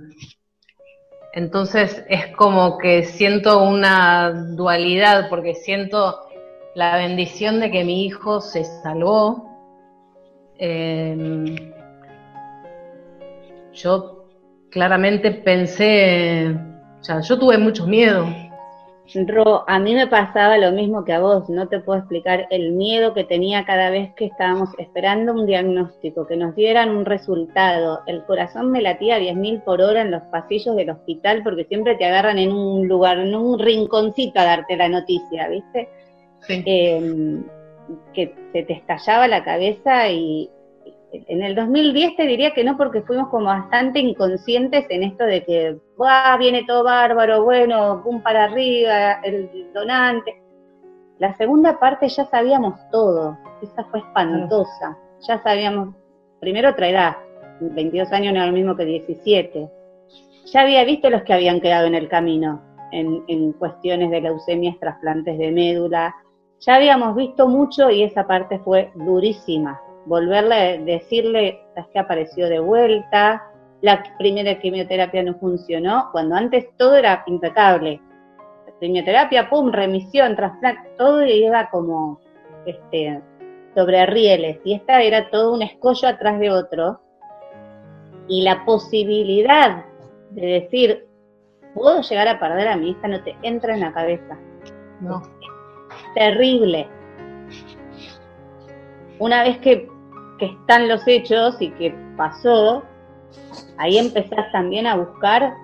entonces 1.33 2.05
es 2.09 2.29
como 2.37 2.79
que 2.79 3.03
siento 3.03 3.61
una 3.61 4.31
dualidad, 4.55 5.29
porque 5.29 5.57
siento 5.57 6.21
la 6.77 6.97
bendición 6.97 7.59
de 7.59 7.73
que 7.73 7.83
mi 7.83 8.07
hijo 8.07 8.41
se 8.41 8.63
salvó. 8.85 9.54
Eh, 10.59 11.73
yo 13.73 14.27
claramente 14.71 15.31
pensé, 15.31 16.57
o 17.01 17.05
sea, 17.05 17.21
yo 17.21 17.39
tuve 17.39 17.59
mucho 17.59 17.87
miedo. 17.87 18.27
Ro, 19.27 19.65
a 19.69 19.79
mí 19.79 19.95
me 19.95 20.07
pasaba 20.07 20.57
lo 20.57 20.73
mismo 20.73 21.05
que 21.05 21.13
a 21.13 21.21
vos, 21.21 21.49
no 21.51 21.69
te 21.69 21.79
puedo 21.81 21.99
explicar 21.99 22.47
el 22.51 22.73
miedo 22.73 23.13
que 23.13 23.25
tenía 23.25 23.65
cada 23.67 23.91
vez 23.91 24.15
que 24.15 24.25
estábamos 24.25 24.71
esperando 24.79 25.35
un 25.35 25.47
diagnóstico, 25.47 26.27
que 26.27 26.37
nos 26.37 26.57
dieran 26.57 26.89
un 26.91 27.05
resultado. 27.05 28.01
El 28.07 28.25
corazón 28.25 28.71
me 28.71 28.81
latía 28.81 29.17
a 29.17 29.21
10.000 29.21 29.63
por 29.63 29.83
hora 29.83 30.01
en 30.01 30.11
los 30.11 30.23
pasillos 30.23 30.75
del 30.75 30.91
hospital 30.91 31.43
porque 31.45 31.65
siempre 31.65 31.97
te 31.97 32.07
agarran 32.07 32.39
en 32.39 32.53
un 32.53 32.89
lugar, 32.89 33.19
en 33.19 33.35
un 33.35 33.59
rinconcito 33.59 34.41
a 34.41 34.45
darte 34.45 34.77
la 34.77 34.89
noticia, 34.89 35.49
¿viste? 35.49 35.89
Sí. 36.41 36.63
Eh, 36.65 37.43
que 38.13 38.35
se 38.53 38.63
te 38.63 38.73
estallaba 38.73 39.29
la 39.29 39.45
cabeza 39.45 40.09
y 40.09 40.51
en 41.13 41.43
el 41.43 41.55
2010 41.55 42.17
te 42.17 42.27
diría 42.27 42.53
que 42.53 42.65
no 42.65 42.77
porque 42.77 43.03
fuimos 43.03 43.29
como 43.29 43.47
bastante 43.47 44.01
inconscientes 44.01 44.87
en 44.91 45.05
esto 45.05 45.25
de 45.25 45.45
que 45.45 45.77
"Buah, 45.97 46.37
viene 46.39 46.65
todo 46.65 46.85
bárbaro, 46.85 47.45
bueno, 47.45 48.01
pum 48.03 48.21
para 48.21 48.45
arriba, 48.45 49.21
el 49.23 49.49
donante. 49.73 50.43
La 51.19 51.37
segunda 51.37 51.79
parte 51.79 52.09
ya 52.09 52.25
sabíamos 52.27 52.75
todo, 52.91 53.39
esa 53.63 53.85
fue 53.85 54.01
espantosa. 54.01 54.99
Ya 55.29 55.41
sabíamos, 55.43 55.95
primero 56.41 56.71
otra 56.71 56.89
edad, 56.89 57.17
22 57.61 58.13
años 58.13 58.33
no 58.33 58.41
era 58.41 58.47
lo 58.49 58.53
mismo 58.53 58.77
que 58.77 58.85
17. 58.85 59.71
Ya 60.47 60.61
había 60.63 60.85
visto 60.85 61.09
los 61.11 61.23
que 61.23 61.33
habían 61.33 61.61
quedado 61.61 61.87
en 61.87 61.95
el 61.95 62.09
camino 62.09 62.61
en, 62.93 63.23
en 63.29 63.53
cuestiones 63.53 64.11
de 64.11 64.21
leucemias, 64.21 64.79
trasplantes 64.79 65.39
de 65.39 65.53
médula. 65.53 66.15
Ya 66.61 66.77
habíamos 66.77 67.15
visto 67.15 67.49
mucho 67.49 67.91
y 67.91 68.03
esa 68.03 68.27
parte 68.27 68.59
fue 68.61 68.91
durísima. 68.95 69.81
Volverle 70.07 70.55
a 70.55 70.79
decirle, 70.79 71.61
es 71.77 71.87
que 71.89 71.99
apareció 71.99 72.49
de 72.49 72.59
vuelta, 72.59 73.43
la 73.81 74.03
primera 74.19 74.59
quimioterapia 74.59 75.23
no 75.23 75.35
funcionó, 75.35 76.09
cuando 76.13 76.37
antes 76.37 76.67
todo 76.79 76.97
era 76.97 77.23
impecable. 77.27 78.01
Quimioterapia, 78.81 79.49
pum, 79.49 79.71
remisión, 79.71 80.37
trasplante, 80.37 80.91
todo 80.97 81.25
iba 81.25 81.69
como 81.71 82.19
este, 82.67 83.21
sobre 83.75 84.07
rieles. 84.07 84.59
Y 84.65 84.75
esta 84.75 85.03
era 85.03 85.31
todo 85.31 85.53
un 85.53 85.63
escollo 85.63 86.09
atrás 86.09 86.39
de 86.41 86.51
otro. 86.51 87.01
Y 88.29 88.43
la 88.43 88.65
posibilidad 88.65 89.85
de 90.31 90.47
decir, 90.47 91.07
puedo 91.75 92.01
llegar 92.01 92.29
a 92.29 92.39
perder 92.39 92.69
a 92.69 92.77
mi 92.77 92.91
hija, 92.91 93.07
no 93.07 93.23
te 93.23 93.37
entra 93.43 93.75
en 93.75 93.81
la 93.81 93.93
cabeza. 93.93 94.39
No. 95.01 95.23
Terrible. 96.15 96.87
Una 99.19 99.43
vez 99.43 99.59
que, 99.59 99.89
están 100.41 100.89
los 100.89 101.07
hechos 101.09 101.57
y 101.61 101.71
que 101.71 101.95
pasó, 102.19 102.83
ahí 103.79 103.97
empezás 103.97 104.53
también 104.53 104.87
a 104.87 104.97
buscar 104.97 105.55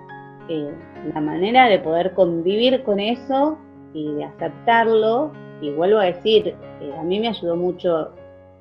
eh, 0.49 0.73
la 1.13 1.21
manera 1.21 1.67
de 1.67 1.77
poder 1.77 2.15
convivir 2.15 2.81
con 2.81 2.99
eso 2.99 3.59
y 3.93 4.11
de 4.13 4.23
aceptarlo. 4.23 5.31
Y 5.61 5.69
vuelvo 5.71 5.99
a 5.99 6.05
decir, 6.05 6.55
eh, 6.81 6.93
a 6.99 7.03
mí 7.03 7.19
me 7.19 7.27
ayudó 7.27 7.55
mucho 7.55 8.11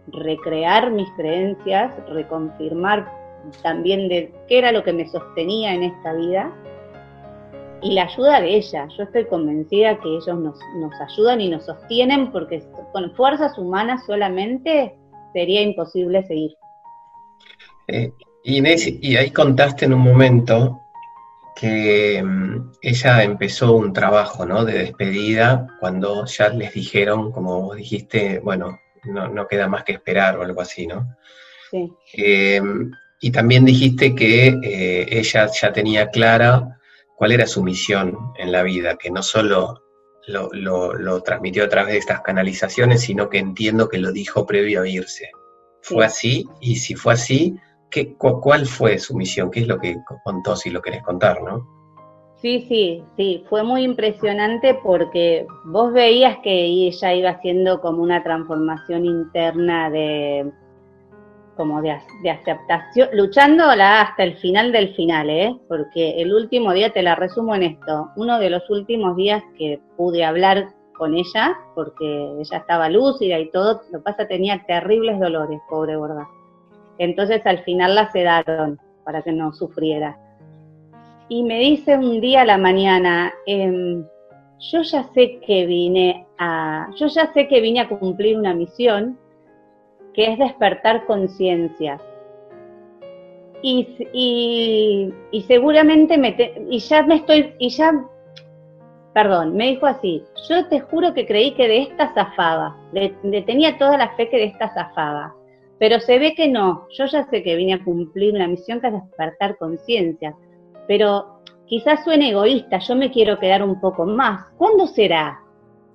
recrear 0.09 0.91
mis 0.91 1.09
creencias, 1.13 1.95
reconfirmar 2.09 3.11
también 3.63 4.09
de 4.09 4.31
qué 4.47 4.59
era 4.59 4.73
lo 4.73 4.85
que 4.85 4.93
me 4.93 5.09
sostenía 5.09 5.73
en 5.73 5.85
esta 5.85 6.13
vida 6.13 6.53
y 7.83 7.93
la 7.93 8.05
ayuda 8.05 8.41
de 8.41 8.57
ella. 8.57 8.89
Yo 8.97 9.05
estoy 9.05 9.27
convencida 9.27 9.99
que 10.01 10.09
ellos 10.09 10.39
nos, 10.39 10.59
nos 10.77 10.93
ayudan 11.01 11.41
y 11.41 11.49
nos 11.49 11.67
sostienen 11.67 12.33
porque 12.33 12.63
con 12.93 13.15
fuerzas 13.15 13.57
humanas 13.59 14.05
solamente 14.07 14.97
sería 15.33 15.63
imposible 15.63 16.27
seguir. 16.27 16.53
Eh, 17.89 18.13
Inés, 18.45 18.87
y 19.01 19.17
ahí 19.17 19.31
contaste 19.31 19.85
en 19.85 19.95
un 19.95 20.01
momento 20.01 20.81
que 21.55 22.23
mm, 22.23 22.73
ella 22.81 23.23
empezó 23.23 23.75
un 23.75 23.93
trabajo, 23.93 24.47
¿no? 24.47 24.65
De 24.65 24.79
despedida 24.79 25.67
cuando 25.79 26.25
ya 26.27 26.49
les 26.49 26.73
dijeron, 26.73 27.33
como 27.33 27.63
vos 27.63 27.77
dijiste, 27.77 28.41
bueno, 28.41 28.79
no, 29.05 29.29
no 29.29 29.47
queda 29.47 29.69
más 29.69 29.85
que 29.85 29.93
esperar 29.93 30.39
o 30.39 30.43
algo 30.43 30.61
así, 30.61 30.87
¿no? 30.87 31.17
Sí. 31.71 31.93
Eh, 32.15 32.63
y 33.21 33.31
también 33.31 33.65
dijiste 33.65 34.15
que 34.15 34.49
eh, 34.63 35.07
ella 35.11 35.47
ya 35.49 35.73
tenía 35.73 36.09
clara 36.09 36.80
cuál 37.21 37.33
era 37.33 37.47
su 37.47 37.63
misión 37.63 38.17
en 38.39 38.51
la 38.51 38.63
vida, 38.63 38.97
que 38.97 39.11
no 39.11 39.23
solo 39.23 39.83
lo, 40.27 40.49
lo- 40.53 40.95
lo 40.95 41.21
transmitió 41.23 41.65
a 41.65 41.69
través 41.69 41.93
de 41.93 41.99
estas 41.99 42.23
canalizaciones, 42.23 43.03
sino 43.03 43.29
que 43.29 43.37
entiendo 43.37 43.91
que 43.91 43.99
lo 43.99 44.11
dijo 44.11 44.47
previo 44.47 44.81
a 44.81 44.89
irse. 44.89 45.31
¿Fue 45.83 46.07
así? 46.07 46.47
Y 46.63 46.77
si 46.77 46.95
fue 46.95 47.13
así, 47.13 47.57
¿qué, 47.91 48.15
cu- 48.17 48.41
¿cuál 48.41 48.65
fue 48.65 48.99
su 48.99 49.15
misión? 49.19 49.51
¿Qué 49.51 49.61
es 49.61 49.69
lo 49.69 49.79
que 49.79 49.99
contó, 50.25 50.57
si 50.57 50.71
lo 50.71 50.81
querés 50.81 51.03
contar, 51.03 51.43
no? 51.43 51.67
Sí, 52.41 52.65
sí, 52.71 53.05
sí, 53.19 53.45
fue 53.51 53.65
muy 53.65 53.83
impresionante 53.85 54.73
porque 54.83 55.47
vos 55.67 55.93
veías 55.93 56.39
que 56.43 56.65
ella 56.65 57.13
iba 57.13 57.29
haciendo 57.33 57.83
como 57.83 58.03
una 58.03 58.23
transformación 58.23 59.05
interna 59.05 59.91
de 59.91 60.51
como 61.61 61.83
de, 61.83 61.91
ac- 61.91 62.23
de 62.23 62.31
aceptación, 62.31 63.11
luchándola 63.13 64.01
hasta 64.01 64.23
el 64.23 64.35
final 64.39 64.73
del 64.73 64.95
final, 64.95 65.29
¿eh? 65.29 65.55
Porque 65.69 66.23
el 66.23 66.33
último 66.33 66.73
día, 66.73 66.89
te 66.91 67.03
la 67.03 67.17
resumo 67.17 67.55
en 67.55 67.65
esto, 67.65 68.09
uno 68.17 68.39
de 68.39 68.49
los 68.49 68.71
últimos 68.71 69.15
días 69.15 69.43
que 69.59 69.79
pude 69.95 70.25
hablar 70.25 70.69
con 70.95 71.13
ella, 71.15 71.55
porque 71.75 72.07
ella 72.41 72.57
estaba 72.57 72.89
lúcida 72.89 73.39
y 73.39 73.51
todo, 73.51 73.83
lo 73.93 74.03
pasa 74.03 74.27
tenía 74.27 74.65
terribles 74.67 75.21
dolores, 75.21 75.61
pobre 75.69 75.97
gorda. 75.97 76.27
Entonces 76.97 77.45
al 77.45 77.59
final 77.65 77.95
la 77.95 78.11
sedaron 78.11 78.79
para 79.05 79.21
que 79.21 79.33
no 79.33 79.53
sufriera. 79.53 80.17
Y 81.29 81.43
me 81.43 81.59
dice 81.59 81.95
un 81.99 82.23
día 82.23 82.41
a 82.41 82.47
la 82.47 82.57
mañana, 82.57 83.35
em, 83.45 84.03
yo 84.73 84.81
ya 84.81 85.03
sé 85.13 85.41
que 85.47 85.67
vine 85.67 86.27
a, 86.39 86.89
yo 86.97 87.07
ya 87.09 87.31
sé 87.35 87.49
que 87.49 87.61
vine 87.61 87.81
a 87.81 87.89
cumplir 87.89 88.39
una 88.39 88.55
misión, 88.55 89.19
que 90.15 90.33
es 90.33 90.39
despertar 90.39 91.07
conciencia. 91.07 92.01
Y, 93.63 95.13
y, 95.33 95.43
seguramente 95.43 96.17
me 96.17 96.33
te- 96.33 96.67
y 96.71 96.79
ya 96.79 97.03
me 97.03 97.17
estoy, 97.17 97.55
y 97.59 97.69
ya, 97.69 97.93
perdón, 99.13 99.55
me 99.55 99.69
dijo 99.69 99.87
así, 99.87 100.25
yo 100.49 100.67
te 100.69 100.81
juro 100.81 101.13
que 101.13 101.27
creí 101.27 101.53
que 101.53 101.69
de 101.69 101.83
esta 101.83 102.15
zafaba, 102.15 102.77
le 102.93 103.43
tenía 103.43 103.77
toda 103.77 103.99
la 103.99 104.15
fe 104.17 104.31
que 104.31 104.39
de 104.39 104.45
esta 104.45 104.73
zafaba, 104.73 105.35
pero 105.79 106.01
se 106.01 106.19
ve 106.19 106.35
que 106.35 106.49
no, 106.49 106.87
yo 106.91 107.07
ya 107.07 107.25
sé 107.29 107.43
que 107.43 107.55
vine 107.57 107.75
a 107.75 107.85
cumplir 107.85 108.35
una 108.35 108.49
misión 108.49 108.81
que 108.81 108.87
es 108.89 108.93
despertar 108.95 109.59
conciencia, 109.59 110.35
pero 110.87 111.41
quizás 111.67 112.03
suene 112.05 112.31
egoísta, 112.31 112.79
yo 112.79 112.97
me 112.97 113.11
quiero 113.11 113.39
quedar 113.39 113.63
un 113.63 113.81
poco 113.81 114.07
más, 114.07 114.47
¿cuándo 114.57 114.87
será? 114.87 115.39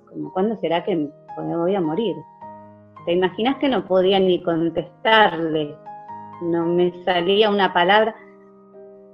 como, 0.09 0.31
¿cuándo 0.33 0.55
será 0.57 0.83
que 0.83 0.95
me 0.95 1.57
voy 1.57 1.75
a 1.75 1.81
morir? 1.81 2.15
¿Te 3.05 3.13
imaginas 3.13 3.57
que 3.57 3.69
no 3.69 3.85
podía 3.85 4.19
ni 4.19 4.41
contestarle? 4.41 5.75
No 6.41 6.65
me 6.65 6.91
salía 7.03 7.49
una 7.49 7.71
palabra. 7.71 8.15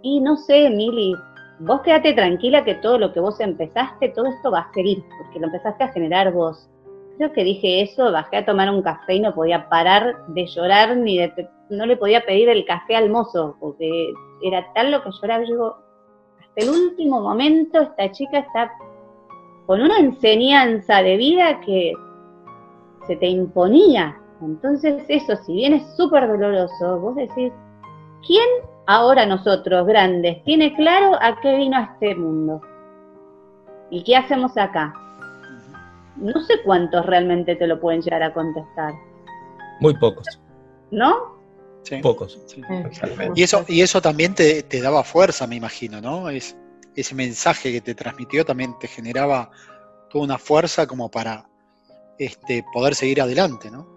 Y 0.01 0.22
no 0.22 0.38
sé, 0.38 0.69
Mili, 0.69 1.13
vos 1.59 1.81
quédate 1.81 2.13
tranquila 2.13 2.63
que 2.63 2.76
todo 2.76 2.97
lo 2.97 3.13
que 3.13 3.19
vos 3.19 3.39
empezaste, 3.39 4.09
todo 4.09 4.27
esto 4.27 4.49
va 4.49 4.59
a 4.61 4.73
seguir, 4.73 5.03
porque 5.18 5.39
lo 5.39 5.47
empezaste 5.47 5.84
a 5.84 5.89
generar 5.89 6.31
vos. 6.31 6.69
Creo 7.18 7.34
que 7.34 7.43
dije 7.43 7.81
eso, 7.81 8.11
bajé 8.11 8.38
a 8.38 8.45
tomar 8.45 8.69
un 8.69 8.81
café 8.81 9.15
y 9.15 9.19
no 9.19 9.35
podía 9.35 9.68
parar 9.68 10.26
de 10.27 10.45
llorar, 10.47 10.95
ni 10.95 11.18
de, 11.18 11.49
no 11.69 11.85
le 11.85 11.97
podía 11.97 12.26
pedir 12.26 12.47
el 12.49 12.65
café 12.65 12.95
al 12.95 13.09
mozo, 13.09 13.57
porque 13.59 14.13
era 14.41 14.72
tal 14.73 14.91
lo 14.91 15.03
que 15.03 15.09
lloraba. 15.22 15.43
Yo 15.43 15.51
digo, 15.51 15.77
hasta 16.39 16.61
el 16.61 16.69
último 16.69 17.22
momento 17.22 17.81
esta 17.81 18.09
chica 18.11 18.39
está 18.39 18.72
con 19.68 19.81
una 19.81 19.99
enseñanza 19.99 21.03
de 21.03 21.18
vida 21.18 21.59
que 21.61 21.93
se 23.11 23.17
te 23.17 23.27
imponía. 23.27 24.17
Entonces 24.41 25.03
eso, 25.09 25.35
si 25.45 25.53
bien 25.53 25.73
es 25.73 25.83
súper 25.97 26.27
doloroso, 26.27 26.99
vos 26.99 27.15
decís, 27.17 27.51
¿quién 28.25 28.47
ahora 28.88 29.25
nosotros, 29.25 29.85
grandes, 29.85 30.41
tiene 30.45 30.73
claro 30.75 31.17
a 31.21 31.39
qué 31.41 31.57
vino 31.57 31.77
a 31.77 31.91
este 31.93 32.15
mundo? 32.15 32.61
¿Y 33.89 34.03
qué 34.03 34.15
hacemos 34.15 34.57
acá? 34.57 34.93
No 36.15 36.39
sé 36.41 36.53
cuántos 36.63 37.05
realmente 37.05 37.55
te 37.57 37.67
lo 37.67 37.81
pueden 37.81 38.01
llegar 38.01 38.23
a 38.23 38.33
contestar, 38.33 38.93
Muy 39.81 39.93
pocos. 39.97 40.25
¿no? 40.89 41.38
Sí. 41.83 41.97
Pocos. 41.97 42.39
Sí. 42.45 42.61
Y 43.35 43.43
eso, 43.43 43.65
y 43.67 43.81
eso 43.81 44.01
también 44.01 44.35
te, 44.35 44.63
te 44.63 44.81
daba 44.81 45.03
fuerza, 45.03 45.47
me 45.47 45.55
imagino, 45.55 45.99
¿no? 45.99 46.29
Es, 46.29 46.55
ese 46.95 47.15
mensaje 47.15 47.73
que 47.73 47.81
te 47.81 47.93
transmitió 47.93 48.45
también 48.45 48.77
te 48.79 48.88
generaba 48.88 49.51
toda 50.09 50.23
una 50.23 50.38
fuerza 50.38 50.88
como 50.88 51.09
para 51.11 51.51
este, 52.22 52.64
poder 52.72 52.93
seguir 52.93 53.19
adelante, 53.19 53.72
¿no? 53.72 53.88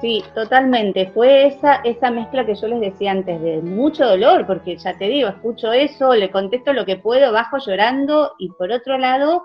Sí, 0.00 0.24
totalmente. 0.34 1.10
Fue 1.12 1.46
esa, 1.46 1.76
esa 1.84 2.10
mezcla 2.10 2.44
que 2.44 2.54
yo 2.54 2.66
les 2.66 2.80
decía 2.80 3.12
antes, 3.12 3.40
de 3.40 3.60
mucho 3.60 4.06
dolor, 4.06 4.46
porque 4.46 4.76
ya 4.76 4.96
te 4.96 5.06
digo, 5.06 5.28
escucho 5.28 5.72
eso, 5.72 6.14
le 6.14 6.30
contesto 6.30 6.72
lo 6.72 6.84
que 6.84 6.96
puedo, 6.96 7.32
bajo 7.32 7.58
llorando, 7.58 8.32
y 8.38 8.48
por 8.50 8.72
otro 8.72 8.98
lado, 8.98 9.44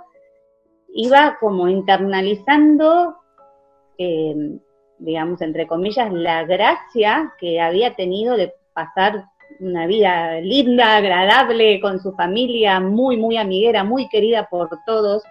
iba 0.94 1.38
como 1.40 1.68
internalizando, 1.68 3.18
eh, 3.98 4.60
digamos, 4.98 5.42
entre 5.42 5.68
comillas, 5.68 6.12
la 6.12 6.46
gracia 6.46 7.34
que 7.40 7.62
había 7.62 7.96
tenido 7.96 8.36
de 8.38 8.54
pasar 8.74 9.26
una 9.60 9.88
vida 9.88 10.40
linda, 10.40 10.96
agradable 10.98 11.82
con 11.82 12.00
su 12.00 12.14
familia, 12.14 12.80
muy, 12.80 13.18
muy 13.18 13.38
amiguera, 13.38 13.84
muy 13.84 14.08
querida 14.08 14.48
por 14.50 14.70
todos, 14.86 15.24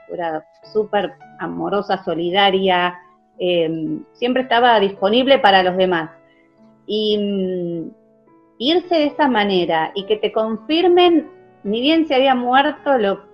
súper 0.73 1.15
amorosa, 1.39 2.03
solidaria, 2.05 2.99
eh, 3.39 4.01
siempre 4.13 4.43
estaba 4.43 4.79
disponible 4.81 5.39
para 5.39 5.63
los 5.63 5.77
demás. 5.77 6.11
Y 6.87 7.19
mm, 7.19 7.91
irse 8.59 8.95
de 8.95 9.05
esa 9.07 9.29
manera 9.29 9.93
y 9.95 10.05
que 10.07 10.17
te 10.17 10.33
confirmen, 10.33 11.31
ni 11.65 11.81
bien 11.81 12.07
se 12.07 12.15
había 12.15 12.35
muerto, 12.35 12.99
lo 12.99 13.29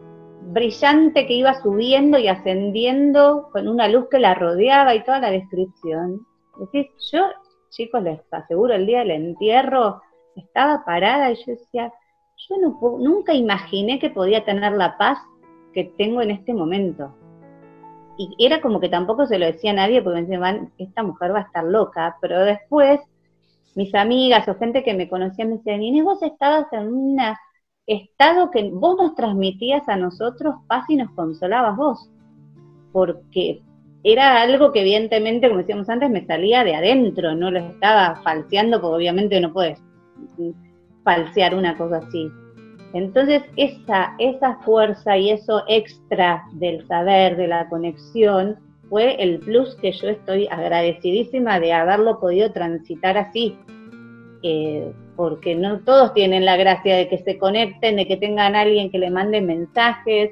brillante 0.52 1.26
que 1.26 1.34
iba 1.34 1.54
subiendo 1.62 2.18
y 2.18 2.28
ascendiendo 2.28 3.48
con 3.52 3.66
una 3.66 3.88
luz 3.88 4.08
que 4.10 4.18
la 4.18 4.34
rodeaba 4.34 4.94
y 4.94 5.04
toda 5.04 5.20
la 5.20 5.30
descripción. 5.30 6.20
Decís, 6.58 6.90
yo, 7.12 7.24
chicos, 7.70 8.02
les 8.02 8.20
aseguro, 8.30 8.74
el 8.74 8.86
día 8.86 9.00
del 9.00 9.12
entierro 9.12 10.02
estaba 10.36 10.84
parada 10.84 11.30
y 11.30 11.36
yo 11.36 11.44
decía, 11.46 11.92
yo 12.48 12.56
no 12.58 12.98
nunca 12.98 13.32
imaginé 13.32 13.98
que 13.98 14.10
podía 14.10 14.44
tener 14.44 14.72
la 14.72 14.98
paz 14.98 15.18
que 15.72 15.84
tengo 15.96 16.20
en 16.20 16.30
este 16.30 16.52
momento. 16.52 17.14
Y 18.16 18.34
era 18.38 18.60
como 18.60 18.80
que 18.80 18.88
tampoco 18.88 19.26
se 19.26 19.38
lo 19.38 19.46
decía 19.46 19.72
a 19.72 19.74
nadie 19.74 20.02
porque 20.02 20.16
me 20.16 20.22
decían, 20.22 20.40
"Van, 20.40 20.72
esta 20.78 21.02
mujer 21.02 21.34
va 21.34 21.40
a 21.40 21.42
estar 21.42 21.64
loca, 21.64 22.16
pero 22.20 22.44
después 22.44 23.00
mis 23.74 23.94
amigas 23.94 24.46
o 24.48 24.54
gente 24.54 24.84
que 24.84 24.94
me 24.94 25.08
conocía 25.08 25.44
me 25.44 25.56
decían, 25.56 25.82
Inés, 25.82 26.04
vos 26.04 26.22
estabas 26.22 26.66
en 26.72 26.86
un 26.86 27.18
estado 27.86 28.50
que 28.50 28.70
vos 28.72 28.96
nos 28.96 29.14
transmitías 29.14 29.88
a 29.88 29.96
nosotros 29.96 30.54
paz 30.68 30.84
y 30.88 30.96
nos 30.96 31.10
consolabas 31.10 31.76
vos, 31.76 32.10
porque 32.92 33.62
era 34.04 34.42
algo 34.42 34.70
que 34.70 34.82
evidentemente, 34.82 35.48
como 35.48 35.60
decíamos 35.60 35.88
antes, 35.88 36.10
me 36.10 36.26
salía 36.26 36.62
de 36.62 36.76
adentro, 36.76 37.34
no 37.34 37.50
lo 37.50 37.58
estaba 37.58 38.20
falseando, 38.22 38.80
porque 38.80 38.96
obviamente 38.96 39.40
no 39.40 39.52
puedes 39.52 39.82
falsear 41.02 41.54
una 41.54 41.76
cosa 41.76 41.98
así. 41.98 42.30
Entonces, 42.94 43.42
esa, 43.56 44.14
esa 44.18 44.54
fuerza 44.60 45.18
y 45.18 45.30
eso 45.30 45.64
extra 45.68 46.44
del 46.52 46.86
saber, 46.86 47.36
de 47.36 47.48
la 47.48 47.68
conexión, 47.68 48.56
fue 48.88 49.20
el 49.20 49.40
plus 49.40 49.74
que 49.76 49.90
yo 49.90 50.08
estoy 50.08 50.46
agradecidísima 50.46 51.58
de 51.58 51.72
haberlo 51.72 52.20
podido 52.20 52.52
transitar 52.52 53.18
así. 53.18 53.58
Eh, 54.44 54.92
porque 55.16 55.56
no 55.56 55.80
todos 55.80 56.12
tienen 56.14 56.44
la 56.44 56.56
gracia 56.56 56.96
de 56.96 57.08
que 57.08 57.18
se 57.18 57.36
conecten, 57.36 57.96
de 57.96 58.06
que 58.06 58.16
tengan 58.16 58.54
alguien 58.54 58.90
que 58.90 58.98
le 58.98 59.10
mande 59.10 59.40
mensajes. 59.40 60.30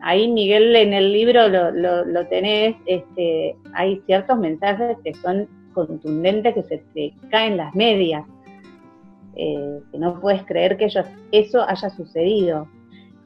Ahí, 0.00 0.28
Miguel, 0.28 0.74
en 0.76 0.94
el 0.94 1.12
libro 1.12 1.48
lo, 1.48 1.70
lo, 1.70 2.04
lo 2.06 2.26
tenés, 2.28 2.76
este, 2.86 3.56
hay 3.74 4.00
ciertos 4.06 4.38
mensajes 4.38 4.96
que 5.04 5.12
son 5.14 5.46
contundentes, 5.74 6.54
que 6.54 6.62
se 6.62 6.78
te 6.94 7.12
caen 7.30 7.58
las 7.58 7.74
medias 7.74 8.24
eh, 9.42 9.80
que 9.90 9.98
no 9.98 10.20
puedes 10.20 10.44
creer 10.44 10.76
que 10.76 10.84
ellos, 10.84 11.06
eso 11.32 11.62
haya 11.66 11.88
sucedido. 11.90 12.68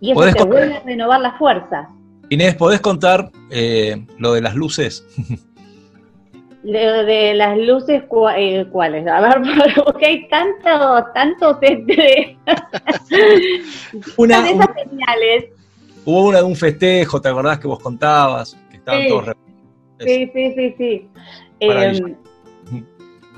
Y 0.01 0.11
eso 0.13 0.21
¿Podés 0.21 0.35
te 0.37 0.45
vuelve 0.45 0.75
a 0.77 0.81
renovar 0.81 1.21
las 1.21 1.37
fuerzas. 1.39 1.89
Inés, 2.31 2.55
¿podés 2.55 2.81
contar 2.81 3.31
eh, 3.51 4.07
lo 4.19 4.33
de 4.35 4.41
las 4.41 4.55
luces? 4.55 5.05
De, 6.63 6.79
de 6.79 7.35
las 7.35 7.59
luces, 7.59 8.05
eh, 8.39 8.65
¿cuáles? 8.73 9.07
A 9.07 9.21
ver, 9.21 9.43
porque 9.85 10.07
hay 10.07 10.29
tantos, 10.29 11.13
tantos 11.13 11.59
este, 11.61 12.39
Una, 14.17 14.49
esas 14.49 14.69
señales. 14.89 15.45
hubo 16.07 16.29
una 16.29 16.39
de 16.39 16.45
un 16.45 16.57
festejo, 16.57 17.21
¿te 17.21 17.29
acordás 17.29 17.59
que 17.59 17.67
vos 17.69 17.81
contabas? 17.81 18.57
Que 18.71 18.79
estaban 18.79 19.03
Sí. 19.03 19.09
todos 19.09 19.37
Sí, 20.01 20.31
sí, 20.33 20.55
sí, 20.57 20.75
sí. 20.79 21.09
Eh, 21.61 22.17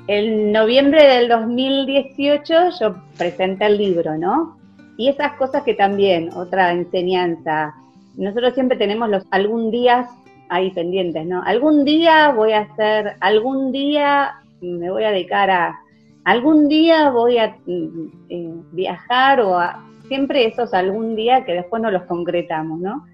en 0.08 0.52
noviembre 0.52 1.04
del 1.04 1.28
2018 1.28 2.54
yo 2.80 2.96
presenté 3.18 3.66
el 3.66 3.78
libro, 3.78 4.16
¿no? 4.16 4.56
Y 4.96 5.08
esas 5.08 5.32
cosas 5.32 5.62
que 5.62 5.74
también, 5.74 6.30
otra 6.34 6.72
enseñanza, 6.72 7.74
nosotros 8.16 8.54
siempre 8.54 8.78
tenemos 8.78 9.08
los 9.10 9.24
algún 9.30 9.70
día 9.70 10.08
ahí 10.48 10.70
pendientes, 10.70 11.26
¿no? 11.26 11.42
Algún 11.42 11.84
día 11.84 12.30
voy 12.32 12.52
a 12.52 12.60
hacer, 12.60 13.16
algún 13.20 13.72
día 13.72 14.36
me 14.60 14.90
voy 14.90 15.04
a 15.04 15.10
dedicar 15.10 15.50
a, 15.50 15.78
algún 16.24 16.68
día 16.68 17.10
voy 17.10 17.38
a 17.38 17.56
mm, 17.66 18.08
eh, 18.30 18.54
viajar 18.72 19.40
o 19.40 19.58
a, 19.58 19.84
siempre 20.08 20.46
esos 20.46 20.72
algún 20.72 21.16
día 21.16 21.44
que 21.44 21.52
después 21.52 21.82
no 21.82 21.90
los 21.90 22.02
concretamos, 22.04 22.78
¿no? 22.78 23.04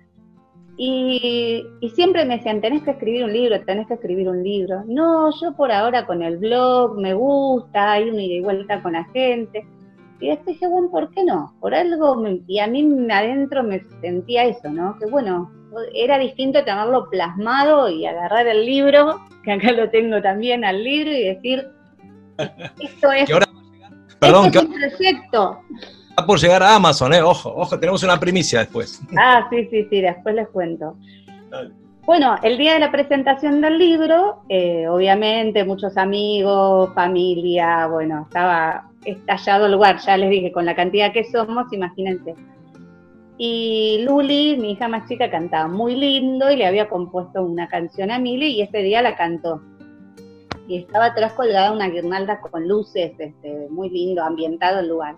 Y, 0.76 1.64
y 1.80 1.88
siempre 1.90 2.24
me 2.24 2.36
decían, 2.38 2.60
tenés 2.60 2.82
que 2.82 2.92
escribir 2.92 3.24
un 3.24 3.32
libro, 3.32 3.60
tenés 3.64 3.86
que 3.86 3.94
escribir 3.94 4.28
un 4.28 4.42
libro. 4.42 4.82
No, 4.86 5.30
yo 5.40 5.52
por 5.54 5.70
ahora 5.70 6.06
con 6.06 6.22
el 6.22 6.38
blog 6.38 6.98
me 6.98 7.12
gusta, 7.14 7.92
hay 7.92 8.08
una 8.10 8.22
ida 8.22 8.34
y 8.36 8.40
vuelta 8.40 8.82
con 8.82 8.92
la 8.94 9.04
gente. 9.12 9.66
Y 10.20 10.28
después 10.28 10.54
dije, 10.54 10.68
bueno, 10.68 10.88
¿por 10.90 11.10
qué 11.10 11.24
no? 11.24 11.52
Por 11.60 11.74
algo, 11.74 12.16
me- 12.16 12.40
y 12.46 12.58
a 12.58 12.66
mí 12.68 12.88
adentro 13.10 13.62
me 13.62 13.82
sentía 14.00 14.44
eso, 14.44 14.70
¿no? 14.70 14.96
Que 14.98 15.06
bueno, 15.06 15.50
era 15.94 16.18
distinto 16.18 16.64
tenerlo 16.64 17.08
plasmado 17.10 17.88
y 17.90 18.06
agarrar 18.06 18.46
el 18.46 18.64
libro, 18.64 19.20
que 19.44 19.52
acá 19.52 19.72
lo 19.72 19.90
tengo 19.90 20.22
también 20.22 20.64
al 20.64 20.82
libro, 20.82 21.10
y 21.12 21.24
decir, 21.24 21.66
esto 22.80 23.12
es, 23.12 23.30
ahora- 23.30 23.46
Perdón, 24.20 24.46
es 24.46 24.56
un 24.56 24.72
proyecto. 24.72 25.58
Va 26.18 26.26
por 26.26 26.38
llegar 26.38 26.62
a 26.62 26.74
Amazon, 26.74 27.12
¿eh? 27.14 27.22
Ojo, 27.22 27.52
ojo, 27.54 27.78
tenemos 27.78 28.02
una 28.02 28.18
primicia 28.18 28.60
después. 28.60 29.00
Ah, 29.16 29.46
sí, 29.50 29.66
sí, 29.70 29.86
sí, 29.90 30.00
después 30.00 30.34
les 30.34 30.48
cuento. 30.48 30.96
Dale. 31.50 31.82
Bueno, 32.04 32.34
el 32.42 32.58
día 32.58 32.74
de 32.74 32.80
la 32.80 32.90
presentación 32.90 33.60
del 33.60 33.78
libro, 33.78 34.42
eh, 34.48 34.88
obviamente 34.88 35.64
muchos 35.64 35.96
amigos, 35.96 36.92
familia, 36.94 37.86
bueno, 37.86 38.22
estaba 38.24 38.90
estallado 39.04 39.66
el 39.66 39.72
lugar, 39.72 39.98
ya 40.00 40.16
les 40.16 40.30
dije, 40.30 40.50
con 40.50 40.64
la 40.64 40.74
cantidad 40.74 41.12
que 41.12 41.22
somos, 41.30 41.72
imagínense. 41.72 42.34
Y 43.38 44.04
Luli, 44.04 44.56
mi 44.56 44.72
hija 44.72 44.88
más 44.88 45.08
chica, 45.08 45.30
cantaba 45.30 45.68
muy 45.68 45.94
lindo 45.94 46.50
y 46.50 46.56
le 46.56 46.66
había 46.66 46.88
compuesto 46.88 47.44
una 47.44 47.68
canción 47.68 48.10
a 48.10 48.18
Mili 48.18 48.48
y 48.48 48.62
ese 48.62 48.78
día 48.78 49.00
la 49.00 49.16
cantó. 49.16 49.62
Y 50.66 50.78
estaba 50.78 51.06
atrás 51.06 51.34
colgada 51.34 51.70
una 51.70 51.88
guirnalda 51.88 52.40
con 52.40 52.66
luces, 52.66 53.12
este, 53.18 53.68
muy 53.70 53.90
lindo, 53.90 54.24
ambientado 54.24 54.80
el 54.80 54.88
lugar. 54.88 55.14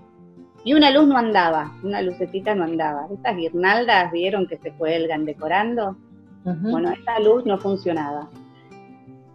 Y 0.64 0.72
una 0.72 0.90
luz 0.90 1.06
no 1.06 1.18
andaba, 1.18 1.72
una 1.82 2.00
lucecita 2.00 2.54
no 2.54 2.64
andaba. 2.64 3.06
Estas 3.12 3.36
guirnaldas 3.36 4.10
vieron 4.12 4.46
que 4.46 4.56
se 4.58 4.72
cuelgan 4.72 5.26
decorando. 5.26 5.96
Bueno, 6.44 6.90
esa 6.90 7.20
luz 7.20 7.44
no 7.46 7.58
funcionaba. 7.58 8.28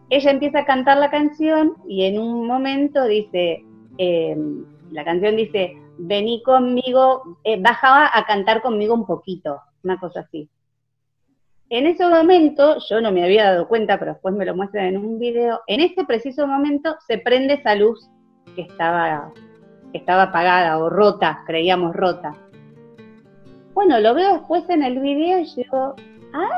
Ella 0.09 0.31
empieza 0.31 0.59
a 0.59 0.65
cantar 0.65 0.97
la 0.97 1.11
canción 1.11 1.75
y 1.87 2.05
en 2.05 2.19
un 2.19 2.47
momento 2.47 3.05
dice, 3.05 3.63
eh, 3.97 4.35
la 4.91 5.03
canción 5.03 5.35
dice, 5.35 5.77
vení 5.99 6.41
conmigo, 6.43 7.37
eh, 7.43 7.61
bajaba 7.61 8.09
a 8.11 8.25
cantar 8.25 8.61
conmigo 8.61 8.93
un 8.93 9.05
poquito, 9.05 9.59
una 9.83 9.99
cosa 9.99 10.21
así. 10.21 10.49
En 11.69 11.85
ese 11.85 12.07
momento, 12.07 12.77
yo 12.89 13.01
no 13.01 13.11
me 13.11 13.23
había 13.23 13.51
dado 13.51 13.67
cuenta, 13.67 13.99
pero 13.99 14.13
después 14.13 14.33
me 14.33 14.45
lo 14.45 14.55
muestran 14.55 14.85
en 14.85 14.97
un 14.97 15.19
video, 15.19 15.61
en 15.67 15.81
ese 15.81 16.03
preciso 16.05 16.47
momento 16.47 16.95
se 17.05 17.19
prende 17.19 17.55
esa 17.55 17.75
luz 17.75 18.09
que 18.55 18.61
estaba, 18.63 19.31
estaba 19.93 20.23
apagada 20.23 20.77
o 20.79 20.89
rota, 20.89 21.43
creíamos 21.45 21.95
rota. 21.95 22.35
Bueno, 23.73 23.99
lo 23.99 24.13
veo 24.13 24.33
después 24.33 24.69
en 24.69 24.83
el 24.83 24.99
video 24.99 25.39
y 25.39 25.45
digo, 25.55 25.95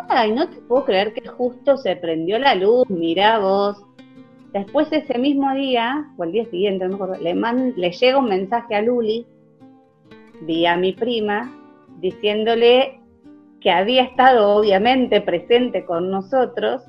ay, 0.09 0.31
no 0.31 0.49
te 0.49 0.57
puedo 0.61 0.85
creer 0.85 1.13
que 1.13 1.27
justo 1.27 1.77
se 1.77 1.95
prendió 1.95 2.39
la 2.39 2.55
luz, 2.55 2.89
mirá 2.89 3.39
vos. 3.39 3.81
Después 4.53 4.91
ese 4.91 5.17
mismo 5.17 5.53
día, 5.53 6.07
o 6.17 6.23
el 6.23 6.31
día 6.33 6.45
siguiente, 6.45 6.87
no 6.87 7.15
le, 7.21 7.33
man- 7.33 7.73
le 7.77 7.91
llega 7.91 8.17
un 8.17 8.27
mensaje 8.27 8.75
a 8.75 8.81
Luli, 8.81 9.25
vía 10.41 10.75
mi 10.75 10.93
prima, 10.93 11.49
diciéndole 11.99 12.99
que 13.61 13.71
había 13.71 14.01
estado 14.03 14.55
obviamente 14.55 15.21
presente 15.21 15.85
con 15.85 16.09
nosotros 16.09 16.81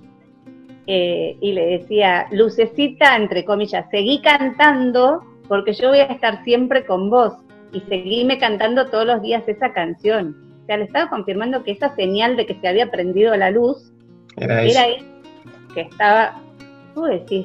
eh, 0.86 1.36
y 1.40 1.52
le 1.52 1.66
decía, 1.78 2.26
Lucecita, 2.32 3.14
entre 3.14 3.44
comillas, 3.44 3.86
seguí 3.90 4.22
cantando 4.22 5.22
porque 5.52 5.74
yo 5.74 5.90
voy 5.90 5.98
a 5.98 6.04
estar 6.04 6.42
siempre 6.44 6.86
con 6.86 7.10
vos 7.10 7.34
y 7.74 7.80
seguíme 7.80 8.38
cantando 8.38 8.86
todos 8.86 9.04
los 9.04 9.20
días 9.20 9.42
esa 9.46 9.74
canción. 9.74 10.34
O 10.62 10.64
sea, 10.64 10.78
le 10.78 10.84
estaba 10.84 11.10
confirmando 11.10 11.62
que 11.62 11.72
esa 11.72 11.94
señal 11.94 12.36
de 12.36 12.46
que 12.46 12.58
se 12.58 12.68
había 12.68 12.90
prendido 12.90 13.36
la 13.36 13.50
luz 13.50 13.92
Era 14.38 14.62
era 14.62 14.86
él 14.86 15.04
que 15.74 15.82
estaba, 15.82 16.40
tú 16.94 17.02
decís, 17.02 17.44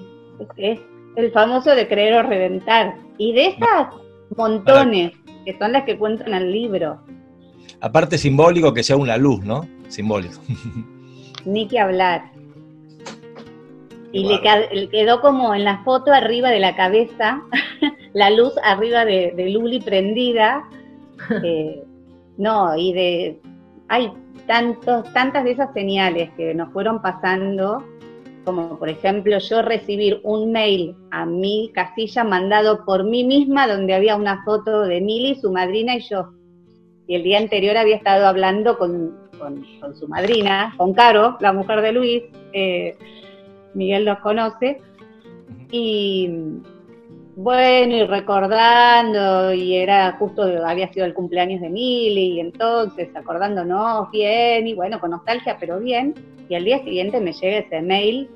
es, 0.55 0.79
el 1.17 1.31
famoso 1.33 1.75
de 1.75 1.85
creer 1.85 2.13
o 2.13 2.23
reventar. 2.23 2.95
Y 3.17 3.33
de 3.33 3.47
esas 3.47 3.87
montones, 4.37 5.11
que 5.43 5.57
son 5.57 5.73
las 5.73 5.83
que 5.83 5.97
cuento 5.97 6.25
en 6.25 6.33
el 6.33 6.49
libro, 6.49 7.01
Aparte 7.81 8.17
simbólico 8.17 8.73
que 8.73 8.83
sea 8.83 8.95
una 8.95 9.17
luz, 9.17 9.43
¿no? 9.43 9.67
Simbólico. 9.89 10.39
ni 11.45 11.67
que 11.67 11.77
hablar. 11.77 12.31
Y 14.13 14.25
le, 14.25 14.89
quedó 14.89 15.19
como 15.21 15.53
en 15.53 15.63
la 15.65 15.83
foto 15.83 16.11
arriba 16.13 16.49
de 16.49 16.59
la 16.59 16.75
cabeza, 16.75 17.41
la 18.13 18.29
luz 18.29 18.53
arriba 18.63 19.03
de, 19.05 19.33
de 19.35 19.49
Luli 19.49 19.79
prendida. 19.79 20.63
Eh, 21.43 21.83
no, 22.37 22.77
y 22.77 22.93
de. 22.93 23.39
Hay 23.89 24.11
tantos, 24.45 25.11
tantas 25.13 25.43
de 25.45 25.51
esas 25.51 25.73
señales 25.73 26.29
que 26.37 26.53
nos 26.53 26.71
fueron 26.71 27.01
pasando, 27.01 27.83
como 28.45 28.77
por 28.77 28.87
ejemplo 28.87 29.39
yo 29.39 29.63
recibir 29.63 30.19
un 30.23 30.51
mail 30.51 30.95
a 31.09 31.25
mi 31.25 31.71
casilla 31.73 32.23
mandado 32.23 32.85
por 32.85 33.03
mí 33.03 33.23
misma, 33.23 33.67
donde 33.67 33.95
había 33.95 34.15
una 34.15 34.43
foto 34.45 34.81
de 34.83 35.01
Mili, 35.01 35.35
su 35.41 35.51
madrina 35.51 35.95
y 35.95 36.01
yo. 36.01 36.29
Y 37.07 37.15
el 37.15 37.23
día 37.23 37.39
anterior 37.39 37.75
había 37.77 37.95
estado 37.95 38.27
hablando 38.27 38.77
con, 38.77 39.17
con- 39.39 39.65
con 39.81 39.95
su 39.95 40.07
madrina, 40.07 40.75
con 40.77 40.93
Caro, 40.93 41.37
la 41.39 41.51
mujer 41.51 41.81
de 41.81 41.91
Luis. 41.93 42.23
eh, 42.53 42.95
Miguel 43.73 44.05
los 44.05 44.19
conoce. 44.19 44.81
Y 45.71 46.29
bueno, 47.39 47.95
y 47.95 48.03
recordando, 48.03 49.53
y 49.53 49.75
era 49.75 50.13
justo, 50.13 50.41
había 50.65 50.91
sido 50.91 51.05
el 51.05 51.13
cumpleaños 51.13 51.61
de 51.61 51.69
Mili, 51.69 52.33
y 52.33 52.39
entonces 52.39 53.15
acordándonos 53.15 54.09
bien, 54.09 54.65
y 54.65 54.73
bueno, 54.73 54.99
con 54.99 55.11
nostalgia, 55.11 55.57
pero 55.59 55.79
bien. 55.79 56.15
Y 56.49 56.55
al 56.55 56.65
día 56.65 56.83
siguiente 56.83 57.19
me 57.21 57.33
llega 57.33 57.59
ese 57.59 57.81
mail, 57.83 58.31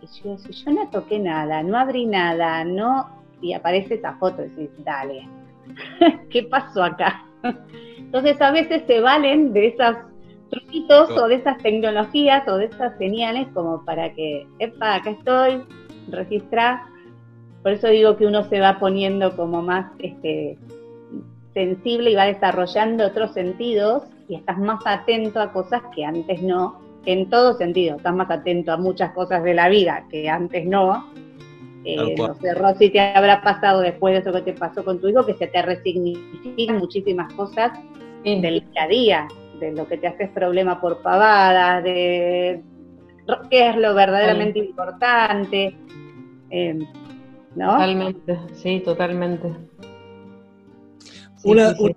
y 0.00 0.06
yo, 0.06 0.38
si 0.38 0.52
yo 0.52 0.70
no 0.70 0.88
toqué 0.88 1.18
nada, 1.18 1.62
no 1.62 1.76
abrí 1.76 2.06
nada, 2.06 2.64
no. 2.64 3.10
Y 3.42 3.52
aparece 3.52 3.96
esa 3.96 4.14
foto, 4.14 4.42
y 4.42 4.48
decís, 4.48 4.70
dale, 4.78 5.28
¿qué 6.30 6.44
pasó 6.44 6.82
acá? 6.82 7.26
Entonces 7.98 8.40
a 8.40 8.52
veces 8.52 8.84
se 8.86 9.00
valen 9.00 9.52
de 9.52 9.66
esos 9.66 9.96
truquitos 10.54 11.10
o 11.10 11.28
de 11.28 11.36
esas 11.36 11.58
tecnologías 11.58 12.46
o 12.48 12.56
de 12.56 12.66
esas 12.66 12.96
señales 12.98 13.48
como 13.54 13.84
para 13.84 14.12
que, 14.14 14.46
epa, 14.58 14.96
acá 14.96 15.10
estoy, 15.10 15.62
registra. 16.08 16.86
Por 17.62 17.72
eso 17.72 17.88
digo 17.88 18.16
que 18.16 18.26
uno 18.26 18.44
se 18.44 18.60
va 18.60 18.78
poniendo 18.78 19.34
como 19.36 19.62
más 19.62 19.90
este, 19.98 20.58
sensible 21.54 22.10
y 22.10 22.14
va 22.14 22.26
desarrollando 22.26 23.06
otros 23.06 23.32
sentidos 23.32 24.04
y 24.28 24.36
estás 24.36 24.58
más 24.58 24.80
atento 24.86 25.40
a 25.40 25.52
cosas 25.52 25.82
que 25.94 26.04
antes 26.04 26.42
no, 26.42 26.80
en 27.06 27.28
todo 27.30 27.54
sentido, 27.54 27.96
estás 27.96 28.14
más 28.14 28.30
atento 28.30 28.72
a 28.72 28.76
muchas 28.76 29.12
cosas 29.12 29.42
de 29.42 29.54
la 29.54 29.68
vida 29.68 30.04
que 30.10 30.28
antes 30.28 30.66
no. 30.66 31.12
Eh, 31.86 32.14
no 32.16 32.34
sé, 32.36 32.54
Rosy, 32.54 32.88
te 32.88 32.98
habrá 32.98 33.42
pasado 33.42 33.80
después 33.80 34.14
de 34.14 34.20
eso 34.20 34.32
que 34.32 34.52
te 34.52 34.58
pasó 34.58 34.82
con 34.84 35.00
tu 35.00 35.08
hijo, 35.08 35.26
que 35.26 35.34
se 35.34 35.46
te 35.46 35.60
resignifican 35.60 36.78
muchísimas 36.78 37.30
cosas 37.34 37.72
del 38.24 38.64
día 38.70 38.82
a 38.82 38.88
día, 38.88 39.28
de 39.64 39.72
lo 39.72 39.86
que 39.88 39.96
te 39.98 40.06
haces 40.06 40.30
problema 40.30 40.80
por 40.80 41.02
pavadas, 41.02 41.82
de 41.84 42.62
qué 43.50 43.68
es 43.70 43.76
lo 43.76 43.94
verdaderamente 43.94 44.58
importante, 44.58 45.74
eh, 46.50 46.74
¿no? 47.56 47.72
Totalmente, 47.72 48.38
sí, 48.54 48.80
totalmente. 48.84 49.48
Sí, 51.36 51.50
Una, 51.50 51.70
sí, 51.70 51.76
sí. 51.76 51.82
una 51.84 51.94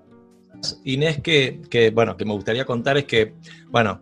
Inés, 0.85 1.21
que, 1.21 1.61
que, 1.69 1.91
bueno, 1.91 2.17
que 2.17 2.25
me 2.25 2.33
gustaría 2.33 2.65
contar 2.65 2.97
es 2.97 3.05
que, 3.05 3.33
bueno, 3.69 4.01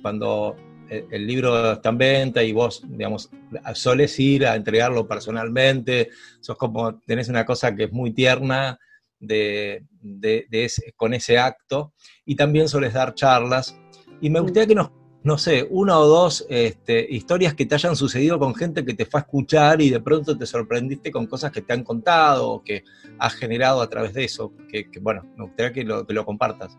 cuando 0.00 0.56
el, 0.88 1.06
el 1.10 1.26
libro 1.26 1.72
está 1.72 1.90
en 1.90 1.98
venta 1.98 2.42
y 2.42 2.52
vos, 2.52 2.82
digamos, 2.88 3.30
soles 3.74 4.18
ir 4.18 4.46
a 4.46 4.56
entregarlo 4.56 5.06
personalmente, 5.06 6.08
sos 6.40 6.56
como, 6.56 6.98
tenés 7.00 7.28
una 7.28 7.44
cosa 7.44 7.74
que 7.74 7.84
es 7.84 7.92
muy 7.92 8.12
tierna 8.12 8.78
de, 9.20 9.84
de- 10.00 10.46
de 10.50 10.64
ese- 10.64 10.92
con 10.96 11.14
ese 11.14 11.38
acto, 11.38 11.92
y 12.24 12.36
también 12.36 12.68
soles 12.68 12.94
dar 12.94 13.14
charlas, 13.14 13.78
y 14.20 14.30
me 14.30 14.40
gustaría 14.40 14.68
que 14.68 14.74
nos, 14.74 14.90
no 15.24 15.38
sé, 15.38 15.66
una 15.70 15.98
o 15.98 16.06
dos 16.06 16.46
este, 16.48 17.06
historias 17.10 17.54
que 17.54 17.66
te 17.66 17.74
hayan 17.74 17.96
sucedido 17.96 18.38
con 18.38 18.54
gente 18.54 18.84
que 18.84 18.94
te 18.94 19.06
fue 19.06 19.20
a 19.20 19.22
escuchar 19.22 19.80
y 19.80 19.90
de 19.90 20.00
pronto 20.00 20.36
te 20.36 20.46
sorprendiste 20.46 21.10
con 21.10 21.26
cosas 21.26 21.52
que 21.52 21.62
te 21.62 21.72
han 21.72 21.84
contado 21.84 22.50
o 22.50 22.62
que 22.62 22.84
has 23.18 23.34
generado 23.34 23.80
a 23.82 23.88
través 23.88 24.14
de 24.14 24.24
eso, 24.24 24.52
que, 24.68 24.90
que, 24.90 25.00
bueno, 25.00 25.22
me 25.36 25.44
gustaría 25.44 25.72
que 25.72 25.84
lo, 25.84 26.06
que 26.06 26.14
lo 26.14 26.24
compartas. 26.24 26.78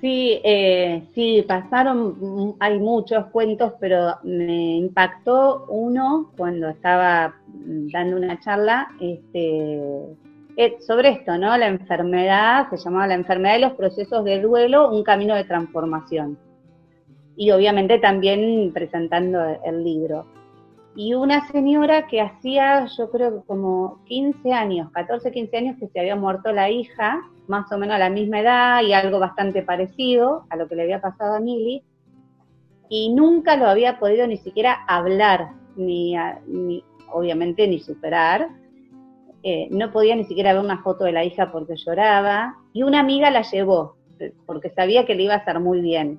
Sí, 0.00 0.40
eh, 0.44 1.02
sí, 1.14 1.44
pasaron, 1.48 2.16
mm, 2.20 2.54
hay 2.60 2.78
muchos 2.78 3.26
cuentos, 3.26 3.72
pero 3.80 4.16
me 4.24 4.76
impactó 4.76 5.66
uno 5.68 6.32
cuando 6.36 6.68
estaba 6.68 7.34
mm, 7.48 7.88
dando 7.92 8.16
una 8.16 8.38
charla 8.40 8.88
este, 9.00 9.80
eh, 10.56 10.78
sobre 10.80 11.10
esto, 11.10 11.36
¿no? 11.36 11.56
La 11.56 11.66
enfermedad, 11.66 12.68
se 12.70 12.76
llamaba 12.78 13.06
la 13.06 13.14
enfermedad 13.14 13.58
y 13.58 13.60
los 13.60 13.72
procesos 13.74 14.24
de 14.24 14.40
duelo, 14.40 14.90
un 14.90 15.02
camino 15.04 15.34
de 15.34 15.44
transformación. 15.44 16.38
Y 17.36 17.50
obviamente 17.50 17.98
también 17.98 18.72
presentando 18.72 19.38
el 19.64 19.84
libro. 19.84 20.26
Y 20.94 21.12
una 21.12 21.46
señora 21.48 22.06
que 22.06 22.22
hacía, 22.22 22.86
yo 22.96 23.10
creo 23.10 23.38
que 23.40 23.46
como 23.46 24.02
15 24.06 24.50
años, 24.52 24.90
14, 24.92 25.30
15 25.30 25.56
años 25.58 25.76
que 25.78 25.88
se 25.88 26.00
había 26.00 26.16
muerto 26.16 26.50
la 26.52 26.70
hija, 26.70 27.20
más 27.48 27.70
o 27.70 27.76
menos 27.76 27.96
a 27.96 27.98
la 27.98 28.08
misma 28.08 28.40
edad 28.40 28.82
y 28.82 28.94
algo 28.94 29.18
bastante 29.18 29.62
parecido 29.62 30.46
a 30.48 30.56
lo 30.56 30.66
que 30.66 30.74
le 30.74 30.84
había 30.84 31.02
pasado 31.02 31.34
a 31.34 31.40
Mili, 31.40 31.82
y 32.88 33.12
nunca 33.12 33.56
lo 33.56 33.66
había 33.66 33.98
podido 33.98 34.26
ni 34.26 34.38
siquiera 34.38 34.84
hablar, 34.88 35.50
ni, 35.76 36.16
obviamente 37.12 37.66
ni 37.68 37.80
superar. 37.80 38.48
Eh, 39.48 39.68
no 39.70 39.92
podía 39.92 40.16
ni 40.16 40.24
siquiera 40.24 40.54
ver 40.54 40.64
una 40.64 40.82
foto 40.82 41.04
de 41.04 41.12
la 41.12 41.22
hija 41.22 41.52
porque 41.52 41.76
lloraba, 41.76 42.56
y 42.72 42.82
una 42.82 42.98
amiga 42.98 43.30
la 43.30 43.42
llevó, 43.42 43.94
porque 44.44 44.70
sabía 44.70 45.06
que 45.06 45.14
le 45.14 45.22
iba 45.22 45.34
a 45.34 45.36
hacer 45.36 45.60
muy 45.60 45.80
bien. 45.80 46.18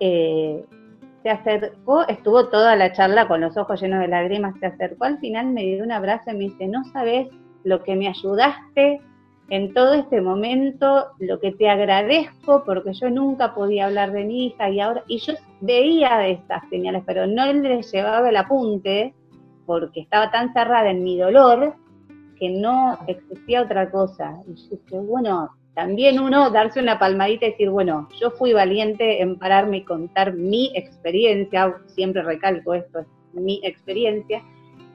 Eh, 0.00 0.64
se 1.22 1.30
acercó, 1.30 2.02
estuvo 2.08 2.48
toda 2.48 2.74
la 2.74 2.92
charla 2.94 3.28
con 3.28 3.42
los 3.42 3.56
ojos 3.56 3.80
llenos 3.80 4.00
de 4.00 4.08
lágrimas, 4.08 4.58
se 4.58 4.66
acercó 4.66 5.04
al 5.04 5.20
final, 5.20 5.52
me 5.52 5.62
dio 5.62 5.84
un 5.84 5.92
abrazo 5.92 6.32
y 6.32 6.34
me 6.34 6.44
dice, 6.46 6.66
no 6.66 6.82
sabes 6.92 7.28
lo 7.62 7.84
que 7.84 7.94
me 7.94 8.08
ayudaste 8.08 9.00
en 9.48 9.72
todo 9.72 9.94
este 9.94 10.20
momento, 10.20 11.12
lo 11.20 11.38
que 11.38 11.52
te 11.52 11.70
agradezco, 11.70 12.64
porque 12.64 12.92
yo 12.92 13.08
nunca 13.08 13.54
podía 13.54 13.86
hablar 13.86 14.10
de 14.10 14.24
mi 14.24 14.46
hija 14.46 14.68
y 14.68 14.80
ahora, 14.80 15.04
y 15.06 15.18
yo 15.18 15.34
veía 15.60 16.26
estas 16.26 16.68
señales, 16.70 17.04
pero 17.06 17.24
no 17.24 17.52
les 17.52 17.92
llevaba 17.92 18.30
el 18.30 18.36
apunte, 18.36 19.14
porque 19.64 20.00
estaba 20.00 20.32
tan 20.32 20.52
cerrada 20.52 20.90
en 20.90 21.04
mi 21.04 21.16
dolor, 21.16 21.76
que 22.42 22.50
no 22.50 22.98
existía 23.06 23.62
otra 23.62 23.88
cosa. 23.88 24.36
Y 24.48 24.54
yo 24.56 24.70
dije, 24.70 24.98
bueno, 24.98 25.50
también 25.74 26.18
uno 26.18 26.50
darse 26.50 26.80
una 26.80 26.98
palmadita 26.98 27.46
y 27.46 27.50
decir, 27.52 27.70
bueno, 27.70 28.08
yo 28.20 28.32
fui 28.32 28.52
valiente 28.52 29.22
en 29.22 29.38
pararme 29.38 29.76
y 29.76 29.84
contar 29.84 30.34
mi 30.34 30.72
experiencia, 30.74 31.76
siempre 31.86 32.20
recalco 32.22 32.74
esto, 32.74 32.98
es 32.98 33.06
mi 33.32 33.60
experiencia, 33.62 34.42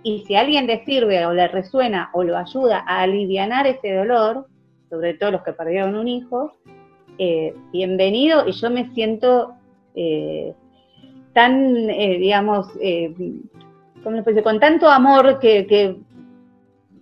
y 0.04 0.26
si 0.28 0.36
alguien 0.36 0.68
le 0.68 0.84
sirve 0.84 1.26
o 1.26 1.32
le 1.32 1.48
resuena 1.48 2.10
o 2.12 2.22
lo 2.22 2.38
ayuda 2.38 2.84
a 2.86 3.04
aliviar 3.04 3.66
ese 3.66 3.94
dolor, 3.94 4.48
sobre 4.90 5.14
todo 5.14 5.32
los 5.32 5.44
que 5.44 5.54
perdieron 5.54 5.96
un 5.96 6.10
hijo, 6.10 6.52
eh, 7.18 7.56
bienvenido 7.72 8.46
y 8.46 8.52
yo 8.52 8.70
me 8.70 8.90
siento 8.94 9.54
eh, 9.96 10.54
tan, 11.32 11.90
eh, 11.90 12.18
digamos, 12.20 12.68
eh, 12.82 13.16
con 14.44 14.60
tanto 14.60 14.90
amor 14.90 15.40
que 15.40 15.98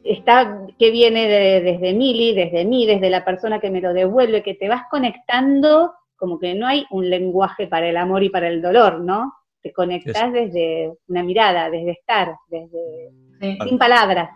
está, 0.05 0.61
que 0.79 0.91
viene 0.91 1.27
de- 1.27 1.61
desde 1.61 1.93
Mili, 1.93 2.33
desde 2.35 2.63
mí, 2.65 2.85
desde 2.85 3.09
la 3.09 3.25
persona 3.25 3.59
que 3.59 3.69
me 3.71 3.81
lo 3.81 3.93
devuelve, 3.93 4.43
que 4.43 4.53
te 4.53 4.69
vas 4.69 4.83
conectando 4.89 5.93
como 6.15 6.39
que 6.39 6.53
no 6.55 6.65
hay 6.67 6.85
un 6.91 7.09
lenguaje 7.09 7.67
para 7.67 7.89
el 7.89 7.97
amor 7.97 8.23
y 8.23 8.29
para 8.29 8.47
el 8.47 8.61
dolor, 8.61 9.01
¿no? 9.01 9.33
Te 9.61 9.73
conectás 9.73 10.31
desde 10.31 10.93
una 11.07 11.23
mirada, 11.23 11.69
desde 11.69 11.91
estar, 11.91 12.35
desde 12.47 13.11
Sí. 13.41 13.57
sin 13.67 13.77
palabras. 13.77 14.29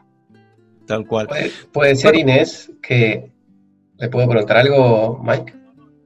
Tal 0.86 1.06
cual. 1.08 1.28
Puede, 1.28 1.52
puede 1.72 1.96
ser, 1.96 2.16
Inés, 2.16 2.72
que... 2.82 3.32
¿Le 3.98 4.10
puedo 4.10 4.28
preguntar 4.28 4.58
algo, 4.58 5.20
Mike? 5.24 5.54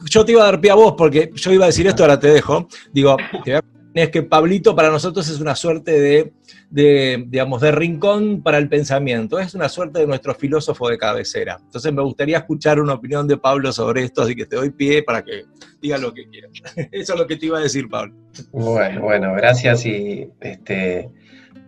Yo 0.09 0.25
te 0.25 0.33
iba 0.33 0.41
a 0.41 0.45
dar 0.45 0.59
pie 0.59 0.71
a 0.71 0.75
vos 0.75 0.93
porque 0.97 1.29
yo 1.33 1.51
iba 1.51 1.63
a 1.65 1.67
decir 1.67 1.87
esto, 1.87 2.03
ahora 2.03 2.19
te 2.19 2.27
dejo. 2.27 2.67
Digo, 2.91 3.15
te 3.43 3.51
voy 3.51 3.59
a- 3.59 3.63
es 3.93 4.09
que 4.09 4.23
Pablito 4.23 4.75
para 4.75 4.89
nosotros 4.89 5.29
es 5.29 5.39
una 5.39 5.55
suerte 5.55 5.99
de, 5.99 6.33
de, 6.69 7.23
digamos, 7.27 7.61
de 7.61 7.71
rincón 7.71 8.41
para 8.41 8.57
el 8.57 8.67
pensamiento. 8.67 9.39
Es 9.39 9.53
una 9.53 9.69
suerte 9.69 9.99
de 9.99 10.07
nuestro 10.07 10.33
filósofo 10.33 10.89
de 10.89 10.97
cabecera. 10.97 11.59
Entonces 11.63 11.93
me 11.93 12.01
gustaría 12.01 12.37
escuchar 12.37 12.79
una 12.79 12.93
opinión 12.93 13.27
de 13.27 13.37
Pablo 13.37 13.71
sobre 13.71 14.03
esto, 14.03 14.23
así 14.23 14.35
que 14.35 14.45
te 14.45 14.55
doy 14.55 14.71
pie 14.71 15.03
para 15.03 15.23
que 15.23 15.43
diga 15.81 15.97
lo 15.97 16.13
que 16.13 16.27
quieras. 16.27 16.51
Eso 16.91 17.13
es 17.13 17.19
lo 17.19 17.27
que 17.27 17.37
te 17.37 17.45
iba 17.45 17.59
a 17.59 17.61
decir, 17.61 17.87
Pablo. 17.87 18.15
Bueno, 18.51 19.01
bueno, 19.01 19.33
gracias 19.35 19.85
y 19.85 20.27
este 20.41 21.09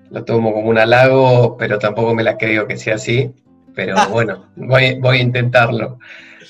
lo 0.10 0.24
tomo 0.24 0.54
como 0.54 0.70
un 0.70 0.78
halago, 0.78 1.58
pero 1.58 1.78
tampoco 1.78 2.16
me 2.16 2.24
la 2.24 2.38
creo 2.38 2.68
que 2.68 2.78
sea 2.78 2.96
así. 2.96 3.32
Pero 3.76 3.96
bueno, 4.10 4.52
voy, 4.56 4.98
voy 5.00 5.18
a 5.18 5.22
intentarlo. 5.22 6.00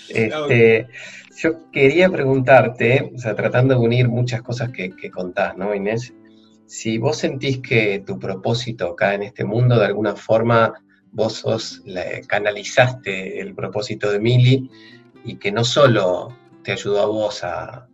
Este, 0.09 0.87
yo 1.35 1.71
quería 1.71 2.09
preguntarte, 2.09 3.11
o 3.15 3.17
sea, 3.17 3.35
tratando 3.35 3.75
de 3.75 3.79
unir 3.79 4.07
muchas 4.07 4.41
cosas 4.41 4.71
que, 4.71 5.11
contás, 5.11 5.57
¿no, 5.57 5.73
Inés? 5.73 6.13
Si 6.65 6.97
vos 6.97 7.17
sentís 7.17 7.59
que 7.59 8.03
tu 8.05 8.17
propósito 8.17 8.91
acá 8.91 9.13
en 9.13 9.23
este 9.23 9.43
mundo, 9.43 9.77
de 9.77 9.85
alguna 9.85 10.15
forma, 10.15 10.73
vos 11.11 11.33
sos, 11.33 11.83
canalizaste 12.27 13.39
el 13.39 13.53
propósito 13.53 14.11
de 14.11 14.19
Mili 14.19 14.69
y 15.23 15.37
que 15.37 15.51
no 15.51 15.63
solo 15.63 16.35
te 16.63 16.71
ayudó 16.71 17.01
a 17.01 17.05
vos 17.05 17.43
a, 17.43 17.87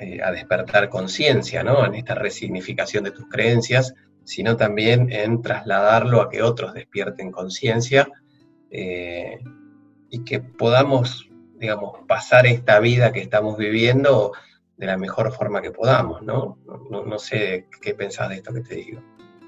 eh, 0.00 0.20
a 0.22 0.32
despertar 0.32 0.88
conciencia, 0.88 1.62
¿no? 1.62 1.84
En 1.86 1.94
esta 1.94 2.14
resignificación 2.14 3.04
de 3.04 3.12
tus 3.12 3.28
creencias, 3.28 3.94
sino 4.24 4.56
también 4.56 5.12
en 5.12 5.40
trasladarlo 5.40 6.20
a 6.20 6.30
que 6.30 6.42
otros 6.42 6.74
despierten 6.74 7.30
conciencia 7.30 8.08
eh, 8.70 9.38
y 10.10 10.24
que 10.24 10.40
podamos, 10.40 11.30
digamos, 11.64 11.98
pasar 12.06 12.46
esta 12.46 12.78
vida 12.78 13.12
que 13.12 13.20
estamos 13.20 13.56
viviendo 13.56 14.32
de 14.76 14.86
la 14.86 14.96
mejor 14.98 15.32
forma 15.32 15.62
que 15.62 15.70
podamos, 15.70 16.22
¿no? 16.22 16.58
No, 16.90 17.04
no- 17.04 17.18
sé 17.18 17.66
qué 17.80 17.94
pensás 17.94 18.28
de 18.28 18.36
esto 18.36 18.52
que 18.52 18.60
te 18.60 18.74
digo. 18.74 19.00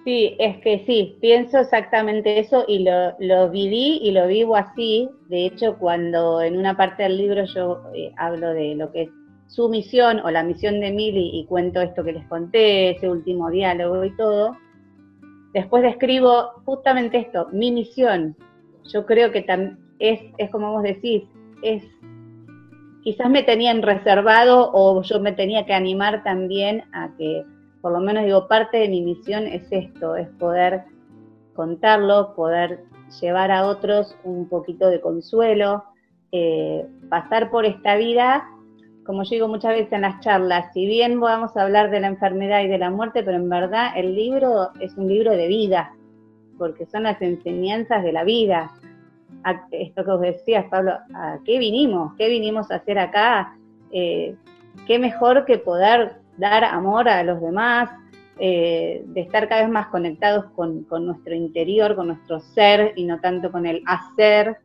Sí, 0.05 0.37
es 0.39 0.59
que 0.59 0.85
sí, 0.87 1.19
pienso 1.21 1.59
exactamente 1.59 2.39
eso 2.39 2.65
y 2.69 2.85
lo, 2.85 3.15
lo 3.19 3.51
viví 3.51 3.99
y 4.03 4.13
lo 4.13 4.29
vivo 4.29 4.57
así. 4.57 5.11
De 5.29 5.47
hecho, 5.47 5.77
cuando 5.79 6.41
en 6.41 6.57
una 6.57 6.77
parte 6.77 7.03
del 7.03 7.19
libro 7.19 7.45
yo 7.45 7.83
eh, 7.93 8.13
hablo 8.17 8.51
de 8.55 8.77
lo 8.77 8.93
que 8.93 9.03
es 9.03 9.09
su 9.49 9.69
misión 9.69 10.21
o 10.21 10.31
la 10.31 10.43
misión 10.43 10.81
de 10.81 10.93
Mili 10.93 11.31
y 11.35 11.45
cuento 11.47 11.81
esto 11.81 12.05
que 12.05 12.13
les 12.13 12.27
conté, 12.29 12.91
ese 12.91 13.09
último 13.09 13.51
diálogo 13.51 14.05
y 14.05 14.17
todo, 14.17 14.57
después 15.53 15.83
describo 15.83 16.53
justamente 16.65 17.19
esto, 17.19 17.49
mi 17.53 17.73
misión. 17.73 18.37
Yo 18.85 19.05
creo 19.07 19.33
que 19.33 19.45
es, 19.99 20.21
es 20.39 20.51
como 20.51 20.73
vos 20.73 20.83
decís, 20.83 21.25
es 21.63 21.83
quizás 23.03 23.31
me 23.31 23.45
tenían 23.45 23.83
reservado 23.83 24.71
o 24.73 25.01
yo 25.03 25.21
me 25.21 25.33
tenía 25.33 25.65
que 25.65 25.75
animar 25.75 26.25
también 26.25 26.85
a 26.93 27.11
que 27.17 27.45
por 27.87 27.93
lo 27.93 28.01
menos 28.01 28.25
digo, 28.25 28.49
parte 28.49 28.79
de 28.79 28.89
mi 28.89 29.01
misión 29.01 29.47
es 29.47 29.63
esto, 29.71 30.17
es 30.17 30.29
poder 30.41 30.83
contarlo, 31.55 32.35
poder 32.35 32.81
llevar 33.21 33.53
a 33.53 33.65
otros 33.65 34.17
un 34.25 34.49
poquito 34.49 34.89
de 34.89 35.01
consuelo, 35.01 35.85
eh, 36.33 36.85
pasar 37.09 37.49
por 37.49 37.65
esta 37.65 37.95
vida, 37.95 38.45
como 39.05 39.23
yo 39.23 39.31
digo 39.31 39.47
muchas 39.47 39.71
veces 39.71 39.93
en 39.93 40.01
las 40.01 40.19
charlas, 40.19 40.73
si 40.75 40.85
bien 40.85 41.21
vamos 41.21 41.57
a 41.57 41.63
hablar 41.63 41.93
de 41.93 42.01
la 42.01 42.09
enfermedad 42.09 42.65
y 42.65 42.67
de 42.67 42.79
la 42.79 42.91
muerte, 42.91 43.23
pero 43.23 43.37
en 43.37 43.49
verdad 43.49 43.93
el 43.95 44.17
libro 44.17 44.71
es 44.81 44.93
un 44.97 45.07
libro 45.07 45.31
de 45.37 45.47
vida, 45.47 45.95
porque 46.59 46.87
son 46.87 47.05
las 47.05 47.23
enseñanzas 47.23 48.03
de 48.03 48.13
la 48.13 48.25
vida. 48.25 48.73
A- 49.47 49.69
esto 49.71 50.05
que 50.05 50.11
vos 50.11 50.21
decías, 50.21 50.65
Pablo, 50.69 50.99
¿a 51.15 51.39
qué 51.45 51.61
vinimos? 51.61 52.15
¿Qué 52.19 52.29
vinimos 52.29 52.69
a 52.73 52.77
hacer 52.77 52.99
acá? 52.99 53.57
Eh, 53.93 54.35
qué 54.89 54.99
mejor 54.99 55.45
que 55.45 55.59
poder 55.59 56.17
dar 56.37 56.65
amor 56.65 57.09
a 57.09 57.23
los 57.23 57.41
demás, 57.41 57.89
eh, 58.41 59.05
de 59.07 59.21
estar 59.21 59.49
cada 59.49 59.61
vez 59.61 59.71
más 59.71 59.87
conectados 59.87 60.47
con, 60.57 60.85
nuestro 61.07 61.33
interior, 61.33 61.95
con 61.95 62.09
nuestro 62.09 62.41
ser 62.41 62.93
y 62.97 63.05
no 63.05 63.21
tanto 63.21 63.53
con 63.53 63.67
el 63.67 63.85
hacer. 63.87 64.57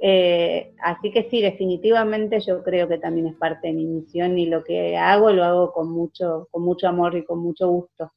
Eh, 0.00 0.72
así 0.82 1.12
que 1.12 1.28
sí, 1.28 1.42
definitivamente 1.42 2.40
yo 2.40 2.62
creo 2.64 2.88
que 2.88 2.96
también 2.96 3.26
es 3.26 3.34
parte 3.34 3.68
de 3.68 3.74
mi 3.74 3.84
misión 3.84 4.38
y 4.38 4.46
lo 4.46 4.64
que 4.64 4.96
hago 4.96 5.30
lo 5.32 5.44
hago 5.44 5.70
con 5.70 5.90
mucho, 5.90 6.48
con 6.50 6.62
mucho 6.62 6.88
amor 6.88 7.14
y 7.14 7.26
con 7.26 7.40
mucho 7.40 7.68
gusto. 7.68 8.10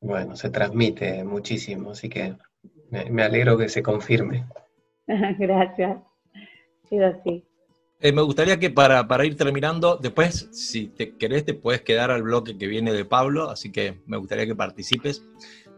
Bueno, 0.00 0.34
se 0.34 0.50
transmite 0.50 1.22
muchísimo, 1.22 1.92
así 1.92 2.08
que 2.08 2.34
me 2.90 3.22
alegro 3.22 3.56
que 3.56 3.68
se 3.68 3.84
confirme. 3.84 4.44
Gracias. 5.38 5.98
Sido 6.88 7.06
así. 7.06 7.44
Eh, 8.00 8.12
me 8.12 8.22
gustaría 8.22 8.58
que 8.58 8.70
para, 8.70 9.06
para 9.08 9.24
ir 9.24 9.36
terminando, 9.36 9.96
después, 9.96 10.48
si 10.52 10.88
te 10.88 11.16
querés, 11.16 11.44
te 11.44 11.54
puedes 11.54 11.82
quedar 11.82 12.10
al 12.10 12.22
bloque 12.22 12.58
que 12.58 12.66
viene 12.66 12.92
de 12.92 13.04
Pablo, 13.04 13.48
así 13.48 13.72
que 13.72 14.02
me 14.06 14.16
gustaría 14.18 14.46
que 14.46 14.54
participes. 14.54 15.22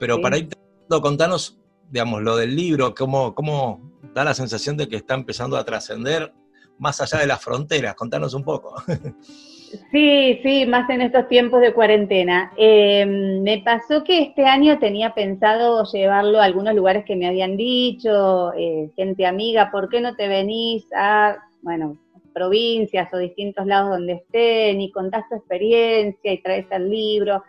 Pero 0.00 0.16
Sí. 0.16 0.22
para 0.22 0.38
ir 0.38 0.48
terminando, 0.48 1.00
contanos, 1.02 1.58
digamos, 1.90 2.22
lo 2.22 2.36
del 2.36 2.56
libro, 2.56 2.94
cómo, 2.94 3.34
cómo 3.34 3.92
da 4.14 4.24
la 4.24 4.34
sensación 4.34 4.76
de 4.76 4.88
que 4.88 4.96
está 4.96 5.14
empezando 5.14 5.56
a 5.56 5.64
trascender 5.64 6.32
más 6.78 7.00
allá 7.00 7.18
de 7.18 7.26
las 7.26 7.42
fronteras. 7.42 7.94
Contanos 7.94 8.34
un 8.34 8.42
poco. 8.42 8.74
Sí, 9.90 10.40
sí, 10.42 10.66
más 10.66 10.88
en 10.90 11.02
estos 11.02 11.28
tiempos 11.28 11.60
de 11.60 11.72
cuarentena. 11.72 12.52
Eh, 12.56 13.06
me 13.06 13.58
pasó 13.58 14.04
que 14.04 14.22
este 14.22 14.44
año 14.44 14.78
tenía 14.78 15.14
pensado 15.14 15.84
llevarlo 15.84 16.40
a 16.40 16.44
algunos 16.44 16.74
lugares 16.74 17.04
que 17.04 17.16
me 17.16 17.26
habían 17.26 17.56
dicho, 17.56 18.52
eh, 18.54 18.90
gente 18.96 19.26
amiga, 19.26 19.70
¿por 19.70 19.88
qué 19.88 20.00
no 20.00 20.14
te 20.16 20.28
venís 20.28 20.86
a, 20.94 21.36
bueno, 21.62 21.96
provincias 22.34 23.12
o 23.12 23.18
distintos 23.18 23.66
lados 23.66 23.90
donde 23.90 24.14
estén 24.14 24.80
y 24.80 24.90
contás 24.90 25.28
tu 25.28 25.36
experiencia 25.36 26.32
y 26.32 26.42
traes 26.42 26.66
el 26.70 26.90
libro? 26.90 27.42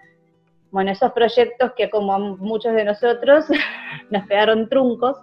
Bueno, 0.71 0.91
esos 0.91 1.11
proyectos 1.11 1.71
que 1.75 1.89
como 1.89 2.13
a 2.13 2.19
muchos 2.19 2.73
de 2.73 2.83
nosotros 2.83 3.45
nos 4.11 4.27
quedaron 4.27 4.69
truncos. 4.69 5.17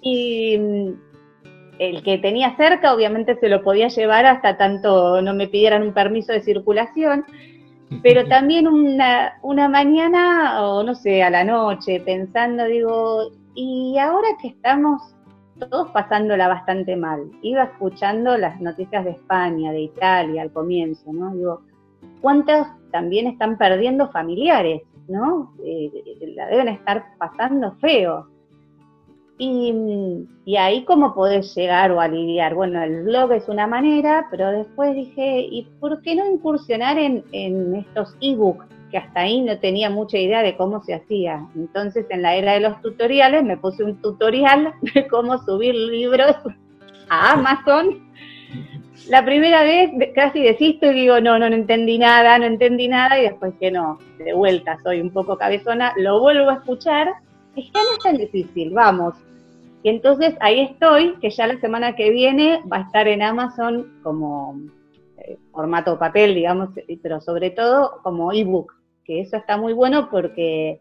Y 0.00 0.58
el 1.78 2.02
que 2.02 2.18
tenía 2.18 2.56
cerca, 2.56 2.94
obviamente 2.94 3.36
se 3.36 3.48
lo 3.48 3.62
podía 3.62 3.88
llevar 3.88 4.26
hasta 4.26 4.56
tanto 4.56 5.20
no 5.22 5.34
me 5.34 5.48
pidieran 5.48 5.82
un 5.82 5.92
permiso 5.92 6.32
de 6.32 6.42
circulación, 6.42 7.24
pero 8.02 8.24
también 8.28 8.68
una, 8.68 9.38
una 9.42 9.68
mañana, 9.68 10.66
o 10.66 10.82
no 10.82 10.94
sé, 10.94 11.22
a 11.22 11.30
la 11.30 11.44
noche, 11.44 12.00
pensando, 12.04 12.64
digo, 12.66 13.30
y 13.54 13.98
ahora 13.98 14.28
que 14.40 14.48
estamos 14.48 15.14
todos 15.58 15.90
pasándola 15.90 16.48
bastante 16.48 16.96
mal, 16.96 17.30
iba 17.42 17.64
escuchando 17.64 18.36
las 18.36 18.60
noticias 18.60 19.04
de 19.04 19.12
España, 19.12 19.72
de 19.72 19.82
Italia 19.82 20.42
al 20.42 20.52
comienzo, 20.52 21.12
¿no? 21.12 21.34
Digo, 21.34 21.62
¿cuántos 22.20 22.66
también 22.90 23.26
están 23.26 23.58
perdiendo 23.58 24.10
familiares, 24.10 24.82
¿no? 25.08 25.54
Eh, 25.64 25.90
la 26.34 26.46
deben 26.46 26.68
estar 26.68 27.04
pasando 27.18 27.72
feo. 27.80 28.28
Y, 29.44 30.56
ahí 30.56 30.84
cómo 30.84 31.16
podés 31.16 31.52
llegar 31.56 31.90
o 31.90 32.00
aliviar. 32.00 32.54
Bueno, 32.54 32.80
el 32.80 33.02
blog 33.02 33.32
es 33.32 33.48
una 33.48 33.66
manera, 33.66 34.28
pero 34.30 34.52
después 34.52 34.94
dije, 34.94 35.40
¿y 35.50 35.66
por 35.80 36.00
qué 36.02 36.14
no 36.14 36.30
incursionar 36.30 36.96
en, 36.96 37.24
en 37.32 37.74
estos 37.74 38.16
ebooks? 38.20 38.64
Que 38.92 38.98
hasta 38.98 39.20
ahí 39.22 39.40
no 39.40 39.58
tenía 39.58 39.90
mucha 39.90 40.16
idea 40.16 40.42
de 40.42 40.56
cómo 40.56 40.84
se 40.84 40.94
hacía. 40.94 41.44
Entonces, 41.56 42.06
en 42.10 42.22
la 42.22 42.36
era 42.36 42.52
de 42.52 42.60
los 42.60 42.80
tutoriales, 42.82 43.42
me 43.42 43.56
puse 43.56 43.82
un 43.82 44.00
tutorial 44.00 44.74
de 44.94 45.08
cómo 45.08 45.36
subir 45.38 45.74
libros 45.74 46.36
a 47.08 47.32
Amazon. 47.32 48.12
La 49.08 49.24
primera 49.24 49.64
vez 49.64 49.90
casi 50.14 50.40
desisto 50.40 50.86
y 50.86 50.94
digo, 50.94 51.20
no, 51.20 51.40
no, 51.40 51.50
no 51.50 51.56
entendí 51.56 51.98
nada, 51.98 52.38
no 52.38 52.44
entendí 52.44 52.86
nada, 52.86 53.18
y 53.18 53.22
después 53.22 53.54
que 53.58 53.72
no, 53.72 53.98
de 54.18 54.34
vuelta, 54.34 54.78
soy 54.84 55.00
un 55.00 55.10
poco 55.10 55.36
cabezona, 55.36 55.92
lo 55.96 56.20
vuelvo 56.20 56.48
a 56.48 56.54
escuchar, 56.54 57.08
y 57.56 57.64
ya 57.64 57.80
no 57.82 57.92
es 57.96 58.04
tan 58.04 58.16
difícil, 58.18 58.70
vamos. 58.70 59.16
Y 59.82 59.88
entonces 59.88 60.34
ahí 60.40 60.60
estoy, 60.60 61.16
que 61.20 61.30
ya 61.30 61.46
la 61.46 61.60
semana 61.60 61.96
que 61.96 62.10
viene 62.10 62.60
va 62.72 62.78
a 62.78 62.82
estar 62.82 63.08
en 63.08 63.22
Amazon 63.22 64.00
como 64.02 64.60
eh, 65.18 65.36
formato 65.50 65.98
papel, 65.98 66.34
digamos, 66.34 66.70
pero 67.02 67.20
sobre 67.20 67.50
todo 67.50 68.00
como 68.02 68.32
ebook, 68.32 68.72
que 69.04 69.20
eso 69.20 69.36
está 69.36 69.56
muy 69.56 69.72
bueno 69.72 70.08
porque, 70.10 70.80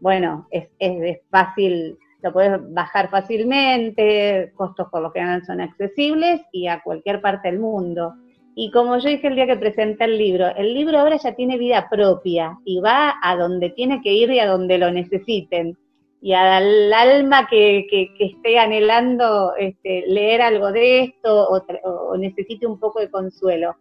bueno, 0.00 0.46
es, 0.50 0.68
es, 0.78 1.02
es 1.02 1.18
fácil, 1.30 1.98
lo 2.22 2.32
puedes 2.32 2.60
bajar 2.72 3.10
fácilmente, 3.10 4.52
costos 4.54 4.88
por 4.90 5.00
lo 5.02 5.10
general 5.10 5.44
son 5.46 5.60
accesibles 5.60 6.42
y 6.52 6.66
a 6.66 6.82
cualquier 6.82 7.20
parte 7.22 7.50
del 7.50 7.58
mundo. 7.58 8.14
Y 8.54 8.70
como 8.70 8.98
yo 8.98 9.08
dije 9.08 9.28
el 9.28 9.34
día 9.34 9.46
que 9.46 9.56
presenté 9.56 10.04
el 10.04 10.18
libro, 10.18 10.54
el 10.54 10.74
libro 10.74 10.98
ahora 10.98 11.16
ya 11.16 11.34
tiene 11.34 11.56
vida 11.56 11.88
propia 11.90 12.58
y 12.66 12.80
va 12.80 13.14
a 13.22 13.34
donde 13.36 13.70
tiene 13.70 14.02
que 14.02 14.12
ir 14.12 14.30
y 14.30 14.40
a 14.40 14.46
donde 14.46 14.76
lo 14.76 14.90
necesiten. 14.90 15.78
Y 16.24 16.32
al 16.34 16.92
alma 16.92 17.46
que, 17.50 17.86
que- 17.90 18.14
que 18.16 18.24
esté 18.26 18.58
anhelando 18.58 19.54
este, 19.58 20.04
leer 20.06 20.40
algo 20.40 20.70
de 20.72 21.00
esto 21.02 21.48
o, 21.48 22.16
necesite 22.16 22.66
un 22.66 22.78
poco 22.78 23.00
de 23.00 23.10
consuelo. 23.10 23.74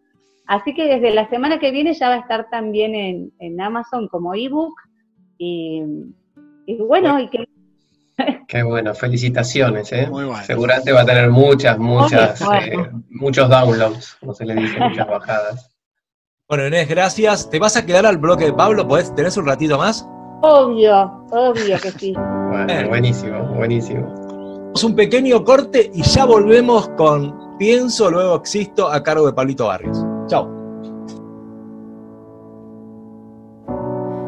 Así 0.48 0.74
que 0.74 0.86
desde 0.86 1.12
la 1.12 1.30
semana 1.30 1.60
que 1.60 1.72
viene 1.72 1.94
ya 1.94 2.10
va 2.10 2.16
a 2.16 2.20
estar 2.20 2.50
también 2.50 2.96
en, 2.96 3.32
en 3.40 3.62
Amazon 3.62 4.08
como 4.08 4.34
ebook 4.34 4.74
y, 5.38 5.84
y 6.66 6.76
bueno, 6.78 7.20
y 7.20 7.30
que 7.30 7.46
Qué 8.48 8.64
bueno, 8.64 8.94
felicitaciones, 8.94 9.92
¿eh? 9.94 10.08
Muy 10.10 10.26
bueno. 10.26 10.44
Seguramente 10.44 10.92
va 10.92 11.02
a 11.02 11.06
tener 11.06 11.30
muchas, 11.30 11.78
muchas, 11.78 12.42
eh, 12.42 12.76
muchos 13.10 13.50
downloads, 13.50 14.16
como 14.20 14.34
se 14.34 14.46
le 14.46 14.56
dice, 14.56 14.80
muchas 14.90 15.08
bajadas. 15.08 15.72
Bueno, 16.50 16.68
Inés, 16.68 16.90
gracias. 16.90 17.50
¿Te 17.50 17.60
vas 17.60 17.78
a 17.78 17.86
quedar 17.86 18.06
al 18.06 18.18
bloque 18.18 18.46
de 18.46 18.54
Pablo? 18.54 18.88
¿Podés, 18.88 19.14
¿Tenés 19.16 19.38
un 19.38 19.46
ratito 19.46 19.78
más? 19.78 20.06
Obvio, 20.42 21.26
obvio 21.32 21.80
que 21.80 21.92
sí. 21.92 22.14
Bueno, 22.14 22.90
buenísimo, 22.90 23.44
buenísimo. 23.56 24.14
Un 24.84 24.96
pequeño 24.96 25.44
corte 25.44 25.92
y 25.94 26.02
ya 26.02 26.26
volvemos 26.26 26.90
con 26.90 27.58
Pienso, 27.58 28.10
luego 28.10 28.38
existo 28.38 28.92
a 28.92 29.04
cargo 29.04 29.28
de 29.28 29.34
Pablito 29.34 29.68
Barrios. 29.68 30.04
Chao. 30.28 30.50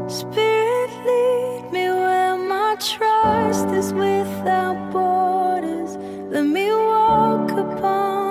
Spirit, 0.07 0.91
lead 1.03 1.71
me 1.71 1.89
where 1.89 2.37
my 2.37 2.75
trust 2.75 3.69
is 3.69 3.91
without 3.93 4.77
borders. 4.91 5.97
Let 6.29 6.43
me 6.43 6.69
walk 6.71 7.51
upon 7.53 8.22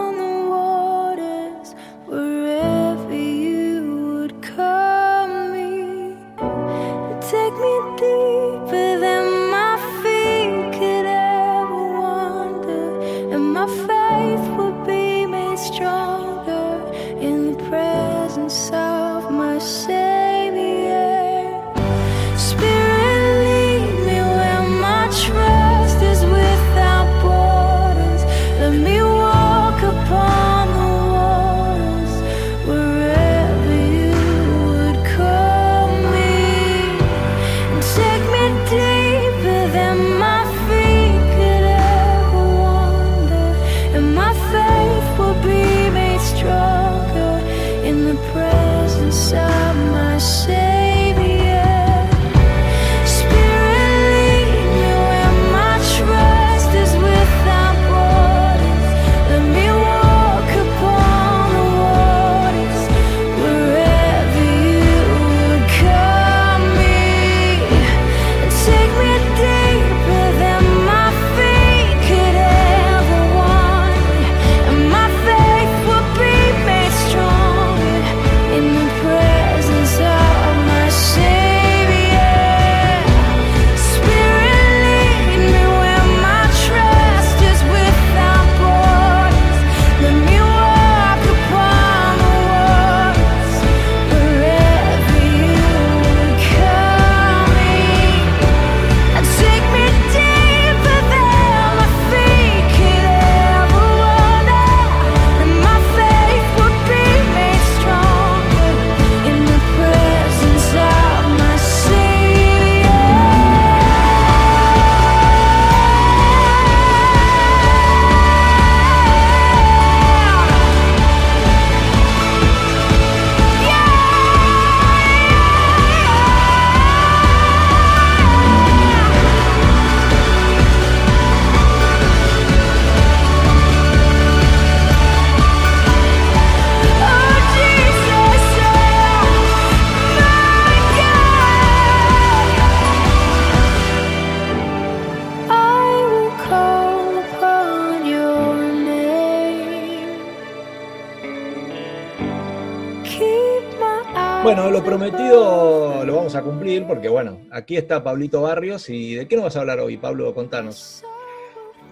aquí 157.63 157.77
está 157.77 158.03
Pablito 158.03 158.43
Barrios. 158.43 158.89
¿Y 158.89 159.15
de 159.15 159.29
qué 159.29 159.37
nos 159.37 159.45
vas 159.45 159.57
a 159.57 159.61
hablar 159.61 159.79
hoy, 159.79 159.97
Pablo? 159.97 160.35
Contanos. 160.35 161.03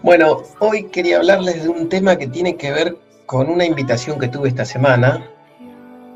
Bueno, 0.02 0.42
hoy 0.58 0.88
quería 0.88 1.18
hablarles 1.18 1.62
de 1.62 1.68
un 1.68 1.88
tema 1.88 2.16
que 2.16 2.26
tiene 2.26 2.56
que 2.56 2.72
ver 2.72 2.96
con 3.26 3.48
una 3.48 3.64
invitación 3.64 4.18
que 4.18 4.28
tuve 4.28 4.48
esta 4.48 4.64
semana 4.64 5.30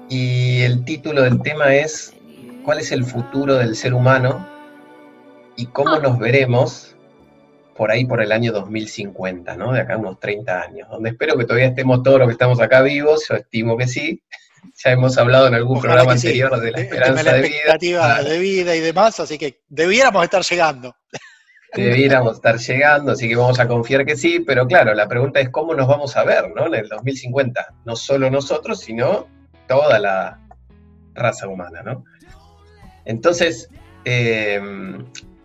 y 0.09 0.63
el 0.63 0.85
título 0.85 1.23
del 1.23 1.41
tema 1.41 1.75
es 1.75 2.13
¿Cuál 2.65 2.81
es 2.81 2.91
el 2.93 3.05
futuro 3.05 3.55
del 3.57 3.77
ser 3.77 3.95
humano 3.95 4.49
y 5.57 5.67
cómo 5.67 5.99
nos 6.01 6.19
veremos 6.19 6.97
por 7.77 7.91
ahí 7.91 8.07
por 8.07 8.23
el 8.23 8.33
año 8.33 8.53
2050, 8.53 9.57
¿no? 9.57 9.73
De 9.73 9.81
acá 9.81 9.95
a 9.95 9.99
unos 9.99 10.19
30 10.19 10.63
años, 10.63 10.89
donde 10.89 11.11
espero 11.11 11.37
que 11.37 11.45
todavía 11.45 11.67
estemos 11.67 12.03
todos 12.03 12.19
los 12.19 12.29
que 12.29 12.33
estamos 12.33 12.61
acá 12.61 12.81
vivos, 12.83 13.27
yo 13.29 13.37
estimo 13.37 13.77
que 13.77 13.87
sí. 13.87 14.23
Ya 14.83 14.91
hemos 14.93 15.17
hablado 15.19 15.49
en 15.49 15.55
algún 15.55 15.79
Ojalá 15.79 15.95
programa 15.95 16.19
sí. 16.19 16.29
anterior 16.29 16.61
de 16.61 16.71
la 16.73 16.79
Eh, 16.79 16.83
esperanza 16.83 17.23
la 17.23 17.33
de 17.35 17.39
vida. 17.43 17.49
expectativa 17.57 18.23
de 18.23 18.39
vida 18.39 18.77
y 18.77 18.81
demás, 18.81 19.21
así 19.21 19.39
que 19.39 19.61
debiéramos 19.69 20.25
estar 20.25 20.43
llegando. 20.43 20.95
debiéramos 21.75 22.37
estar 22.37 22.57
llegando, 22.59 23.13
así 23.13 23.29
que 23.29 23.37
vamos 23.37 23.59
a 23.59 23.67
confiar 23.67 24.05
que 24.05 24.17
sí, 24.17 24.41
pero 24.41 24.67
claro, 24.67 24.95
la 24.95 25.09
pregunta 25.09 25.41
es 25.41 25.49
cómo 25.51 25.75
nos 25.75 25.89
vamos 25.89 26.17
a 26.17 26.25
ver, 26.25 26.51
¿no? 26.55 26.67
En 26.67 26.75
el 26.75 26.89
2050, 26.89 27.75
no 27.85 27.97
solo 27.97 28.31
nosotros, 28.31 28.81
sino 28.81 29.27
toda 29.67 29.99
la 29.99 30.41
raza 31.15 31.49
humana, 31.49 31.83
¿no? 31.83 32.05
Entonces, 33.05 33.69
eh, 34.05 34.61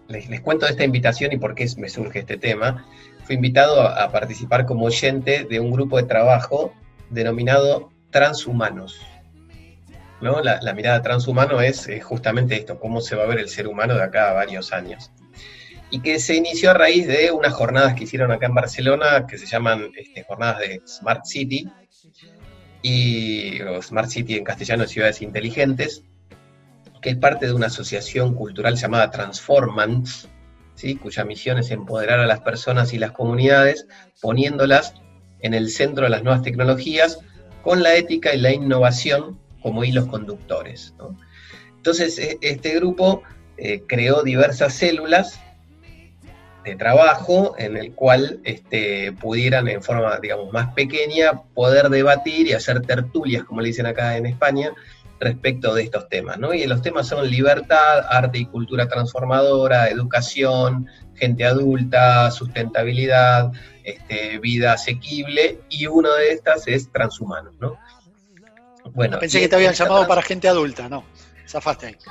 les, 0.08 0.30
les 0.30 0.42
cuento 0.42 0.66
de 0.66 0.72
esta 0.72 0.84
invitación 0.84 1.32
y 1.34 1.38
por 1.38 1.56
qué 1.56 1.68
me 1.78 1.90
surge 1.90 2.20
este 2.20 2.38
tema. 2.38 2.86
Fui 3.24 3.36
invitado 3.36 3.82
a, 3.82 4.04
a 4.04 4.12
participar 4.12 4.66
como 4.66 4.86
oyente 4.86 5.46
de 5.50 5.60
un 5.60 5.72
grupo 5.72 5.98
de 5.98 6.04
trabajo 6.04 6.74
denominado 7.10 7.92
Transhumanos. 8.12 9.00
¿no? 10.22 10.42
La, 10.42 10.74
mirada 10.74 11.02
transhumano 11.02 11.62
es 11.62 11.90
justamente 12.04 12.56
esto, 12.56 12.80
cómo 12.80 13.02
se 13.02 13.16
va 13.16 13.24
a 13.24 13.28
ver 13.28 13.40
el 13.40 13.50
ser 13.50 13.68
humano 13.68 13.96
de 13.96 14.04
acá 14.04 14.30
a 14.30 14.34
varios 14.34 14.74
años 14.74 15.12
y 15.92 16.02
que 16.02 16.20
se 16.20 16.36
inició 16.36 16.72
a 16.72 16.74
raíz 16.74 17.08
de 17.08 17.32
unas 17.32 17.54
jornadas 17.54 17.96
que 17.96 18.04
hicieron 18.04 18.32
acá 18.32 18.46
en 18.46 18.54
Barcelona 18.54 19.26
que 19.28 19.38
se 19.38 19.46
llaman 19.46 19.92
este, 19.96 20.24
jornadas 20.24 20.60
de 20.60 20.82
Smart 20.86 21.26
City 21.26 21.68
y 22.82 23.62
o 23.62 23.82
Smart 23.82 24.10
City 24.10 24.36
en 24.36 24.44
castellano 24.44 24.86
ciudades 24.86 25.22
inteligentes 25.22 26.04
que 27.02 27.12
es 27.12 27.18
parte 27.18 27.48
de 27.48 27.54
una 27.54 27.68
asociación 27.68 28.36
cultural 28.36 28.76
llamada 28.76 29.10
Transformance 29.10 30.30
¿sí? 30.76 30.96
cuya 30.96 31.26
misión 31.26 31.58
es 31.58 31.72
empoderar 31.72 32.20
a 32.20 32.28
las 32.28 32.42
personas 32.42 32.94
y 32.94 33.00
las 33.00 33.12
comunidades 33.12 33.88
poniéndolas 34.22 34.94
en 35.40 35.54
el 35.54 35.70
centro 35.70 36.04
de 36.04 36.12
las 36.12 36.24
nuevas 36.24 36.44
tecnologías 36.44 37.20
con 37.62 37.84
la 37.84 37.96
ética 37.96 38.34
y 38.34 38.40
la 38.40 38.54
innovación 38.54 39.40
como 39.62 39.84
hilos 39.84 40.08
conductores. 40.08 40.94
Entonces, 41.76 42.38
este 42.42 42.76
grupo 42.76 43.24
eh, 43.58 43.84
creó 43.88 44.24
diversas 44.24 44.74
células 44.74 45.40
de 46.64 46.76
trabajo 46.76 47.56
en 47.58 47.78
el 47.78 47.94
cual 47.94 48.40
este, 48.44 49.12
pudieran 49.14 49.68
en 49.68 49.82
forma, 49.82 50.20
digamos, 50.20 50.52
más 50.52 50.74
pequeña 50.74 51.44
poder 51.54 51.90
debatir 51.90 52.48
y 52.48 52.54
hacer 52.54 52.82
tertulias, 52.82 53.44
como 53.44 53.62
le 53.62 53.68
dicen 53.68 53.86
acá 53.86 54.18
en 54.18 54.26
España, 54.26 54.72
respecto 55.20 55.74
de 55.74 55.84
estos 55.84 56.08
temas, 56.10 56.38
¿no? 56.40 56.54
Y 56.54 56.66
los 56.66 56.82
temas 56.82 57.08
son 57.08 57.30
libertad, 57.30 58.06
arte 58.10 58.38
y 58.40 58.46
cultura 58.46 58.88
transformadora, 58.88 59.90
educación, 59.90 60.88
gente 61.16 61.46
adulta, 61.46 62.32
sustentabilidad, 62.32 63.52
este, 63.84 64.40
vida 64.40 64.74
asequible, 64.74 65.60
y 65.70 65.88
una 65.88 66.14
de 66.16 66.32
estas 66.32 66.68
es 66.68 66.92
transhumanos, 66.92 67.54
¿no? 67.60 67.78
Bueno, 68.94 69.20
Pensé 69.20 69.40
que 69.40 69.50
te 69.50 69.56
habían 69.56 69.74
llamado 69.74 69.98
trans- 70.00 70.08
para 70.10 70.22
gente 70.22 70.48
adulta, 70.48 70.88
no. 70.90 71.04
Zafaste 71.48 71.88
ahí. 71.88 71.96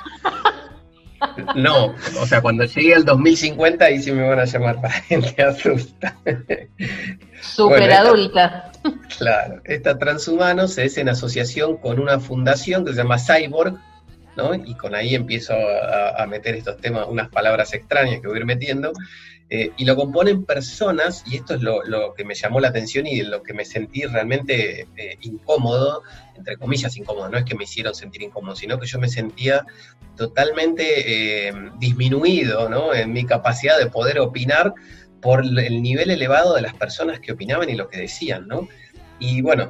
No, 1.53 1.93
o 2.21 2.25
sea, 2.25 2.41
cuando 2.41 2.63
llegue 2.63 2.95
al 2.95 3.03
2050 3.03 3.83
ahí 3.83 4.01
sí 4.01 4.09
me 4.13 4.25
van 4.25 4.39
a 4.39 4.45
llamar 4.45 4.79
para 4.81 4.93
gente 5.01 5.41
adulta. 5.43 6.15
Bueno, 7.57 7.85
esta- 7.85 7.99
adulta. 7.99 8.68
Claro, 9.17 9.61
esta 9.65 9.97
Transhumanos 9.97 10.77
es 10.77 10.97
en 10.97 11.09
asociación 11.09 11.77
con 11.77 11.99
una 11.99 12.19
fundación 12.19 12.85
que 12.85 12.91
se 12.91 12.97
llama 12.97 13.17
Cyborg, 13.17 13.77
¿no? 14.37 14.53
Y 14.53 14.75
con 14.75 14.95
ahí 14.95 15.15
empiezo 15.15 15.53
a, 15.53 16.25
meter 16.27 16.55
estos 16.55 16.77
temas, 16.77 17.07
unas 17.09 17.29
palabras 17.29 17.73
extrañas 17.73 18.21
que 18.21 18.27
voy 18.27 18.37
a 18.37 18.39
ir 18.39 18.45
metiendo, 18.45 18.93
eh, 19.49 19.71
y 19.77 19.85
lo 19.85 19.95
componen 19.95 20.45
personas, 20.45 21.23
y 21.25 21.37
esto 21.37 21.55
es 21.55 21.61
lo, 21.61 21.83
lo 21.83 22.13
que 22.13 22.23
me 22.23 22.35
llamó 22.35 22.59
la 22.59 22.67
atención 22.67 23.07
y 23.07 23.21
lo 23.23 23.41
que 23.41 23.53
me 23.53 23.65
sentí 23.65 24.03
realmente 24.03 24.87
eh, 24.95 25.17
incómodo, 25.21 26.03
entre 26.37 26.55
comillas 26.57 26.95
incómodo, 26.95 27.29
no 27.29 27.37
es 27.37 27.45
que 27.45 27.55
me 27.55 27.63
hicieron 27.63 27.95
sentir 27.95 28.21
incómodo, 28.21 28.55
sino 28.55 28.79
que 28.79 28.85
yo 28.85 28.99
me 28.99 29.09
sentía 29.09 29.65
totalmente 30.15 31.47
eh, 31.47 31.53
disminuido, 31.79 32.69
¿no? 32.69 32.93
En 32.93 33.11
mi 33.11 33.25
capacidad 33.25 33.77
de 33.79 33.87
poder 33.87 34.19
opinar 34.19 34.73
por 35.21 35.43
el 35.43 35.81
nivel 35.81 36.09
elevado 36.09 36.55
de 36.55 36.61
las 36.61 36.73
personas 36.73 37.19
que 37.19 37.31
opinaban 37.31 37.69
y 37.69 37.75
lo 37.75 37.87
que 37.87 37.97
decían, 37.97 38.47
¿no? 38.47 38.67
Y 39.19 39.41
bueno, 39.41 39.69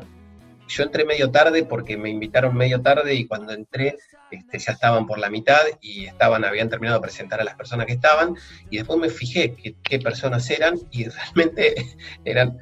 yo 0.70 0.84
entré 0.84 1.04
medio 1.04 1.32
tarde 1.32 1.64
porque 1.64 1.98
me 1.98 2.10
invitaron 2.10 2.56
medio 2.56 2.82
tarde 2.82 3.16
y 3.16 3.26
cuando 3.26 3.54
entré 3.54 3.98
este, 4.32 4.60
ya 4.60 4.74
estaban 4.74 5.08
por 5.08 5.18
la 5.18 5.30
mitad 5.30 5.62
y 5.82 6.06
estaban, 6.06 6.46
habían 6.46 6.70
terminado 6.70 7.00
de 7.00 7.02
presentar 7.02 7.42
a 7.42 7.44
las 7.44 7.56
personas 7.56 7.88
que 7.88 7.94
estaban 7.94 8.36
y 8.70 8.78
después 8.78 9.00
me 9.00 9.10
fijé 9.10 9.56
qué, 9.56 10.00
personas 10.00 10.50
eran 10.52 10.76
y 10.92 11.06
realmente 11.10 11.76
eran, 12.24 12.60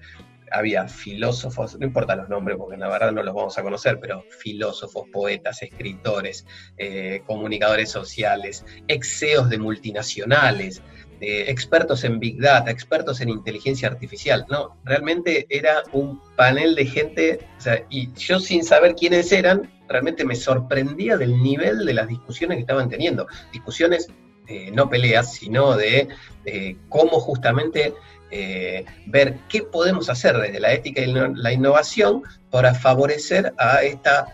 había 0.51 0.87
filósofos, 0.87 1.77
no 1.77 1.85
importa 1.85 2.15
los 2.15 2.29
nombres 2.29 2.57
porque 2.57 2.77
la 2.77 2.87
verdad 2.87 3.11
no 3.11 3.21
los 3.21 3.35
vamos 3.35 3.57
a 3.57 3.63
conocer, 3.63 3.99
pero 3.99 4.23
filósofos, 4.41 5.09
poetas, 5.11 5.61
escritores, 5.61 6.45
eh, 6.77 7.21
comunicadores 7.25 7.91
sociales, 7.91 8.65
exeos 8.87 9.49
de 9.49 9.57
multinacionales, 9.57 10.81
eh, 11.21 11.45
expertos 11.47 12.03
en 12.03 12.19
Big 12.19 12.39
Data, 12.39 12.71
expertos 12.71 13.21
en 13.21 13.29
inteligencia 13.29 13.87
artificial. 13.87 14.45
No, 14.49 14.77
realmente 14.83 15.47
era 15.49 15.83
un 15.91 16.21
panel 16.35 16.75
de 16.75 16.85
gente, 16.85 17.39
o 17.57 17.61
sea, 17.61 17.83
y 17.89 18.11
yo 18.13 18.39
sin 18.39 18.63
saber 18.63 18.95
quiénes 18.95 19.31
eran, 19.31 19.71
realmente 19.87 20.25
me 20.25 20.35
sorprendía 20.35 21.17
del 21.17 21.41
nivel 21.41 21.85
de 21.85 21.93
las 21.93 22.07
discusiones 22.07 22.57
que 22.57 22.61
estaban 22.61 22.89
teniendo. 22.89 23.27
Discusiones, 23.51 24.09
eh, 24.47 24.71
no 24.71 24.89
peleas, 24.89 25.33
sino 25.33 25.75
de 25.75 26.07
eh, 26.45 26.77
cómo 26.89 27.19
justamente 27.19 27.93
eh, 28.29 28.85
ver 29.05 29.39
qué 29.49 29.63
podemos 29.63 30.09
hacer 30.09 30.37
desde 30.37 30.59
la 30.59 30.73
ética 30.73 31.01
y 31.01 31.07
la 31.07 31.31
la 31.33 31.53
innovación 31.53 32.23
para 32.49 32.73
favorecer 32.73 33.53
a 33.57 33.83
esta, 33.83 34.27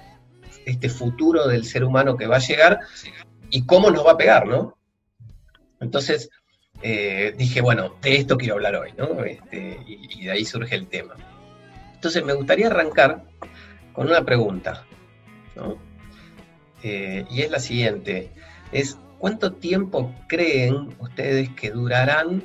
este 0.65 0.89
futuro 0.89 1.47
del 1.47 1.65
ser 1.65 1.83
humano 1.83 2.17
que 2.17 2.27
va 2.27 2.37
a 2.37 2.39
llegar 2.39 2.79
y 3.49 3.65
cómo 3.65 3.91
nos 3.91 4.05
va 4.05 4.11
a 4.11 4.17
pegar, 4.17 4.47
¿no? 4.47 4.77
Entonces, 5.79 6.29
eh, 6.85 7.33
dije, 7.37 7.61
bueno, 7.61 7.95
de 8.01 8.17
esto 8.17 8.37
quiero 8.37 8.55
hablar 8.55 8.75
hoy, 8.75 8.93
¿no? 8.97 9.23
Este, 9.23 9.79
y, 9.87 10.25
de 10.25 10.31
ahí 10.31 10.43
surge 10.43 10.75
el 10.75 10.87
tema. 10.87 11.15
Entonces, 11.95 12.25
me 12.25 12.33
gustaría 12.33 12.67
arrancar 12.67 13.23
con 13.93 14.07
una 14.07 14.25
pregunta, 14.25 14.85
¿no? 15.55 15.77
Eh, 16.83 17.25
y 17.31 17.41
es 17.41 17.49
la 17.49 17.59
siguiente, 17.59 18.31
es 18.73 18.97
¿cuánto 19.17 19.53
tiempo 19.53 20.13
creen 20.27 20.89
ustedes 20.99 21.49
que 21.51 21.71
durarán 21.71 22.43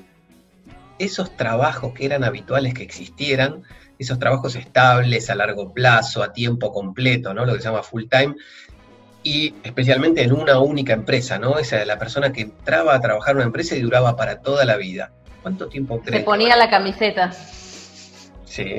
esos 1.01 1.37
trabajos 1.37 1.93
que 1.93 2.07
eran 2.07 2.23
habituales 2.23 2.75
que 2.75 2.85
existieran, 2.85 3.65
esos 3.99 4.21
trabajos 4.21 4.55
estables 4.55 5.31
a 5.31 5.35
largo 5.35 5.75
plazo, 5.75 6.23
a 6.23 6.33
tiempo 6.33 6.73
completo, 6.73 7.35
¿no? 7.35 7.45
Lo 7.45 7.55
que 7.55 7.59
se 7.59 7.65
llama 7.65 7.83
full 7.83 8.05
time, 8.09 8.37
y 9.23 9.55
especialmente 9.63 10.23
en 10.23 10.33
una 10.33 10.59
única 10.59 10.93
empresa, 10.93 11.39
¿no? 11.39 11.59
Esa 11.59 11.77
de 11.77 11.87
la 11.87 11.99
persona 11.99 12.33
que 12.33 12.43
entraba 12.43 12.95
a 12.95 13.01
trabajar 13.01 13.33
en 13.33 13.37
una 13.39 13.47
empresa 13.47 13.77
y 13.77 13.81
duraba 13.81 14.17
para 14.17 14.41
toda 14.41 14.65
la 14.65 14.77
vida. 14.77 15.13
¿Cuánto 15.43 15.69
tiempo 15.69 16.01
creen? 16.01 16.21
Se 16.21 16.25
ponía 16.25 16.57
la 16.57 16.71
camiseta. 16.71 17.33
Sí. 18.45 18.77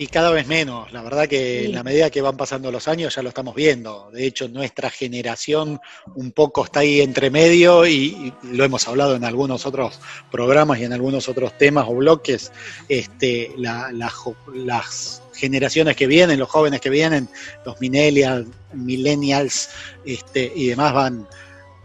Y 0.00 0.06
cada 0.06 0.30
vez 0.30 0.46
menos, 0.46 0.92
la 0.92 1.02
verdad 1.02 1.26
que 1.26 1.60
Sí. 1.62 1.66
en 1.66 1.74
la 1.74 1.82
medida 1.82 2.08
que 2.08 2.22
van 2.22 2.36
pasando 2.36 2.70
los 2.70 2.86
años 2.86 3.16
ya 3.16 3.22
lo 3.22 3.30
estamos 3.30 3.52
viendo. 3.56 4.10
De 4.12 4.26
hecho, 4.26 4.48
nuestra 4.48 4.90
generación 4.90 5.80
un 6.14 6.30
poco 6.30 6.64
está 6.64 6.80
ahí 6.80 7.00
entre 7.00 7.30
medio 7.30 7.84
y, 7.84 7.92
y 7.92 8.32
lo 8.52 8.64
hemos 8.64 8.86
hablado 8.86 9.16
en 9.16 9.24
algunos 9.24 9.66
otros 9.66 9.98
programas 10.30 10.78
y 10.78 10.84
en 10.84 10.92
algunos 10.92 11.28
otros 11.28 11.58
temas 11.58 11.86
o 11.88 11.94
bloques. 11.96 12.52
Este, 12.88 13.50
la- 13.56 13.90
la 13.92 14.12
las 14.54 15.20
generaciones 15.34 15.96
que 15.96 16.06
vienen, 16.06 16.38
los 16.38 16.48
jóvenes 16.48 16.80
que 16.80 16.90
vienen, 16.90 17.28
los 17.66 17.80
millennials, 17.80 18.46
millennials 18.74 19.70
este, 20.04 20.52
y 20.54 20.68
demás 20.68 20.92
van, 20.94 21.26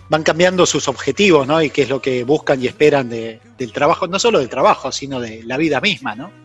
van 0.10 0.22
cambiando 0.24 0.66
sus 0.68 0.88
objetivos, 0.88 1.48
¿no? 1.48 1.62
Y 1.64 1.72
qué 1.72 1.84
es 1.84 1.90
lo 1.90 2.00
que 2.02 2.24
buscan 2.24 2.62
y 2.62 2.68
esperan 2.68 3.10
de- 3.10 3.40
del 3.58 3.72
trabajo, 3.72 4.06
no 4.08 4.20
solo 4.20 4.38
del 4.40 4.50
trabajo, 4.50 4.92
sino 4.92 5.20
de 5.20 5.42
la 5.44 5.58
vida 5.58 5.82
misma, 5.82 6.14
¿no? 6.16 6.43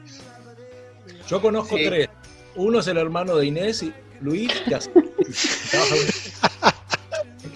Yo 1.28 1.40
conozco 1.40 1.76
Sí. 1.76 1.84
tres. 1.86 2.08
Uno 2.56 2.80
es 2.80 2.86
el 2.88 2.96
hermano 2.98 3.36
de 3.36 3.46
Inés 3.46 3.82
y 3.82 3.92
Luis, 4.20 4.50
que 4.66 4.74
hace- 4.74 4.90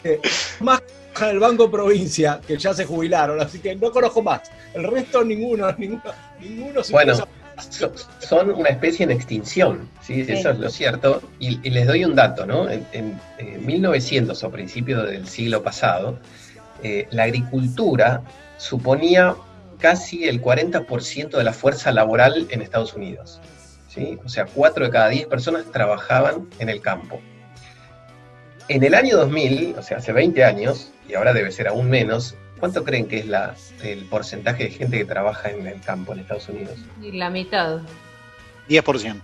en- 0.05 0.21
más 0.61 0.81
trabaja 0.81 1.27
en 1.27 1.31
el 1.31 1.39
Banco 1.41 1.71
Provincia, 1.71 2.41
que 2.47 2.57
ya 2.57 2.75
se 2.75 2.85
jubilaron, 2.85 3.41
así 3.41 3.59
que 3.59 3.75
no 3.77 3.91
conozco 3.91 4.23
más. 4.23 4.43
El 4.75 4.85
resto 4.85 5.25
ninguno, 5.25 5.71
ninguno, 5.79 6.03
ninguno 6.41 6.83
se 6.85 6.93
Bueno, 6.93 7.15
so- 7.15 7.29
son 8.21 8.51
una 8.53 8.71
especie 8.71 9.05
en 9.05 9.11
extinción, 9.11 9.89
¿sí? 10.03 10.25
Sí. 10.25 10.33
eso 10.33 10.51
es 10.51 10.59
lo 10.59 10.69
cierto. 10.71 11.23
Y, 11.39 11.61
y 11.67 11.71
les 11.71 11.87
doy 11.87 12.05
un 12.05 12.15
dato, 12.15 12.47
¿no? 12.47 12.69
En, 12.69 12.87
en, 12.93 13.21
eh, 13.39 13.59
1900 13.61 14.43
o 14.43 14.51
principios 14.51 15.07
del 15.09 15.29
siglo 15.29 15.63
pasado, 15.63 16.19
eh, 16.83 17.07
la 17.11 17.25
agricultura 17.25 18.23
suponía 18.57 19.37
casi 19.79 20.25
el 20.29 20.41
40% 20.41 21.37
de 21.39 21.45
la 21.45 21.53
fuerza 21.53 21.93
laboral 21.93 22.47
en 22.51 22.63
Estados 22.63 22.95
Unidos. 22.95 23.41
¿Sí? 23.93 24.19
O 24.25 24.29
sea, 24.29 24.47
4 24.47 24.87
de 24.87 24.91
cada 24.91 25.09
10 25.09 25.27
personas 25.27 25.71
trabajaban 25.71 26.49
en 26.59 26.69
el 26.69 26.81
campo. 26.81 27.21
En 28.69 28.83
el 28.85 28.95
año 28.95 29.17
2000, 29.17 29.77
o 29.79 29.83
sea, 29.83 29.99
hace 29.99 30.13
20 30.13 30.45
años, 30.45 30.93
y 31.09 31.15
ahora 31.15 31.33
debe 31.33 31.53
ser 31.53 31.69
aún 31.69 31.91
menos, 31.91 32.37
¿cuánto 32.59 32.85
creen 32.85 33.07
que 33.07 33.19
es 33.19 33.27
la, 33.27 33.55
el 33.83 34.05
porcentaje 34.07 34.65
de 34.65 34.71
gente 34.71 34.99
que 34.99 35.05
trabaja 35.05 35.51
en 35.51 35.67
el 35.67 35.81
campo 35.81 36.13
en 36.13 36.21
Estados 36.21 36.49
Unidos? 36.49 36.79
Y 37.03 37.13
la 37.13 37.29
mitad. 37.29 37.81
10%. 38.69 39.21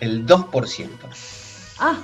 El 0.00 0.26
2%. 0.26 0.88
Ah, 1.78 1.98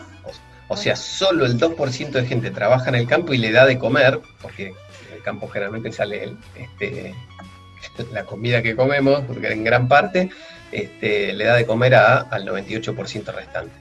O 0.68 0.76
sea, 0.76 0.94
solo 0.94 1.46
el 1.46 1.58
2% 1.58 2.10
de 2.10 2.26
gente 2.26 2.50
trabaja 2.50 2.90
en 2.90 2.94
el 2.94 3.06
campo 3.08 3.34
y 3.34 3.38
le 3.38 3.50
da 3.50 3.66
de 3.66 3.78
comer, 3.78 4.20
porque 4.40 4.68
en 4.68 5.14
el 5.14 5.22
campo 5.22 5.48
generalmente 5.48 5.90
sale 5.90 6.22
el, 6.24 6.38
este, 6.54 7.14
la 8.12 8.24
comida 8.24 8.62
que 8.62 8.76
comemos, 8.76 9.22
porque 9.26 9.52
en 9.52 9.64
gran 9.64 9.88
parte 9.88 10.30
este, 10.72 11.32
le 11.32 11.44
da 11.44 11.56
de 11.56 11.66
comer 11.66 11.94
a- 11.94 12.20
al 12.20 12.44
98% 12.44 13.32
restante. 13.32 13.74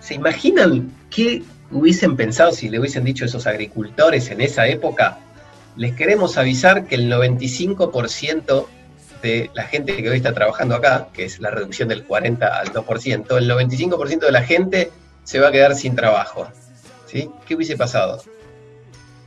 ¿Se 0.00 0.14
imaginan 0.14 0.90
qué 1.10 1.42
hubiesen 1.70 2.16
pensado 2.16 2.52
si 2.52 2.68
le 2.68 2.78
hubiesen 2.80 3.04
dicho 3.04 3.24
a 3.24 3.28
esos 3.28 3.46
agricultores 3.46 4.30
en 4.30 4.40
esa 4.40 4.66
época? 4.66 5.18
Les 5.76 5.94
queremos 5.94 6.36
avisar 6.38 6.86
que 6.86 6.94
el 6.96 7.08
95% 7.08 8.66
de 9.22 9.50
la 9.54 9.64
gente 9.64 9.94
que 9.96 10.08
hoy 10.08 10.16
está 10.16 10.32
trabajando 10.32 10.74
acá, 10.74 11.08
que 11.12 11.24
es 11.24 11.40
la 11.40 11.50
reducción 11.50 11.88
del 11.88 12.04
40 12.04 12.46
al 12.46 12.72
2%, 12.72 13.36
el 13.36 13.48
95% 13.50 14.26
de 14.26 14.32
la 14.32 14.42
gente 14.42 14.90
se 15.24 15.38
va 15.38 15.48
a 15.48 15.52
quedar 15.52 15.74
sin 15.74 15.94
trabajo. 15.94 16.48
¿Sí? 17.06 17.28
¿Qué 17.46 17.54
hubiese 17.54 17.76
pasado? 17.76 18.22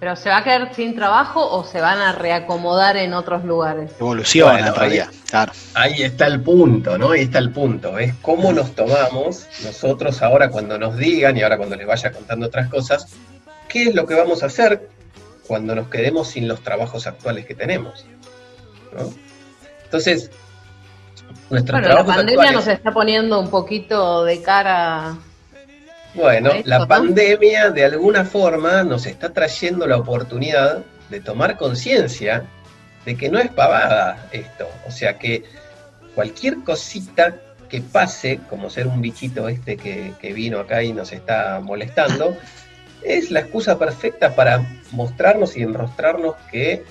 Pero 0.03 0.17
¿se 0.17 0.27
va 0.27 0.39
a 0.39 0.43
quedar 0.43 0.75
sin 0.75 0.95
trabajo 0.95 1.49
o 1.49 1.63
se 1.63 1.79
van 1.79 1.97
a 1.99 2.11
reacomodar 2.11 2.97
en 2.97 3.13
otros 3.13 3.45
lugares? 3.45 3.89
Evoluciona 3.97 4.51
Bueno, 4.51 4.67
en 4.67 4.75
realidad, 4.75 5.07
claro. 5.29 5.53
Ahí 5.75 6.03
está 6.03 6.27
el 6.27 6.41
punto, 6.41 6.97
¿no? 6.97 7.11
Ahí 7.11 7.21
está 7.21 7.39
el 7.39 7.53
punto. 7.53 7.97
Es 7.97 8.13
cómo 8.15 8.51
nos 8.51 8.75
tomamos 8.75 9.47
nosotros 9.63 10.21
ahora 10.21 10.49
cuando 10.49 10.77
nos 10.77 10.97
digan 10.97 11.37
y 11.37 11.41
ahora 11.41 11.55
cuando 11.55 11.77
les 11.77 11.87
vaya 11.87 12.11
contando 12.11 12.47
otras 12.47 12.67
cosas, 12.69 13.15
qué 13.69 13.83
es 13.83 13.95
lo 13.95 14.05
que 14.05 14.15
vamos 14.15 14.43
a 14.43 14.47
hacer 14.47 14.89
cuando 15.47 15.73
nos 15.73 15.87
quedemos 15.87 16.27
sin 16.27 16.49
los 16.49 16.59
trabajos 16.59 17.07
actuales 17.07 17.45
que 17.45 17.55
tenemos. 17.55 18.05
¿no? 18.93 19.09
Entonces, 19.85 20.31
nuestros 21.49 21.79
Bueno, 21.79 21.95
la 21.95 22.03
pandemia 22.03 22.33
actuales- 22.33 22.53
nos 22.55 22.67
está 22.67 22.91
poniendo 22.91 23.39
un 23.39 23.49
poquito 23.49 24.25
de 24.25 24.41
cara. 24.41 25.15
Bueno, 26.13 26.51
la 26.65 26.79
¿no? 26.79 26.87
pandemia 26.87 27.71
de 27.71 27.85
alguna 27.85 28.23
forma 28.23 28.83
nos 28.83 29.05
está 29.05 29.33
trayendo 29.33 29.87
la 29.87 29.97
oportunidad 29.97 30.83
de 31.09 31.19
tomar 31.19 31.57
conciencia 31.57 32.45
de 33.05 33.15
que 33.15 33.29
no 33.29 33.39
es 33.39 33.49
pavada 33.49 34.27
esto. 34.31 34.67
O 34.87 34.91
sea 34.91 35.17
que 35.17 35.43
cualquier 36.15 36.63
cosita 36.63 37.35
que 37.67 37.81
pase, 37.81 38.39
como 38.49 38.69
ser 38.69 38.87
un 38.87 39.01
bichito 39.01 39.49
este 39.49 39.77
que, 39.77 40.13
que 40.21 40.33
vino 40.33 40.59
acá 40.59 40.83
y 40.83 40.93
nos 40.93 41.11
está 41.11 41.59
molestando, 41.61 42.37
es 43.01 43.31
la 43.31 43.41
excusa 43.41 43.79
perfecta 43.79 44.35
para 44.35 44.63
mostrarnos 44.91 45.57
y 45.57 45.63
enrostrarnos 45.63 46.35
que 46.51 46.83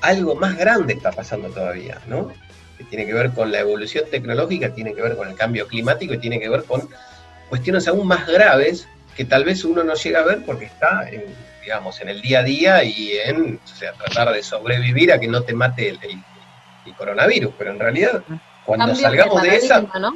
algo 0.00 0.34
más 0.34 0.56
grande 0.56 0.92
está 0.92 1.10
pasando 1.10 1.48
todavía, 1.48 1.98
¿no? 2.06 2.30
Que 2.76 2.84
tiene 2.84 3.06
que 3.06 3.14
ver 3.14 3.30
con 3.30 3.50
la 3.50 3.60
evolución 3.60 4.04
tecnológica, 4.10 4.74
tiene 4.74 4.94
que 4.94 5.00
ver 5.00 5.16
con 5.16 5.28
el 5.28 5.34
cambio 5.34 5.66
climático 5.66 6.14
y 6.14 6.18
tiene 6.18 6.38
que 6.38 6.50
ver 6.50 6.64
con 6.64 6.86
cuestiones 7.48 7.86
aún 7.88 8.06
más 8.06 8.26
graves 8.26 8.88
que 9.16 9.24
tal 9.24 9.44
vez 9.44 9.64
uno 9.64 9.82
no 9.84 9.94
llega 9.94 10.20
a 10.20 10.24
ver 10.24 10.44
porque 10.44 10.66
está 10.66 11.08
en, 11.08 11.24
digamos, 11.62 12.00
en 12.00 12.08
el 12.10 12.20
día 12.20 12.40
a 12.40 12.42
día 12.42 12.84
y 12.84 13.12
en 13.24 13.60
o 13.62 13.66
sea, 13.66 13.92
tratar 13.94 14.32
de 14.32 14.42
sobrevivir 14.42 15.12
a 15.12 15.18
que 15.18 15.28
no 15.28 15.42
te 15.42 15.54
mate 15.54 15.88
el, 15.88 15.98
el- 16.02 16.22
el 16.84 16.94
coronavirus. 16.94 17.52
Pero 17.58 17.70
en 17.72 17.80
realidad, 17.80 18.22
cuando 18.64 18.86
Cambios 18.86 19.00
salgamos 19.00 19.42
de, 19.42 19.56
esa, 19.56 19.80
¿no? 19.98 20.12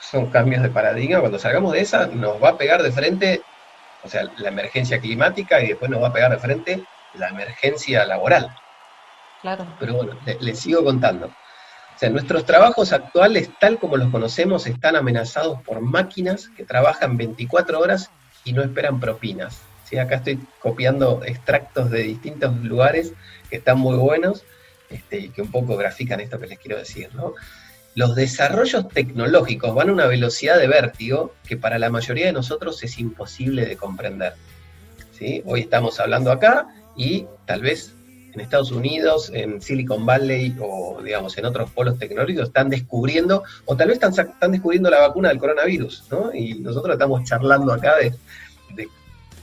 son 0.00 0.30
cambios 0.30 0.62
de 0.62 0.68
paradigma, 0.70 1.20
cuando 1.20 1.38
salgamos 1.38 1.72
de 1.72 1.80
esa 1.80 2.06
nos 2.06 2.42
va 2.42 2.50
a 2.50 2.56
pegar 2.58 2.82
de 2.82 2.92
frente, 2.92 3.42
o 4.04 4.08
sea, 4.08 4.24
la 4.36 4.48
emergencia 4.48 5.00
climática 5.00 5.62
y 5.62 5.68
después 5.68 5.90
nos 5.90 6.02
va 6.02 6.08
a 6.08 6.12
pegar 6.12 6.30
de 6.30 6.38
frente 6.38 6.84
la 7.14 7.28
emergencia 7.28 8.04
laboral. 8.04 8.48
Claro. 9.40 9.66
Pero 9.78 9.94
bueno, 9.94 10.12
le- 10.24 10.38
les 10.40 10.60
sigo 10.60 10.84
contando. 10.84 11.30
Sea, 11.96 12.10
nuestros 12.10 12.44
trabajos 12.44 12.92
actuales, 12.92 13.50
tal 13.60 13.78
como 13.78 13.96
los 13.96 14.10
conocemos, 14.10 14.66
están 14.66 14.96
amenazados 14.96 15.60
por 15.62 15.80
máquinas 15.80 16.48
que 16.56 16.64
trabajan 16.64 17.16
24 17.16 17.78
horas 17.78 18.10
y 18.44 18.52
no 18.52 18.62
esperan 18.62 18.98
propinas. 18.98 19.60
¿sí? 19.88 19.98
Acá 19.98 20.16
estoy 20.16 20.40
copiando 20.60 21.22
extractos 21.24 21.90
de 21.90 22.02
distintos 22.02 22.56
lugares 22.56 23.12
que 23.48 23.56
están 23.56 23.78
muy 23.78 23.96
buenos 23.96 24.44
este, 24.90 25.18
y 25.18 25.28
que 25.28 25.42
un 25.42 25.50
poco 25.50 25.76
grafican 25.76 26.20
esto 26.20 26.40
que 26.40 26.48
les 26.48 26.58
quiero 26.58 26.78
decir. 26.78 27.10
¿no? 27.14 27.34
Los 27.94 28.14
desarrollos 28.14 28.88
tecnológicos 28.88 29.74
van 29.74 29.90
a 29.90 29.92
una 29.92 30.06
velocidad 30.06 30.58
de 30.58 30.66
vértigo 30.66 31.34
que 31.46 31.56
para 31.56 31.78
la 31.78 31.90
mayoría 31.90 32.26
de 32.26 32.32
nosotros 32.32 32.82
es 32.82 32.98
imposible 32.98 33.64
de 33.66 33.76
comprender. 33.76 34.34
Hoy 35.44 35.60
estamos 35.60 36.00
hablando 36.00 36.32
acá 36.32 36.66
y 36.96 37.26
tal 37.46 37.60
vez 37.60 37.94
en 38.32 38.40
Estados 38.40 38.70
Unidos, 38.72 39.30
en 39.34 39.60
Silicon 39.60 40.06
Valley 40.06 40.56
o 40.60 41.00
digamos 41.02 41.36
en 41.38 41.44
otros 41.44 41.70
polos 41.70 41.98
tecnológicos 41.98 42.48
están 42.48 42.70
descubriendo, 42.70 43.42
o 43.66 43.76
tal 43.76 43.88
vez 43.88 44.00
están, 44.02 44.50
descubriendo 44.52 44.88
la 44.90 45.00
vacuna 45.00 45.28
del 45.28 45.38
coronavirus, 45.38 46.04
¿no? 46.10 46.34
Y 46.34 46.54
nosotros 46.54 46.94
estamos 46.94 47.24
charlando 47.24 47.72
acá 47.72 47.96
de, 47.98 48.14
de- 48.74 48.88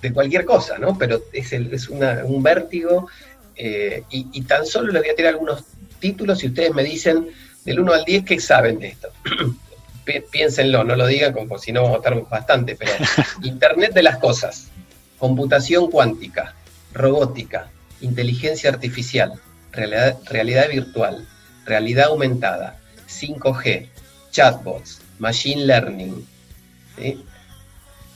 de 0.02 0.14
cualquier 0.14 0.45
cosa, 0.45 0.78
¿no? 0.78 0.98
Pero 0.98 1.22
es, 1.34 1.52
el- 1.53 1.74
es 1.74 1.90
una- 1.90 2.22
un 2.26 2.41
vértigo 2.41 3.07
eh, 3.56 4.03
y, 4.10 4.28
y 4.32 4.41
tan 4.44 4.66
solo 4.66 4.91
les 4.94 5.02
voy 5.02 5.11
a 5.11 5.16
tirar 5.16 5.34
algunos 5.34 5.64
títulos 5.99 6.41
y 6.44 6.48
ustedes 6.48 6.74
me 6.74 6.84
dicen 6.84 7.28
del 7.66 7.80
1 7.82 7.94
al 7.94 8.06
10 8.06 8.24
qué 8.24 8.40
saben 8.40 8.80
de 8.80 8.88
esto. 8.88 9.10
Pi- 10.06 10.24
Piénsenlo, 10.32 10.84
no 10.86 10.95
lo 10.95 11.06
digan 11.06 11.34
como 11.34 11.60
si 11.60 11.72
no 11.74 11.82
vamos 11.84 11.95
a 11.98 11.99
estar 12.10 12.30
bastante, 12.30 12.76
pero 12.76 12.91
Internet 13.44 13.94
de 13.94 14.02
las 14.03 14.18
cosas, 14.18 14.70
computación 15.20 15.91
cuántica, 15.91 16.56
robótica, 16.94 17.70
inteligencia 18.01 18.69
artificial, 18.69 19.34
realidad, 19.71 20.69
virtual, 20.69 21.27
realidad 21.65 22.07
aumentada, 22.07 22.77
5G, 23.07 23.89
chatbots, 24.31 25.01
machine 25.19 25.65
learning. 25.65 26.27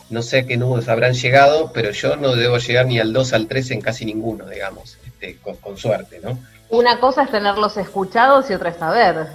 No 0.10 0.22
sé 0.22 0.40
a 0.40 0.46
qué 0.46 0.58
números 0.58 0.88
habrán 0.90 1.14
llegado, 1.14 1.72
pero 1.74 1.92
yo 1.92 2.16
no 2.16 2.36
debo 2.36 2.58
llegar 2.58 2.86
ni 2.86 3.00
al 3.00 3.14
2 3.14 3.34
al 3.34 3.48
3 3.48 3.72
en 3.72 3.82
casi 3.82 4.06
ninguno, 4.06 4.48
digamos, 4.48 4.98
este, 5.06 5.38
con, 5.38 5.56
con 5.58 5.78
suerte, 5.78 6.20
¿no? 6.22 6.38
Una 6.70 7.00
cosa 7.00 7.24
es 7.24 7.32
tenerlos 7.32 7.78
escuchados 7.78 8.50
y 8.50 8.54
otra 8.54 8.70
es 8.70 8.78
saber. 8.78 9.28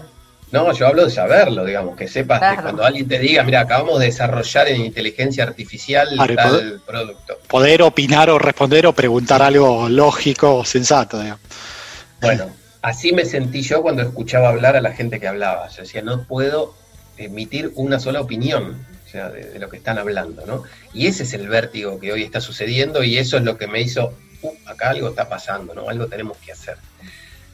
No, 0.51 0.73
yo 0.73 0.87
hablo 0.87 1.05
de 1.05 1.11
saberlo, 1.11 1.65
digamos, 1.65 1.97
que 1.97 2.09
sepas 2.09 2.57
que 2.57 2.63
cuando 2.63 2.85
alguien 2.85 3.07
te 3.07 3.19
diga, 3.19 3.43
mira, 3.43 3.61
acabamos 3.61 3.99
de 4.01 4.07
desarrollar 4.07 4.69
en 4.69 4.81
inteligencia 4.85 5.45
artificial 5.45 6.09
Claro, 6.15 6.35
tal 6.35 6.81
producto. 6.87 7.39
Poder 7.49 7.83
opinar 7.83 8.31
o 8.31 8.39
responder 8.39 8.87
o 8.87 8.93
preguntar 8.95 9.43
algo 9.43 9.89
lógico 9.89 10.57
o 10.57 10.65
sensato. 10.65 11.21
digamos. 11.21 11.41
Bueno, 12.21 12.51
así 12.83 13.13
me 13.13 13.25
sentí 13.27 13.61
yo 13.63 13.83
cuando 13.83 14.03
escuchaba 14.03 14.49
hablar 14.49 14.75
a 14.77 14.81
la 14.81 14.93
gente 14.93 15.21
que 15.21 15.29
hablaba. 15.29 15.69
Yo 15.69 15.83
decía, 15.83 16.01
no 16.03 16.23
puedo 16.25 16.75
emitir 17.19 17.73
una 17.75 18.01
sola 18.01 18.21
opinión 18.21 18.87
o 19.07 19.11
sea, 19.11 19.31
de, 19.31 19.51
de 19.51 19.59
lo 19.59 19.69
que 19.71 19.79
están 19.79 19.99
hablando, 19.99 20.45
¿no? 20.47 20.65
Y 20.93 21.07
ese 21.07 21.23
es 21.23 21.33
el 21.33 21.49
vértigo 21.49 21.99
que 21.99 22.13
hoy 22.13 22.23
está 22.23 22.41
sucediendo 22.41 23.03
y 23.03 23.19
eso 23.19 23.37
es 23.39 23.43
lo 23.43 23.57
que 23.57 23.67
me 23.67 23.81
hizo, 23.81 24.13
"Uh, 24.43 24.51
acá 24.67 24.91
algo 24.91 25.09
está 25.09 25.29
pasando, 25.29 25.75
¿no? 25.75 25.89
Algo 25.89 26.07
tenemos 26.09 26.37
que 26.39 26.53
hacer. 26.53 26.77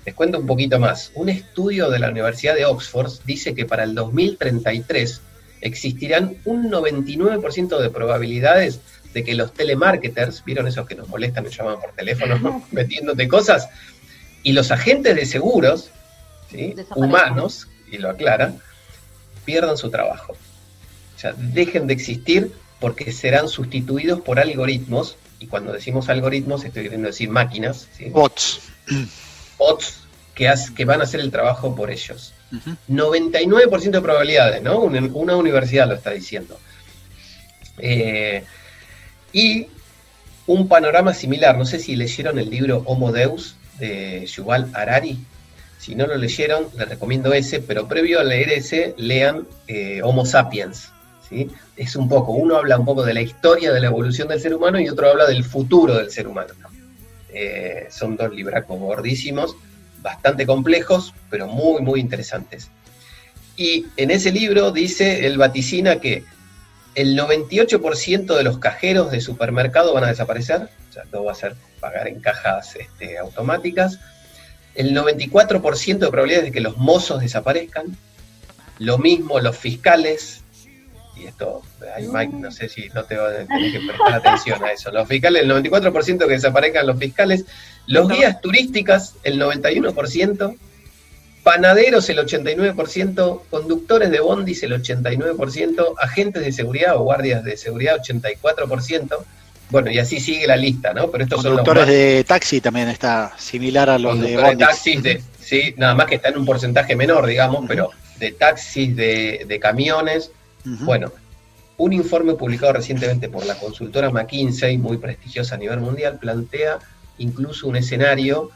Les 0.05 0.15
cuento 0.15 0.39
un 0.39 0.47
poquito 0.47 0.79
más. 0.79 1.13
Un 1.15 1.29
estudio 1.29 1.91
de 1.91 1.99
la 1.99 2.11
Universidad 2.11 2.55
de 2.55 2.67
Oxford 2.67 3.11
dice 3.25 3.55
que 3.55 3.65
para 3.65 3.85
el 3.85 3.95
2033 3.95 5.21
existirán 5.61 6.37
un 6.45 6.71
99% 6.71 7.79
de 7.79 7.91
probabilidades 7.91 8.81
de 9.15 9.25
que 9.25 9.35
los 9.35 9.55
telemarketers, 9.55 10.45
¿vieron 10.45 10.67
esos 10.67 10.87
que 10.87 10.95
nos 10.95 11.09
molestan 11.09 11.47
y 11.47 11.51
llaman 11.51 11.81
por 11.81 11.93
teléfono 11.93 12.67
metiéndote 12.71 13.29
cosas? 13.29 13.69
Y 14.43 14.53
los 14.53 14.71
agentes 14.71 15.17
de 15.17 15.25
seguros, 15.25 15.91
¿sí? 16.51 16.75
Humanos, 16.95 17.69
y 17.91 17.97
lo 17.97 18.11
aclaran, 18.11 18.61
pierdan 19.47 19.79
su 19.79 19.91
trabajo. 19.91 20.33
O 20.33 21.19
sea, 21.19 21.33
dejen 21.33 21.87
de 21.87 21.95
existir 21.95 22.53
porque 22.79 23.13
serán 23.13 23.49
sustituidos 23.49 24.21
por 24.21 24.39
algoritmos, 24.39 25.17
y 25.39 25.47
cuando 25.47 25.73
decimos 25.73 26.11
algoritmos 26.11 26.65
estoy 26.65 26.83
queriendo 26.83 27.07
decir 27.07 27.31
máquinas, 27.31 27.89
¿sí? 27.97 28.11
Bots. 28.11 28.61
Bots 29.65 30.05
que, 30.35 30.85
van 30.85 31.01
a 31.01 31.05
hacer 31.05 31.21
el 31.21 31.31
trabajo 31.31 31.75
por 31.75 31.91
ellos. 31.91 32.35
Ujú. 32.53 32.77
99% 32.89 33.91
de 33.91 34.01
probabilidades, 34.01 34.63
¿no? 34.63 34.81
Una, 34.81 35.01
una 35.13 35.37
universidad 35.37 35.89
lo 35.89 35.95
está 35.95 36.11
diciendo. 36.11 36.59
Eh, 37.79 38.45
y 39.33 39.67
un 40.47 40.69
panorama 40.69 41.15
similar, 41.15 41.57
no 41.57 41.65
sé 41.65 41.79
si 41.79 41.97
leyeron 41.97 42.39
el 42.39 42.51
libro 42.51 42.83
Homo 42.87 43.13
Deus 43.13 43.57
de 43.79 44.27
Yuval 44.27 44.71
Harari. 44.75 45.19
Si 45.79 45.95
no 45.95 46.07
lo 46.07 46.17
leyeron, 46.17 46.69
les 46.77 46.89
recomiendo 46.89 47.33
ese, 47.33 47.61
pero 47.61 47.89
previo 47.89 48.21
a 48.21 48.25
leer 48.25 48.51
ese, 48.51 48.95
lean 48.97 49.47
eh, 49.67 50.01
Homo 50.03 50.25
Sapiens. 50.25 50.91
¿sí? 51.29 51.51
Es 51.77 51.97
un 51.97 52.09
poco, 52.09 52.33
uno 52.33 52.57
habla 52.57 52.79
un 52.79 52.85
poco 52.85 53.05
de 53.05 53.15
la 53.15 53.21
historia 53.21 53.73
de 53.73 53.81
la 53.81 53.89
evolución 53.89 54.29
del 54.29 54.41
ser 54.41 54.55
humano 54.55 54.81
y 54.81 54.89
otro 54.89 55.11
habla 55.11 55.27
del 55.27 55.45
futuro 55.45 55.95
del 55.95 56.11
ser 56.11 56.27
humano. 56.27 56.55
Eh, 57.35 57.89
son 57.91 58.17
dos 58.17 58.33
libracos 58.33 58.79
gordísimos, 58.79 59.57
bastante 60.01 60.47
complejos, 60.47 61.13
pero 61.31 61.49
muy, 61.49 61.83
muy 61.83 61.99
interesantes. 61.99 62.71
Y 63.57 63.87
en 63.97 64.11
ese 64.11 64.31
libro 64.31 64.71
dice, 64.71 65.27
él 65.27 65.37
vaticina 65.37 66.01
que 66.01 66.25
el 66.95 67.19
98% 67.19 68.37
de 68.37 68.43
los 68.45 68.59
cajeros 68.59 69.11
de 69.11 69.21
supermercado 69.21 69.93
van 69.93 70.05
a 70.05 70.09
desaparecer, 70.09 70.69
o 70.91 70.93
sea, 70.93 71.03
todo 71.11 71.25
va 71.25 71.33
a 71.33 71.37
ser 71.37 71.57
pagar 71.81 72.07
en 72.07 72.21
cajas 72.21 72.77
este, 72.77 73.19
automáticas. 73.19 73.99
El 74.77 74.97
94% 74.97 75.99
de 75.99 76.09
probabilidades 76.09 76.45
de 76.47 76.53
que 76.53 76.61
los 76.61 76.77
mozos 76.77 77.21
desaparezcan. 77.21 77.97
Lo 78.79 78.99
mismo 78.99 79.41
los 79.41 79.57
fiscales. 79.57 80.44
Y 81.25 81.29
esto, 81.29 81.63
ay, 81.97 82.07
Mike, 82.13 82.35
no 82.37 82.51
sé 82.51 82.69
si 82.69 82.91
no 82.91 83.03
te 83.05 83.17
va 83.17 83.29
a 83.31 83.33
tener 83.33 83.73
que 83.73 83.81
prestar 83.87 84.13
atención 84.13 84.63
a 84.63 84.73
eso. 84.73 84.91
Los 84.93 85.09
fiscales, 85.09 85.43
el 85.43 85.51
94% 85.51 86.19
que 86.19 86.27
desaparezcan 86.35 86.87
los 86.87 86.99
fiscales. 86.99 87.47
Los 87.87 88.09
guías 88.11 88.43
turísticas, 88.43 89.15
el 89.23 89.41
91%. 89.41 90.55
Panaderos, 91.43 92.09
el 92.11 92.19
89%. 92.19 93.41
Conductores 93.49 94.11
de 94.11 94.21
bondis, 94.21 94.63
el 94.65 94.73
89%. 94.83 95.95
Agentes 95.99 96.45
de 96.45 96.53
seguridad 96.53 96.97
o 96.97 97.05
guardias 97.05 97.43
de 97.43 97.57
seguridad, 97.57 97.99
84%. 98.03 99.25
Bueno, 99.71 99.91
y 99.91 99.99
así 99.99 100.21
sigue 100.21 100.47
la 100.47 100.57
lista, 100.57 100.93
¿no? 100.93 101.11
Pero 101.11 101.25
estos 101.25 101.41
son 101.43 101.53
los 101.57 101.61
Conductores 101.61 101.87
más- 101.87 101.95
de 101.95 102.25
taxi 102.25 102.61
también 102.61 102.89
está 102.89 103.33
similar 103.39 103.89
a 103.89 103.99
los 103.99 104.13
de 104.21 104.35
conductores 104.35 104.59
de 104.59 104.65
Bondi. 104.65 104.65
taxis, 104.65 105.03
de, 105.03 105.23
sí, 105.41 105.75
nada 105.79 105.95
más 105.95 106.07
que 106.07 106.17
está 106.17 106.29
en 106.29 106.37
un 106.39 106.45
porcentaje 106.45 106.95
menor, 106.97 107.27
digamos, 107.27 107.65
pero 107.67 107.91
de 108.19 108.33
taxis, 108.33 108.95
de, 108.95 109.45
de 109.49 109.59
camiones. 109.59 110.31
Bueno, 110.65 111.13
un 111.77 111.93
informe 111.93 112.35
publicado 112.35 112.73
recientemente 112.73 113.29
por 113.29 113.45
la 113.45 113.59
consultora 113.59 114.11
McKinsey, 114.11 114.79
muy 114.79 114.97
prestigiosa 114.97 115.57
a 115.57 115.59
nivel 115.59 115.81
mundial, 115.81 116.19
plantea 116.19 116.79
incluso 117.19 117.69
un 117.69 117.77
escenario 117.77 118.51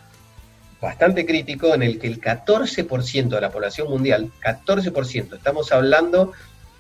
bastante 0.81 1.27
crítico 1.27 1.75
en 1.75 1.83
el 1.83 1.99
que 1.99 2.07
el 2.07 2.21
14% 2.21 3.29
de 3.29 3.41
la 3.41 3.51
población 3.51 3.89
mundial, 3.91 4.31
14%, 4.43 5.37
estamos 5.37 5.73
hablando 5.73 6.33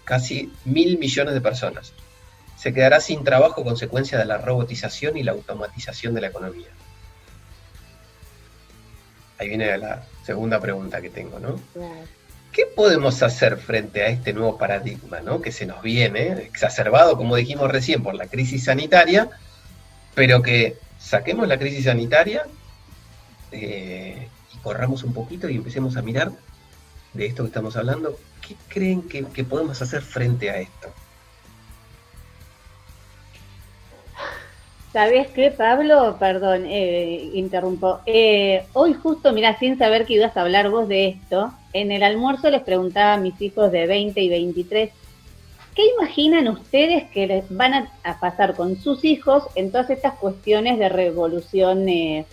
casi 0.05 0.52
mil 0.64 0.98
millones 0.98 1.34
de 1.34 1.40
personas, 1.40 1.92
se 2.56 2.72
quedará 2.72 3.00
sin 3.00 3.24
trabajo 3.24 3.60
a 3.60 3.64
consecuencia 3.64 4.18
de 4.18 4.24
la 4.24 4.38
robotización 4.38 5.16
y 5.16 5.22
la 5.22 5.32
automatización 5.32 6.14
de 6.14 6.20
la 6.20 6.28
economía. 6.28 6.68
Ahí 9.38 9.48
viene 9.48 9.76
la 9.78 10.05
segunda 10.24 10.60
pregunta 10.60 11.00
que 11.00 11.10
tengo, 11.10 11.38
¿no? 11.38 11.60
¿Qué 12.53 12.66
podemos 12.66 13.23
hacer 13.23 13.57
frente 13.59 14.03
a 14.03 14.09
este 14.09 14.33
nuevo 14.33 14.59
paradigma 14.59 15.20
¿no? 15.20 15.41
que 15.41 15.53
se 15.53 15.66
nos 15.66 15.83
viene, 15.83 16.33
exacerbado, 16.43 17.16
como 17.16 17.37
dijimos 17.37 17.70
recién, 17.70 18.03
por 18.03 18.15
la 18.15 18.27
crisis 18.27 18.65
sanitaria, 18.65 19.29
pero 20.15 20.43
que 20.43 20.77
saquemos 20.99 21.47
la 21.47 21.59
crisis 21.59 21.85
sanitaria 21.85 22.47
eh, 23.53 24.29
y 24.55 24.59
corramos 24.59 25.05
un 25.05 25.12
poquito 25.12 25.49
y 25.49 25.57
empecemos 25.57 25.97
a 25.97 26.03
mirar 26.03 26.33
de 27.15 27.27
esto 27.27 27.43
que 27.43 27.49
estamos 27.49 27.77
hablando, 27.77 28.19
¿qué 28.47 28.55
creen 28.69 29.03
que, 29.03 29.23
podemos 29.45 29.81
hacer 29.81 30.03
frente 30.03 30.51
a 30.51 30.59
esto? 30.59 30.89
¿Sabes 34.93 35.29
qué, 35.29 35.51
Pablo? 35.51 36.16
Perdón, 36.19 36.65
eh, 36.66 37.31
interrumpo. 37.35 38.01
Eh, 38.07 38.65
hoy 38.73 38.95
justo, 38.95 39.33
mira, 39.33 39.59
sin 39.59 39.79
saber 39.79 40.07
que 40.07 40.15
ibas 40.15 40.37
a 40.37 40.43
hablar 40.43 40.70
vos 40.70 40.89
de 40.89 41.09
esto, 41.09 41.53
en 41.80 41.92
el 41.92 42.02
almuerzo 42.02 42.50
les 42.50 42.62
preguntaba 42.62 43.14
a 43.14 43.18
mis 43.18 43.40
hijos 43.40 43.70
de 43.70 43.86
20 43.86 44.20
y 44.20 44.28
23, 44.28 44.90
¿qué 45.74 45.82
imaginan 45.96 46.48
ustedes 46.48 47.09
que 47.10 47.26
les 47.26 47.44
van 47.56 47.74
a, 47.74 48.20
pasar 48.20 48.56
con 48.56 48.76
sus 48.76 49.05
hijos 49.05 49.44
en 49.55 49.70
todas 49.70 49.90
estas 49.90 50.14
cuestiones 50.14 50.78
de 50.78 50.88
revolución 50.88 51.88
eh, 51.88 52.26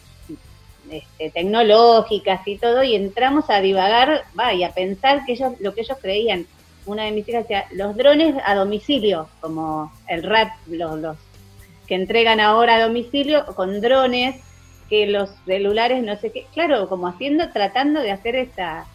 este, 0.89 1.29
tecnológicas 1.29 2.47
y 2.47 2.57
todo? 2.57 2.83
Y 2.83 2.95
entramos 2.95 3.49
a 3.49 3.61
divagar, 3.61 4.23
va, 4.37 4.53
y 4.53 4.63
a 4.63 4.71
pensar 4.71 5.25
que 5.25 5.33
ellos, 5.33 5.53
lo 5.59 5.73
que 5.73 5.81
ellos 5.81 5.97
creían. 6.01 6.47
Una 6.87 7.03
de 7.03 7.11
mis 7.11 7.27
hijas 7.27 7.43
decía, 7.43 7.65
los 7.71 7.95
drones 7.95 8.35
a 8.45 8.55
domicilio, 8.55 9.27
como 9.41 9.91
el 10.07 10.23
rap, 10.23 10.49
los, 10.67 10.99
los 10.99 11.17
que 11.87 11.95
entregan 11.95 12.39
ahora 12.39 12.75
a 12.75 12.81
domicilio 12.81 13.45
con 13.55 13.79
drones, 13.79 14.35
que 14.89 15.07
los 15.07 15.29
celulares, 15.45 16.03
no 16.03 16.15
sé 16.15 16.31
qué, 16.31 16.45
claro, 16.53 16.89
como 16.89 17.07
haciendo, 17.07 17.49
tratando 17.49 18.01
de 18.01 18.11
hacer 18.11 18.35
esta, 18.35 18.85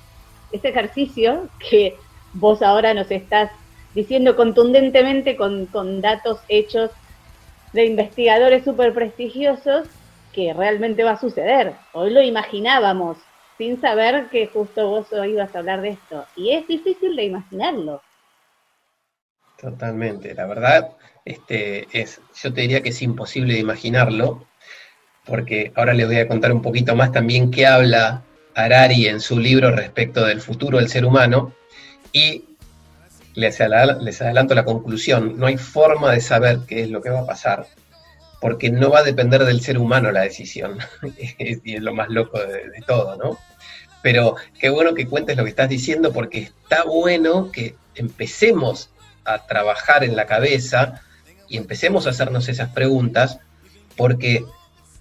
este 0.53 0.69
ejercicio 0.69 1.49
que 1.71 1.97
vos 2.33 2.63
ahora 2.63 2.95
nos 2.95 3.11
estás 3.11 3.51
diciendo 3.95 4.37
contundentemente 4.37 5.37
con, 5.37 5.67
con 5.67 6.01
datos 6.01 6.41
hechos 6.49 6.91
de 7.73 7.87
investigadores 7.87 8.65
súper 8.65 8.93
prestigiosos 8.93 9.89
que 10.33 10.53
realmente 10.53 11.05
va 11.05 11.13
a 11.13 11.21
suceder. 11.21 11.75
Hoy 11.93 12.11
lo 12.11 12.23
imaginábamos 12.23 13.19
sin 13.59 13.81
saber 13.81 14.29
que 14.31 14.47
justo 14.47 14.89
vos 14.89 15.13
hoy 15.13 15.33
ibas 15.33 15.55
a 15.55 15.59
hablar 15.59 15.83
de 15.83 15.91
esto. 15.91 16.25
Y 16.37 16.53
es 16.53 16.67
difícil 16.67 17.15
de 17.17 17.25
imaginarlo. 17.25 18.01
Totalmente, 19.61 20.35
la 20.35 20.47
verdad, 20.47 20.97
este, 21.25 21.87
es, 21.93 22.21
yo 22.43 22.53
te 22.55 22.63
diría 22.63 22.83
que 22.83 22.89
es 22.89 23.03
imposible 23.03 23.55
de 23.55 23.61
imaginarlo, 23.61 24.47
porque 25.27 25.73
ahora 25.75 25.93
les 25.93 26.07
voy 26.07 26.17
a 26.17 26.29
contar 26.29 26.53
un 26.53 26.63
poquito 26.63 26.97
más 26.97 27.13
también 27.13 27.51
qué 27.51 27.67
habla 27.67 28.23
Harari 28.55 29.07
en 29.07 29.21
su 29.21 29.39
libro 29.39 29.71
respecto 29.71 30.25
del 30.25 30.41
futuro 30.41 30.79
del 30.79 30.89
ser 30.89 31.05
humano, 31.05 31.55
y 32.13 32.45
les, 33.35 33.61
adelanto 33.61 34.55
la 34.55 34.65
conclusión, 34.65 35.39
no 35.39 35.47
hay 35.47 35.57
forma 35.57 36.13
de 36.13 36.21
saber 36.21 36.61
qué 36.67 36.83
es 36.83 36.91
lo 36.91 37.01
que 37.01 37.11
va 37.11 37.21
a 37.21 37.27
pasar, 37.27 37.67
porque 38.41 38.71
no 38.71 38.91
va 38.91 39.01
a 39.01 39.05
depender 39.05 39.45
del 39.45 39.61
ser 39.61 39.79
humano 39.79 40.11
la 40.11 40.23
decisión, 40.23 40.79
y 41.39 41.75
es 41.75 41.83
lo 41.83 41.95
más 41.95 42.09
loco 42.09 42.39
de, 42.39 42.69
de 42.69 42.83
todo, 42.87 43.17
¿no? 43.17 43.39
Pero 44.03 44.37
qué 44.59 44.71
bueno 44.71 44.95
que 44.95 45.07
cuentes 45.07 45.37
lo 45.37 45.45
que 45.45 45.51
estás 45.51 45.69
diciendo, 45.69 46.13
porque 46.13 46.39
está 46.39 46.85
bueno 46.85 47.53
que 47.53 47.77
empecemos 47.95 48.91
a 49.25 49.47
trabajar 49.47 50.05
en 50.05 50.17
la 50.17 50.27
cabeza 50.27 51.03
y 51.49 51.59
empecemos 51.59 52.07
a 52.07 52.11
hacernos 52.11 52.49
esas 52.49 52.71
preguntas, 52.71 53.39
porque 53.97 54.45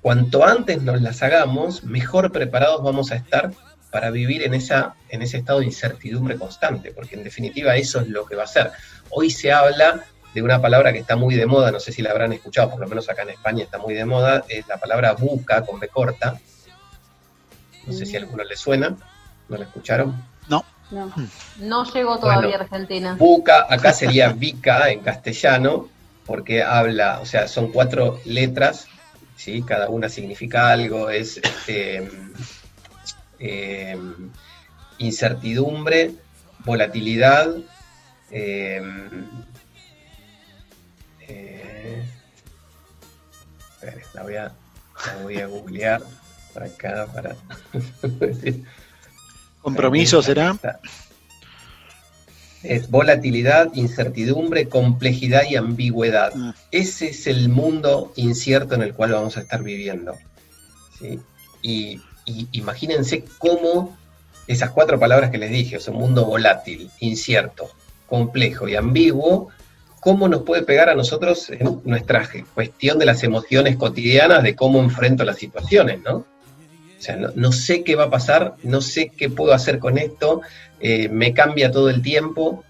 cuanto 0.02 0.46
antes 0.46 0.82
nos 0.82 1.02
las 1.02 1.22
hagamos, 1.24 1.84
mejor 1.84 2.32
preparados 2.32 2.84
vamos 2.84 3.12
a 3.12 3.16
estar 3.16 3.52
para 3.92 4.12
vivir 4.12 4.44
en, 4.44 4.54
esa, 4.54 4.96
en 5.10 5.22
ese 5.22 5.38
estado 5.38 5.60
de 5.60 5.66
incertidumbre 5.66 6.38
constante, 6.38 6.92
porque 6.92 7.16
en 7.16 7.24
definitiva 7.24 7.76
eso 7.76 8.00
es 8.00 8.08
lo 8.08 8.26
que 8.26 8.36
va 8.36 8.44
a 8.44 8.48
ser. 8.48 8.72
Hoy 9.10 9.32
se 9.32 9.52
habla 9.52 10.04
de 10.34 10.44
una 10.44 10.62
palabra 10.62 10.94
que 10.94 11.00
está 11.00 11.16
muy 11.16 11.34
de 11.36 11.48
moda, 11.48 11.72
no 11.72 11.80
sé 11.80 11.92
si 11.92 12.04
la 12.04 12.12
habrán 12.12 12.32
escuchado, 12.34 12.70
por 12.70 12.80
lo 12.80 12.88
menos 12.88 13.10
acá 13.10 13.24
en 13.24 13.32
España 13.32 13.64
está 13.64 13.80
muy 13.80 13.96
de 13.96 14.06
moda, 14.06 14.46
es 14.48 14.68
la 14.68 14.78
palabra 14.78 15.14
buca 15.14 15.66
con 15.66 15.80
B 15.80 15.88
corta. 15.88 16.40
No 17.88 17.94
sé 17.94 18.06
si 18.06 18.16
a 18.16 18.20
alguno 18.20 18.44
le 18.44 18.56
suena, 18.56 18.96
¿no 19.48 19.58
la 19.58 19.64
escucharon? 19.64 20.24
No. 20.92 21.14
No 21.60 21.84
llegó 21.94 22.18
todavía 22.18 22.42
Bueno. 22.42 22.58
a 22.58 22.62
Argentina. 22.62 23.16
Buca, 23.18 23.68
acá 23.70 23.94
sería 23.94 24.30
Vica 24.30 24.90
en 24.90 25.02
castellano, 25.02 25.88
porque 26.26 26.64
habla, 26.64 27.20
o 27.22 27.26
sea, 27.26 27.48
son 27.48 27.72
cuatro 27.72 28.20
letras, 28.26 28.88
¿sí? 29.40 29.62
cada 29.62 29.90
una 29.90 30.10
significa 30.10 30.70
algo, 30.70 31.10
es 31.10 31.38
este, 31.38 32.10
eh, 33.40 33.98
incertidumbre, 34.98 36.12
volatilidad, 36.66 37.56
eh, 38.32 38.82
eh, 41.22 42.04
la, 44.14 44.24
voy 44.24 44.36
a, 44.36 44.52
la 45.06 45.24
voy 45.24 45.40
a 45.40 45.48
googlear 45.48 46.02
por 46.54 46.64
acá 46.64 47.08
para... 47.14 47.36
Compromiso 49.62 50.22
será. 50.22 50.58
Es 52.64 52.90
volatilidad, 52.90 53.74
incertidumbre, 53.74 54.68
complejidad 54.68 55.44
y 55.50 55.56
ambigüedad. 55.56 56.34
Mm. 56.36 56.52
Ese 56.72 57.10
es 57.10 57.28
el 57.28 57.50
mundo 57.50 58.12
incierto 58.16 58.76
en 58.76 58.82
el 58.82 58.94
cual 58.94 59.14
vamos 59.14 59.38
a 59.38 59.42
estar 59.42 59.64
viviendo. 59.64 60.18
¿sí? 61.00 61.20
Y, 61.62 62.02
y 62.26 62.48
imagínense 62.52 63.24
cómo 63.38 63.98
esas 64.48 64.72
cuatro 64.72 65.00
palabras 65.00 65.30
que 65.30 65.38
les 65.38 65.52
dije, 65.52 65.78
o 65.78 65.80
sea, 65.80 65.94
un 65.94 66.00
mundo 66.00 66.26
volátil, 66.26 66.90
incierto, 67.00 67.70
complejo 68.08 68.68
y 68.68 68.76
ambiguo, 68.76 69.50
cómo 70.00 70.28
nos 70.28 70.44
puede 70.44 70.64
pegar 70.64 70.90
a 70.90 70.96
nosotros 70.96 71.50
en 71.50 71.82
nuestra 71.84 72.28
cuestión 72.54 73.00
de 73.00 73.06
las 73.06 73.24
emociones 73.24 73.76
cotidianas, 73.78 74.44
de 74.44 74.56
cómo 74.56 74.80
enfrento 74.80 75.24
las 75.24 75.38
situaciones, 75.38 76.02
¿no? 76.02 76.26
O 77.00 77.02
sea, 77.02 77.16
no, 77.16 77.52
sé 77.54 77.84
qué 77.84 77.96
va 77.96 78.06
a 78.06 78.10
pasar, 78.10 78.56
no 78.64 78.82
sé 78.82 79.10
qué 79.16 79.30
puedo 79.30 79.54
hacer 79.54 79.80
con 79.80 79.98
esto, 79.98 80.42
eh, 80.82 81.08
me 81.08 81.34
cambia 81.34 81.72
todo 81.72 81.90
el 81.90 82.02
tiempo. 82.02 82.66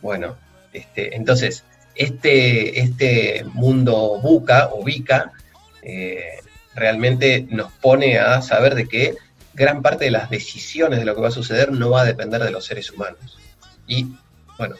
Bueno, 0.00 0.36
este, 0.72 1.16
entonces, 1.16 1.64
este, 1.96 2.80
este 2.80 3.44
mundo 3.52 4.20
buca 4.22 4.70
o 4.72 4.84
bica 4.84 5.32
eh, 5.82 6.38
realmente 6.74 7.46
nos 7.50 7.72
pone 7.72 8.18
a 8.18 8.40
saber 8.40 8.76
de 8.76 8.86
que 8.86 9.16
gran 9.52 9.82
parte 9.82 10.04
de 10.06 10.12
las 10.12 10.30
decisiones 10.30 11.00
de 11.00 11.04
lo 11.04 11.14
que 11.14 11.20
va 11.20 11.28
a 11.28 11.32
suceder 11.32 11.72
no 11.72 11.90
va 11.90 12.02
a 12.02 12.06
depender 12.06 12.42
de 12.42 12.50
los 12.50 12.64
seres 12.64 12.90
humanos. 12.90 13.36
Y 13.86 14.06
bueno, 14.58 14.76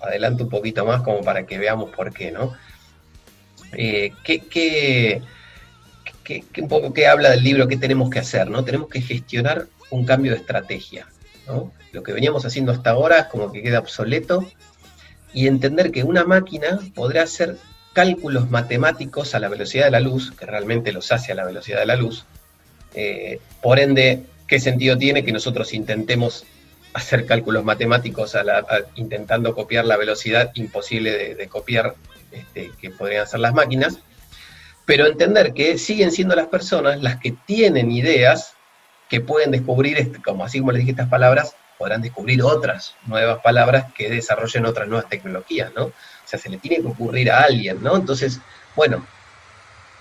adelanto 0.00 0.44
un 0.44 0.50
poquito 0.50 0.86
más 0.86 1.02
como 1.02 1.22
para 1.22 1.46
que 1.46 1.58
veamos 1.58 1.90
por 1.90 2.12
qué, 2.12 2.30
¿no? 2.30 2.54
Eh, 3.72 4.12
¿qué, 4.22 4.40
qué, 4.40 5.22
qué- 6.34 6.60
un 6.62 6.68
poco 6.68 6.92
qué 6.92 7.06
habla 7.06 7.30
del 7.30 7.42
libro, 7.44 7.68
qué 7.68 7.76
tenemos 7.76 8.10
que 8.10 8.18
hacer, 8.18 8.50
¿no? 8.50 8.64
Tenemos 8.64 8.88
que 8.88 9.00
gestionar 9.00 9.66
un 9.90 10.04
cambio 10.04 10.32
de 10.32 10.38
estrategia, 10.38 11.06
¿no? 11.46 11.72
Lo 11.92 12.02
que 12.02 12.12
veníamos 12.12 12.44
haciendo 12.44 12.72
hasta 12.72 12.90
ahora 12.90 13.18
es 13.20 13.24
como 13.26 13.52
que 13.52 13.62
queda 13.62 13.78
obsoleto 13.78 14.44
y 15.32 15.46
entender 15.46 15.90
que 15.92 16.02
una 16.02 16.24
máquina 16.24 16.78
podrá 16.94 17.22
hacer 17.22 17.56
cálculos 17.92 18.50
matemáticos 18.50 19.34
a 19.34 19.40
la 19.40 19.48
velocidad 19.48 19.86
de 19.86 19.90
la 19.92 20.00
luz, 20.00 20.32
que 20.32 20.44
realmente 20.46 20.92
los 20.92 21.12
hace 21.12 21.32
a 21.32 21.34
la 21.34 21.44
velocidad 21.46 21.78
de 21.78 21.86
la 21.86 21.96
luz, 21.96 22.24
eh, 22.94 23.38
por 23.62 23.78
ende, 23.78 24.22
¿qué 24.46 24.58
sentido 24.60 24.98
tiene 24.98 25.24
que 25.24 25.32
nosotros 25.32 25.72
intentemos 25.72 26.44
hacer 26.92 27.26
cálculos 27.26 27.64
matemáticos 27.64 28.34
a 28.34 28.42
la- 28.42 28.66
intentando 28.96 29.54
copiar 29.54 29.84
la 29.84 29.96
velocidad 29.96 30.50
imposible 30.54 31.10
de, 31.12 31.34
de 31.34 31.46
copiar 31.48 31.94
este, 32.32 32.70
que 32.80 32.90
podrían 32.90 33.22
hacer 33.22 33.40
las 33.40 33.54
máquinas? 33.54 33.98
Pero 34.86 35.06
entender 35.06 35.52
que 35.52 35.76
siguen 35.78 36.12
siendo 36.12 36.34
las 36.34 36.46
personas 36.46 37.02
las 37.02 37.16
que 37.20 37.34
tienen 37.44 37.90
ideas 37.90 38.54
que 39.08 39.20
pueden 39.20 39.50
descubrir, 39.50 39.98
este, 39.98 40.22
como 40.22 40.44
así 40.44 40.60
como 40.60 40.72
les 40.72 40.80
dije 40.80 40.92
estas 40.92 41.08
palabras, 41.08 41.54
podrán 41.78 42.02
descubrir 42.02 42.42
otras 42.42 42.94
nuevas 43.06 43.40
palabras 43.42 43.92
que 43.92 44.08
desarrollen 44.08 44.64
otras 44.64 44.88
nuevas 44.88 45.08
tecnologías, 45.08 45.72
¿no? 45.76 45.86
O 45.86 45.92
sea, 46.24 46.38
se 46.38 46.48
le 46.48 46.56
tiene 46.56 46.78
que 46.78 46.88
ocurrir 46.88 47.30
a 47.30 47.42
alguien, 47.42 47.82
¿no? 47.82 47.96
Entonces, 47.96 48.40
bueno, 48.74 49.06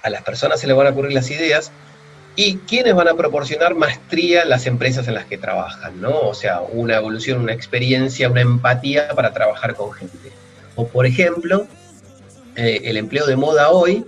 a 0.01 0.09
las 0.09 0.21
personas 0.21 0.59
se 0.59 0.67
les 0.67 0.75
van 0.75 0.87
a 0.87 0.91
ocurrir 0.91 1.13
las 1.13 1.29
ideas 1.31 1.71
y 2.35 2.57
quiénes 2.57 2.93
van 2.93 3.07
a 3.07 3.15
proporcionar 3.15 3.75
maestría 3.75 4.43
en 4.43 4.49
las 4.49 4.65
empresas 4.67 5.07
en 5.07 5.15
las 5.15 5.25
que 5.25 5.37
trabajan, 5.37 5.99
¿no? 6.01 6.19
O 6.19 6.33
sea, 6.33 6.61
una 6.61 6.95
evolución, 6.95 7.41
una 7.41 7.53
experiencia, 7.53 8.29
una 8.29 8.41
empatía 8.41 9.09
para 9.09 9.33
trabajar 9.33 9.75
con 9.75 9.91
gente. 9.93 10.31
O, 10.75 10.87
por 10.87 11.05
ejemplo, 11.05 11.67
eh, 12.55 12.81
el 12.85 12.97
empleo 12.97 13.25
de 13.25 13.35
moda 13.35 13.69
hoy 13.69 14.05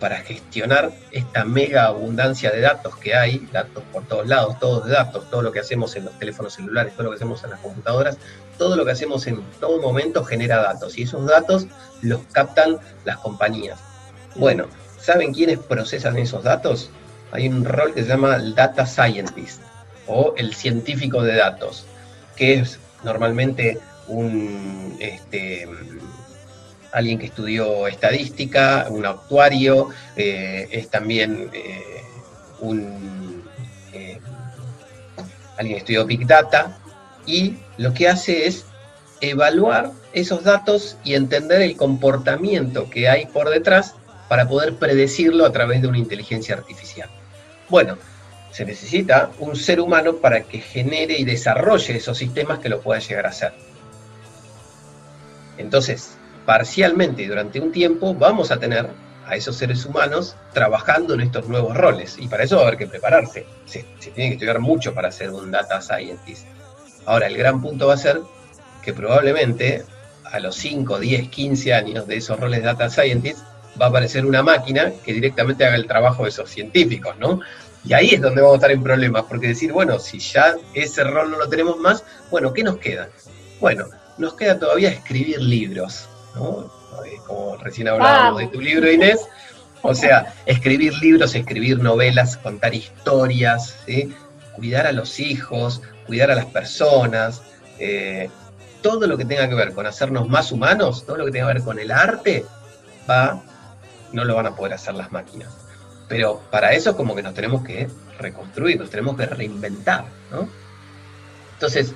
para 0.00 0.18
gestionar 0.18 0.92
esta 1.10 1.44
mega 1.44 1.86
abundancia 1.86 2.50
de 2.50 2.60
datos 2.60 2.96
que 2.96 3.14
hay, 3.14 3.48
datos 3.52 3.82
por 3.92 4.04
todos 4.06 4.26
lados, 4.26 4.58
todos 4.58 4.86
de 4.86 4.92
datos, 4.92 5.28
todo 5.30 5.42
lo 5.42 5.52
que 5.52 5.60
hacemos 5.60 5.96
en 5.96 6.04
los 6.04 6.18
teléfonos 6.18 6.54
celulares, 6.54 6.94
todo 6.94 7.04
lo 7.04 7.10
que 7.10 7.16
hacemos 7.16 7.42
en 7.44 7.50
las 7.50 7.60
computadoras, 7.60 8.16
todo 8.56 8.76
lo 8.76 8.84
que 8.84 8.92
hacemos 8.92 9.26
en 9.26 9.42
todo 9.60 9.80
momento 9.80 10.24
genera 10.24 10.62
datos 10.62 10.98
y 10.98 11.02
esos 11.02 11.26
datos 11.26 11.66
los 12.02 12.20
captan 12.32 12.78
las 13.04 13.18
compañías. 13.18 13.80
Bueno, 14.36 14.66
¿saben 15.00 15.32
quiénes 15.32 15.58
procesan 15.58 16.18
esos 16.18 16.44
datos? 16.44 16.90
Hay 17.32 17.48
un 17.48 17.64
rol 17.64 17.92
que 17.94 18.02
se 18.02 18.08
llama 18.08 18.36
el 18.36 18.54
Data 18.54 18.86
Scientist 18.86 19.60
o 20.06 20.34
el 20.36 20.54
científico 20.54 21.22
de 21.22 21.36
datos, 21.36 21.86
que 22.36 22.54
es 22.54 22.78
normalmente 23.04 23.78
un 24.06 24.96
este, 25.00 25.68
alguien 26.92 27.18
que 27.18 27.26
estudió 27.26 27.86
estadística, 27.86 28.86
un 28.90 29.06
actuario, 29.06 29.90
eh, 30.16 30.68
es 30.70 30.88
también 30.88 31.50
eh, 31.52 32.02
un, 32.60 33.44
eh, 33.92 34.18
alguien 35.56 35.76
que 35.76 35.80
estudió 35.80 36.06
Big 36.06 36.26
Data, 36.26 36.78
y 37.26 37.56
lo 37.76 37.92
que 37.92 38.08
hace 38.08 38.46
es 38.46 38.64
evaluar 39.20 39.92
esos 40.12 40.44
datos 40.44 40.96
y 41.04 41.14
entender 41.14 41.60
el 41.60 41.76
comportamiento 41.76 42.88
que 42.88 43.08
hay 43.08 43.26
por 43.26 43.50
detrás 43.50 43.94
para 44.28 44.48
poder 44.48 44.76
predecirlo 44.76 45.44
a 45.44 45.52
través 45.52 45.82
de 45.82 45.88
una 45.88 45.98
inteligencia 45.98 46.54
artificial. 46.54 47.08
Bueno, 47.68 47.98
se 48.52 48.64
necesita 48.64 49.30
un 49.38 49.56
ser 49.56 49.80
humano 49.80 50.16
para 50.16 50.42
que 50.42 50.60
genere 50.60 51.18
y 51.18 51.24
desarrolle 51.24 51.96
esos 51.96 52.16
sistemas 52.16 52.58
que 52.60 52.68
lo 52.68 52.80
puedan 52.80 53.02
llegar 53.02 53.26
a 53.26 53.30
hacer. 53.30 53.52
Entonces, 55.58 56.17
parcialmente 56.48 57.28
durante 57.28 57.60
un 57.60 57.70
tiempo 57.72 58.14
vamos 58.14 58.50
a 58.50 58.58
tener 58.58 58.88
a 59.26 59.36
esos 59.36 59.54
seres 59.54 59.84
humanos 59.84 60.34
trabajando 60.54 61.12
en 61.12 61.20
estos 61.20 61.46
nuevos 61.46 61.76
roles. 61.76 62.16
Y 62.18 62.26
para 62.26 62.44
eso 62.44 62.56
va 62.56 62.62
a 62.62 62.66
haber 62.68 62.78
que 62.78 62.86
prepararse. 62.86 63.44
Se, 63.66 63.84
se 63.98 64.10
tiene 64.12 64.30
que 64.30 64.34
estudiar 64.36 64.58
mucho 64.58 64.94
para 64.94 65.12
ser 65.12 65.30
un 65.30 65.50
data 65.50 65.82
scientist. 65.82 66.46
Ahora, 67.04 67.26
el 67.26 67.36
gran 67.36 67.60
punto 67.60 67.88
va 67.88 67.92
a 67.92 67.98
ser 67.98 68.22
que 68.82 68.94
probablemente 68.94 69.84
a 70.24 70.40
los 70.40 70.56
5, 70.56 70.98
10, 70.98 71.28
15 71.28 71.74
años 71.74 72.06
de 72.06 72.16
esos 72.16 72.40
roles 72.40 72.60
de 72.60 72.66
data 72.66 72.88
scientist 72.88 73.40
va 73.78 73.84
a 73.84 73.88
aparecer 73.90 74.24
una 74.24 74.42
máquina 74.42 74.90
que 75.04 75.12
directamente 75.12 75.66
haga 75.66 75.76
el 75.76 75.86
trabajo 75.86 76.22
de 76.22 76.30
esos 76.30 76.48
científicos, 76.48 77.14
¿no? 77.18 77.40
Y 77.84 77.92
ahí 77.92 78.14
es 78.14 78.22
donde 78.22 78.40
vamos 78.40 78.54
a 78.54 78.56
estar 78.56 78.70
en 78.70 78.82
problemas, 78.82 79.24
porque 79.28 79.48
decir, 79.48 79.70
bueno, 79.70 79.98
si 79.98 80.18
ya 80.18 80.56
ese 80.72 81.04
rol 81.04 81.30
no 81.30 81.36
lo 81.36 81.46
tenemos 81.50 81.76
más, 81.76 82.04
bueno, 82.30 82.54
¿qué 82.54 82.62
nos 82.62 82.78
queda? 82.78 83.10
Bueno, 83.60 83.84
nos 84.16 84.32
queda 84.32 84.58
todavía 84.58 84.88
escribir 84.88 85.42
libros, 85.42 86.07
Eh, 87.04 87.18
Como 87.26 87.56
recién 87.56 87.88
hablábamos 87.88 88.40
de 88.40 88.48
tu 88.48 88.60
libro, 88.60 88.90
Inés. 88.90 89.26
O 89.82 89.94
sea, 89.94 90.34
escribir 90.46 90.94
libros, 90.94 91.34
escribir 91.34 91.78
novelas, 91.80 92.36
contar 92.36 92.74
historias, 92.74 93.76
cuidar 94.56 94.86
a 94.86 94.92
los 94.92 95.20
hijos, 95.20 95.82
cuidar 96.06 96.30
a 96.30 96.34
las 96.34 96.46
personas, 96.46 97.42
eh, 97.78 98.28
todo 98.82 99.06
lo 99.06 99.16
que 99.16 99.24
tenga 99.24 99.48
que 99.48 99.54
ver 99.54 99.72
con 99.72 99.86
hacernos 99.86 100.28
más 100.28 100.50
humanos, 100.50 101.04
todo 101.06 101.16
lo 101.16 101.24
que 101.26 101.30
tenga 101.30 101.48
que 101.48 101.54
ver 101.54 101.62
con 101.62 101.78
el 101.78 101.90
arte, 101.90 102.44
va, 103.08 103.42
no 104.12 104.24
lo 104.24 104.34
van 104.34 104.46
a 104.46 104.56
poder 104.56 104.74
hacer 104.74 104.94
las 104.94 105.12
máquinas. 105.12 105.48
Pero 106.08 106.40
para 106.50 106.72
eso 106.72 106.96
como 106.96 107.14
que 107.14 107.22
nos 107.22 107.34
tenemos 107.34 107.62
que 107.62 107.88
reconstruir, 108.18 108.78
nos 108.78 108.90
tenemos 108.90 109.16
que 109.16 109.26
reinventar, 109.26 110.06
¿no? 110.30 110.48
Entonces, 111.54 111.92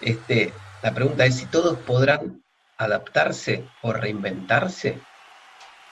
este, 0.00 0.52
la 0.82 0.94
pregunta 0.94 1.24
es 1.26 1.36
si 1.36 1.46
todos 1.46 1.76
podrán 1.78 2.42
adaptarse 2.80 3.68
o 3.82 3.92
reinventarse. 3.92 5.00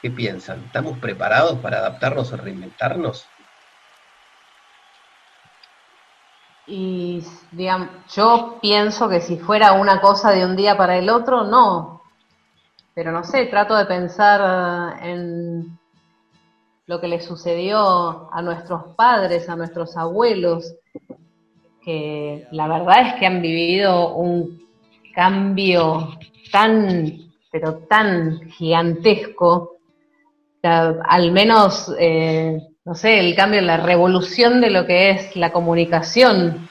¿Qué 0.01 0.11
piensan? 0.11 0.65
¿Estamos 0.65 0.99
preparados 0.99 1.59
para 1.59 1.79
adaptarnos 1.79 2.33
o 2.33 2.37
reinventarnos? 2.37 3.27
Y 6.67 7.23
digamos, 7.53 7.89
yo 8.15 8.59
pienso 8.61 9.09
que 9.09 9.21
si 9.21 9.39
fuera 9.39 9.73
una 9.73 10.01
cosa 10.01 10.31
de 10.31 10.45
un 10.45 10.57
día 10.57 10.77
para 10.77 10.97
el 10.97 11.11
otro, 11.11 11.45
no. 11.45 12.03
Pero 12.95 13.13
no 13.13 13.23
sé, 13.23 13.47
trato 13.47 13.77
de 13.77 13.87
pensar 13.87 15.03
en 15.03 15.79
lo 16.87 17.01
que 17.01 17.09
le 17.09 17.21
sucedió 17.21 18.33
a 18.33 18.41
nuestros 18.41 18.95
padres, 18.97 19.49
a 19.49 19.57
nuestros 19.57 19.97
abuelos, 19.97 20.75
que 21.85 22.47
la 22.51 22.67
verdad 22.67 23.09
es 23.09 23.15
que 23.15 23.27
han 23.27 23.43
vivido 23.43 24.15
un 24.15 24.67
cambio 25.15 26.19
tan, 26.51 27.31
pero 27.51 27.79
tan 27.89 28.51
gigantesco, 28.51 29.77
al 30.63 31.33
menos, 31.33 31.93
eh, 31.99 32.59
no 32.85 32.95
sé, 32.95 33.21
el 33.21 33.35
cambio, 33.35 33.61
la 33.63 33.77
revolución 33.77 34.61
de 34.61 34.71
lo 34.71 34.87
que 34.87 35.11
es 35.11 35.37
la 35.37 35.53
comunicación. 35.53 36.69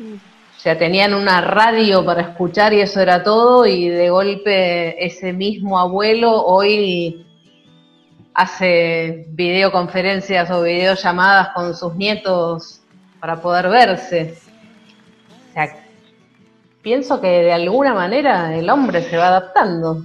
O 0.00 0.60
sea, 0.60 0.78
tenían 0.78 1.12
una 1.12 1.40
radio 1.40 2.04
para 2.04 2.22
escuchar 2.22 2.72
y 2.72 2.80
eso 2.80 3.00
era 3.00 3.22
todo, 3.22 3.66
y 3.66 3.88
de 3.88 4.10
golpe 4.10 5.04
ese 5.04 5.32
mismo 5.32 5.78
abuelo 5.78 6.42
hoy 6.44 7.26
hace 8.32 9.26
videoconferencias 9.28 10.50
o 10.50 10.62
videollamadas 10.62 11.50
con 11.54 11.74
sus 11.74 11.94
nietos 11.94 12.80
para 13.20 13.40
poder 13.40 13.68
verse. 13.68 14.43
Pienso 16.84 17.20
que 17.20 17.26
de 17.26 17.52
alguna 17.52 17.94
manera 17.94 18.54
el 18.56 18.70
hombre 18.70 19.02
se 19.02 19.16
va 19.16 19.26
adaptando. 19.28 20.02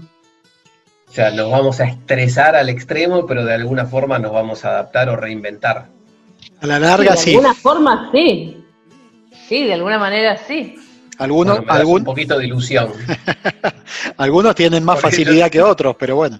O 1.07 1.11
sea, 1.11 1.29
nos 1.31 1.51
vamos 1.51 1.79
a 1.79 1.85
estresar 1.85 2.55
al 2.55 2.69
extremo, 2.69 3.25
pero 3.27 3.43
de 3.45 3.53
alguna 3.53 3.85
forma 3.85 4.17
nos 4.17 4.31
vamos 4.31 4.65
a 4.65 4.69
adaptar 4.69 5.09
o 5.09 5.15
reinventar. 5.15 5.87
A 6.61 6.65
la 6.67 6.79
larga, 6.79 7.11
de 7.11 7.17
sí. 7.17 7.31
alguna 7.35 7.53
forma 7.53 8.09
sí. 8.11 8.63
Sí, 9.47 9.65
de 9.65 9.73
alguna 9.73 9.99
manera 9.99 10.37
sí. 10.37 10.75
Algunos, 11.17 11.57
Bueno, 11.57 11.61
me 11.65 11.67
das 11.73 11.79
algún- 11.81 11.99
un 12.01 12.05
poquito 12.05 12.37
de 12.39 12.45
ilusión. 12.45 12.93
algunos 14.17 14.55
tienen 14.55 14.83
más 14.85 15.01
Porque 15.01 15.17
yo- 15.17 15.23
facilidad 15.25 15.49
que 15.51 15.61
otros, 15.61 15.95
pero 15.99 16.15
bueno. 16.15 16.39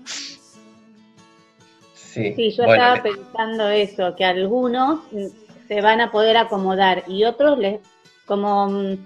Sí, 1.93 2.33
Sí, 2.35 2.51
yo 2.51 2.63
bueno, 2.65 2.73
estaba 2.83 2.95
le- 2.95 3.01
pensando 3.01 3.69
eso, 3.69 4.15
que 4.15 4.25
algunos 4.25 5.01
se 5.67 5.81
van 5.81 6.01
a 6.01 6.11
poder 6.11 6.37
acomodar 6.37 7.03
y 7.07 7.23
otros 7.25 7.59
les, 7.59 7.79
como 8.25 8.67
mm, 8.69 8.97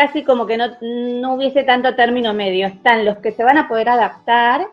casi 0.00 0.24
como 0.24 0.46
que 0.46 0.56
no, 0.56 0.66
no 0.80 1.34
hubiese 1.34 1.62
tanto 1.62 1.94
término 1.94 2.32
medio. 2.32 2.66
Están 2.68 3.04
los 3.04 3.18
que 3.18 3.32
se 3.32 3.44
van 3.44 3.58
a 3.58 3.68
poder 3.68 3.90
adaptar 3.90 4.68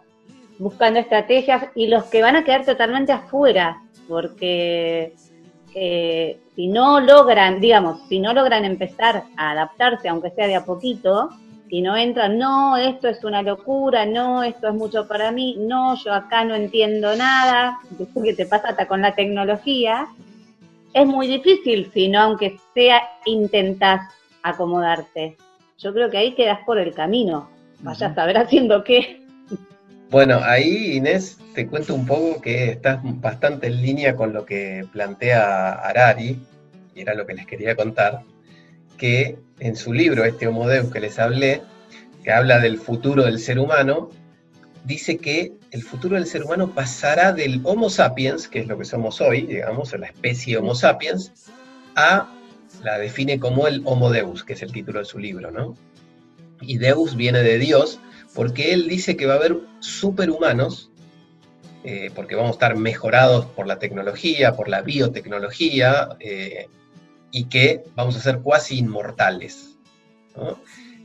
buscando 0.57 1.01
estrategias 1.01 1.65
y 1.75 1.87
los 1.87 2.05
que 2.05 2.21
van 2.21 2.37
a 2.37 2.45
quedar 2.45 2.63
totalmente 2.63 3.11
afuera, 3.11 3.81
porque 4.07 5.13
eh, 5.75 6.39
si 6.55 6.67
no 6.67 7.01
logran, 7.01 7.59
digamos, 7.59 8.07
si 8.07 8.21
no 8.21 8.33
logran 8.33 8.63
empezar 8.63 9.23
a 9.35 9.51
adaptarse, 9.51 10.07
aunque 10.07 10.31
sea 10.31 10.47
de 10.47 10.55
a 10.55 10.63
poquito, 10.63 11.29
si 11.69 11.81
no 11.81 11.97
entran, 11.97 12.37
no, 12.37 12.77
esto 12.77 13.09
es 13.09 13.21
una 13.25 13.41
locura, 13.41 14.05
no, 14.05 14.43
esto 14.43 14.69
es 14.69 14.75
mucho 14.75 15.09
para 15.09 15.33
mí, 15.33 15.57
no, 15.59 16.01
yo 16.01 16.13
acá 16.13 16.45
no 16.45 16.55
entiendo 16.55 17.13
nada, 17.17 17.79
que 18.23 18.33
te 18.33 18.45
pasa 18.45 18.69
hasta 18.69 18.87
con 18.87 19.01
la 19.01 19.13
tecnología, 19.13 20.07
es 20.93 21.05
muy 21.05 21.27
difícil 21.27 21.91
si 21.93 22.07
no, 22.07 22.21
aunque 22.21 22.57
sea, 22.73 23.01
intentas 23.25 24.09
acomodarte. 24.49 25.37
Yo 25.77 25.93
creo 25.93 26.09
que 26.09 26.17
ahí 26.17 26.35
quedas 26.35 26.59
por 26.65 26.77
el 26.79 26.93
camino, 26.93 27.49
vaya 27.81 28.07
a 28.07 28.15
saber 28.15 28.37
haciendo 28.37 28.83
qué. 28.83 29.21
Bueno, 30.09 30.39
ahí 30.41 30.95
Inés, 30.95 31.37
te 31.53 31.67
cuento 31.67 31.93
un 31.93 32.05
poco 32.05 32.41
que 32.41 32.71
estás 32.71 32.99
bastante 33.03 33.67
en 33.67 33.81
línea 33.81 34.15
con 34.15 34.33
lo 34.33 34.45
que 34.45 34.85
plantea 34.93 35.73
Harari, 35.73 36.39
y 36.95 37.01
era 37.01 37.13
lo 37.13 37.25
que 37.25 37.33
les 37.33 37.45
quería 37.45 37.75
contar, 37.75 38.21
que 38.97 39.37
en 39.59 39.75
su 39.75 39.93
libro, 39.93 40.23
este 40.23 40.47
Homo 40.47 40.67
Deus 40.67 40.91
que 40.91 40.99
les 40.99 41.19
hablé, 41.19 41.61
que 42.23 42.31
habla 42.31 42.59
del 42.59 42.77
futuro 42.77 43.23
del 43.23 43.39
ser 43.39 43.59
humano, 43.59 44.09
dice 44.85 45.17
que 45.17 45.53
el 45.71 45.83
futuro 45.83 46.15
del 46.15 46.25
ser 46.25 46.43
humano 46.43 46.69
pasará 46.73 47.33
del 47.33 47.59
Homo 47.63 47.89
sapiens, 47.89 48.47
que 48.47 48.59
es 48.59 48.67
lo 48.67 48.77
que 48.77 48.85
somos 48.85 49.19
hoy, 49.19 49.41
digamos, 49.41 49.93
la 49.99 50.07
especie 50.07 50.57
Homo 50.57 50.73
sapiens, 50.73 51.33
a, 51.95 52.29
la 52.83 52.97
define 52.97 53.39
como 53.39 53.67
el 53.67 53.81
Homo 53.85 54.09
Deus, 54.09 54.43
que 54.43 54.53
es 54.53 54.61
el 54.61 54.71
título 54.71 54.99
de 54.99 55.05
su 55.05 55.19
libro, 55.19 55.51
¿no? 55.51 55.75
Y 56.61 56.77
Deus 56.77 57.15
viene 57.15 57.43
de 57.43 57.59
Dios, 57.59 57.99
porque 58.33 58.73
él 58.73 58.87
dice 58.87 59.15
que 59.15 59.25
va 59.25 59.33
a 59.33 59.37
haber 59.37 59.57
superhumanos, 59.79 60.91
eh, 61.83 62.11
porque 62.13 62.35
vamos 62.35 62.51
a 62.51 62.53
estar 62.53 62.75
mejorados 62.75 63.45
por 63.45 63.67
la 63.67 63.79
tecnología, 63.79 64.53
por 64.53 64.67
la 64.67 64.81
biotecnología, 64.81 66.09
eh, 66.19 66.67
y 67.31 67.45
que 67.45 67.83
vamos 67.95 68.15
a 68.15 68.21
ser 68.21 68.39
cuasi 68.39 68.79
inmortales. 68.79 69.77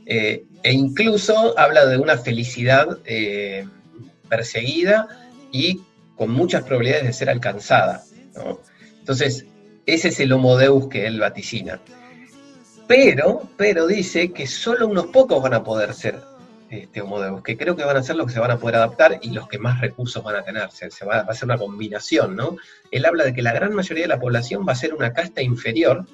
Eh, 0.05 0.43
e 0.63 0.73
incluso 0.73 1.57
habla 1.57 1.85
de 1.85 1.97
una 1.97 2.17
felicidad 2.17 2.99
perseguida 4.29 5.07
y 5.51 5.81
con 6.15 6.31
muchas 6.31 6.63
probabilidades 6.63 7.07
de 7.07 7.13
ser 7.13 7.29
alcanzada. 7.29 8.03
Entonces, 8.99 9.45
ese 9.85 10.09
es 10.09 10.19
el 10.19 10.31
Homo 10.33 10.57
Deus 10.57 10.87
que 10.87 11.05
él 11.07 11.19
vaticina. 11.19 11.79
Pero, 12.87 13.49
pero 13.57 13.87
dice 13.87 14.31
que 14.33 14.45
solo 14.47 14.87
unos 14.87 15.07
pocos 15.07 15.41
van 15.41 15.53
a 15.53 15.63
poder 15.63 15.93
ser 15.93 16.21
este 16.69 17.01
Homo 17.01 17.21
Deus, 17.21 17.41
que 17.43 17.55
creo 17.55 17.75
que 17.75 17.83
van 17.83 17.97
a 17.97 18.03
ser 18.03 18.15
los 18.15 18.27
que 18.27 18.33
se 18.33 18.39
van 18.39 18.51
a 18.51 18.57
poder 18.57 18.75
adaptar 18.77 19.19
y 19.21 19.29
los 19.29 19.47
que 19.47 19.59
más 19.59 19.79
recursos 19.79 20.23
van 20.23 20.35
a 20.37 20.43
tener. 20.43 20.69
Se, 20.71 20.89
se 20.89 21.05
va, 21.05 21.23
va 21.23 21.31
a 21.31 21.35
ser 21.35 21.45
una 21.45 21.57
combinación, 21.57 22.35
¿no? 22.35 22.57
Él 22.91 23.05
habla 23.05 23.23
de 23.25 23.33
que 23.33 23.41
la 23.41 23.53
gran 23.53 23.73
mayoría 23.73 24.03
de 24.03 24.09
la 24.09 24.19
población 24.19 24.65
va 24.67 24.73
a 24.73 24.75
ser 24.75 24.93
una 24.93 25.13
casta 25.13 25.41
inferior 25.41 26.05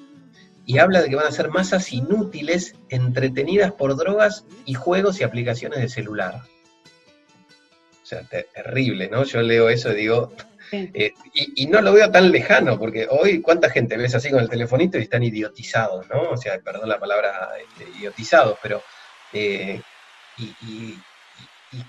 y 0.66 0.78
habla 0.78 1.00
de 1.02 1.08
que 1.08 1.16
van 1.16 1.26
a 1.26 1.32
ser 1.32 1.48
masas 1.48 1.92
inútiles, 1.92 2.74
entretenidas 2.90 3.72
por 3.72 3.96
drogas 3.96 4.44
y 4.66 4.74
juegos 4.74 5.20
y 5.20 5.24
aplicaciones 5.24 5.80
de 5.80 5.88
celular. 5.88 6.42
O 8.02 8.06
sea, 8.06 8.22
te- 8.22 8.46
terrible, 8.54 9.08
¿no? 9.08 9.24
Yo 9.24 9.40
leo 9.42 9.68
eso 9.70 9.90
y 9.92 9.96
digo, 9.96 10.32
Eh, 10.72 11.14
y, 11.34 11.66
no 11.66 11.80
lo 11.80 11.92
veo 11.92 12.10
tan 12.10 12.30
lejano, 12.30 12.78
porque 12.78 13.06
hoy 13.10 13.40
cuánta 13.40 13.70
gente 13.70 13.96
ves 13.96 14.14
así 14.14 14.30
con 14.30 14.40
el 14.40 14.48
telefonito 14.48 14.98
y 14.98 15.02
están 15.02 15.22
idiotizados, 15.22 16.08
¿no? 16.08 16.30
O 16.30 16.36
sea, 16.36 16.58
perdón 16.60 16.88
la 16.88 16.98
palabra 16.98 17.50
este, 17.60 17.98
idiotizados, 17.98 18.58
pero 18.62 18.82
eh, 19.32 19.80
y, 20.38 20.98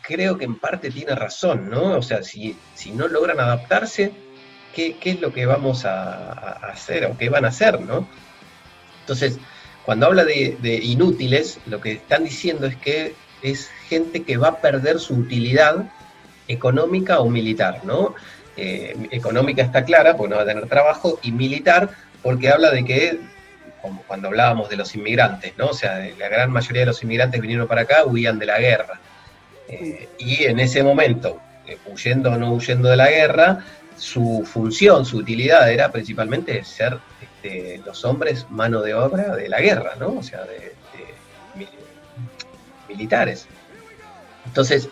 creo 0.03 0.38
que 0.38 0.45
en 0.45 0.60
parte 0.60 0.91
tiene 0.91 1.16
razón, 1.16 1.70
¿no? 1.70 1.98
O 1.98 2.02
sea, 2.02 2.22
si, 2.22 2.56
si 2.76 2.91
no 2.91 3.08
logran 3.08 3.40
adaptarse, 3.40 4.12
¿qué, 4.76 4.98
qué 4.98 5.12
es 5.12 5.22
lo 5.22 5.34
que 5.34 5.48
vamos 5.48 5.86
a, 5.86 6.32
hacer 6.70 7.06
o 7.06 7.18
qué 7.18 7.30
van 7.30 7.45
a 7.45 7.49
hacer, 7.49 7.82
¿no? 7.82 8.08
Entonces, 9.02 9.40
cuando 9.86 10.06
habla 10.06 10.24
de 10.24 10.80
inútiles, 10.84 11.60
lo 11.66 11.82
que 11.82 11.94
están 11.94 12.24
diciendo 12.24 12.68
es 12.68 12.76
que 12.76 13.16
es 13.41 13.70
gente 13.90 14.24
que 14.24 14.38
va 14.38 14.49
a 14.49 14.62
perder 14.62 14.99
su 14.99 15.16
utilidad 15.16 15.91
económica 16.48 17.20
o 17.20 17.30
militar, 17.30 17.82
¿no? 17.84 18.14
Eh, 18.57 18.95
económica 19.11 19.61
está 19.61 19.86
clara, 19.86 20.18
porque 20.18 20.32
no 20.32 20.36
va 20.38 20.44
a 20.44 20.45
tener 20.45 20.68
trabajo, 20.68 21.19
y 21.22 21.32
militar, 21.32 21.90
porque 22.22 22.49
habla 22.49 22.69
de 22.69 22.84
que, 22.84 23.19
como 23.82 24.03
cuando 24.03 24.28
hablábamos 24.28 24.69
de 24.69 24.76
los 24.76 24.94
inmigrantes, 24.95 25.53
¿no? 25.57 25.68
O 25.68 25.73
sea, 25.73 25.99
la 26.18 26.30
gran 26.30 26.52
mayoría 26.52 26.82
de 26.82 26.88
los 26.88 27.02
inmigrantes 27.02 27.41
vinieron 27.41 27.68
para 27.68 27.82
acá, 27.82 28.06
huían 28.06 28.38
de 28.40 28.45
la 28.45 28.60
guerra. 28.60 28.99
Eh, 29.68 30.10
y 30.18 30.44
en 30.44 30.60
ese 30.60 30.84
momento, 30.84 31.40
eh, 31.65 31.78
huyendo 31.86 32.32
o 32.32 32.38
no 32.38 32.53
huyendo 32.53 32.90
de 32.90 32.98
la 32.98 33.10
guerra, 33.10 33.65
su 33.95 34.44
función, 34.52 35.06
su 35.06 35.18
utilidad 35.18 35.72
era 35.72 35.91
principalmente 35.91 36.64
ser 36.65 36.98
este, 37.22 37.82
los 37.86 38.03
hombres 38.03 38.48
mano 38.49 38.82
de 38.82 38.94
obra 38.94 39.36
de 39.36 39.48
la 39.48 39.61
guerra, 39.61 39.94
¿no? 39.99 40.15
O 40.18 40.23
sea, 40.23 40.41
de, 40.44 40.57
de 40.60 41.14
mi- 41.56 41.69
militares. 42.90 43.48
Entonces, 44.45 44.90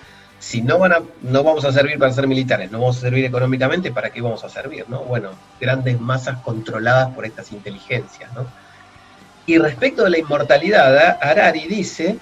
si 0.50 0.64
no, 0.64 0.80
van 0.80 0.94
a, 0.94 1.02
no 1.22 1.44
vamos 1.44 1.64
a 1.64 1.72
servir 1.72 2.00
para 2.00 2.12
ser 2.12 2.26
militares, 2.26 2.72
no 2.72 2.80
vamos 2.80 2.98
a 2.98 3.02
servir 3.02 3.24
económicamente, 3.24 3.92
¿para 3.92 4.10
qué 4.10 4.20
vamos 4.20 4.44
a 4.44 4.50
servir? 4.50 4.84
¿no? 4.90 5.04
Bueno, 5.04 5.30
grandes 5.62 6.00
masas 6.02 6.40
controladas 6.40 7.14
por 7.14 7.24
estas 7.24 7.52
inteligencias. 7.52 8.34
¿no? 8.34 8.48
Y 9.46 9.60
respecto 9.60 10.04
de 10.04 10.10
la 10.10 10.18
inmortalidad, 10.18 10.98
a- 10.98 11.12
Harari 11.22 11.68
dice 11.68 12.18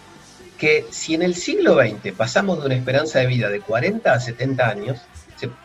que 0.58 0.86
si 0.92 1.14
en 1.14 1.22
el 1.22 1.36
siglo 1.36 1.76
XX 1.76 2.12
pasamos 2.18 2.60
de 2.60 2.66
una 2.66 2.76
esperanza 2.76 3.20
de 3.20 3.28
vida 3.28 3.48
de 3.48 3.62
40 3.62 4.12
a 4.12 4.20
70 4.20 4.70
años, 4.70 5.00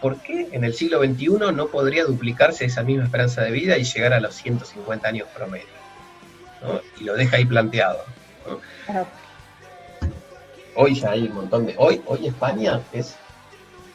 ¿por 0.01 0.19
qué 0.19 0.49
en 0.53 0.63
el 0.63 0.75
siglo 0.75 1.01
XXI 1.03 1.53
no 1.53 1.67
podría 1.67 2.05
duplicarse 2.05 2.65
esa 2.67 2.85
misma 2.85 3.05
esperanza 3.07 3.43
de 3.43 3.51
vida 3.51 3.77
y 3.77 3.83
llegar 3.83 4.13
a 4.13 4.21
los 4.21 4.37
150 4.37 5.09
años 5.09 5.27
promedio? 5.35 5.67
Y 7.01 7.03
lo 7.05 7.15
deja 7.15 7.39
ahí 7.39 7.45
planteado. 7.45 8.05
Hoy 10.74 10.94
ya 10.94 11.11
hay 11.11 11.24
un 11.24 11.35
montón 11.35 11.66
de. 11.66 11.74
Hoy, 11.77 12.01
hoy 12.07 12.27
España 12.27 12.81
es. 12.93 13.16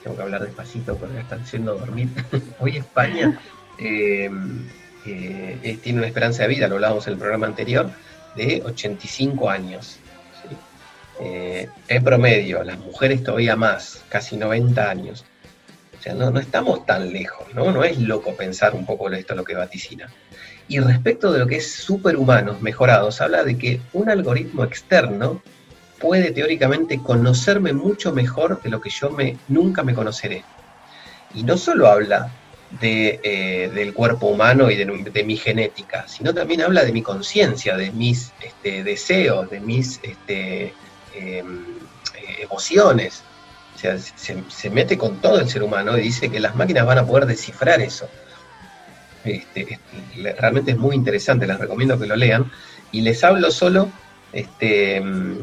Tengo 0.04 0.16
que 0.16 0.24
hablar 0.24 0.44
despacito 0.44 0.96
porque 0.96 1.16
me 1.16 1.22
están 1.22 1.42
haciendo 1.42 1.76
dormir. 1.76 2.10
hoy 2.60 2.78
España 2.78 3.40
eh, 3.80 4.30
eh, 5.06 5.80
tiene 5.82 6.00
una 6.00 6.08
esperanza 6.08 6.44
de 6.44 6.50
vida, 6.50 6.68
lo 6.68 6.76
hablábamos 6.76 7.08
en 7.08 7.14
el 7.14 7.20
programa 7.20 7.48
anterior, 7.48 7.90
de 8.36 8.62
85 8.66 9.50
años. 9.50 10.00
Eh, 11.20 11.68
en 11.88 12.04
promedio, 12.04 12.64
las 12.64 12.78
mujeres 12.78 13.24
todavía 13.24 13.56
más, 13.56 14.04
casi 14.10 14.38
90 14.38 14.90
años. 14.90 15.26
O 15.98 16.02
sea, 16.02 16.14
no, 16.14 16.30
no 16.30 16.40
estamos 16.40 16.86
tan 16.86 17.12
lejos, 17.12 17.48
¿no? 17.56 17.72
No 17.72 17.84
es 17.84 17.98
loco 17.98 18.36
pensar 18.36 18.76
un 18.76 18.86
poco 18.86 19.10
esto 19.10 19.34
lo 19.34 19.44
que 19.44 19.56
vaticina. 19.56 20.10
Y 20.68 20.80
respecto 20.80 21.32
de 21.32 21.40
lo 21.40 21.48
que 21.48 21.58
es 21.58 21.72
superhumanos 21.74 22.62
mejorados, 22.62 23.20
habla 23.22 23.44
de 23.44 23.58
que 23.58 23.82
un 23.94 24.10
algoritmo 24.10 24.64
externo 24.64 25.42
puede 26.00 26.32
teóricamente 26.32 27.02
conocerme 27.02 27.74
mucho 27.74 28.14
mejor 28.14 28.62
de 28.62 28.70
lo 28.70 28.82
que 28.82 28.90
yo 28.90 29.10
me, 29.10 29.38
nunca 29.48 29.84
me 29.84 29.94
conoceré. 29.94 30.44
Y 31.34 31.44
no 31.44 31.58
solo 31.58 31.88
habla 31.88 32.32
de, 32.80 33.20
eh, 33.24 33.70
del 33.74 33.94
cuerpo 33.94 34.28
humano 34.28 34.70
y 34.70 34.76
de, 34.76 35.24
mi 35.24 35.38
genética, 35.38 36.08
sino 36.08 36.34
también 36.34 36.62
habla 36.62 36.84
de 36.84 36.92
mi 36.92 37.02
conciencia, 37.02 37.76
de 37.78 37.92
mis 37.92 38.32
este, 38.42 38.84
deseos, 38.84 39.50
de 39.50 39.60
mis 39.60 40.00
este, 40.04 40.74
em, 41.14 41.66
eh, 42.16 42.38
emociones. 42.42 43.24
O 43.76 43.80
sea, 43.80 43.98
se, 43.98 44.44
se 44.48 44.70
mete 44.70 44.98
con 44.98 45.18
todo 45.22 45.40
el 45.40 45.50
ser 45.50 45.64
humano 45.64 45.98
y 45.98 46.02
dice 46.02 46.30
que 46.30 46.40
las 46.40 46.56
máquinas 46.56 46.86
van 46.86 46.98
a 46.98 47.06
poder 47.06 47.26
descifrar 47.26 47.80
eso. 47.82 48.10
Este, 49.24 49.80
realmente 50.40 50.72
es 50.72 50.78
muy 50.78 50.96
interesante, 50.96 51.48
les 51.48 51.60
recomiendo 51.60 52.00
que 52.00 52.08
lo 52.08 52.16
lean. 52.16 52.52
Y 52.92 53.02
les 53.02 53.24
hablo 53.24 53.52
solo 53.52 53.90
mm, 54.34 55.34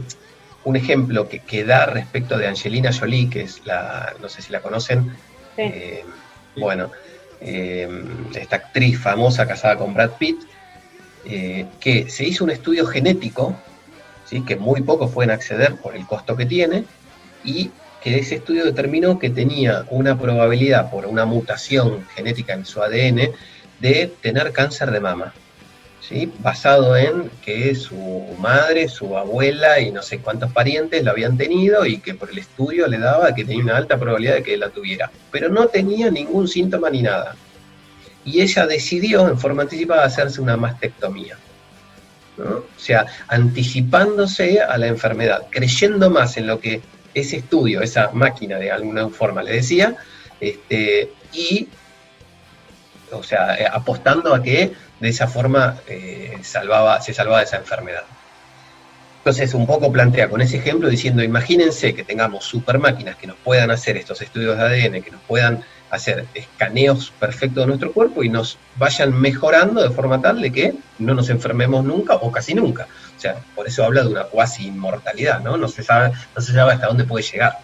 un 0.65 0.77
ejemplo 0.77 1.29
que, 1.29 1.41
que 1.41 1.65
da 1.65 1.87
respecto 1.87 2.39
de 2.39 2.47
Angelina 2.47 2.93
Jolie, 2.93 3.29
que 3.31 3.43
es 3.43 3.65
la, 3.67 4.15
no 4.21 4.29
sé 4.29 4.43
si 4.43 4.53
la 4.53 4.61
conocen, 4.61 5.11
Sí. 5.57 5.63
eh, 5.63 6.05
bueno, 6.57 6.91
eh, 7.41 7.89
esta 8.35 8.57
actriz 8.57 8.99
famosa 8.99 9.47
casada 9.47 9.77
con 9.77 9.95
Brad 9.95 10.13
Pitt, 10.19 10.37
eh, 11.27 11.67
que 11.81 12.09
se 12.11 12.25
hizo 12.25 12.45
un 12.45 12.51
estudio 12.51 12.87
genético, 12.87 13.57
¿sí? 14.25 14.45
que 14.45 14.57
muy 14.57 14.83
pocos 14.83 15.13
pueden 15.13 15.31
acceder 15.31 15.77
por 15.77 15.95
el 15.95 16.07
costo 16.07 16.37
que 16.37 16.47
tiene, 16.47 16.85
y 17.45 17.71
que 18.03 18.19
ese 18.19 18.37
estudio 18.37 18.65
determinó 18.65 19.19
que 19.19 19.31
tenía 19.31 19.85
una 19.91 20.19
probabilidad 20.19 20.91
por 20.91 21.07
una 21.07 21.25
mutación 21.25 22.05
genética 22.15 22.53
en 22.55 22.65
su 22.65 22.83
ADN 22.83 23.31
de 23.81 24.13
tener 24.21 24.53
cáncer 24.53 24.91
de 24.91 25.01
mama. 25.01 25.35
¿Sí? 26.09 26.31
basado 26.41 26.97
en 26.97 27.31
que 27.45 27.75
su 27.75 28.25
madre, 28.39 28.89
su 28.89 29.17
abuela 29.17 29.81
y 29.81 29.91
no 29.91 30.03
sé 30.03 30.19
cuántos 30.19 30.53
parientes 30.53 31.03
lo 31.03 31.11
habían 31.11 31.37
tenido 31.37 31.87
y 31.87 31.99
que 31.99 32.15
por 32.15 32.31
el 32.31 32.39
estudio 32.39 32.87
le 32.87 32.99
daba 32.99 33.35
que 33.35 33.45
tenía 33.45 33.65
una 33.65 33.77
alta 33.77 33.99
probabilidad 33.99 34.35
de 34.37 34.43
que 34.43 34.57
la 34.57 34.71
tuviera. 34.71 35.11
Pero 35.31 35.49
no 35.49 35.67
tenía 35.67 36.11
ningún 36.11 36.49
síntoma 36.49 36.91
ni 36.91 37.03
nada. 37.03 37.35
Y 38.25 38.41
ella 38.41 38.67
decidió 38.67 39.29
en 39.29 39.39
forma 39.39 39.63
anticipada 39.63 40.05
hacerse 40.05 40.41
una 40.41 40.57
mastectomía. 40.57 41.37
O 42.39 42.65
sea, 42.77 43.07
anticipándose 43.29 44.61
a 44.61 44.77
la 44.77 44.89
enfermedad, 44.89 45.47
creyendo 45.51 46.11
más 46.11 46.37
en 46.37 46.49
lo 46.49 46.59
que 46.59 46.81
ese 47.15 47.37
estudio, 47.37 47.81
esa 47.81 48.11
máquina 48.11 48.59
de 48.59 48.73
alguna 48.73 49.09
forma 49.09 49.43
le 49.43 49.53
decía, 49.53 49.97
este, 50.41 51.13
y 51.33 51.69
o 53.13 53.23
sea, 53.23 53.57
apostando 53.73 54.35
a 54.35 54.43
que 54.43 54.73
de 55.01 55.09
esa 55.09 55.27
forma 55.27 55.77
eh, 55.89 56.39
salvaba, 56.43 57.01
se 57.01 57.15
salvaba 57.15 57.39
de 57.39 57.45
esa 57.45 57.57
enfermedad. 57.57 58.05
Entonces, 59.19 59.55
un 59.55 59.67
poco 59.67 59.91
plantea 59.91 60.29
con 60.29 60.43
ese 60.43 60.59
ejemplo 60.59 60.89
diciendo, 60.89 61.23
imagínense 61.23 61.95
que 61.95 62.05
tengamos 62.05 62.45
super 62.45 62.79
máquinas 62.79 63.17
que 63.17 63.27
nos 63.27 63.37
puedan 63.37 63.71
hacer 63.71 63.97
estos 63.97 64.21
estudios 64.21 64.59
de 64.59 64.63
ADN, 64.63 65.03
que 65.03 65.11
nos 65.11 65.23
puedan 65.23 65.65
hacer 65.91 66.27
escaneos 66.35 67.13
perfectos 67.19 67.63
de 67.63 67.67
nuestro 67.69 67.93
cuerpo 67.93 68.23
y 68.23 68.29
nos 68.29 68.59
vayan 68.77 69.19
mejorando 69.19 69.83
de 69.83 69.91
forma 69.91 70.21
tal 70.21 70.43
de 70.43 70.53
que 70.53 70.75
no 70.99 71.15
nos 71.15 71.31
enfermemos 71.31 71.85
nunca 71.85 72.17
o 72.17 72.31
casi 72.31 72.55
nunca. 72.55 72.87
O 73.17 73.21
sea, 73.21 73.37
por 73.55 73.67
eso 73.67 73.85
habla 73.85 74.03
de 74.03 74.09
una 74.09 74.25
cuasi 74.25 74.67
inmortalidad, 74.67 75.41
¿no? 75.41 75.57
No 75.57 75.69
se 75.69 75.83
sabe, 75.83 76.13
no 76.37 76.43
se 76.43 76.53
sabe 76.53 76.73
hasta 76.73 76.89
dónde 76.89 77.05
puede 77.05 77.25
llegar. 77.25 77.59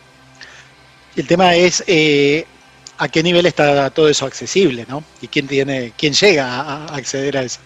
El 1.16 1.26
tema 1.26 1.54
es 1.54 1.84
eh, 1.86 2.46
a 3.00 3.08
qué 3.08 3.22
nivel 3.22 3.46
está 3.46 3.88
todo 3.90 4.10
eso 4.10 4.26
accesible, 4.26 4.84
¿no? 4.86 5.02
Y 5.22 5.28
quién 5.28 5.46
tiene, 5.46 5.94
quién 5.96 6.12
llega 6.12 6.60
a, 6.60 6.94
acceder 6.94 7.38
a 7.38 7.42
eso. 7.42 7.58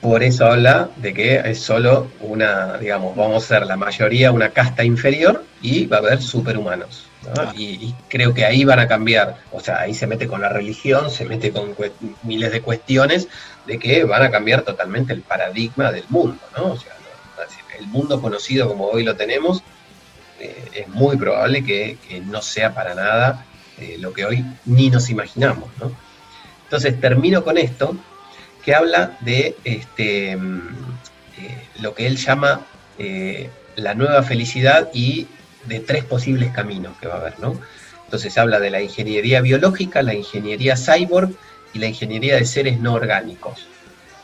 Por 0.00 0.22
eso 0.22 0.46
habla 0.46 0.88
de 0.96 1.12
que 1.12 1.42
es 1.44 1.60
solo 1.60 2.10
una, 2.20 2.78
digamos, 2.78 3.14
vamos 3.14 3.44
a 3.44 3.46
ser 3.46 3.66
la 3.66 3.76
mayoría 3.76 4.32
una 4.32 4.48
casta 4.50 4.82
inferior 4.82 5.44
y 5.60 5.84
va 5.84 5.98
a 5.98 6.00
haber 6.00 6.22
superhumanos. 6.22 7.04
¿no? 7.24 7.42
Ah. 7.42 7.52
Y, 7.54 7.64
y 7.64 7.94
creo 8.08 8.32
que 8.32 8.46
ahí 8.46 8.64
van 8.64 8.78
a 8.78 8.88
cambiar, 8.88 9.36
o 9.52 9.60
sea, 9.60 9.80
ahí 9.80 9.92
se 9.92 10.06
mete 10.06 10.26
con 10.26 10.40
la 10.40 10.48
religión, 10.48 11.10
se 11.10 11.26
mete 11.26 11.52
con 11.52 11.74
miles 12.22 12.50
de 12.50 12.62
cuestiones 12.62 13.28
de 13.66 13.78
que 13.78 14.04
van 14.04 14.22
a 14.22 14.30
cambiar 14.30 14.62
totalmente 14.62 15.12
el 15.12 15.20
paradigma 15.20 15.92
del 15.92 16.04
mundo, 16.08 16.40
¿no? 16.56 16.72
O 16.72 16.76
sea, 16.78 16.92
el 17.78 17.86
mundo 17.88 18.22
conocido 18.22 18.68
como 18.68 18.86
hoy 18.86 19.04
lo 19.04 19.16
tenemos, 19.16 19.62
eh, 20.40 20.64
es 20.72 20.88
muy 20.88 21.18
probable 21.18 21.62
que, 21.62 21.98
que 22.08 22.20
no 22.20 22.40
sea 22.40 22.72
para 22.72 22.94
nada 22.94 23.44
eh, 23.78 23.96
lo 23.98 24.12
que 24.12 24.24
hoy 24.24 24.44
ni 24.64 24.90
nos 24.90 25.10
imaginamos, 25.10 25.68
¿no? 25.80 25.92
Entonces 26.64 27.00
termino 27.00 27.44
con 27.44 27.58
esto, 27.58 27.96
que 28.64 28.74
habla 28.74 29.16
de 29.20 29.56
este, 29.64 30.36
mm, 30.36 30.60
eh, 31.38 31.62
lo 31.80 31.94
que 31.94 32.06
él 32.06 32.16
llama 32.16 32.66
eh, 32.98 33.50
la 33.76 33.94
nueva 33.94 34.22
felicidad 34.22 34.90
y 34.92 35.28
de 35.66 35.80
tres 35.80 36.04
posibles 36.04 36.52
caminos 36.52 36.96
que 37.00 37.06
va 37.06 37.14
a 37.14 37.18
haber, 37.18 37.38
¿no? 37.38 37.60
Entonces 38.04 38.36
habla 38.38 38.58
de 38.60 38.70
la 38.70 38.80
ingeniería 38.80 39.40
biológica, 39.40 40.02
la 40.02 40.14
ingeniería 40.14 40.76
cyborg 40.76 41.30
y 41.74 41.78
la 41.78 41.86
ingeniería 41.86 42.36
de 42.36 42.44
seres 42.44 42.80
no 42.80 42.94
orgánicos. 42.94 43.66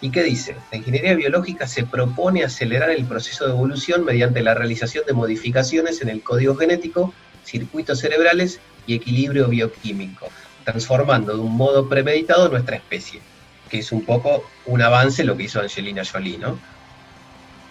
¿Y 0.00 0.10
qué 0.10 0.22
dice? 0.22 0.56
La 0.72 0.78
ingeniería 0.78 1.14
biológica 1.14 1.68
se 1.68 1.84
propone 1.84 2.42
acelerar 2.42 2.90
el 2.90 3.04
proceso 3.04 3.44
de 3.44 3.52
evolución 3.52 4.04
mediante 4.04 4.42
la 4.42 4.54
realización 4.54 5.04
de 5.06 5.12
modificaciones 5.12 6.00
en 6.02 6.08
el 6.08 6.22
código 6.22 6.56
genético, 6.56 7.14
circuitos 7.44 8.00
cerebrales 8.00 8.60
y 8.86 8.94
equilibrio 8.94 9.48
bioquímico, 9.48 10.28
transformando 10.64 11.34
de 11.34 11.40
un 11.40 11.56
modo 11.56 11.88
premeditado 11.88 12.48
nuestra 12.48 12.76
especie, 12.76 13.20
que 13.68 13.78
es 13.78 13.92
un 13.92 14.04
poco 14.04 14.44
un 14.66 14.82
avance 14.82 15.24
lo 15.24 15.36
que 15.36 15.44
hizo 15.44 15.60
Angelina 15.60 16.02
Jolie, 16.04 16.38
¿no? 16.38 16.59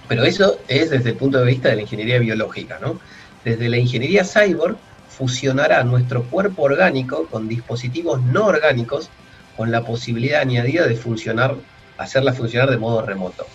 Pero 0.08 0.24
eso 0.24 0.60
es 0.68 0.90
desde 0.90 1.12
el 1.12 1.16
punto 1.16 1.40
de 1.40 1.46
vista 1.46 1.70
de 1.70 1.76
la 1.76 1.82
ingeniería 1.84 2.20
biológica, 2.20 2.80
¿no? 2.82 3.00
Desde 3.46 3.70
la 3.70 3.78
ingeniería 3.78 4.26
cyborg 4.26 4.78
fusionará 5.10 5.84
nuestro 5.84 6.24
cuerpo 6.24 6.64
orgánico 6.64 7.28
con 7.28 7.48
dispositivos 7.48 8.22
no 8.22 8.46
orgánicos 8.46 9.10
con 9.56 9.72
la 9.72 9.84
posibilidad 9.84 10.42
añadida 10.42 10.88
de 10.88 10.96
funcionar, 10.96 11.56
hacerla 11.98 12.34
funcionar 12.34 12.70
de 12.70 12.78
modo 12.78 13.06
remoto. 13.06 13.46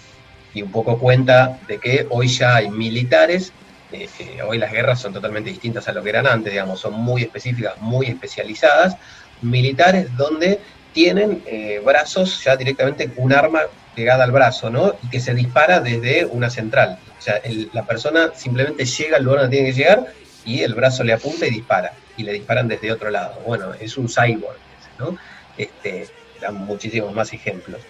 Y 0.54 0.62
un 0.62 0.70
poco 0.70 0.98
cuenta 0.98 1.58
de 1.66 1.78
que 1.78 2.06
hoy 2.10 2.28
ya 2.28 2.56
hay 2.56 2.70
militares, 2.70 3.52
eh, 3.92 4.08
hoy 4.46 4.58
las 4.58 4.72
guerras 4.72 5.00
son 5.00 5.12
totalmente 5.12 5.50
distintas 5.50 5.86
a 5.88 5.92
lo 5.92 6.02
que 6.02 6.10
eran 6.10 6.26
antes, 6.26 6.52
digamos, 6.52 6.80
son 6.80 6.94
muy 6.94 7.22
específicas, 7.22 7.78
muy 7.80 8.06
especializadas, 8.06 8.96
militares 9.42 10.14
donde 10.16 10.60
tienen 10.92 11.42
eh, 11.46 11.80
brazos 11.84 12.42
ya 12.42 12.56
directamente 12.56 13.10
un 13.16 13.32
arma 13.32 13.60
pegada 13.94 14.24
al 14.24 14.32
brazo, 14.32 14.70
¿no? 14.70 14.94
Y 15.02 15.10
que 15.10 15.20
se 15.20 15.34
dispara 15.34 15.80
desde 15.80 16.26
una 16.26 16.50
central. 16.50 16.98
O 17.18 17.22
sea, 17.22 17.40
la 17.72 17.84
persona 17.84 18.32
simplemente 18.34 18.84
llega 18.84 19.16
al 19.16 19.24
lugar 19.24 19.40
donde 19.42 19.56
tiene 19.56 19.72
que 19.72 19.78
llegar 19.78 20.06
y 20.44 20.62
el 20.62 20.74
brazo 20.74 21.04
le 21.04 21.12
apunta 21.12 21.46
y 21.46 21.50
dispara. 21.50 21.92
Y 22.16 22.22
le 22.22 22.32
disparan 22.32 22.68
desde 22.68 22.92
otro 22.92 23.10
lado. 23.10 23.40
Bueno, 23.46 23.74
es 23.74 23.98
un 23.98 24.08
cyborg, 24.08 24.56
¿no? 24.98 25.18
Este, 25.58 26.08
dan 26.40 26.54
muchísimos 26.54 27.14
más 27.14 27.32
ejemplos. 27.32 27.80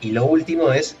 Y 0.00 0.10
lo 0.12 0.24
último 0.24 0.72
es 0.72 0.96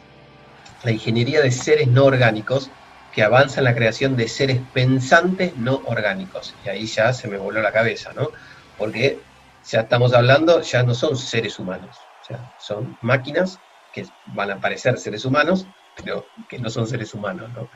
la 0.84 0.92
ingeniería 0.92 1.40
de 1.40 1.50
seres 1.50 1.88
no 1.88 2.04
orgánicos 2.04 2.70
que 3.12 3.22
avanza 3.22 3.60
en 3.60 3.64
la 3.64 3.74
creación 3.74 4.16
de 4.16 4.28
seres 4.28 4.60
pensantes 4.72 5.56
no 5.56 5.82
orgánicos. 5.86 6.54
Y 6.64 6.68
ahí 6.68 6.86
ya 6.86 7.12
se 7.12 7.28
me 7.28 7.38
voló 7.38 7.60
la 7.62 7.72
cabeza, 7.72 8.12
¿no? 8.12 8.28
Porque 8.76 9.18
ya 9.64 9.80
estamos 9.80 10.14
hablando, 10.14 10.62
ya 10.62 10.82
no 10.82 10.94
son 10.94 11.16
seres 11.16 11.58
humanos, 11.58 11.98
o 12.22 12.24
sea, 12.24 12.44
son 12.58 12.96
máquinas 13.02 13.58
que 13.92 14.06
van 14.26 14.50
a 14.50 14.60
parecer 14.60 14.98
seres 14.98 15.24
humanos, 15.24 15.66
pero 15.94 16.26
que 16.48 16.58
no 16.58 16.70
son 16.70 16.86
seres 16.86 17.12
humanos, 17.14 17.50
¿no? 17.52 17.68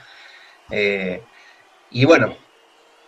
Eh, 0.70 1.26
y 1.90 2.04
bueno, 2.04 2.36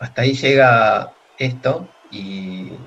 hasta 0.00 0.22
ahí 0.22 0.34
llega 0.34 1.14
esto 1.38 1.88
y, 2.10 2.78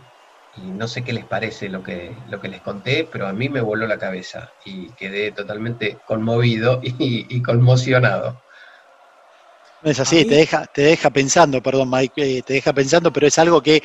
no 0.58 0.88
sé 0.88 1.04
qué 1.04 1.14
les 1.14 1.26
parece 1.26 1.70
lo 1.70 1.84
que, 1.84 2.16
lo 2.28 2.40
que 2.40 2.48
les 2.50 2.62
conté, 2.62 3.08
pero 3.12 3.28
a 3.28 3.34
mí 3.34 3.48
me 3.48 3.62
voló 3.62 3.88
la 3.88 4.00
cabeza 4.00 4.52
y 4.66 4.94
quedé 4.96 5.32
totalmente 5.32 5.98
conmovido 6.06 6.80
y 6.84 7.42
conmocionado. 7.42 8.42
No 9.84 9.92
es 9.92 10.00
así, 10.00 10.18
mí- 10.18 10.26
te 10.26 10.36
deja, 10.36 10.66
te 10.66 10.82
deja 10.82 11.10
pensando, 11.10 11.62
perdón 11.62 11.90
Mike, 11.90 12.38
eh, 12.38 12.42
te 12.42 12.54
deja 12.54 12.74
pensando, 12.74 13.12
pero 13.14 13.28
es 13.28 13.38
algo 13.38 13.62
que 13.62 13.82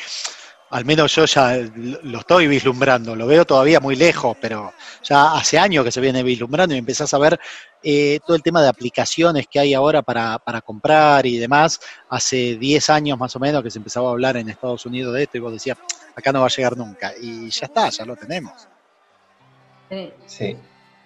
al 0.71 0.87
menos 0.87 1.15
yo 1.15 1.27
ya 1.27 1.55
lo 2.03 2.21
estoy 2.21 2.47
vislumbrando, 2.47 3.15
lo 3.15 3.27
veo 3.27 3.45
todavía 3.45 3.79
muy 3.79 3.95
lejos, 3.95 4.35
pero 4.41 4.73
ya 5.03 5.35
hace 5.35 5.59
años 5.59 5.85
que 5.85 5.93
se 5.93 6.01
viene 6.01 6.23
vislumbrando 6.23 6.75
y 6.75 6.79
empezás 6.79 7.13
a 7.13 7.19
ver 7.19 7.39
eh, 7.83 8.19
todo 8.27 8.35
el 8.37 8.43
tema 8.43 8.63
de 8.63 8.69
aplicaciones 8.69 9.47
que 9.51 9.59
hay 9.61 9.75
ahora 9.75 10.01
para, 10.01 10.39
para 10.39 10.63
comprar 10.63 11.27
y 11.27 11.37
demás. 11.37 11.79
Hace 12.09 12.57
10 12.57 12.89
años 12.89 13.19
más 13.19 13.37
o 13.37 13.39
menos 13.39 13.63
que 13.63 13.71
se 13.71 13.79
empezaba 13.79 14.09
a 14.09 14.13
hablar 14.13 14.39
en 14.39 14.49
Estados 14.49 14.87
Unidos 14.87 15.13
de 15.13 15.25
esto 15.25 15.37
y 15.37 15.41
vos 15.41 15.53
decías, 15.53 15.77
acá 16.17 16.33
no 16.33 16.41
va 16.41 16.47
a 16.47 16.49
llegar 16.49 16.75
nunca. 16.75 17.13
Y 17.21 17.51
ya 17.51 17.67
está, 17.67 17.91
ya 17.91 18.07
lo 18.07 18.17
tenemos. 18.17 18.67
Sí. 20.27 20.57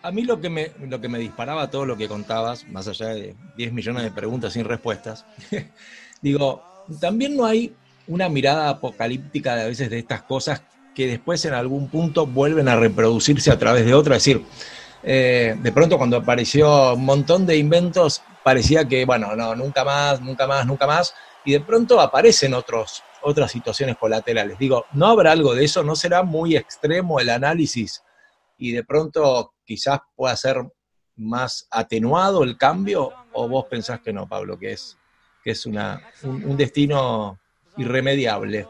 A 0.06 0.12
mí 0.12 0.22
lo 0.22 0.40
que, 0.40 0.48
me, 0.48 0.70
lo 0.88 1.00
que 1.00 1.08
me 1.08 1.18
disparaba 1.18 1.68
todo 1.68 1.84
lo 1.84 1.96
que 1.96 2.06
contabas, 2.06 2.64
más 2.68 2.86
allá 2.86 3.08
de 3.08 3.34
10 3.56 3.72
millones 3.72 4.04
de 4.04 4.12
preguntas 4.12 4.52
sin 4.52 4.64
respuestas, 4.64 5.26
digo, 6.22 6.62
también 7.00 7.36
no 7.36 7.44
hay 7.44 7.74
una 8.06 8.28
mirada 8.28 8.68
apocalíptica 8.68 9.56
de 9.56 9.62
a 9.62 9.66
veces 9.66 9.90
de 9.90 9.98
estas 9.98 10.22
cosas 10.22 10.62
que 10.94 11.08
después 11.08 11.44
en 11.44 11.54
algún 11.54 11.88
punto 11.88 12.24
vuelven 12.24 12.68
a 12.68 12.76
reproducirse 12.76 13.50
a 13.50 13.58
través 13.58 13.84
de 13.84 13.94
otra. 13.94 14.14
Es 14.14 14.22
decir, 14.22 14.44
eh, 15.02 15.56
de 15.60 15.72
pronto 15.72 15.98
cuando 15.98 16.18
apareció 16.18 16.94
un 16.94 17.04
montón 17.04 17.44
de 17.44 17.56
inventos, 17.56 18.22
parecía 18.44 18.86
que, 18.86 19.04
bueno, 19.04 19.34
no, 19.34 19.56
nunca 19.56 19.84
más, 19.84 20.20
nunca 20.20 20.46
más, 20.46 20.64
nunca 20.68 20.86
más, 20.86 21.14
y 21.44 21.50
de 21.50 21.60
pronto 21.62 22.00
aparecen 22.00 22.54
otros, 22.54 23.02
otras 23.22 23.50
situaciones 23.50 23.96
colaterales. 23.96 24.56
Digo, 24.56 24.86
¿no 24.92 25.08
habrá 25.08 25.32
algo 25.32 25.52
de 25.52 25.64
eso? 25.64 25.82
¿No 25.82 25.96
será 25.96 26.22
muy 26.22 26.54
extremo 26.54 27.18
el 27.18 27.28
análisis 27.28 28.04
y 28.56 28.70
de 28.70 28.84
pronto 28.84 29.52
quizás 29.66 30.00
pueda 30.14 30.34
ser 30.36 30.64
más 31.16 31.66
atenuado 31.70 32.44
el 32.44 32.56
cambio? 32.56 33.12
¿O 33.32 33.48
vos 33.48 33.66
pensás 33.66 34.00
que 34.00 34.12
no, 34.12 34.28
Pablo, 34.28 34.58
que 34.58 34.72
es, 34.72 34.96
que 35.42 35.50
es 35.50 35.66
una, 35.66 36.00
un, 36.22 36.56
destino 36.56 37.38
irremediable? 37.76 38.66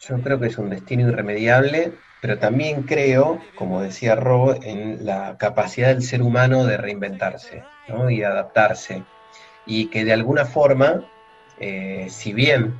Yo 0.00 0.20
creo 0.22 0.38
que 0.38 0.46
es 0.46 0.58
un 0.58 0.70
destino 0.70 1.08
irremediable, 1.08 1.92
pero 2.20 2.38
también 2.38 2.84
creo, 2.84 3.40
como 3.56 3.82
decía 3.82 4.14
Rob, 4.14 4.60
en 4.62 5.04
la 5.04 5.36
capacidad 5.38 5.88
del 5.88 6.02
ser 6.02 6.22
humano 6.22 6.64
de 6.64 6.76
reinventarse 6.76 7.64
¿no? 7.88 8.08
y 8.10 8.22
adaptarse. 8.22 9.02
Y 9.66 9.86
que 9.86 10.04
de 10.04 10.12
alguna 10.12 10.44
forma, 10.44 11.04
eh, 11.58 12.06
si 12.10 12.32
bien 12.32 12.78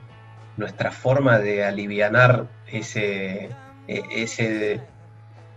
nuestra 0.57 0.91
forma 0.91 1.39
de 1.39 1.65
alivianar 1.65 2.49
ese, 2.67 3.51
eh, 3.87 4.03
ese 4.11 4.81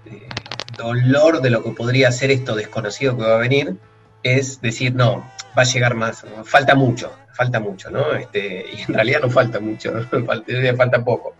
eh, 0.05 0.29
dolor 0.77 1.41
de 1.41 1.49
lo 1.49 1.63
que 1.63 1.71
podría 1.71 2.11
ser 2.11 2.31
esto 2.31 2.55
desconocido 2.55 3.17
que 3.17 3.23
va 3.23 3.35
a 3.35 3.39
venir, 3.39 3.77
es 4.23 4.61
decir, 4.61 4.93
no, 4.93 5.29
va 5.57 5.63
a 5.63 5.65
llegar 5.65 5.95
más, 5.95 6.25
falta 6.43 6.75
mucho, 6.75 7.11
falta 7.33 7.59
mucho, 7.59 7.89
¿no? 7.89 8.13
Este, 8.13 8.65
y 8.73 8.81
en 8.81 8.93
realidad 8.93 9.21
no 9.21 9.29
falta 9.29 9.59
mucho, 9.59 9.93
falta 10.77 11.03
poco. 11.03 11.35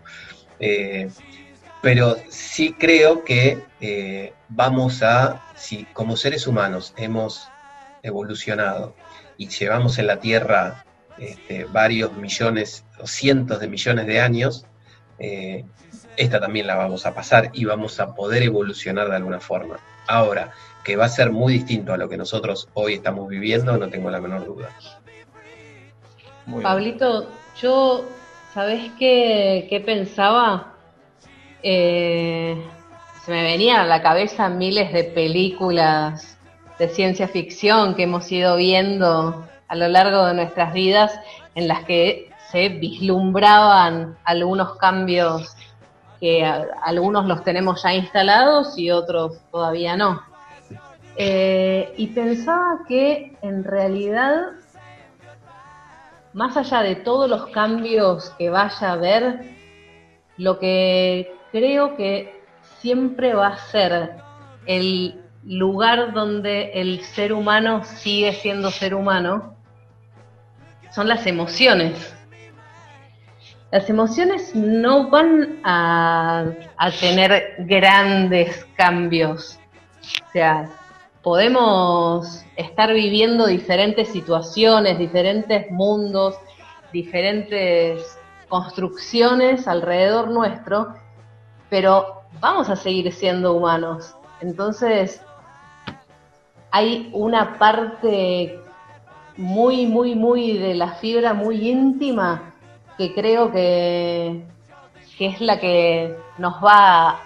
Eh, 0.58 1.08
pero 1.82 2.16
sí 2.28 2.74
creo 2.78 3.24
que 3.24 3.58
eh, 3.80 4.32
vamos 4.48 5.02
a, 5.02 5.42
si 5.56 5.84
como 5.92 6.16
seres 6.16 6.46
humanos 6.46 6.94
hemos 6.96 7.48
evolucionado 8.02 8.94
y 9.36 9.48
llevamos 9.48 9.98
en 9.98 10.06
la 10.06 10.20
Tierra 10.20 10.84
este, 11.18 11.64
varios 11.64 12.12
millones 12.16 12.84
o 13.00 13.06
cientos 13.06 13.60
de 13.60 13.68
millones 13.68 14.06
de 14.06 14.20
años, 14.20 14.66
eh, 15.18 15.64
esta 16.16 16.40
también 16.40 16.66
la 16.66 16.76
vamos 16.76 17.06
a 17.06 17.14
pasar 17.14 17.50
y 17.52 17.64
vamos 17.64 18.00
a 18.00 18.14
poder 18.14 18.42
evolucionar 18.42 19.08
de 19.08 19.16
alguna 19.16 19.40
forma. 19.40 19.78
Ahora, 20.06 20.52
que 20.84 20.96
va 20.96 21.06
a 21.06 21.08
ser 21.08 21.30
muy 21.30 21.54
distinto 21.54 21.92
a 21.92 21.96
lo 21.96 22.08
que 22.08 22.16
nosotros 22.16 22.68
hoy 22.74 22.94
estamos 22.94 23.28
viviendo, 23.28 23.76
no 23.76 23.88
tengo 23.88 24.10
la 24.10 24.20
menor 24.20 24.44
duda. 24.44 24.68
Muy 26.46 26.58
bien. 26.58 26.62
Pablito, 26.62 27.28
yo, 27.60 28.04
¿sabés 28.52 28.90
qué, 28.98 29.66
qué 29.70 29.80
pensaba? 29.80 30.74
Eh, 31.62 32.60
se 33.24 33.30
me 33.30 33.42
venían 33.42 33.80
a 33.80 33.84
la 33.84 34.02
cabeza 34.02 34.48
miles 34.48 34.92
de 34.92 35.04
películas 35.04 36.36
de 36.78 36.88
ciencia 36.88 37.28
ficción 37.28 37.94
que 37.94 38.02
hemos 38.02 38.30
ido 38.32 38.56
viendo 38.56 39.46
a 39.68 39.76
lo 39.76 39.88
largo 39.88 40.26
de 40.26 40.34
nuestras 40.34 40.74
vidas 40.74 41.18
en 41.54 41.68
las 41.68 41.84
que 41.84 42.28
se 42.50 42.68
vislumbraban 42.68 44.18
algunos 44.24 44.76
cambios 44.76 45.56
que 46.22 46.44
algunos 46.44 47.26
los 47.26 47.42
tenemos 47.42 47.82
ya 47.82 47.92
instalados 47.92 48.78
y 48.78 48.92
otros 48.92 49.40
todavía 49.50 49.96
no. 49.96 50.22
Eh, 51.16 51.92
y 51.96 52.06
pensaba 52.06 52.84
que 52.86 53.36
en 53.42 53.64
realidad 53.64 54.52
más 56.32 56.56
allá 56.56 56.82
de 56.82 56.94
todos 56.94 57.28
los 57.28 57.48
cambios 57.48 58.30
que 58.38 58.50
vaya 58.50 58.90
a 58.90 58.92
haber, 58.92 59.40
lo 60.36 60.60
que 60.60 61.34
creo 61.50 61.96
que 61.96 62.40
siempre 62.78 63.34
va 63.34 63.48
a 63.48 63.56
ser 63.56 64.12
el 64.66 65.20
lugar 65.42 66.12
donde 66.12 66.70
el 66.74 67.00
ser 67.02 67.32
humano 67.32 67.82
sigue 67.84 68.32
siendo 68.34 68.70
ser 68.70 68.94
humano 68.94 69.56
son 70.92 71.08
las 71.08 71.26
emociones. 71.26 72.14
Las 73.72 73.88
emociones 73.88 74.54
no 74.54 75.08
van 75.08 75.58
a, 75.64 76.44
tener 77.00 77.54
grandes 77.60 78.66
cambios. 78.76 79.58
O 80.28 80.30
sea, 80.30 80.68
podemos 81.22 82.44
estar 82.56 82.92
viviendo 82.92 83.46
diferentes 83.46 84.10
situaciones, 84.10 84.98
diferentes 84.98 85.70
mundos, 85.70 86.36
diferentes 86.92 88.18
construcciones 88.50 89.66
alrededor 89.66 90.28
nuestro, 90.28 90.94
pero 91.70 92.24
vamos 92.40 92.68
a 92.68 92.76
seguir 92.76 93.10
siendo 93.10 93.54
humanos. 93.54 94.14
Entonces, 94.42 95.22
hay 96.70 97.08
una 97.14 97.56
parte 97.58 98.60
muy, 99.38 99.86
muy, 99.86 100.14
muy 100.14 100.58
de 100.58 100.74
la 100.74 100.92
fibra 100.92 101.32
muy 101.32 101.70
íntima 101.70 102.51
que 103.08 103.14
creo 103.14 103.50
que, 103.52 104.44
que 105.18 105.26
es 105.26 105.40
la 105.40 105.58
que 105.58 106.16
nos 106.38 106.54
va 106.64 107.20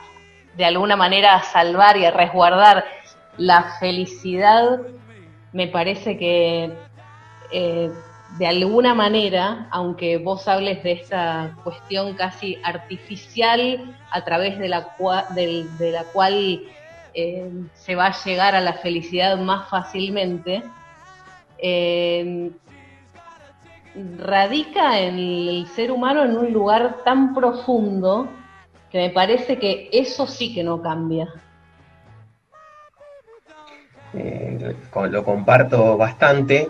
de 0.57 0.65
alguna 0.65 0.97
manera 0.97 1.35
a 1.37 1.43
salvar 1.43 1.97
y 1.97 2.05
a 2.05 2.11
resguardar 2.11 2.85
la 3.37 3.77
felicidad 3.79 4.81
me 5.53 5.69
parece 5.69 6.17
que 6.19 6.73
eh, 7.53 7.91
de 8.39 8.47
alguna 8.47 8.95
manera, 8.95 9.69
aunque 9.71 10.19
vos 10.19 10.49
hables 10.49 10.83
de 10.83 10.93
esta 10.93 11.57
cuestión 11.63 12.15
casi 12.15 12.61
artificial 12.65 13.97
a 14.11 14.25
través 14.25 14.59
de 14.59 14.69
la, 14.69 14.97
cua- 14.97 15.29
del- 15.35 15.77
de 15.77 15.93
la 15.93 16.05
cual 16.05 16.61
eh, 17.15 17.51
se 17.75 17.95
va 17.95 18.07
a 18.07 18.25
llegar 18.25 18.55
a 18.55 18.61
la 18.61 18.75
felicidad 18.75 19.39
más 19.39 19.69
fácilmente, 19.69 20.73
eh, 21.59 22.51
radica 24.19 25.01
en 25.01 25.19
el 25.19 25.67
ser 25.75 25.91
humano 25.91 26.25
en 26.25 26.37
un 26.37 26.53
lugar 26.53 26.99
tan 27.05 27.35
profundo 27.35 28.29
que 28.91 28.99
me 28.99 29.11
parece 29.11 29.59
que 29.59 29.89
eso 29.93 30.27
sí 30.27 30.55
que 30.55 30.63
no 30.63 30.81
cambia. 30.81 31.29
Eh, 34.15 34.75
lo 35.11 35.25
comparto 35.25 35.97
bastante. 35.97 36.69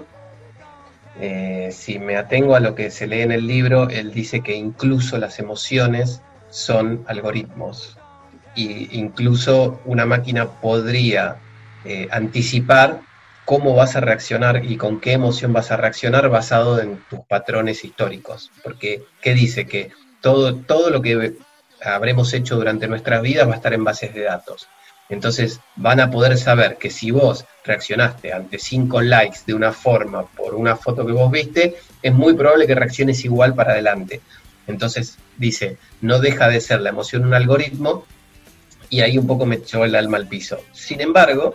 Eh, 1.21 1.71
si 1.73 1.99
me 1.99 2.17
atengo 2.17 2.57
a 2.57 2.61
lo 2.61 2.75
que 2.75 2.91
se 2.91 3.07
lee 3.07 3.23
en 3.23 3.33
el 3.33 3.47
libro, 3.47 3.89
él 3.89 4.13
dice 4.13 4.41
que 4.41 4.55
incluso 4.55 5.17
las 5.19 5.39
emociones 5.39 6.23
son 6.49 7.05
algoritmos. 7.07 7.99
Y 8.55 8.99
incluso 8.99 9.81
una 9.85 10.07
máquina 10.07 10.47
podría 10.47 11.37
eh, 11.85 12.09
anticipar 12.11 13.01
cómo 13.47 13.75
vas 13.75 13.97
a 13.97 14.01
reaccionar 14.01 14.65
y 14.65 14.77
con 14.77 15.01
qué 15.01 15.13
emoción 15.13 15.55
vas 15.55 15.71
a 15.71 15.79
reaccionar 15.79 16.29
basado 16.29 16.81
en 16.81 17.03
tus 17.09 17.21
patrones 17.21 17.85
históricos. 17.85 18.51
Porque, 18.63 19.05
¿qué 19.23 19.33
dice? 19.33 19.67
Que 19.67 19.93
todo, 20.21 20.57
todo 20.57 20.91
lo 20.91 21.01
que 21.01 21.37
habremos 21.83 22.35
hecho 22.35 22.57
durante 22.57 22.89
nuestras 22.89 23.23
vidas 23.23 23.49
va 23.49 23.53
a 23.53 23.57
estar 23.57 23.73
en 23.73 23.85
bases 23.85 24.13
de 24.13 24.25
datos. 24.25 24.69
Entonces 25.09 25.61
van 25.77 26.01
a 26.01 26.11
poder 26.11 26.37
saber 26.37 26.77
que 26.77 26.91
si 26.91 27.13
vos 27.13 27.45
reaccionaste 27.65 28.33
ante 28.33 28.59
cinco 28.59 29.01
likes 29.01 29.39
de 29.47 29.55
una 29.55 29.73
forma 29.73 30.27
por 30.27 30.57
una 30.57 30.75
foto 30.75 31.07
que 31.07 31.13
vos 31.13 31.31
viste, 31.31 31.77
es 32.03 32.13
muy 32.13 32.35
probable 32.35 32.67
que 32.67 32.75
reacciones 32.75 33.25
igual 33.25 33.55
para 33.55 33.73
adelante. 33.73 34.21
Entonces 34.67 35.19
dice, 35.37 35.79
no 36.01 36.19
deja 36.19 36.49
de 36.49 36.61
ser 36.61 36.81
la 36.81 36.91
emoción 36.91 37.25
un 37.25 37.35
algoritmo 37.35 38.05
y 38.91 39.03
ahí 39.03 39.17
un 39.17 39.29
poco 39.29 39.47
me 39.47 39.57
echó 39.57 39.85
el 39.85 39.95
alma 39.95 40.17
al 40.17 40.27
piso. 40.27 40.59
Sin 40.73 41.01
embargo, 41.01 41.55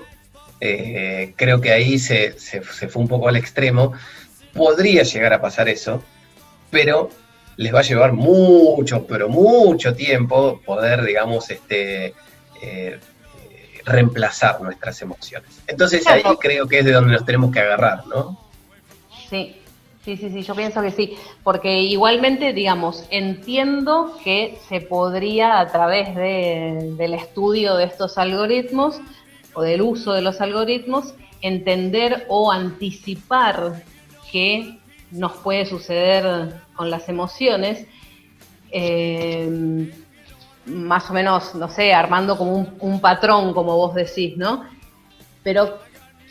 eh, 0.61 1.33
creo 1.35 1.59
que 1.59 1.71
ahí 1.71 1.97
se, 1.99 2.39
se- 2.39 2.63
se 2.63 2.87
fue 2.87 3.01
un 3.01 3.07
poco 3.07 3.27
al 3.27 3.35
extremo. 3.35 3.93
Podría 4.53 5.03
llegar 5.03 5.33
a 5.33 5.41
pasar 5.41 5.67
eso, 5.69 6.01
pero 6.69 7.09
les 7.57 7.73
va 7.73 7.79
a 7.79 7.83
llevar 7.83 8.13
mucho, 8.13 9.05
pero 9.07 9.27
mucho 9.27 9.93
tiempo 9.95 10.61
poder, 10.65 11.03
digamos, 11.03 11.49
este, 11.49 12.13
eh, 12.61 12.99
reemplazar 13.85 14.61
nuestras 14.61 15.01
emociones. 15.01 15.49
Entonces 15.67 16.05
ahí 16.07 16.23
creo 16.39 16.67
que 16.67 16.79
es 16.79 16.85
de 16.85 16.91
donde 16.91 17.13
nos 17.13 17.25
tenemos 17.25 17.51
que 17.51 17.59
agarrar, 17.59 18.05
¿no? 18.07 18.37
Sí, 19.29 19.55
sí, 20.05 20.17
sí, 20.17 20.29
sí, 20.29 20.43
yo 20.43 20.53
pienso 20.55 20.81
que 20.81 20.91
sí, 20.91 21.17
porque 21.43 21.79
igualmente, 21.81 22.53
digamos, 22.53 23.05
entiendo 23.09 24.17
que 24.23 24.59
se 24.69 24.81
podría 24.81 25.59
a 25.59 25.67
través 25.71 26.15
de- 26.15 26.93
del 26.97 27.13
estudio 27.15 27.75
de 27.75 27.85
estos 27.85 28.17
algoritmos 28.17 28.99
o 29.53 29.61
del 29.61 29.81
uso 29.81 30.13
de 30.13 30.21
los 30.21 30.41
algoritmos 30.41 31.13
entender 31.41 32.25
o 32.29 32.51
anticipar 32.51 33.83
qué 34.31 34.79
nos 35.11 35.33
puede 35.37 35.65
suceder 35.65 36.53
con 36.75 36.89
las 36.89 37.09
emociones. 37.09 37.85
eh, 38.71 39.91
más 40.63 41.09
o 41.09 41.13
menos, 41.13 41.55
no 41.55 41.67
sé, 41.69 41.91
armando 41.91 42.37
como 42.37 42.55
un, 42.55 42.75
un 42.79 43.01
patrón, 43.01 43.51
como 43.51 43.75
vos 43.75 43.95
decís, 43.95 44.37
¿no? 44.37 44.63
Pero, 45.43 45.79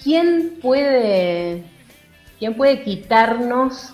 ¿quién 0.02 0.58
puede 0.62 1.64
¿Quién 2.40 2.54
puede 2.54 2.82
quitarnos 2.82 3.92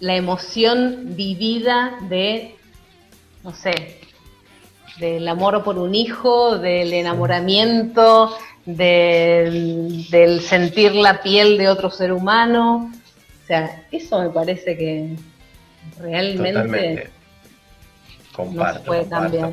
la 0.00 0.16
emoción 0.16 1.14
vivida 1.16 1.98
de, 2.08 2.56
no 3.44 3.52
sé, 3.52 3.97
del 4.98 5.26
amor 5.28 5.62
por 5.64 5.78
un 5.78 5.94
hijo, 5.94 6.58
del 6.58 6.92
enamoramiento, 6.92 8.36
del, 8.66 10.06
del 10.10 10.40
sentir 10.40 10.94
la 10.94 11.22
piel 11.22 11.56
de 11.58 11.68
otro 11.68 11.90
ser 11.90 12.12
humano? 12.12 12.90
O 13.44 13.46
sea, 13.46 13.84
eso 13.90 14.20
me 14.20 14.30
parece 14.30 14.76
que 14.76 15.16
realmente 15.98 16.52
Totalmente. 16.52 17.10
no 18.36 18.44
se 18.74 18.80
puede 18.80 18.80
comparto. 18.80 19.08
cambiar. 19.08 19.52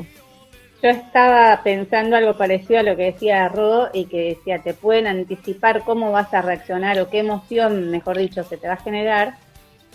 Yo 0.84 0.90
estaba 0.90 1.62
pensando 1.64 2.16
algo 2.16 2.38
parecido 2.38 2.80
a 2.80 2.84
lo 2.84 2.96
que 2.96 3.06
decía 3.14 3.48
Ro 3.48 3.90
y 3.94 4.06
que 4.06 4.36
decía, 4.36 4.62
te 4.62 4.74
pueden 4.74 5.08
anticipar 5.08 5.84
cómo 5.84 6.12
vas 6.12 6.32
a 6.34 6.42
reaccionar 6.42 7.00
o 7.00 7.10
qué 7.10 7.20
emoción, 7.20 7.90
mejor 7.90 8.18
dicho, 8.18 8.44
se 8.44 8.58
te 8.58 8.68
va 8.68 8.74
a 8.74 8.78
generar, 8.78 9.36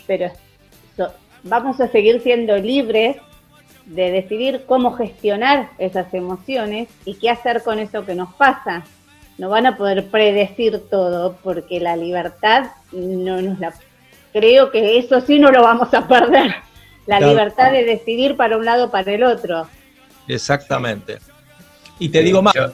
pero 0.07 0.33
so- 0.97 1.13
vamos 1.45 1.81
a 1.81 1.87
seguir 1.89 2.21
siendo 2.23 2.57
libres 2.57 3.19
de 3.91 4.11
decidir 4.13 4.65
cómo 4.67 4.93
gestionar 4.93 5.71
esas 5.79 6.13
emociones 6.15 6.89
y 7.05 7.15
qué 7.15 7.29
hacer 7.31 7.63
con 7.63 7.79
eso 7.81 8.07
que 8.07 8.15
nos 8.15 8.33
pasa. 8.35 8.85
No 9.37 9.49
van 9.49 9.67
a 9.67 9.77
poder 9.77 10.07
predecir 10.09 10.81
todo 10.91 11.37
porque 11.43 11.81
la 11.81 11.97
libertad 11.97 12.67
no 12.93 13.41
nos 13.43 13.59
la... 13.59 13.73
Creo 14.33 14.71
que 14.71 14.99
eso 14.99 15.21
sí 15.21 15.39
no 15.41 15.51
lo 15.51 15.63
vamos 15.63 15.93
a 15.93 16.07
perder. 16.07 16.55
La 17.07 17.17
Claro. 17.19 17.29
libertad 17.33 17.73
de 17.73 17.85
decidir 17.85 18.37
para 18.37 18.57
un 18.57 18.65
lado 18.65 18.85
o 18.87 18.91
para 18.91 19.11
el 19.13 19.25
otro. 19.25 19.67
Exactamente. 20.29 21.19
Y 21.99 22.09
te 22.11 22.21
digo 22.23 22.41
más, 22.43 22.55
yo- 22.55 22.71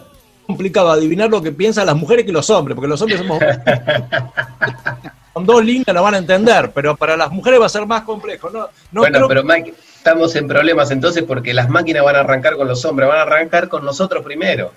complicado 0.46 0.90
adivinar 0.90 1.30
lo 1.30 1.40
que 1.40 1.50
piensan 1.52 1.86
las 1.86 1.96
mujeres 1.96 2.26
que 2.26 2.32
los 2.32 2.50
hombres, 2.50 2.74
porque 2.74 2.88
los 2.88 3.00
hombres 3.00 3.20
somos... 3.20 3.38
con 5.32 5.44
dos 5.46 5.64
líneas 5.64 5.86
lo 5.94 6.02
van 6.02 6.14
a 6.14 6.18
entender, 6.18 6.70
pero 6.74 6.96
para 6.96 7.16
las 7.16 7.30
mujeres 7.30 7.60
va 7.60 7.66
a 7.66 7.70
ser 7.70 7.86
más 7.86 8.02
complejo. 8.02 8.50
No, 8.50 8.68
no 8.92 9.00
bueno, 9.02 9.16
creo- 9.18 9.28
pero 9.28 9.44
Mike, 9.44 9.74
estamos 10.06 10.36
en 10.36 10.46
problemas 10.46 10.92
entonces 10.92 11.24
porque 11.24 11.52
las 11.52 11.68
máquinas 11.68 12.04
van 12.04 12.14
a 12.14 12.20
arrancar 12.20 12.54
con 12.54 12.68
los 12.68 12.84
hombres, 12.84 13.08
van 13.08 13.18
a 13.18 13.22
arrancar 13.22 13.68
con 13.68 13.84
nosotros 13.84 14.24
primero. 14.24 14.72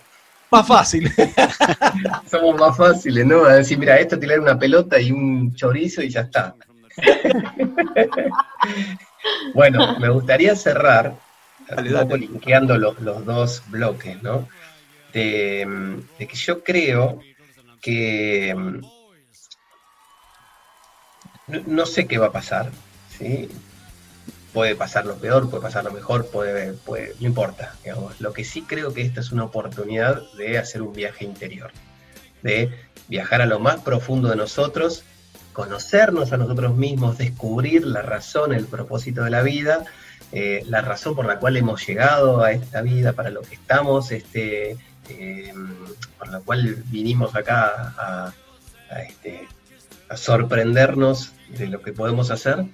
más 0.49 0.67
fácil. 0.67 1.11
Somos 2.31 2.59
más 2.59 2.75
fáciles, 2.75 3.27
¿no? 3.27 3.45
A 3.45 3.53
decir, 3.53 3.77
mira, 3.77 3.99
esto 3.99 4.17
tirar 4.17 4.39
una 4.39 4.57
pelota 4.57 4.99
y 4.99 5.11
un 5.11 5.53
chorizo 5.53 6.01
y 6.01 6.09
ya 6.09 6.21
está. 6.21 6.55
bueno, 9.53 9.99
me 9.99 10.09
gustaría 10.09 10.55
cerrar 10.55 11.13
Dale, 11.69 11.93
un 11.93 12.01
poco 12.01 12.17
linkeando 12.17 12.75
lo- 12.79 12.95
los 12.99 13.23
dos 13.23 13.61
bloques, 13.67 14.23
¿no? 14.23 14.47
De, 15.13 16.01
de 16.17 16.27
que 16.27 16.35
yo 16.35 16.63
creo 16.63 17.23
que 17.83 18.55
mm, 18.57 18.79
no, 21.49 21.61
no 21.67 21.85
sé 21.85 22.07
qué 22.07 22.17
va 22.17 22.27
a 22.27 22.31
pasar, 22.31 22.71
¿sí? 23.15 23.47
Puede 24.53 24.75
pasar 24.75 25.05
lo 25.05 25.15
peor, 25.15 25.49
puede 25.49 25.61
pasar 25.61 25.83
lo 25.83 25.91
mejor, 25.91 26.27
puede, 26.27 26.73
puede, 26.73 27.13
no 27.19 27.27
importa, 27.27 27.75
digamos. 27.83 28.19
Lo 28.19 28.33
que 28.33 28.43
sí 28.43 28.63
creo 28.63 28.93
que 28.93 29.01
esta 29.01 29.19
es 29.21 29.31
una 29.31 29.43
oportunidad 29.43 30.23
de 30.33 30.57
hacer 30.57 30.81
un 30.81 30.93
viaje 30.93 31.25
interior, 31.25 31.71
de 32.41 32.71
viajar 33.07 33.41
a 33.41 33.45
lo 33.45 33.59
más 33.59 33.81
profundo 33.81 34.29
de 34.29 34.35
nosotros, 34.35 35.03
conocernos 35.53 36.31
a 36.31 36.37
nosotros 36.37 36.75
mismos, 36.75 37.17
descubrir 37.17 37.85
la 37.85 38.01
razón, 38.01 38.53
el 38.53 38.65
propósito 38.65 39.23
de 39.23 39.29
la 39.29 39.41
vida, 39.43 39.85
eh, 40.31 40.63
la 40.67 40.81
razón 40.81 41.15
por 41.15 41.25
la 41.25 41.39
cual 41.39 41.57
hemos 41.57 41.85
llegado 41.85 42.41
a 42.41 42.51
esta 42.51 42.81
vida, 42.81 43.13
para 43.13 43.29
lo 43.29 43.41
que 43.41 43.55
estamos, 43.55 44.11
este, 44.11 44.77
eh, 45.09 45.53
por 46.17 46.29
la 46.29 46.39
cual 46.39 46.83
vinimos 46.85 47.35
acá 47.35 47.93
a, 47.97 48.33
a, 48.89 49.01
este, 49.01 49.47
a 50.07 50.17
sorprendernos 50.17 51.33
de 51.49 51.67
lo 51.67 51.81
que 51.81 51.93
podemos 51.93 52.31
hacer 52.31 52.65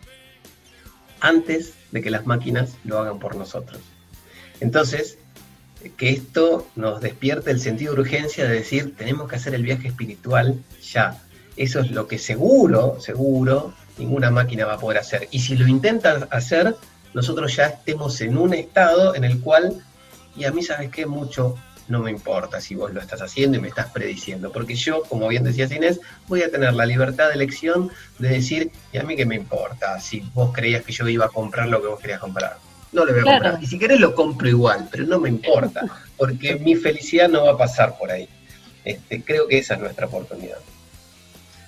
antes 1.19 1.73
de 1.91 2.01
que 2.01 2.09
las 2.09 2.25
máquinas 2.25 2.75
lo 2.83 2.99
hagan 2.99 3.19
por 3.19 3.35
nosotros. 3.35 3.81
Entonces, 4.59 5.17
que 5.97 6.09
esto 6.09 6.67
nos 6.75 7.01
despierte 7.01 7.51
el 7.51 7.59
sentido 7.59 7.93
de 7.93 8.01
urgencia 8.01 8.45
de 8.45 8.55
decir, 8.55 8.95
tenemos 8.95 9.29
que 9.29 9.35
hacer 9.35 9.53
el 9.53 9.63
viaje 9.63 9.87
espiritual 9.87 10.59
ya. 10.81 11.21
Eso 11.57 11.79
es 11.79 11.91
lo 11.91 12.07
que 12.07 12.17
seguro, 12.17 12.99
seguro, 12.99 13.73
ninguna 13.97 14.31
máquina 14.31 14.65
va 14.65 14.73
a 14.73 14.79
poder 14.79 14.97
hacer. 14.99 15.27
Y 15.31 15.39
si 15.39 15.55
lo 15.55 15.67
intentan 15.67 16.27
hacer, 16.31 16.75
nosotros 17.13 17.55
ya 17.55 17.67
estemos 17.67 18.19
en 18.21 18.37
un 18.37 18.53
estado 18.53 19.15
en 19.15 19.23
el 19.23 19.39
cual, 19.39 19.81
y 20.35 20.43
a 20.45 20.51
mí 20.51 20.63
sabes 20.63 20.89
qué, 20.89 21.05
mucho 21.05 21.55
no 21.87 21.99
me 21.99 22.11
importa 22.11 22.59
si 22.59 22.75
vos 22.75 22.93
lo 22.93 22.99
estás 22.99 23.21
haciendo 23.21 23.57
y 23.57 23.61
me 23.61 23.67
estás 23.67 23.87
prediciendo, 23.91 24.51
porque 24.51 24.75
yo, 24.75 25.03
como 25.03 25.27
bien 25.27 25.43
decías 25.43 25.71
Inés, 25.71 25.99
voy 26.27 26.41
a 26.41 26.49
tener 26.51 26.73
la 26.73 26.85
libertad 26.85 27.27
de 27.29 27.35
elección 27.35 27.91
de 28.19 28.29
decir, 28.29 28.71
y 28.91 28.97
a 28.97 29.03
mí 29.03 29.15
qué 29.15 29.25
me 29.25 29.35
importa 29.35 29.99
si 29.99 30.21
vos 30.33 30.51
creías 30.53 30.83
que 30.83 30.91
yo 30.91 31.07
iba 31.07 31.25
a 31.25 31.29
comprar 31.29 31.67
lo 31.67 31.81
que 31.81 31.87
vos 31.87 31.99
querías 31.99 32.19
comprar. 32.19 32.57
No 32.91 33.05
lo 33.05 33.11
voy 33.11 33.19
a 33.21 33.23
Claro. 33.23 33.43
comprar. 33.43 33.63
Y 33.63 33.67
si 33.67 33.77
querés 33.77 33.99
lo 33.99 34.15
compro 34.15 34.47
igual, 34.47 34.87
pero 34.91 35.05
no 35.05 35.19
me 35.19 35.29
importa, 35.29 35.81
porque 36.17 36.55
mi 36.55 36.75
felicidad 36.75 37.29
no 37.29 37.45
va 37.45 37.51
a 37.51 37.57
pasar 37.57 37.97
por 37.97 38.09
ahí. 38.11 38.27
Este, 38.83 39.21
creo 39.23 39.47
que 39.47 39.57
esa 39.57 39.73
es 39.75 39.79
nuestra 39.81 40.05
oportunidad. 40.07 40.57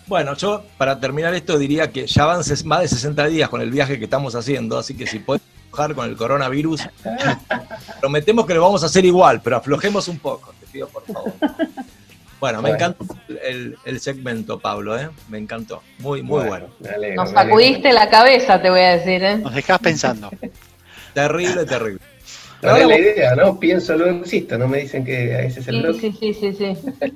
Bueno, 0.08 0.36
yo 0.36 0.64
para 0.78 1.00
terminar 1.00 1.34
esto 1.34 1.60
diría 1.60 1.92
que 1.92 2.08
ya 2.08 2.26
van 2.26 2.42
más 2.64 2.82
de 2.82 2.88
60 2.88 3.28
días 3.28 3.50
con 3.50 3.62
el 3.62 3.72
viaje 3.72 3.98
que 3.98 4.06
estamos 4.06 4.36
haciendo, 4.36 4.78
así 4.78 4.96
que 4.96 5.06
si 5.06 5.20
puedes 5.20 5.42
aflojar 5.78 5.96
con 5.96 6.10
el 6.10 6.16
coronavirus, 6.18 6.88
prometemos 8.00 8.46
que 8.46 8.54
lo 8.56 8.62
vamos 8.62 8.84
a 8.84 8.88
hacer 8.88 9.06
igual, 9.06 9.42
pero 9.44 9.58
aflojemos 9.58 10.08
un 10.08 10.18
poco, 10.20 10.54
te 10.60 10.66
pido 10.68 10.88
por 10.88 11.04
favor. 11.06 11.32
Bueno, 12.40 12.62
me 12.62 12.70
encantó 12.72 13.04
el, 13.44 13.76
el 13.86 14.00
segmento, 14.00 14.60
Pablo, 14.60 14.98
¿eh? 15.00 15.10
Me 15.30 15.38
encantó. 15.40 15.82
Muy, 16.00 16.22
muy 16.22 16.46
bueno. 16.46 16.68
alegro, 16.94 17.24
Nos 17.24 17.32
sacudiste 17.32 17.92
la 17.94 18.10
cabeza, 18.10 18.62
te 18.62 18.70
voy 18.70 18.82
a 18.82 18.98
decir, 18.98 19.24
¿eh? 19.24 19.38
Nos 19.38 19.54
dejás 19.56 19.80
pensando. 19.80 20.30
Terrible, 21.14 21.66
terrible. 21.66 22.00
No 22.62 22.76
es 22.76 22.88
la 22.88 22.98
idea, 23.00 23.36
¿no? 23.36 23.60
Pienso, 23.60 23.96
luego 23.98 24.20
existo, 24.22 24.58
no 24.58 24.68
me 24.68 24.80
dicen 24.80 25.04
que 25.06 25.46
ese 25.46 25.60
es 25.62 25.68
el 25.68 25.76
Sí, 25.76 25.82
bloque. 25.82 26.00
sí, 26.00 26.34
sí, 26.34 26.54
sí, 26.54 26.76
sí. 26.76 27.12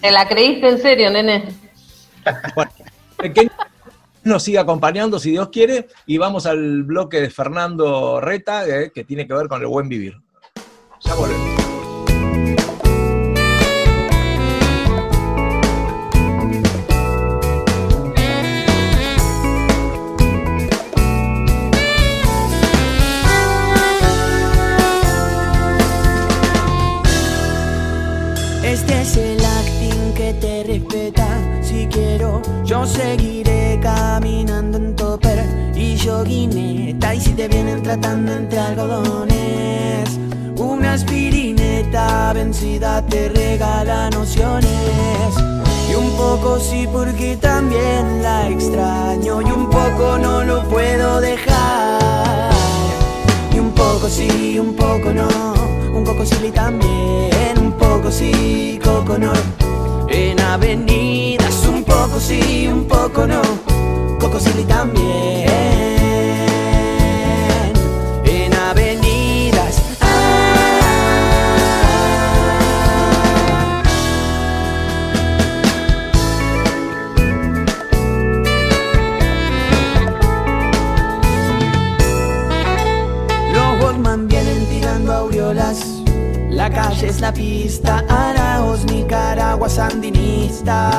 ¿Te 0.00 0.10
la 0.12 0.26
creíste 0.28 0.68
en 0.68 0.78
serio, 0.82 1.10
nene? 1.10 1.44
Bueno, 2.56 2.70
que 3.34 3.48
nos 4.26 4.42
siga 4.42 4.62
acompañando 4.62 5.18
si 5.18 5.30
Dios 5.30 5.48
quiere 5.50 5.86
y 6.04 6.18
vamos 6.18 6.46
al 6.46 6.82
bloque 6.82 7.20
de 7.20 7.30
Fernando 7.30 8.20
Reta 8.20 8.66
eh, 8.66 8.90
que 8.92 9.04
tiene 9.04 9.26
que 9.26 9.34
ver 9.34 9.48
con 9.48 9.60
el 9.60 9.68
buen 9.68 9.88
vivir. 9.88 10.20
Ya 11.00 11.14
volvemos. 11.14 11.66
Este 28.64 29.00
es 29.00 29.16
el 29.16 29.44
acting 29.44 29.96
Yo 32.64 32.84
seguiré 32.84 33.45
caminando 33.86 34.78
en 34.78 34.96
topper 34.96 35.38
y 35.76 35.96
joguineta. 35.96 37.14
Y 37.14 37.20
si 37.20 37.32
te 37.34 37.46
vienen 37.46 37.82
tratando 37.82 38.32
entre 38.32 38.58
algodones, 38.58 40.18
una 40.58 40.94
aspirineta 40.94 42.32
vencida 42.32 43.00
te 43.06 43.28
regala 43.28 44.10
nociones. 44.10 45.30
Y 45.88 45.94
un 45.94 46.10
poco 46.16 46.58
sí 46.58 46.88
porque 46.92 47.36
también 47.36 48.22
la 48.22 48.48
extraño 48.48 49.40
y 49.40 49.50
un 49.52 49.70
poco 49.70 50.18
no 50.18 50.42
lo 50.42 50.68
puedo 50.68 51.20
dejar. 51.20 52.50
Y 53.54 53.58
un 53.60 53.70
poco 53.70 54.08
sí, 54.08 54.58
un 54.58 54.74
poco 54.74 55.12
no, 55.12 55.28
un 55.94 56.02
poco 56.02 56.26
sí 56.26 56.50
también, 56.52 57.52
un 57.58 57.72
poco 57.72 58.10
sí, 58.10 58.80
coco 58.82 59.16
no. 59.16 59.32
En 60.08 60.40
avenidas 60.40 61.66
un 61.68 61.84
poco 61.84 62.18
sí, 62.18 62.68
un 62.68 62.84
poco 62.86 63.26
no, 63.26 63.42
también. 64.44 65.48
En 68.24 68.54
avenidas. 68.54 69.80
Los 83.54 83.82
Walkman 83.82 84.28
vienen 84.28 84.66
tirando 84.66 85.12
aureolas. 85.14 85.78
La 86.50 86.70
calle 86.70 87.08
es 87.08 87.20
la 87.22 87.32
pista, 87.32 88.04
Araos, 88.08 88.84
Nicaragua, 88.84 89.68
sandinista. 89.68 90.90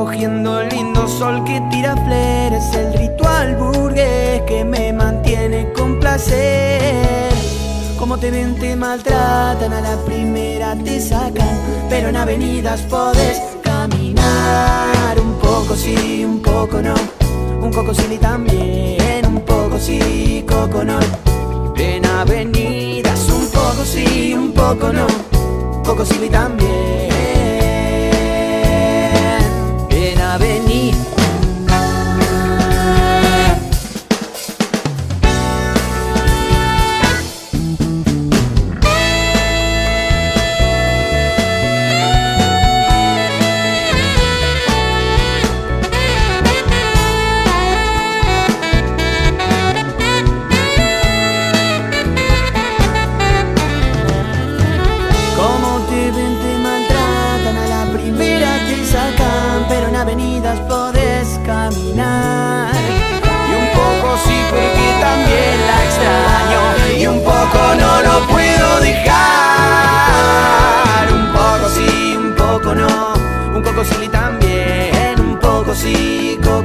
Voy 0.00 0.06
recogiendo 0.06 0.60
el 0.60 0.70
lindo 0.70 1.06
sol 1.06 1.44
que 1.44 1.60
tira 1.70 1.94
flores, 1.94 2.72
el 2.72 2.94
ritual 2.94 3.54
burgués 3.56 4.40
que 4.46 4.64
me 4.64 4.94
mantiene 4.94 5.70
con 5.74 6.00
placer. 6.00 7.30
Como 7.98 8.16
te 8.16 8.30
ven, 8.30 8.54
te 8.54 8.76
maltratan, 8.76 9.70
a 9.70 9.80
la 9.82 9.96
primera 10.06 10.74
te 10.74 11.02
sacan, 11.02 11.54
pero 11.90 12.08
en 12.08 12.16
avenidas 12.16 12.80
podés 12.82 13.42
caminar. 13.62 15.20
Un 15.20 15.34
poco 15.34 15.76
sí, 15.76 16.24
un 16.24 16.40
poco 16.40 16.80
no, 16.80 16.94
un 17.60 17.70
poco 17.70 17.92
sí 17.92 18.16
también, 18.18 19.26
un 19.26 19.40
poco 19.42 19.78
sí, 19.78 20.42
coco 20.48 20.82
no. 20.82 20.98
En 21.76 22.06
avenidas 22.06 23.28
un 23.28 23.46
poco 23.50 23.84
sí, 23.84 24.32
un 24.32 24.52
poco 24.52 24.94
no, 24.94 25.06
poco 25.84 26.06
sí 26.06 26.26
también. 26.30 26.99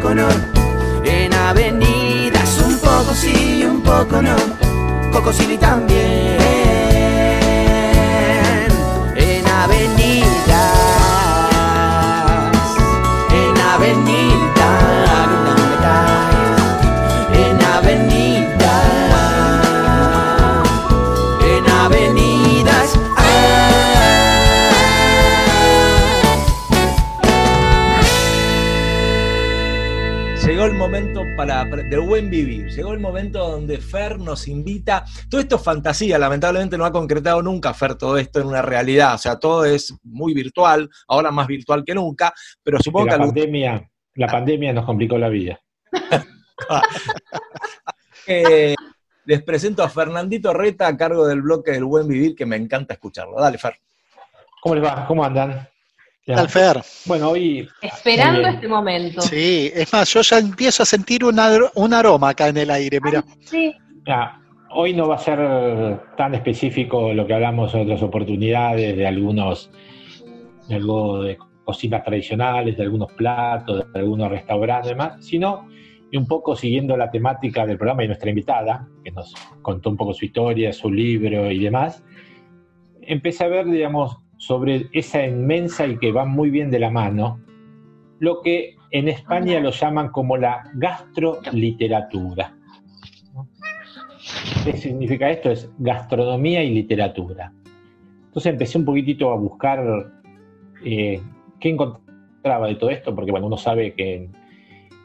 En 0.07 1.33
avenidas, 1.33 2.59
un 2.63 2.77
poco 2.77 3.15
sí, 3.15 3.65
un 3.65 3.81
poco 3.81 4.21
no, 4.21 4.35
coco 5.11 5.33
sí 5.33 5.57
también. 5.57 6.64
Para, 31.45 31.65
del 31.65 32.01
buen 32.01 32.29
vivir, 32.29 32.67
llegó 32.69 32.93
el 32.93 32.99
momento 32.99 33.37
donde 33.47 33.77
Fer 33.77 34.17
nos 34.19 34.47
invita. 34.47 35.05
Todo 35.29 35.41
esto 35.41 35.57
es 35.57 35.61
fantasía, 35.63 36.17
lamentablemente 36.17 36.77
no 36.77 36.85
ha 36.85 36.91
concretado 36.91 37.41
nunca 37.43 37.73
Fer 37.73 37.95
todo 37.95 38.17
esto 38.17 38.39
en 38.41 38.47
una 38.47 38.61
realidad, 38.61 39.13
o 39.13 39.17
sea, 39.17 39.37
todo 39.37 39.63
es 39.65 39.93
muy 40.03 40.33
virtual, 40.33 40.89
ahora 41.07 41.29
más 41.31 41.45
virtual 41.47 41.83
que 41.85 41.93
nunca, 41.93 42.33
pero 42.63 42.79
supongo 42.81 43.05
que 43.05 43.09
la 43.11 43.15
algún- 43.17 43.29
pandemia, 43.29 43.89
la 44.15 44.27
pandemia 44.27 44.73
nos 44.73 44.85
complicó 44.85 45.17
la 45.17 45.29
vida. 45.29 45.59
Eh, 48.27 48.73
les 49.25 49.43
presento 49.43 49.83
a 49.83 49.89
Fernandito 49.89 50.51
Reta 50.51 50.87
a 50.87 50.97
cargo 50.97 51.27
del 51.27 51.43
bloque 51.43 51.69
del 51.71 51.83
buen 51.83 52.07
vivir, 52.07 52.33
que 52.35 52.47
me 52.47 52.55
encanta 52.55 52.95
escucharlo. 52.95 53.39
Dale, 53.39 53.59
Fer. 53.59 53.75
¿Cómo 54.63 54.73
les 54.73 54.83
va? 54.83 55.05
¿Cómo 55.05 55.23
andan? 55.23 55.67
¿Qué 56.25 56.33
tal, 56.33 56.49
Fer? 56.49 56.81
Bueno, 57.05 57.29
hoy 57.29 57.67
Esperando 57.81 58.47
este 58.47 58.67
momento. 58.67 59.21
Sí, 59.21 59.71
es 59.73 59.91
más, 59.93 60.11
yo 60.11 60.21
ya 60.21 60.39
empiezo 60.39 60.81
a 60.81 60.85
sentir 60.85 61.23
un, 61.23 61.39
ar- 61.39 61.71
un 61.75 61.93
aroma 61.93 62.29
acá 62.29 62.47
en 62.47 62.57
el 62.57 62.71
aire, 62.71 62.99
mira. 63.03 63.23
Sí. 63.41 63.75
Hoy 64.77 64.93
no 64.93 65.07
va 65.07 65.15
a 65.15 65.19
ser 65.19 65.39
tan 66.17 66.33
específico 66.35 67.13
lo 67.13 67.25
que 67.27 67.33
hablamos 67.33 67.73
en 67.75 67.81
otras 67.81 68.01
oportunidades, 68.01 68.97
de 68.97 69.07
algunos, 69.07 69.69
de 70.67 70.75
algo 70.75 71.21
de 71.21 71.37
cocinas 71.63 72.03
tradicionales, 72.03 72.75
de 72.75 72.83
algunos 72.83 73.11
platos, 73.13 73.85
de 73.93 73.99
algunos 73.99 74.29
restaurantes 74.29 74.87
y 74.87 74.93
demás, 74.93 75.25
sino 75.25 75.67
y 76.11 76.17
un 76.17 76.27
poco 76.27 76.55
siguiendo 76.55 76.97
la 76.97 77.09
temática 77.09 77.65
del 77.65 77.77
programa 77.77 78.03
y 78.03 78.07
nuestra 78.07 78.29
invitada, 78.29 78.87
que 79.03 79.11
nos 79.11 79.33
contó 79.61 79.89
un 79.91 79.97
poco 79.97 80.13
su 80.13 80.25
historia, 80.25 80.73
su 80.73 80.91
libro 80.91 81.49
y 81.51 81.59
demás, 81.59 82.03
empecé 83.01 83.45
a 83.45 83.47
ver, 83.47 83.65
digamos, 83.67 84.17
sobre 84.37 84.89
esa 84.91 85.25
inmensa 85.25 85.87
y 85.87 85.97
que 85.97 86.11
va 86.11 86.25
muy 86.25 86.49
bien 86.49 86.71
de 86.71 86.79
la 86.79 86.89
mano, 86.89 87.39
lo 88.19 88.41
que 88.41 88.75
en 88.91 89.07
España 89.07 89.59
lo 89.59 89.71
llaman 89.71 90.09
como 90.09 90.37
la 90.37 90.63
gastroliteratura. 90.75 92.55
¿Qué 94.63 94.73
significa 94.73 95.29
esto? 95.29 95.51
Es 95.51 95.69
gastronomía 95.77 96.63
y 96.63 96.73
literatura. 96.73 97.53
Entonces 98.25 98.51
empecé 98.51 98.77
un 98.77 98.85
poquitito 98.85 99.31
a 99.31 99.35
buscar 99.35 100.11
eh, 100.83 101.21
qué 101.59 101.69
encontraba 101.69 102.67
de 102.67 102.75
todo 102.75 102.89
esto, 102.89 103.13
porque 103.15 103.31
bueno, 103.31 103.47
uno 103.47 103.57
sabe 103.57 103.93
que 103.93 104.15
en, 104.15 104.31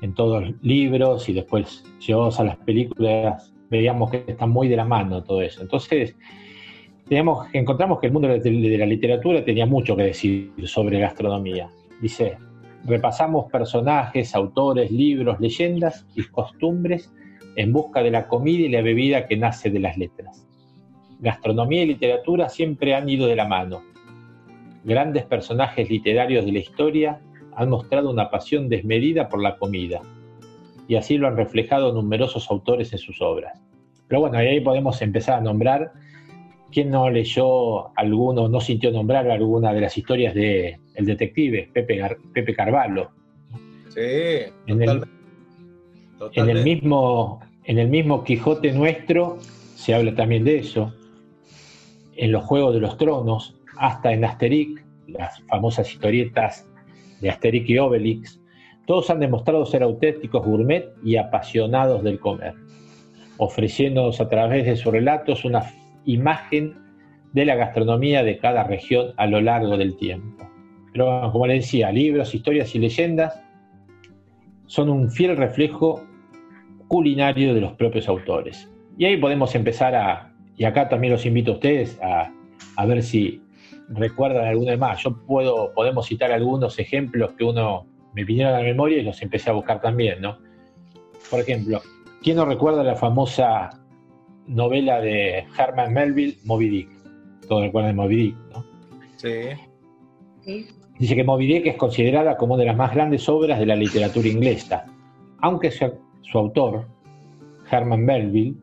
en 0.01 0.15
todos 0.15 0.43
los 0.43 0.63
libros 0.63 1.29
y 1.29 1.35
después 1.35 1.85
llevados 2.07 2.41
a 2.41 2.45
las 2.45 2.57
películas 2.59 3.53
veíamos 3.71 4.11
que 4.11 4.25
está 4.27 4.47
muy 4.47 4.69
de 4.69 4.77
la 4.77 4.85
mano 4.85 5.23
todo 5.23 5.43
eso. 5.43 5.63
Entonces 5.63 6.17
teníamos, 7.11 7.49
encontramos 7.53 7.99
que 7.99 8.07
el 8.07 8.13
mundo 8.13 8.29
de 8.29 8.79
la 8.79 8.87
literatura 8.87 9.45
tenía 9.45 9.67
mucho 9.67 9.97
que 9.97 10.05
decir 10.05 10.53
sobre 10.63 11.01
gastronomía. 11.01 11.69
Dice, 12.01 12.39
repasamos 12.85 13.51
personajes, 13.51 14.33
autores, 14.37 14.93
libros, 14.93 15.41
leyendas 15.41 16.07
y 16.15 16.23
costumbres 16.23 17.13
en 17.57 17.73
busca 17.73 18.05
de 18.05 18.13
la 18.13 18.29
comida 18.29 18.61
y 18.61 18.69
la 18.69 18.81
bebida 18.81 19.27
que 19.27 19.37
nace 19.37 19.71
de 19.71 19.81
las 19.81 19.99
letras. 19.99 20.47
Gastronomía 21.19 21.83
y 21.83 21.87
literatura 21.87 22.49
siempre 22.49 22.95
han 22.95 23.09
ido 23.09 23.27
de 23.27 23.35
la 23.35 23.49
mano. 23.49 23.83
Grandes 24.85 25.25
personajes 25.25 25.91
literarios 25.91 26.45
de 26.45 26.53
la 26.53 26.61
historia 26.61 27.21
han 27.57 27.71
mostrado 27.71 28.09
una 28.09 28.31
pasión 28.31 28.69
desmedida 28.69 29.29
por 29.29 29.43
la 29.43 29.59
comida, 29.59 30.01
y 30.87 30.95
así 30.95 31.19
lo 31.19 31.27
han 31.27 31.37
reflejado 31.37 31.93
numerosos 31.93 32.49
autores 32.53 32.93
en 32.93 33.01
sus 33.01 33.21
obras. 33.21 33.61
Pero 34.07 34.21
bueno, 34.21 34.39
ahí 34.39 34.61
podemos 34.61 35.03
empezar 35.03 35.41
a 35.41 35.41
nombrar 35.41 35.93
quién 36.71 36.91
no 36.91 37.11
leyó 37.11 37.97
alguno, 37.99 38.49
no 38.49 38.61
sintió 38.61 38.91
nombrar 38.91 39.31
alguna 39.31 39.73
de 39.73 39.81
las 39.81 39.97
historias 39.97 40.35
de 40.35 40.79
el 40.95 41.07
detective 41.07 41.69
Pepe, 41.73 41.97
Gar- 42.01 42.19
Pepe 42.33 42.55
Carvalho. 42.55 43.11
Sí, 43.89 44.01
En 44.67 44.83
el, 44.83 45.05
en 46.35 46.49
el 46.51 46.63
mismo, 46.65 47.41
en 47.65 47.79
el 47.79 47.89
mismo 47.89 48.23
Quijote 48.25 48.73
nuestro 48.73 49.39
se 49.75 49.95
habla 49.95 50.15
también 50.15 50.45
de 50.45 50.59
eso. 50.59 50.93
En 52.17 52.33
los 52.33 52.45
Juegos 52.45 52.75
de 52.75 52.81
los 52.81 52.97
Tronos, 52.99 53.57
hasta 53.79 54.13
en 54.13 54.25
Asterix, 54.25 54.83
las 55.09 55.41
famosas 55.45 55.91
historietas 55.91 56.67
de 57.21 57.31
Asterix 57.31 57.69
y 57.71 57.79
Obelix, 57.79 58.41
todos 58.87 59.09
han 59.11 59.21
demostrado 59.21 59.65
ser 59.67 59.83
auténticos 59.83 60.45
gourmet 60.45 60.89
y 61.05 61.17
apasionados 61.17 62.03
del 62.03 62.19
comer, 62.21 62.55
ofreciéndonos 63.39 64.21
a 64.21 64.29
través 64.29 64.67
de 64.67 64.77
sus 64.77 64.93
relatos 64.93 65.45
una 65.45 65.63
imagen 66.05 66.77
de 67.33 67.45
la 67.45 67.55
gastronomía 67.55 68.23
de 68.23 68.39
cada 68.39 68.65
región 68.65 69.13
a 69.17 69.27
lo 69.27 69.41
largo 69.41 69.77
del 69.77 69.97
tiempo. 69.97 70.49
Pero 70.93 71.31
como 71.33 71.47
les 71.47 71.65
decía, 71.65 71.93
libros, 71.93 72.35
historias 72.35 72.75
y 72.75 72.79
leyendas 72.81 73.41
son 74.67 74.89
un 74.89 75.11
fiel 75.11 75.37
reflejo 75.37 76.05
culinario 76.89 77.55
de 77.55 77.61
los 77.61 77.73
propios 77.75 78.09
autores. 78.09 78.69
Y 78.99 79.05
ahí 79.05 79.17
podemos 79.17 79.55
empezar 79.55 79.95
a, 79.95 80.33
y 80.57 80.65
acá 80.65 80.89
también 80.89 81.13
los 81.13 81.25
invito 81.25 81.53
a 81.53 81.55
ustedes 81.55 81.99
a, 82.03 82.33
a 82.77 82.87
ver 82.87 83.03
si 83.03 83.41
recuerdan 83.89 84.47
alguno 84.47 84.77
más. 84.77 85.03
Yo 85.03 85.17
puedo, 85.27 85.73
podemos 85.75 86.07
citar 86.07 86.33
algunos 86.33 86.79
ejemplos 86.79 87.33
que 87.35 87.45
uno 87.45 87.87
me 88.15 88.25
vinieron 88.25 88.55
a 88.55 88.59
la 88.59 88.65
memoria 88.65 88.99
y 88.99 89.03
los 89.03 89.23
empecé 89.23 89.51
a 89.51 89.53
buscar 89.53 89.81
también, 89.81 90.21
¿no? 90.21 90.39
Por 91.31 91.41
ejemplo, 91.41 91.81
¿quién 92.23 92.37
no 92.37 92.45
recuerda 92.45 92.83
la 92.83 92.97
famosa 92.97 93.71
novela 94.47 95.01
de 95.01 95.45
Herman 95.59 95.93
Melville, 95.93 96.37
Moby 96.45 96.69
Dick? 96.69 96.89
Todos 97.49 97.63
recuerdan 97.63 97.97
Moby 97.97 98.17
Dick, 98.17 98.37
¿no? 98.53 98.65
Sí. 99.17 100.67
Dice 100.99 101.17
que 101.17 101.25
Moby 101.25 101.47
Dick 101.47 101.67
es 101.67 101.77
considerada 101.77 102.37
como 102.37 102.55
una 102.55 102.63
de 102.63 102.67
las 102.67 102.77
más 102.77 102.95
grandes 102.95 103.29
obras 103.29 103.59
de 103.59 103.67
la 103.67 103.77
literatura 103.77 104.29
inglesa, 104.29 104.87
aunque 105.41 105.71
su, 105.71 105.93
su 106.23 106.39
autor, 106.39 106.87
Herman 107.71 108.05
Melville, 108.05 108.57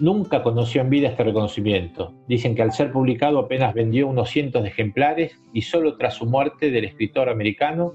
nunca 0.00 0.42
conoció 0.42 0.82
en 0.82 0.90
vida 0.90 1.08
este 1.08 1.24
reconocimiento. 1.24 2.14
Dicen 2.28 2.54
que 2.54 2.62
al 2.62 2.72
ser 2.72 2.92
publicado 2.92 3.38
apenas 3.38 3.74
vendió 3.74 4.06
unos 4.06 4.30
cientos 4.30 4.62
de 4.62 4.68
ejemplares 4.68 5.40
y 5.52 5.62
solo 5.62 5.96
tras 5.96 6.14
su 6.14 6.26
muerte 6.26 6.70
del 6.70 6.84
escritor 6.84 7.28
americano 7.28 7.94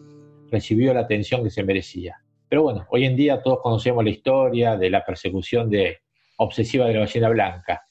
recibió 0.51 0.93
la 0.93 1.01
atención 1.01 1.43
que 1.43 1.49
se 1.49 1.63
merecía. 1.63 2.17
Pero 2.49 2.63
bueno, 2.63 2.85
hoy 2.89 3.05
en 3.05 3.15
día 3.15 3.41
todos 3.41 3.59
conocemos 3.61 4.03
la 4.03 4.11
historia 4.11 4.77
de 4.77 4.89
la 4.89 5.03
persecución 5.05 5.69
de, 5.69 6.02
obsesiva 6.43 6.85
de 6.85 6.93
la 6.93 6.99
ballena 7.01 7.29
blanca, 7.29 7.83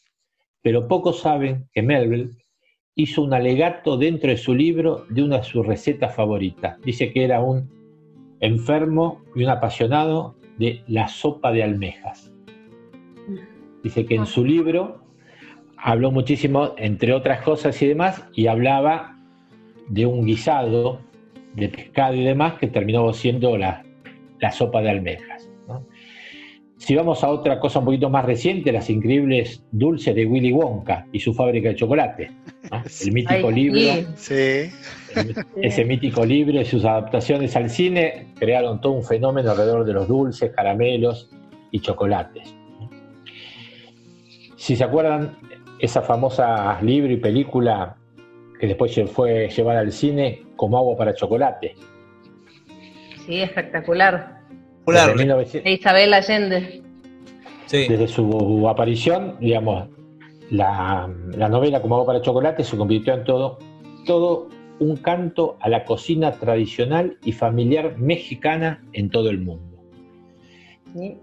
pero 0.63 0.87
pocos 0.87 1.21
saben 1.21 1.69
que 1.73 1.83
Melville 1.83 2.31
hizo 2.95 3.23
un 3.23 3.35
alegato 3.35 3.97
dentro 3.97 4.31
de 4.31 4.37
su 4.37 4.55
libro 4.55 5.07
de 5.09 5.23
una 5.23 5.39
de 5.39 5.45
sus 5.45 5.67
recetas 5.67 6.15
favoritas. 6.15 6.81
Dice 6.83 7.13
que 7.13 7.25
era 7.25 7.41
un 7.41 7.69
enfermo 8.41 9.23
y 9.35 9.45
un 9.45 9.51
apasionado 9.51 10.37
de 10.59 10.83
la 10.87 11.09
sopa 11.09 11.53
de 11.53 11.63
almejas. 11.63 12.33
Dice 13.83 14.05
que 14.05 14.15
en 14.15 14.27
su 14.27 14.45
libro 14.45 15.03
habló 15.77 16.11
muchísimo, 16.11 16.75
entre 16.77 17.13
otras 17.13 17.43
cosas 17.43 17.81
y 17.83 17.89
demás, 17.89 18.29
y 18.35 18.47
hablaba 18.47 19.17
de 19.89 20.07
un 20.07 20.25
guisado 20.25 21.01
de 21.55 21.69
pescado 21.69 22.15
y 22.15 22.25
demás 22.25 22.55
que 22.55 22.69
terminó 22.69 23.13
siendo 23.13 23.57
la, 23.57 23.85
la 24.41 24.53
sopa 24.53 24.81
de 24.83 24.91
almejas. 24.91 25.42
Si 26.85 26.97
vamos 26.97 27.23
a 27.23 27.29
otra 27.31 27.61
cosa 27.61 27.79
un 27.79 27.85
poquito 27.85 28.11
más 28.11 28.25
reciente, 28.25 28.73
las 28.73 28.91
increíbles 28.91 29.63
dulces 29.71 30.17
de 30.17 30.27
Willy 30.27 30.53
Wonka 30.53 31.07
y 31.13 31.21
su 31.21 31.33
fábrica 31.33 31.69
de 31.69 31.77
chocolate. 31.77 32.33
¿no? 32.73 32.83
El 33.07 33.13
mítico 33.13 33.49
Ay, 33.49 33.55
libro, 33.55 34.11
sí. 34.17 34.69
Sí. 35.15 35.33
ese 35.63 35.85
mítico 35.85 36.27
libro 36.27 36.61
y 36.61 36.65
sus 36.65 36.85
adaptaciones 36.85 37.55
al 37.55 37.71
cine 37.71 38.33
crearon 38.37 38.81
todo 38.81 38.95
un 38.95 39.05
fenómeno 39.05 39.53
alrededor 39.53 39.85
de 39.85 39.93
los 39.93 40.09
dulces, 40.09 40.51
caramelos 40.51 41.31
y 41.71 41.79
chocolates. 41.79 42.53
Si 44.57 44.75
se 44.75 44.83
acuerdan, 44.83 45.39
esa 45.79 46.03
famosa 46.03 46.83
libro 46.83 47.13
y 47.13 47.17
película 47.19 47.95
que 48.59 48.67
después 48.67 48.93
se 48.93 49.07
fue 49.07 49.49
llevada 49.51 49.79
al 49.79 49.93
cine 49.93 50.43
como 50.57 50.79
agua 50.79 50.97
para 50.97 51.15
chocolate. 51.15 51.77
Sí, 53.25 53.41
espectacular. 53.41 54.43
Popular. 54.85 55.09
Desde 55.09 55.19
1900 55.19 55.65
De 55.65 55.73
Isabel 55.73 56.15
Allende. 56.15 56.83
Sí. 57.67 57.89
desde 57.89 58.09
su 58.09 58.69
aparición, 58.69 59.37
digamos, 59.41 59.89
la, 60.51 61.09
la 61.35 61.49
novela 61.49 61.81
Como 61.81 61.95
agua 61.95 62.07
para 62.07 62.21
chocolate 62.21 62.65
se 62.65 62.77
convirtió 62.77 63.15
en 63.15 63.25
todo, 63.25 63.59
todo 64.05 64.49
un 64.79 64.97
canto 64.97 65.57
a 65.61 65.69
la 65.69 65.85
cocina 65.85 66.33
tradicional 66.33 67.17
y 67.25 67.33
familiar 67.33 67.97
mexicana 67.99 68.85
en 68.93 69.09
todo 69.09 69.31
el 69.31 69.39
mundo. 69.39 69.79
Sí. 70.95 71.17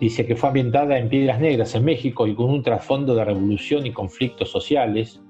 Dice 0.00 0.26
que 0.26 0.34
fue 0.34 0.48
ambientada 0.48 0.98
en 0.98 1.08
Piedras 1.08 1.40
Negras, 1.40 1.74
en 1.74 1.84
México, 1.84 2.26
y 2.26 2.34
con 2.34 2.50
un 2.50 2.62
trasfondo 2.62 3.14
de 3.14 3.24
revolución 3.24 3.86
y 3.86 3.92
conflictos 3.92 4.50
sociales. 4.50 5.22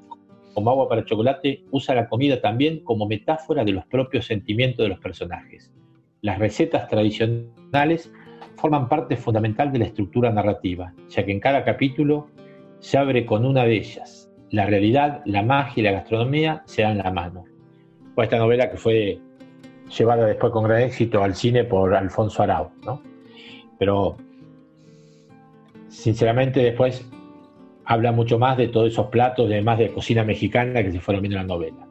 Como 0.55 0.70
agua 0.70 0.89
para 0.89 1.05
chocolate 1.05 1.64
usa 1.70 1.94
la 1.94 2.08
comida 2.08 2.40
también 2.40 2.81
como 2.81 3.06
metáfora 3.06 3.64
de 3.64 3.73
los 3.73 3.84
propios 3.86 4.26
sentimientos 4.26 4.84
de 4.84 4.89
los 4.89 5.00
personajes. 5.00 5.70
Las 6.24 6.38
recetas 6.38 6.88
tradicionales 6.88 8.10
forman 8.56 8.88
parte 8.88 9.14
fundamental 9.14 9.70
de 9.70 9.80
la 9.80 9.84
estructura 9.84 10.30
narrativa, 10.30 10.94
ya 11.10 11.22
que 11.22 11.32
en 11.32 11.38
cada 11.38 11.64
capítulo 11.64 12.28
se 12.78 12.96
abre 12.96 13.26
con 13.26 13.44
una 13.44 13.64
de 13.64 13.76
ellas. 13.76 14.32
La 14.48 14.64
realidad, 14.64 15.20
la 15.26 15.42
magia 15.42 15.82
y 15.82 15.84
la 15.84 15.92
gastronomía 15.92 16.62
se 16.64 16.80
dan 16.80 16.96
la 16.96 17.10
mano. 17.10 17.44
Fue 18.14 18.24
esta 18.24 18.38
novela 18.38 18.70
que 18.70 18.78
fue 18.78 19.20
llevada 19.98 20.24
después 20.24 20.50
con 20.50 20.64
gran 20.64 20.80
éxito 20.80 21.22
al 21.22 21.34
cine 21.34 21.64
por 21.64 21.94
Alfonso 21.94 22.42
Arau, 22.42 22.70
¿no? 22.86 23.02
Pero 23.78 24.16
sinceramente 25.88 26.60
después 26.60 27.06
habla 27.84 28.12
mucho 28.12 28.38
más 28.38 28.56
de 28.56 28.68
todos 28.68 28.90
esos 28.90 29.08
platos, 29.08 29.44
además 29.44 29.76
de 29.78 29.92
cocina 29.92 30.24
mexicana 30.24 30.82
que 30.82 30.90
se 30.90 31.00
fueron 31.00 31.20
viendo 31.20 31.38
en 31.38 31.46
la 31.46 31.54
novela. 31.54 31.86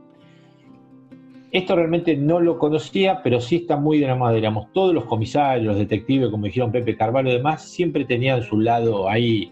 Esto 1.53 1.75
realmente 1.75 2.17
no 2.17 2.39
lo 2.39 2.57
conocía, 2.57 3.21
pero 3.21 3.39
sí 3.39 3.57
está 3.57 3.77
muy 3.77 3.99
de 3.99 4.07
la 4.07 4.15
mano, 4.15 4.33
digamos, 4.33 4.73
todos 4.73 4.91
los 4.91 5.05
comisarios, 5.05 5.67
los 5.67 5.77
detectives, 5.77 6.31
como 6.31 6.47
dijeron 6.47 6.71
Pepe 6.71 6.97
Carvalho 6.97 7.29
y 7.29 7.33
demás, 7.33 7.69
siempre 7.69 8.05
tenían 8.05 8.41
su 8.41 8.59
lado 8.59 9.07
ahí 9.07 9.51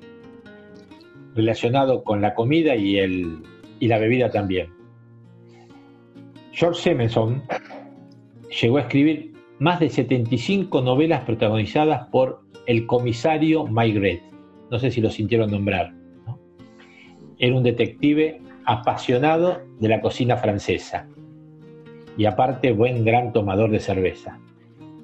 relacionado 1.36 2.04
con 2.04 2.20
la 2.20 2.34
comida 2.34 2.76
y, 2.76 2.98
el, 2.98 3.44
y 3.80 3.88
la 3.88 4.00
bebida 4.00 4.32
también. 4.32 4.74
George 6.54 6.82
Simonson 6.82 7.44
llegó 8.60 8.78
a 8.78 8.82
escribir 8.82 9.34
más 9.60 9.80
de 9.80 9.90
75 9.90 10.82
novelas 10.82 11.24
protagonizadas 11.24 12.08
por 12.08 12.42
el 12.66 12.88
comisario 12.88 13.68
Maigret. 13.68 14.24
No 14.72 14.80
sé 14.80 14.90
si 14.90 15.02
lo 15.02 15.12
sintieron 15.12 15.52
nombrar. 15.52 15.94
¿no? 16.26 16.40
Era 17.38 17.56
un 17.56 17.62
detective 17.62 18.42
apasionado 18.66 19.62
de 19.80 19.88
la 19.88 20.02
cocina 20.02 20.36
francesa 20.38 21.08
y 22.22 22.28
aparte 22.28 22.72
buen 22.72 23.04
gran 23.04 23.34
tomador 23.34 23.72
de 23.72 23.80
cerveza. 23.80 24.38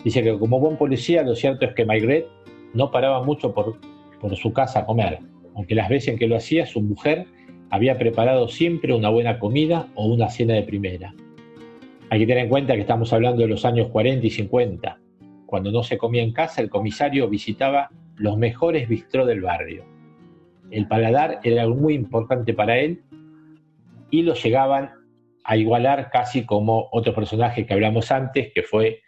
Dice 0.04 0.22
que 0.22 0.38
como 0.38 0.60
buen 0.60 0.78
policía 0.78 1.24
lo 1.24 1.34
cierto 1.34 1.66
es 1.66 1.74
que 1.74 1.84
Maigret 1.84 2.28
no 2.76 2.92
paraba 2.92 3.24
mucho 3.24 3.56
por, 3.56 3.80
por 4.22 4.36
su 4.36 4.54
casa 4.54 4.82
a 4.82 4.86
comer, 4.86 5.18
aunque 5.56 5.74
las 5.74 5.90
veces 5.90 6.10
en 6.10 6.20
que 6.20 6.28
lo 6.28 6.36
hacía 6.36 6.68
su 6.68 6.80
mujer 6.80 7.26
había 7.72 7.98
preparado 7.98 8.48
siempre 8.48 8.94
una 8.94 9.10
buena 9.10 9.40
comida 9.40 9.88
o 9.96 10.06
una 10.06 10.30
cena 10.30 10.54
de 10.54 10.62
primera. 10.62 11.16
Hay 12.12 12.20
que 12.20 12.28
tener 12.28 12.44
en 12.44 12.50
cuenta 12.50 12.76
que 12.76 12.82
estamos 12.82 13.12
hablando 13.12 13.42
de 13.42 13.48
los 13.48 13.66
años 13.66 13.88
40 13.88 14.28
y 14.28 14.30
50. 14.30 15.00
Cuando 15.48 15.72
no 15.72 15.82
se 15.82 15.98
comía 15.98 16.22
en 16.22 16.34
casa, 16.34 16.62
el 16.62 16.70
comisario 16.70 17.28
visitaba 17.28 17.90
los 18.16 18.38
mejores 18.38 18.88
bistró 18.88 19.26
del 19.26 19.42
barrio. 19.42 19.86
El 20.70 20.88
paladar 20.88 21.40
era 21.42 21.64
algo 21.64 21.78
muy 21.78 21.96
importante 21.96 22.54
para 22.54 22.78
él 22.78 23.02
y 24.12 24.22
lo 24.22 24.36
llegaban 24.36 24.92
a 25.50 25.56
igualar 25.56 26.10
casi 26.12 26.46
como 26.46 26.90
otro 26.92 27.16
personaje 27.16 27.66
que 27.66 27.74
hablamos 27.74 28.12
antes, 28.12 28.52
que 28.54 28.64
fue 28.64 29.00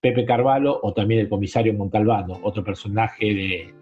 Pepe 0.00 0.24
Carvalho 0.24 0.80
o 0.82 0.92
también 0.92 1.20
el 1.20 1.28
comisario 1.28 1.72
Montalbano, 1.72 2.40
otro 2.42 2.64
personaje 2.64 3.26
de 3.26 3.74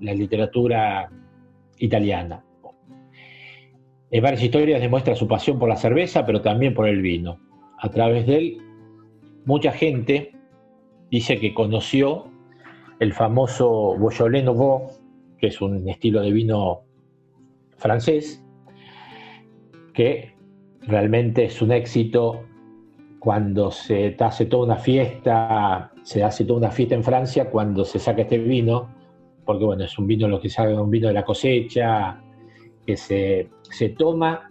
la 0.00 0.12
literatura 0.12 1.08
italiana. 1.78 2.44
En 4.10 4.22
varias 4.24 4.42
historias 4.42 4.80
demuestra 4.80 5.14
su 5.14 5.28
pasión 5.28 5.56
por 5.56 5.68
la 5.68 5.76
cerveza, 5.76 6.26
pero 6.26 6.42
también 6.42 6.74
por 6.74 6.88
el 6.88 7.00
vino. 7.00 7.38
A 7.78 7.88
través 7.90 8.26
de 8.26 8.36
él, 8.36 8.58
mucha 9.44 9.70
gente 9.70 10.32
dice 11.12 11.38
que 11.38 11.54
conoció 11.54 12.28
el 12.98 13.12
famoso 13.12 13.96
Beaujolais 13.98 14.42
Nouveau, 14.42 14.90
que 15.38 15.46
es 15.46 15.60
un 15.60 15.88
estilo 15.88 16.22
de 16.22 16.32
vino 16.32 16.82
francés, 17.76 18.44
que 19.92 20.33
realmente 20.86 21.44
es 21.44 21.60
un 21.62 21.72
éxito 21.72 22.44
cuando 23.18 23.70
se 23.70 24.14
hace 24.20 24.46
toda 24.46 24.64
una 24.64 24.76
fiesta, 24.76 25.90
se 26.02 26.22
hace 26.22 26.44
toda 26.44 26.58
una 26.58 26.70
fiesta 26.70 26.94
en 26.94 27.02
Francia 27.02 27.50
cuando 27.50 27.84
se 27.84 27.98
saca 27.98 28.22
este 28.22 28.38
vino, 28.38 28.90
porque 29.44 29.64
bueno, 29.64 29.84
es 29.84 29.98
un 29.98 30.06
vino 30.06 30.28
lo 30.28 30.40
que 30.40 30.50
haga 30.56 30.80
un 30.80 30.90
vino 30.90 31.08
de 31.08 31.14
la 31.14 31.24
cosecha, 31.24 32.20
que 32.86 32.96
se, 32.96 33.48
se 33.62 33.88
toma 33.90 34.50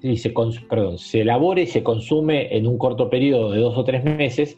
y 0.00 0.16
se, 0.16 0.32
perdón, 0.68 0.96
se 0.96 1.20
elabora 1.20 1.60
y 1.60 1.66
se 1.66 1.82
consume 1.82 2.56
en 2.56 2.66
un 2.66 2.78
corto 2.78 3.10
periodo 3.10 3.52
de 3.52 3.60
dos 3.60 3.76
o 3.76 3.84
tres 3.84 4.02
meses 4.04 4.56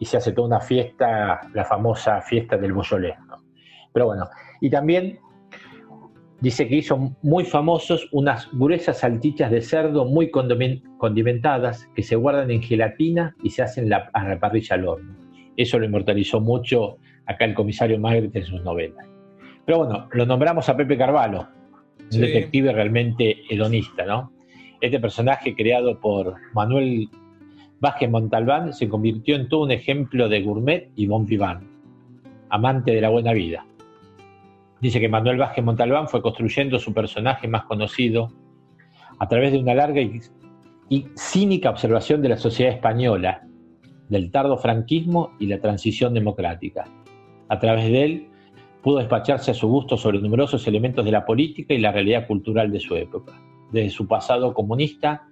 y 0.00 0.04
se 0.04 0.16
hace 0.16 0.32
toda 0.32 0.48
una 0.48 0.60
fiesta, 0.60 1.42
la 1.54 1.64
famosa 1.64 2.20
fiesta 2.22 2.56
del 2.56 2.72
Beaujolais. 2.72 3.14
Pero 3.92 4.06
bueno, 4.06 4.28
y 4.60 4.68
también 4.68 5.20
dice 6.42 6.68
que 6.68 6.76
hizo 6.76 7.14
muy 7.22 7.44
famosos 7.44 8.08
unas 8.12 8.48
gruesas 8.52 8.98
salchichas 8.98 9.50
de 9.50 9.62
cerdo 9.62 10.04
muy 10.04 10.30
condimen- 10.30 10.82
condimentadas 10.98 11.88
que 11.94 12.02
se 12.02 12.16
guardan 12.16 12.50
en 12.50 12.60
gelatina 12.60 13.34
y 13.42 13.50
se 13.50 13.62
hacen 13.62 13.88
la- 13.88 14.10
a 14.12 14.28
la 14.28 14.38
parrilla 14.40 14.74
al 14.74 14.86
horno. 14.88 15.14
Eso 15.56 15.78
lo 15.78 15.84
inmortalizó 15.86 16.40
mucho 16.40 16.98
acá 17.26 17.44
el 17.44 17.54
comisario 17.54 17.98
Magritte 17.98 18.40
en 18.40 18.44
sus 18.44 18.62
novelas. 18.64 19.06
Pero 19.64 19.78
bueno, 19.78 20.08
lo 20.12 20.26
nombramos 20.26 20.68
a 20.68 20.76
Pepe 20.76 20.98
Carvalho, 20.98 21.46
un 22.00 22.10
Sí. 22.10 22.20
detective 22.20 22.72
realmente 22.72 23.42
hedonista, 23.48 24.04
¿no? 24.04 24.32
Este 24.80 24.98
personaje 24.98 25.54
creado 25.54 26.00
por 26.00 26.34
Manuel 26.52 27.08
Vázquez 27.78 28.10
Montalbán 28.10 28.72
se 28.72 28.88
convirtió 28.88 29.36
en 29.36 29.48
todo 29.48 29.62
un 29.62 29.70
ejemplo 29.70 30.28
de 30.28 30.42
gourmet 30.42 30.90
y 30.96 31.06
bon 31.06 31.24
vivant, 31.24 31.62
amante 32.48 32.92
de 32.92 33.00
la 33.00 33.08
buena 33.10 33.32
vida. 33.32 33.64
Dice 34.82 34.98
que 34.98 35.08
Manuel 35.08 35.38
Vázquez 35.38 35.64
Montalbán 35.64 36.08
fue 36.08 36.20
construyendo 36.20 36.76
su 36.80 36.92
personaje 36.92 37.46
más 37.46 37.62
conocido 37.66 38.32
a 39.20 39.28
través 39.28 39.52
de 39.52 39.58
una 39.58 39.74
larga 39.74 40.00
y, 40.00 40.20
cínica 41.14 41.70
observación 41.70 42.20
de 42.20 42.30
la 42.30 42.36
sociedad 42.36 42.72
española, 42.72 43.46
del 44.08 44.32
tardo 44.32 44.58
franquismo 44.58 45.30
y 45.38 45.46
la 45.46 45.60
transición 45.60 46.14
democrática. 46.14 46.84
A 47.48 47.60
través 47.60 47.84
de 47.92 48.02
él 48.02 48.26
pudo 48.82 48.98
despacharse 48.98 49.52
a 49.52 49.54
su 49.54 49.68
gusto 49.68 49.96
sobre 49.96 50.18
numerosos 50.18 50.66
elementos 50.66 51.04
de 51.04 51.12
la 51.12 51.24
política 51.24 51.72
y 51.74 51.78
la 51.78 51.92
realidad 51.92 52.26
cultural 52.26 52.72
de 52.72 52.80
su 52.80 52.96
época, 52.96 53.40
desde 53.70 53.90
su 53.90 54.08
pasado 54.08 54.52
comunista 54.52 55.28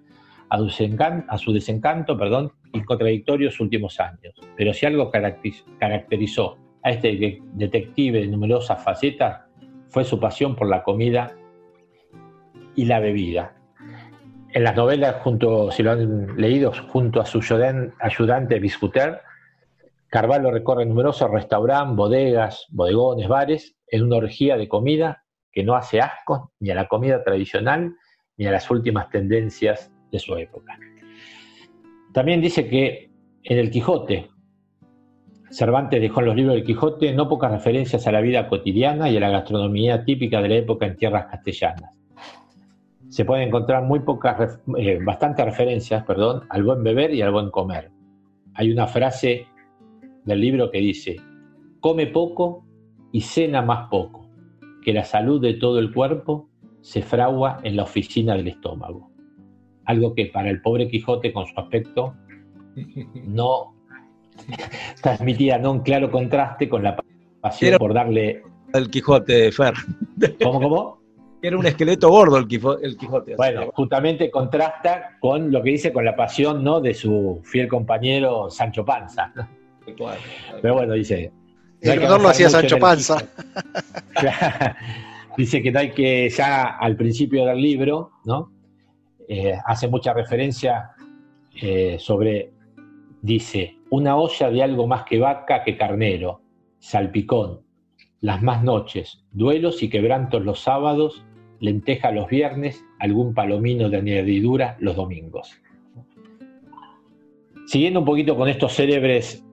a 0.49 0.59
su 0.59 0.67
desencanto, 0.67 1.27
a 1.29 1.39
su 1.39 1.53
desencanto 1.53 2.17
perdón, 2.17 2.53
y 2.73 2.83
contradictorios 2.85 3.59
últimos 3.59 3.99
años. 3.99 4.33
Pero 4.57 4.73
si 4.73 4.87
algo 4.87 5.11
caracteriz- 5.11 5.65
caracterizó 5.79 6.57
a 6.83 6.91
este 6.91 7.17
de- 7.17 7.42
detective 7.55 8.20
de 8.20 8.26
numerosas 8.26 8.83
facetas 8.83 9.42
fue 9.89 10.05
su 10.05 10.18
pasión 10.18 10.55
por 10.57 10.68
la 10.68 10.83
comida 10.83 11.36
y 12.75 12.84
la 12.84 13.00
bebida. 13.00 13.55
En 14.52 14.65
las 14.65 14.75
novelas, 14.76 15.17
junto, 15.23 15.70
si 15.70 15.83
lo 15.83 15.92
han 15.92 16.36
leído, 16.36 16.73
junto 16.89 17.20
a 17.20 17.26
su 17.26 17.39
ayudan- 17.39 17.94
ayudante 18.00 18.59
Biscuter, 18.59 19.20
Carvalho 20.09 20.50
recorre 20.50 20.86
numerosos 20.86 21.31
restaurantes, 21.31 21.97
bodegas, 21.97 22.67
bodegones, 22.70 23.28
bares, 23.28 23.76
en 23.86 24.05
una 24.05 24.17
orgía 24.17 24.57
de 24.57 24.68
comida 24.68 25.25
que 25.52 25.62
no 25.62 25.75
hace 25.75 26.00
asco 26.00 26.52
ni 26.60 26.70
a 26.70 26.75
la 26.75 26.89
comida 26.89 27.23
tradicional 27.23 27.94
ni 28.36 28.47
a 28.47 28.52
las 28.52 28.70
últimas 28.70 29.09
tendencias 29.10 29.92
de 30.10 30.18
su 30.18 30.34
época. 30.36 30.78
También 32.12 32.41
dice 32.41 32.68
que 32.68 33.10
en 33.44 33.59
el 33.59 33.70
Quijote, 33.70 34.31
Cervantes 35.51 36.01
dejó 36.01 36.20
en 36.20 36.27
los 36.27 36.37
libros 36.37 36.55
del 36.55 36.65
Quijote 36.65 37.12
no 37.12 37.29
pocas 37.29 37.51
referencias 37.51 38.07
a 38.07 38.12
la 38.12 38.20
vida 38.20 38.49
cotidiana 38.49 39.11
y 39.11 39.17
a 39.17 39.20
la 39.20 39.31
gastronomía 39.31 40.05
típica 40.05 40.41
de 40.41 40.49
la 40.49 40.55
época 40.57 40.87
en 40.87 40.97
tierras 40.97 41.27
castellanas. 41.27 41.91
Se 43.09 43.25
pueden 43.25 43.49
encontrar 43.49 43.83
muy 43.83 44.01
pocas, 44.01 44.61
eh, 44.79 45.01
bastantes 45.05 45.45
referencias, 45.45 46.05
perdón, 46.05 46.43
al 46.49 46.62
buen 46.62 46.85
beber 46.85 47.12
y 47.12 47.23
al 47.23 47.33
buen 47.33 47.51
comer. 47.51 47.91
Hay 48.55 48.70
una 48.70 48.87
frase 48.87 49.47
del 50.25 50.41
libro 50.41 50.70
que 50.70 50.79
dice, 50.79 51.17
come 51.81 52.07
poco 52.07 52.65
y 53.11 53.23
cena 53.23 53.61
más 53.61 53.89
poco, 53.91 54.31
que 54.85 54.93
la 54.93 55.03
salud 55.03 55.41
de 55.41 55.55
todo 55.55 55.81
el 55.81 55.93
cuerpo 55.93 56.49
se 56.81 57.03
fragua 57.03 57.59
en 57.65 57.75
la 57.75 57.83
oficina 57.83 58.37
del 58.37 58.47
estómago. 58.47 59.11
Algo 59.85 60.15
que 60.15 60.27
para 60.27 60.49
el 60.49 60.62
pobre 60.62 60.89
Quijote 60.89 61.33
con 61.33 61.47
su 61.47 61.59
aspecto 61.59 62.15
no 63.27 63.80
transmitía 65.02 65.59
¿no? 65.59 65.73
un 65.73 65.81
claro 65.81 66.10
contraste 66.10 66.69
con 66.69 66.83
la 66.83 66.97
pasión 67.41 67.69
Era- 67.69 67.78
por 67.78 67.94
darle... 67.94 68.43
El 68.73 68.89
Quijote, 68.89 69.51
Fer. 69.51 69.75
¿Cómo, 70.43 70.60
cómo? 70.60 71.01
Era 71.43 71.57
un 71.57 71.67
esqueleto 71.67 72.10
gordo 72.10 72.36
el, 72.36 72.47
el 72.83 72.97
Quijote. 72.97 73.35
Bueno, 73.35 73.70
justamente 73.73 74.31
contrasta 74.31 75.17
con 75.20 75.51
lo 75.51 75.62
que 75.62 75.70
dice 75.70 75.93
con 75.93 76.05
la 76.05 76.15
pasión 76.15 76.62
¿no? 76.62 76.81
de 76.81 76.93
su 76.93 77.41
fiel 77.44 77.67
compañero 77.67 78.51
Sancho 78.51 78.85
Panza. 78.85 79.33
Pero 80.62 80.75
bueno, 80.75 80.93
dice... 80.94 81.33
El 81.81 81.99
que 81.99 82.07
honor 82.07 82.20
lo 82.20 82.28
hacía 82.28 82.51
Sancho 82.51 82.77
en 82.77 82.78
el 82.78 82.81
Panza. 82.83 83.17
Dice 85.36 85.62
que 85.62 85.73
no 85.73 85.78
hay 85.81 85.93
que, 85.93 86.28
ya 86.28 86.77
al 86.78 86.97
principio 86.97 87.47
del 87.47 87.60
libro, 87.60 88.10
¿no? 88.25 88.52
Eh, 89.28 89.55
hace 89.65 89.89
mucha 89.89 90.12
referencia 90.12 90.91
eh, 91.62 91.97
sobre, 91.99 92.52
dice, 93.23 93.76
una 93.90 94.16
olla 94.16 94.50
de 94.50 94.62
algo 94.62 94.86
más 94.86 95.05
que 95.05 95.18
vaca 95.18 95.65
que 95.65 95.76
carnero, 95.76 96.40
salpicón, 96.78 97.60
las 98.20 98.42
más 98.42 98.62
noches, 98.62 99.24
duelos 99.32 99.82
y 99.82 99.89
quebrantos 99.89 100.44
los 100.44 100.60
sábados, 100.60 101.24
lenteja 101.60 102.10
los 102.12 102.28
viernes, 102.28 102.84
algún 102.99 103.34
palomino 103.34 103.89
de 103.89 103.99
añadidura 103.99 104.76
los 104.81 104.97
domingos. 104.97 105.60
Siguiendo 107.66 108.00
un 108.00 108.07
poquito 108.07 108.36
con 108.36 108.49
estos 108.49 108.74
célebres 108.74 109.44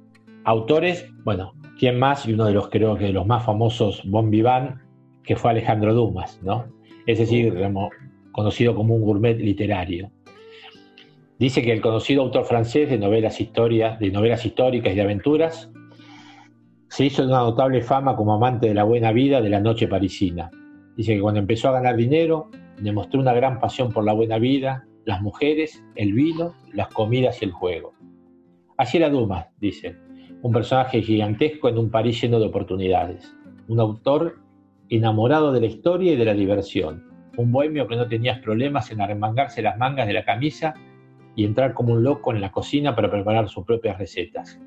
autores, 0.44 1.08
bueno, 1.24 1.54
¿quién 1.78 2.00
más? 2.00 2.26
Y 2.26 2.34
uno 2.34 2.46
de 2.46 2.54
los, 2.54 2.70
creo 2.70 2.96
que 2.96 3.06
de 3.06 3.14
los 3.14 3.28
más 3.28 3.46
famosos, 3.46 4.02
Bon 4.06 4.30
Vivant, 4.30 4.78
que 5.24 5.36
fue 5.36 5.52
Alejandro 5.52 5.94
Dumas, 5.94 6.40
¿no? 6.42 6.66
Es 7.06 7.20
decir, 7.20 7.54
conocido 8.32 8.76
como 8.76 8.96
un 8.96 9.02
gourmet 9.02 9.38
literario. 9.38 10.10
Dice 11.40 11.62
que 11.62 11.72
el 11.72 11.82
conocido 11.82 12.24
autor 12.24 12.46
francés 12.46 12.90
de 12.90 12.98
novelas, 12.98 13.38
de 13.38 14.12
novelas 14.12 14.46
históricas 14.46 14.92
y 14.92 14.96
de 14.96 15.02
aventuras 15.02 15.72
se 16.90 17.06
hizo 17.06 17.22
de 17.22 17.28
una 17.28 17.40
notable 17.40 17.82
fama 17.82 18.16
como 18.16 18.34
amante 18.34 18.68
de 18.68 18.74
la 18.74 18.84
buena 18.84 19.12
vida 19.12 19.40
de 19.42 19.50
la 19.50 19.60
noche 19.60 19.88
parisina. 19.88 20.50
Dice 20.96 21.14
que 21.14 21.22
cuando 21.22 21.40
empezó 21.40 21.70
a 21.70 21.74
ganar 21.74 21.96
dinero, 21.96 22.50
demostró 22.80 23.20
una 23.20 23.34
gran 23.34 23.60
pasión 23.60 23.92
por 23.92 24.04
la 24.04 24.14
buena 24.14 24.40
vida, 24.40 24.88
las 25.06 25.22
mujeres, 25.22 25.84
el 25.96 26.14
vino, 26.14 26.56
las 26.74 26.88
comidas 26.88 27.40
y 27.42 27.46
el 27.46 27.52
juego. 27.52 27.94
Así 28.78 28.98
era 28.98 29.10
Dumas, 29.10 29.46
dice, 29.60 29.96
un 30.42 30.52
personaje 30.52 31.04
gigantesco 31.04 31.70
en 31.70 31.78
un 31.78 31.92
París 31.92 32.20
lleno 32.20 32.40
de 32.40 32.48
oportunidades, 32.48 33.32
un 33.68 33.80
autor 33.80 34.40
enamorado 34.90 35.52
de 35.52 35.62
la 35.62 35.68
historia 35.68 36.14
y 36.14 36.16
de 36.16 36.26
la 36.26 36.34
diversión, 36.34 37.04
un 37.38 37.52
bohemio 37.52 37.88
que 37.88 37.96
no 37.96 38.08
tenía 38.08 38.42
problemas 38.42 38.92
en 38.92 39.02
arremangarse 39.02 39.62
las 39.62 39.78
mangas 39.78 40.08
de 40.08 40.14
la 40.14 40.26
camisa 40.26 40.74
y 41.38 41.46
entrar 41.46 41.76
como 41.76 41.94
un 41.94 42.04
loco 42.04 42.34
en 42.34 42.42
la 42.42 42.52
cocina 42.52 42.96
para 42.96 43.12
preparar 43.12 43.48
sus 43.48 43.64
propias 43.64 44.00
recetas. 44.00 44.60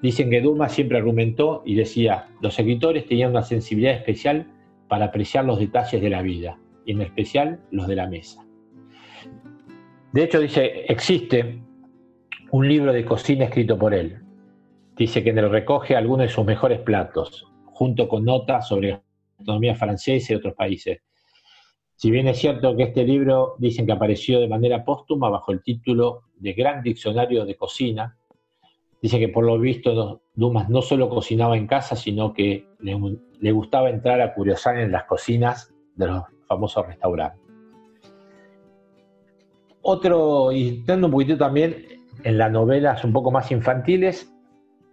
Dicen 0.00 0.30
que 0.30 0.40
Dumas 0.40 0.72
siempre 0.72 0.96
argumentó 0.96 1.62
y 1.66 1.74
decía, 1.74 2.28
los 2.40 2.58
escritores 2.58 3.06
tenían 3.06 3.32
una 3.32 3.42
sensibilidad 3.42 3.92
especial 3.92 4.46
para 4.88 5.04
apreciar 5.06 5.44
los 5.44 5.58
detalles 5.58 6.00
de 6.00 6.08
la 6.08 6.22
vida, 6.22 6.58
y 6.86 6.92
en 6.92 7.02
especial 7.02 7.60
los 7.70 7.86
de 7.88 7.94
la 7.94 8.06
mesa. 8.06 8.42
De 10.12 10.24
hecho, 10.24 10.40
dice, 10.40 10.86
existe 10.90 11.60
un 12.52 12.66
libro 12.66 12.94
de 12.94 13.04
cocina 13.04 13.44
escrito 13.44 13.76
por 13.76 13.92
él. 13.92 14.20
Dice 14.96 15.22
que 15.22 15.28
en 15.28 15.38
él 15.38 15.50
recoge 15.50 15.94
algunos 15.94 16.28
de 16.28 16.32
sus 16.32 16.46
mejores 16.46 16.80
platos, 16.80 17.52
junto 17.66 18.08
con 18.08 18.24
notas 18.24 18.66
sobre 18.66 19.02
gastronomía 19.36 19.74
francesa 19.74 20.32
y 20.32 20.36
otros 20.36 20.54
países. 20.54 21.02
Si 21.96 22.10
bien 22.10 22.28
es 22.28 22.38
cierto 22.38 22.76
que 22.76 22.82
este 22.84 23.04
libro 23.04 23.54
dicen 23.58 23.86
que 23.86 23.92
apareció 23.92 24.38
de 24.38 24.48
manera 24.48 24.84
póstuma 24.84 25.30
bajo 25.30 25.50
el 25.50 25.62
título 25.62 26.24
de 26.36 26.52
Gran 26.52 26.82
Diccionario 26.82 27.46
de 27.46 27.56
Cocina, 27.56 28.18
dice 29.00 29.18
que 29.18 29.30
por 29.30 29.44
lo 29.44 29.58
visto 29.58 30.20
Dumas 30.34 30.68
no 30.68 30.82
solo 30.82 31.08
cocinaba 31.08 31.56
en 31.56 31.66
casa, 31.66 31.96
sino 31.96 32.34
que 32.34 32.66
le, 32.80 33.52
gustaba 33.52 33.88
entrar 33.88 34.20
a 34.20 34.34
curiosar 34.34 34.78
en 34.78 34.92
las 34.92 35.04
cocinas 35.04 35.72
de 35.94 36.08
los 36.08 36.24
famosos 36.46 36.86
restaurantes. 36.86 37.40
Otro, 39.80 40.52
y 40.52 40.68
entrando 40.68 41.06
un 41.06 41.12
poquitito 41.12 41.38
también 41.38 41.86
en 42.24 42.36
las 42.36 42.52
novelas 42.52 43.04
un 43.04 43.12
poco 43.14 43.30
más 43.30 43.50
infantiles, 43.50 44.30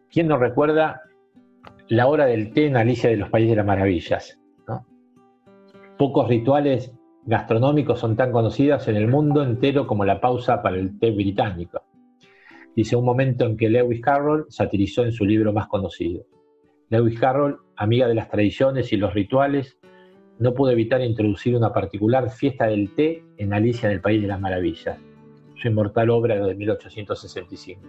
¿quién 0.09 0.27
nos 0.27 0.39
recuerda 0.39 1.01
la 1.89 2.07
hora 2.07 2.27
del 2.27 2.53
té 2.53 2.67
en 2.67 2.77
Alicia 2.77 3.09
de 3.09 3.17
los 3.17 3.29
Países 3.29 3.49
de 3.49 3.55
las 3.57 3.65
Maravillas? 3.65 4.39
Pocos 5.97 6.27
rituales 6.27 6.93
gastronómicos 7.25 7.99
son 7.99 8.15
tan 8.15 8.31
conocidos 8.31 8.87
en 8.87 8.95
el 8.95 9.07
mundo 9.07 9.43
entero 9.43 9.87
como 9.87 10.05
la 10.05 10.19
pausa 10.19 10.61
para 10.61 10.77
el 10.77 10.99
té 10.99 11.11
británico. 11.11 11.81
Dice 12.75 12.95
un 12.95 13.05
momento 13.05 13.45
en 13.45 13.55
que 13.55 13.69
Lewis 13.69 14.01
Carroll 14.01 14.45
satirizó 14.49 15.03
en 15.03 15.11
su 15.11 15.25
libro 15.25 15.53
más 15.53 15.67
conocido. 15.67 16.25
Lewis 16.89 17.19
Carroll, 17.19 17.59
amiga 17.75 18.07
de 18.07 18.15
las 18.15 18.29
tradiciones 18.29 18.91
y 18.91 18.97
los 18.97 19.13
rituales, 19.13 19.77
no 20.39 20.53
pudo 20.53 20.71
evitar 20.71 21.01
introducir 21.01 21.55
una 21.55 21.71
particular 21.71 22.29
fiesta 22.31 22.65
del 22.65 22.93
té 22.95 23.23
en 23.37 23.53
Alicia 23.53 23.87
en 23.87 23.93
el 23.93 24.01
País 24.01 24.21
de 24.21 24.27
las 24.27 24.41
Maravillas, 24.41 24.97
su 25.55 25.67
inmortal 25.67 26.09
obra 26.09 26.35
de 26.43 26.55
1865. 26.55 27.81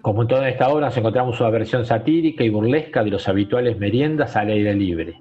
Como 0.00 0.22
en 0.22 0.28
toda 0.28 0.48
esta 0.48 0.68
obra 0.68 0.86
nos 0.86 0.96
encontramos 0.96 1.40
una 1.40 1.50
versión 1.50 1.84
satírica 1.84 2.44
y 2.44 2.48
burlesca 2.48 3.02
de 3.02 3.10
los 3.10 3.28
habituales 3.28 3.78
meriendas 3.78 4.36
al 4.36 4.48
aire 4.48 4.74
libre, 4.74 5.20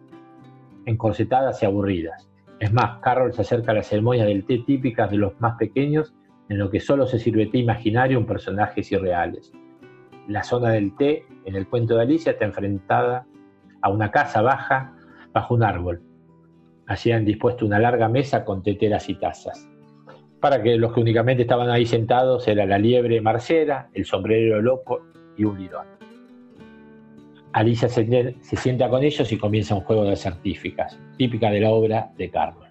encorsetadas 0.88 1.61
y 1.61 1.67
aburridas. 1.67 2.27
Es 2.59 2.74
más, 2.74 2.99
Carroll 3.01 3.33
se 3.33 3.43
acerca 3.43 3.72
a 3.72 3.75
las 3.75 3.88
ceremonias 3.88 4.25
del 4.25 4.45
té 4.45 4.64
típicas 4.66 5.11
de 5.11 5.17
los 5.17 5.40
más 5.40 5.56
pequeños, 5.57 6.16
en 6.49 6.57
lo 6.57 6.72
que 6.72 6.80
solo 6.80 7.06
se 7.06 7.19
sirve 7.19 7.45
té 7.45 7.59
imaginario 7.59 8.17
en 8.17 8.25
personajes 8.25 8.91
irreales. 8.91 9.51
La 10.27 10.43
zona 10.43 10.72
del 10.72 10.95
té, 10.95 11.25
en 11.45 11.56
el 11.56 11.67
cuento 11.67 11.95
de 11.95 12.01
Alicia, 12.01 12.32
está 12.32 12.45
enfrentada 12.45 13.27
a 13.82 13.90
una 13.90 14.09
casa 14.09 14.41
baja 14.41 14.95
bajo 15.33 15.53
un 15.53 15.64
árbol, 15.64 16.01
Allí 16.88 17.11
han 17.11 17.25
dispuesto 17.25 17.66
una 17.66 17.80
larga 17.80 18.07
mesa 18.07 18.45
con 18.45 18.64
teteras 18.64 19.09
y 19.09 19.16
tazas. 19.16 19.69
Para 20.40 20.64
que 20.64 20.77
los 20.77 20.93
que 20.93 21.01
únicamente 21.01 21.43
estaban 21.43 21.69
ahí 21.69 21.85
sentados 21.85 22.48
era 22.48 22.66
la 22.66 22.77
liebre 22.77 23.19
marcera, 23.19 23.90
el 23.93 24.06
sombrero 24.06 24.61
loco 24.61 25.01
y 25.35 25.43
un 25.43 25.59
lirón. 25.59 25.97
Alicia 27.58 27.90
se, 27.90 28.36
se 28.40 28.56
sienta 28.56 28.88
con 28.88 29.03
ellos 29.03 29.32
y 29.32 29.38
comienza 29.38 29.74
un 29.74 29.82
juego 29.82 30.03
de 30.03 30.16
certificas, 30.16 31.00
típica 31.18 31.50
de 31.50 31.61
la 31.61 31.72
obra 31.72 32.11
de 32.16 32.30
Carlos. 32.30 32.68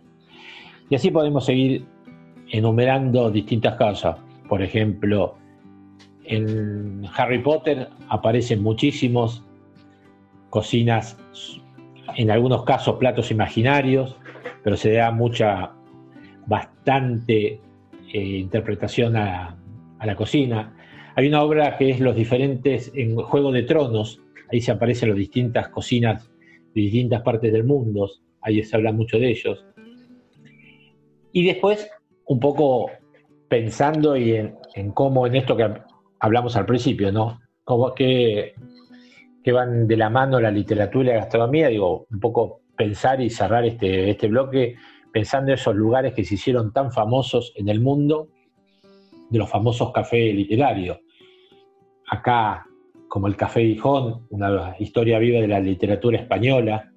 Y 0.89 0.95
así 0.95 1.11
podemos 1.11 1.45
seguir 1.45 1.85
enumerando 2.53 3.29
distintas 3.33 3.75
cosas. 3.75 4.17
Por 4.49 4.63
ejemplo, 4.63 5.35
en 6.23 7.05
Harry 7.17 7.41
Potter 7.41 7.89
aparecen 8.09 8.63
muchísimos 8.63 9.43
cocinas, 10.51 11.19
en 12.17 12.31
algunos 12.31 12.63
casos 12.63 12.95
platos 12.99 13.33
imaginarios, 13.33 14.17
pero 14.63 14.77
se 14.77 14.93
da 14.93 15.11
mucha, 15.11 15.73
bastante 16.47 17.61
eh, 18.13 18.21
interpretación 18.21 19.17
a, 19.17 19.57
a 19.99 20.07
la 20.07 20.15
cocina. 20.15 20.77
Hay 21.17 21.27
una 21.27 21.43
obra 21.43 21.77
que 21.77 21.91
es 21.91 21.99
los 21.99 22.15
diferentes, 22.15 22.93
en 22.95 23.17
Juego 23.17 23.51
de 23.51 23.65
Tronos, 23.65 24.21
ahí 24.51 24.61
se 24.61 24.73
aparecen 24.73 25.11
las 25.11 25.19
distintas 25.19 25.69
cocinas 25.69 26.31
de 26.75 26.81
distintas 26.83 27.23
partes 27.23 27.53
del 27.53 27.65
mundo, 27.65 28.11
ahí 28.41 28.63
se 28.63 28.77
habla 28.77 28.93
mucho 28.93 29.19
de 29.19 29.31
ellos. 29.31 29.65
Y 31.33 31.45
después, 31.47 31.91
un 32.27 32.41
poco 32.41 32.91
pensando 33.49 34.17
y 34.17 34.35
en, 34.35 34.91
cómo 34.93 35.27
en 35.27 35.37
esto 35.37 35.57
que 35.57 35.73
hablamos 36.21 36.57
al 36.57 36.67
principio, 36.67 37.13
¿no? 37.13 37.41
Como 37.65 37.95
que, 37.95 38.55
que 39.43 39.53
van 39.53 39.87
de 39.87 39.97
la 39.97 40.11
mano 40.11 40.41
la 40.41 40.51
literatura 40.51 41.05
y 41.05 41.15
la 41.15 41.21
gastronomía, 41.21 41.69
digo, 41.69 42.07
un 42.11 42.21
poco 42.21 42.63
pensar 42.77 43.21
y 43.21 43.31
cerrar 43.31 43.65
este, 43.65 44.11
este 44.11 44.29
bloque 44.29 44.77
pensando 45.13 45.51
en 45.51 45.59
esos 45.59 45.75
lugares 45.75 46.15
que 46.15 46.25
se 46.25 46.35
hicieron 46.35 46.73
tan 46.73 46.93
famosos 46.93 47.53
en 47.57 47.69
el 47.69 47.81
mundo, 47.81 48.29
de 49.31 49.39
los 49.39 49.51
famosos 49.51 49.93
cafés 49.93 50.35
literarios. 50.35 50.99
Acá, 52.09 52.67
como 53.17 53.29
el 53.29 53.37
Café 53.37 53.63
Gijón, 53.63 54.27
una 54.29 54.77
historia 54.79 55.19
viva 55.19 55.41
de 55.41 55.49
la 55.49 55.59
literatura 55.59 56.19
española, 56.19 56.93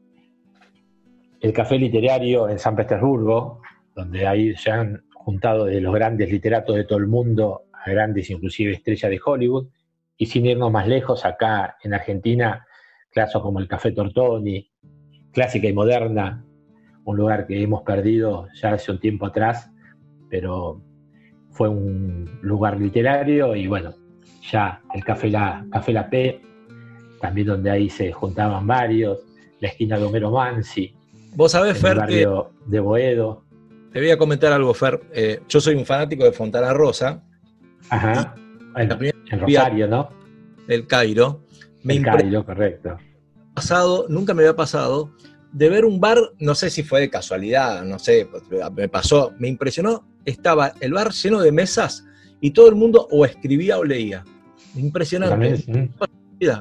el 1.39 1.53
Café 1.53 1.79
Literario 1.79 2.49
en 2.49 2.59
San 2.59 2.75
Petersburgo, 2.75 3.61
donde 3.95 4.27
ahí 4.27 4.53
se 4.57 4.69
han 4.69 5.05
juntado 5.13 5.63
de 5.63 5.79
los 5.79 5.93
grandes 5.93 6.29
literatos 6.29 6.75
de 6.75 6.83
todo 6.83 6.99
el 6.99 7.07
mundo 7.07 7.61
a 7.71 7.89
grandes 7.89 8.29
inclusive 8.29 8.73
estrellas 8.73 9.09
de 9.09 9.21
Hollywood, 9.23 9.69
y 10.17 10.25
sin 10.25 10.45
irnos 10.45 10.69
más 10.69 10.89
lejos, 10.89 11.23
acá 11.23 11.77
en 11.81 11.93
Argentina, 11.93 12.67
casos 13.13 13.41
como 13.41 13.59
el 13.61 13.69
Café 13.69 13.93
Tortoni, 13.93 14.69
clásica 15.31 15.69
y 15.69 15.73
moderna, 15.73 16.43
un 17.05 17.15
lugar 17.15 17.47
que 17.47 17.63
hemos 17.63 17.83
perdido 17.83 18.49
ya 18.61 18.73
hace 18.73 18.91
un 18.91 18.99
tiempo 18.99 19.27
atrás, 19.27 19.71
pero 20.29 20.81
fue 21.51 21.69
un 21.69 22.39
lugar 22.41 22.77
literario 22.77 23.55
y 23.55 23.67
bueno, 23.67 23.93
ya 24.51 24.81
el 24.93 25.03
Café 25.03 25.29
La, 25.29 25.65
Café 25.71 25.93
La 25.93 26.09
P, 26.09 26.41
también 27.21 27.47
donde 27.47 27.69
ahí 27.69 27.89
se 27.89 28.11
juntaban 28.11 28.65
varios, 28.65 29.19
la 29.59 29.67
esquina 29.69 29.97
de 29.97 30.05
Homero 30.05 30.31
Mansi, 30.31 30.93
Vos 31.35 31.51
sabés, 31.51 31.75
el 31.75 31.81
Fer, 31.81 31.93
que 31.93 31.99
barrio 31.99 32.51
de 32.65 32.79
Boedo, 32.79 33.43
te 33.91 33.99
voy 33.99 34.11
a 34.11 34.17
comentar 34.17 34.51
algo, 34.51 34.73
Fer. 34.73 34.99
Eh, 35.13 35.41
yo 35.47 35.59
soy 35.59 35.75
un 35.75 35.85
fanático 35.85 36.23
de 36.23 36.31
Fontana 36.31 36.73
Rosa, 36.73 37.23
ajá, 37.89 38.35
en, 38.75 38.91
en 39.31 39.39
Rosario, 39.39 39.87
¿no? 39.87 40.09
del 40.67 40.85
Cairo. 40.85 41.43
Me 41.83 41.95
impre- 41.95 42.17
Cairo, 42.17 42.45
correcto. 42.45 42.97
pasado, 43.55 44.05
nunca 44.09 44.33
me 44.33 44.43
había 44.43 44.55
pasado, 44.55 45.11
de 45.51 45.69
ver 45.69 45.85
un 45.85 45.99
bar, 45.99 46.19
no 46.39 46.53
sé 46.55 46.69
si 46.69 46.83
fue 46.83 46.99
de 46.99 47.09
casualidad, 47.09 47.83
no 47.83 47.97
sé, 47.97 48.27
pues, 48.29 48.43
me 48.75 48.87
pasó, 48.87 49.33
me 49.39 49.47
impresionó, 49.47 50.05
estaba 50.25 50.73
el 50.79 50.93
bar 50.93 51.11
lleno 51.11 51.41
de 51.41 51.51
mesas 51.51 52.05
y 52.41 52.51
todo 52.51 52.69
el 52.69 52.75
mundo 52.75 53.07
o 53.11 53.25
escribía 53.25 53.77
o 53.77 53.83
leía. 53.83 54.23
Impresionante. 54.75 55.57
También. 55.63 55.93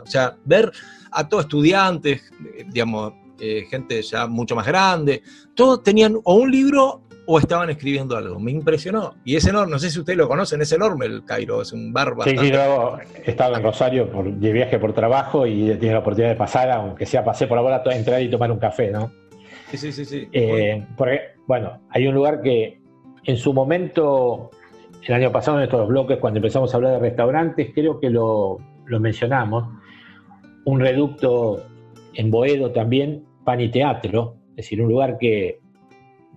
O 0.02 0.06
sea, 0.06 0.36
ver 0.44 0.72
a 1.12 1.28
todos 1.28 1.44
estudiantes, 1.44 2.22
eh, 2.56 2.64
digamos, 2.68 3.12
eh, 3.40 3.64
gente 3.70 4.02
ya 4.02 4.26
mucho 4.26 4.56
más 4.56 4.66
grande, 4.66 5.22
todos 5.54 5.82
tenían 5.82 6.18
o 6.24 6.34
un 6.34 6.50
libro 6.50 7.02
o 7.30 7.38
estaban 7.38 7.68
escribiendo 7.70 8.16
algo. 8.16 8.40
Me 8.40 8.50
impresionó. 8.50 9.14
Y 9.24 9.36
es 9.36 9.46
enorme, 9.46 9.72
no 9.72 9.78
sé 9.78 9.90
si 9.90 9.98
ustedes 9.98 10.16
lo 10.16 10.26
conocen, 10.26 10.62
es 10.62 10.72
enorme 10.72 11.06
el 11.06 11.24
Cairo, 11.24 11.60
es 11.60 11.72
un 11.72 11.92
bar 11.92 12.08
Sí, 12.08 12.14
bastante. 12.16 12.42
sí, 12.42 12.50
yo 12.52 12.98
estaba 13.24 13.58
en 13.58 13.62
Rosario 13.62 14.10
por, 14.10 14.32
de 14.32 14.52
viaje 14.52 14.78
por 14.78 14.94
trabajo 14.94 15.46
y 15.46 15.68
tenía 15.74 15.92
la 15.92 15.98
oportunidad 15.98 16.30
de 16.30 16.36
pasar, 16.36 16.70
aunque 16.70 17.04
sea 17.04 17.22
pasé 17.22 17.46
por 17.46 17.58
ahora, 17.58 17.82
entrar 17.92 18.22
y 18.22 18.30
tomar 18.30 18.50
un 18.50 18.58
café, 18.58 18.90
¿no? 18.90 19.12
Sí, 19.70 19.76
sí, 19.76 19.92
sí. 19.92 20.06
sí. 20.06 20.28
Eh, 20.32 20.86
porque, 20.96 21.20
bueno, 21.46 21.82
hay 21.90 22.06
un 22.06 22.14
lugar 22.14 22.40
que 22.40 22.80
en 23.24 23.36
su 23.36 23.52
momento, 23.52 24.50
el 25.06 25.14
año 25.14 25.32
pasado 25.32 25.58
en 25.58 25.64
estos 25.64 25.88
bloques, 25.88 26.18
cuando 26.18 26.38
empezamos 26.38 26.72
a 26.72 26.76
hablar 26.76 26.92
de 26.94 26.98
restaurantes, 26.98 27.70
creo 27.74 28.00
que 28.00 28.10
lo, 28.10 28.58
lo 28.86 29.00
mencionamos, 29.00 29.64
un 30.64 30.80
reducto 30.80 31.62
en 32.14 32.30
Boedo 32.30 32.72
también, 32.72 33.24
pan 33.44 33.60
y 33.60 33.70
teatro, 33.70 34.36
es 34.50 34.56
decir, 34.56 34.82
un 34.82 34.90
lugar 34.90 35.18
que 35.18 35.60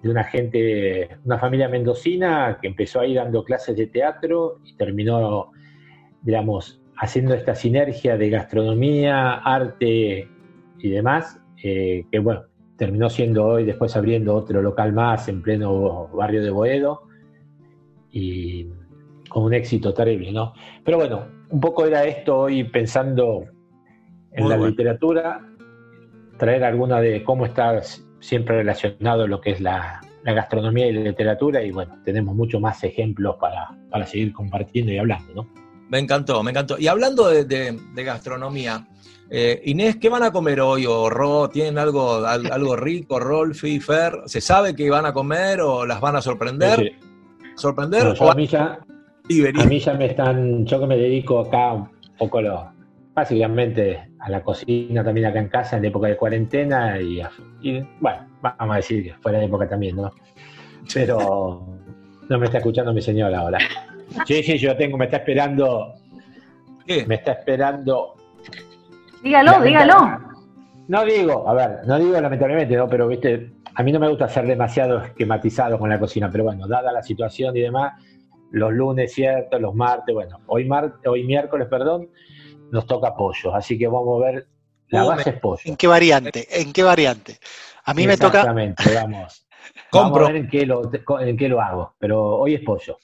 de 0.01 0.09
una 0.09 0.23
gente, 0.23 1.09
una 1.25 1.37
familia 1.37 1.67
mendocina 1.69 2.57
que 2.61 2.67
empezó 2.67 3.01
ahí 3.01 3.13
dando 3.13 3.43
clases 3.43 3.75
de 3.77 3.87
teatro 3.87 4.59
y 4.63 4.75
terminó, 4.75 5.51
digamos, 6.21 6.81
haciendo 6.97 7.33
esta 7.33 7.55
sinergia 7.55 8.17
de 8.17 8.29
gastronomía, 8.29 9.33
arte 9.33 10.27
y 10.79 10.89
demás, 10.89 11.39
eh, 11.63 12.05
que 12.11 12.19
bueno, 12.19 12.43
terminó 12.77 13.09
siendo 13.09 13.45
hoy, 13.45 13.65
después 13.65 13.95
abriendo 13.95 14.35
otro 14.35 14.61
local 14.61 14.93
más 14.93 15.27
en 15.27 15.41
pleno 15.41 16.07
barrio 16.13 16.43
de 16.43 16.49
Boedo 16.49 17.10
y 18.11 18.67
con 19.29 19.43
un 19.43 19.53
éxito 19.53 19.93
terrible, 19.93 20.31
¿no? 20.31 20.53
Pero 20.83 20.97
bueno, 20.97 21.25
un 21.49 21.59
poco 21.59 21.85
era 21.85 22.03
esto 22.03 22.37
hoy 22.39 22.63
pensando 22.65 23.45
en 24.33 24.43
Muy 24.43 24.49
la 24.51 24.57
bueno. 24.57 24.69
literatura, 24.71 25.41
traer 26.37 26.63
alguna 26.63 26.99
de 27.01 27.23
cómo 27.23 27.45
está 27.45 27.81
siempre 28.19 28.57
relacionado 28.57 29.27
lo 29.27 29.39
que 29.41 29.51
es 29.51 29.61
la, 29.61 30.01
la 30.23 30.33
gastronomía 30.33 30.87
y 30.87 30.93
la 30.93 31.01
literatura 31.01 31.63
y 31.63 31.71
bueno, 31.71 31.97
tenemos 32.03 32.35
muchos 32.35 32.59
más 32.61 32.83
ejemplos 32.83 33.35
para, 33.39 33.69
para 33.89 34.05
seguir 34.05 34.33
compartiendo 34.33 34.91
y 34.91 34.97
hablando, 34.97 35.33
¿no? 35.33 35.47
Me 35.89 35.99
encantó, 35.99 36.41
me 36.41 36.51
encantó. 36.51 36.77
Y 36.79 36.87
hablando 36.87 37.27
de, 37.27 37.43
de- 37.43 37.77
de 37.93 38.03
gastronomía, 38.03 38.87
eh, 39.29 39.61
Inés, 39.65 39.97
¿qué 39.97 40.07
van 40.07 40.23
a 40.23 40.31
comer 40.31 40.61
hoy? 40.61 40.85
¿O 40.85 41.09
Ro, 41.09 41.49
tienen 41.49 41.77
algo, 41.77 42.25
al- 42.25 42.49
algo 42.51 42.75
rico, 42.77 43.19
Rolfi, 43.19 43.79
Fer? 43.81 44.13
¿Se 44.25 44.39
sabe 44.39 44.73
que 44.73 44.89
van 44.89 45.05
a 45.05 45.11
comer 45.13 45.59
o 45.61 45.85
las 45.85 45.99
van 45.99 46.15
a 46.15 46.21
sorprender? 46.21 46.79
Sí. 46.79 46.91
¿Sorprender? 47.61 48.01
Bueno, 48.03 48.15
yo 48.15 48.25
o 48.25 48.31
a 48.31 48.35
mí 48.35 48.47
ya, 48.47 48.79
delivery? 49.27 49.61
A 49.61 49.65
mí 49.65 49.79
ya 49.79 49.93
me 49.93 50.05
están, 50.07 50.65
yo 50.65 50.79
que 50.79 50.87
me 50.87 50.97
dedico 50.97 51.39
acá 51.39 51.73
un 51.73 51.89
poco 52.17 52.41
lo, 52.41 52.71
básicamente 53.13 54.09
a 54.19 54.29
la 54.29 54.41
cocina 54.41 55.03
también 55.03 55.27
acá 55.27 55.39
en 55.39 55.47
casa 55.47 55.75
en 55.77 55.83
la 55.83 55.89
época 55.89 56.07
de 56.07 56.17
cuarentena 56.17 56.99
y, 56.99 57.21
a- 57.21 57.29
y, 57.61 57.79
bueno, 57.99 58.27
vamos 58.41 58.73
a 58.73 58.75
decir 58.77 59.03
que 59.03 59.13
fuera 59.21 59.37
de 59.39 59.45
época 59.45 59.67
también, 59.69 59.95
¿no? 59.95 60.11
Pero 60.93 61.67
no 62.29 62.39
me 62.39 62.45
está 62.45 62.57
escuchando 62.57 62.93
mi 62.93 63.01
señora 63.01 63.39
ahora. 63.39 63.59
Sí, 64.25 64.41
sí, 64.43 64.57
yo 64.57 64.75
tengo, 64.75 64.97
me 64.97 65.05
está 65.05 65.17
esperando, 65.17 65.93
¿Qué? 66.85 67.05
me 67.05 67.15
está 67.15 67.33
esperando. 67.33 68.15
Dígalo, 69.23 69.61
dígalo. 69.61 70.19
No 70.87 71.05
digo, 71.05 71.47
a 71.47 71.53
ver, 71.53 71.79
no 71.85 71.99
digo 71.99 72.19
lamentablemente, 72.19 72.75
¿no? 72.75 72.87
Pero 72.87 73.07
viste, 73.07 73.51
a 73.73 73.83
mí 73.83 73.91
no 73.91 73.99
me 73.99 74.09
gusta 74.09 74.27
ser 74.27 74.45
demasiado 74.47 75.01
esquematizado 75.01 75.77
con 75.79 75.89
la 75.89 75.99
cocina, 75.99 76.29
pero 76.31 76.43
bueno, 76.45 76.67
dada 76.67 76.91
la 76.91 77.03
situación 77.03 77.55
y 77.55 77.61
demás, 77.61 77.93
los 78.51 78.71
lunes, 78.73 79.13
cierto, 79.13 79.59
los 79.59 79.73
martes, 79.73 80.13
bueno, 80.13 80.39
hoy, 80.47 80.65
mar, 80.65 80.95
hoy 81.05 81.23
miércoles, 81.23 81.67
perdón, 81.69 82.09
nos 82.71 82.85
toca 82.85 83.15
pollo, 83.15 83.55
así 83.55 83.77
que 83.77 83.87
vamos 83.87 84.21
a 84.21 84.25
ver, 84.25 84.47
la 84.89 85.03
base 85.05 85.29
es 85.31 85.39
pollo. 85.39 85.61
¿En 85.65 85.77
qué 85.77 85.87
variante? 85.87 86.47
¿En 86.51 86.73
qué 86.73 86.83
variante? 86.83 87.39
A 87.85 87.93
mí 87.93 88.05
me 88.05 88.17
toca. 88.17 88.39
Exactamente, 88.39 88.83
vamos. 88.93 89.47
Compro. 89.89 90.21
Vamos 90.23 90.29
a 90.29 90.31
ver 90.33 90.35
en 90.41 90.49
qué, 90.49 90.65
lo, 90.65 90.81
en 91.19 91.37
qué 91.37 91.47
lo 91.47 91.61
hago, 91.61 91.95
pero 91.97 92.37
hoy 92.39 92.55
es 92.55 92.61
pollo. 92.61 92.97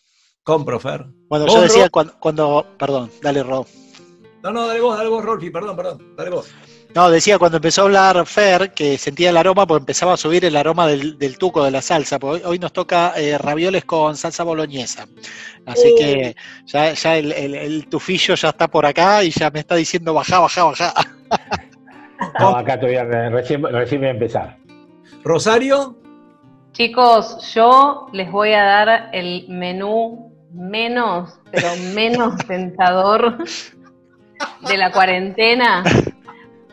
Compro, 0.44 0.80
Fer. 0.80 1.06
Bueno, 1.30 1.46
¿Vos, 1.46 1.54
yo 1.56 1.62
decía 1.62 1.90
cuando, 1.90 2.14
cuando- 2.20 2.66
Perdón, 2.78 3.12
dale, 3.22 3.44
Rob. 3.44 3.68
No, 4.44 4.52
no, 4.52 4.68
dale 4.68 4.80
vos, 4.80 4.98
dale 4.98 5.10
vos, 5.10 5.24
Rolfi, 5.24 5.50
perdón, 5.50 5.76
perdón, 5.76 6.16
dale 6.16 6.30
vos. 6.30 6.54
No, 6.98 7.12
decía 7.12 7.38
cuando 7.38 7.58
empezó 7.58 7.82
a 7.82 7.86
hablar 7.86 8.26
Fer 8.26 8.72
que 8.74 8.98
sentía 8.98 9.30
el 9.30 9.38
aroma, 9.38 9.68
pues 9.68 9.82
empezaba 9.82 10.14
a 10.14 10.18
subir 10.18 10.44
el 10.46 10.56
aroma 10.56 10.88
del, 10.88 11.16
del 11.20 11.38
tuco 11.38 11.64
de 11.64 11.70
la 11.70 11.80
salsa. 11.80 12.18
Hoy, 12.20 12.42
hoy 12.44 12.58
nos 12.58 12.74
toca 12.74 13.14
eh, 13.16 13.38
ravioles 13.38 13.86
con 13.86 14.18
salsa 14.18 14.44
boloñesa. 14.44 15.06
Así 15.68 15.94
que 15.96 16.36
ya, 16.66 16.94
ya 16.94 17.18
el, 17.18 17.34
el- 17.34 17.54
el 17.54 17.88
tufillo 17.88 18.34
ya 18.34 18.50
está 18.50 18.68
por 18.68 18.84
acá 18.88 19.24
y 19.24 19.30
ya 19.30 19.52
me 19.52 19.60
está 19.60 19.76
diciendo 19.76 20.12
bajá, 20.12 20.40
bajá, 20.40 20.64
bajá. 20.64 20.94
No, 22.40 22.56
acá 22.58 22.80
todavía 22.80 23.04
re- 23.04 23.30
recién, 23.30 23.62
recién 23.62 24.02
voy 24.02 24.08
a 24.08 24.12
empezar. 24.14 24.58
Rosario, 25.24 26.00
Chicos, 26.72 27.54
yo 27.54 28.08
les 28.12 28.32
voy 28.32 28.54
a 28.54 28.64
dar 28.64 29.10
el 29.14 29.46
menú 29.50 30.34
menos, 30.52 31.40
pero 31.52 31.68
menos 31.94 32.38
tentador 32.48 33.38
de 34.68 34.78
la 34.78 34.92
cuarentena, 34.92 35.84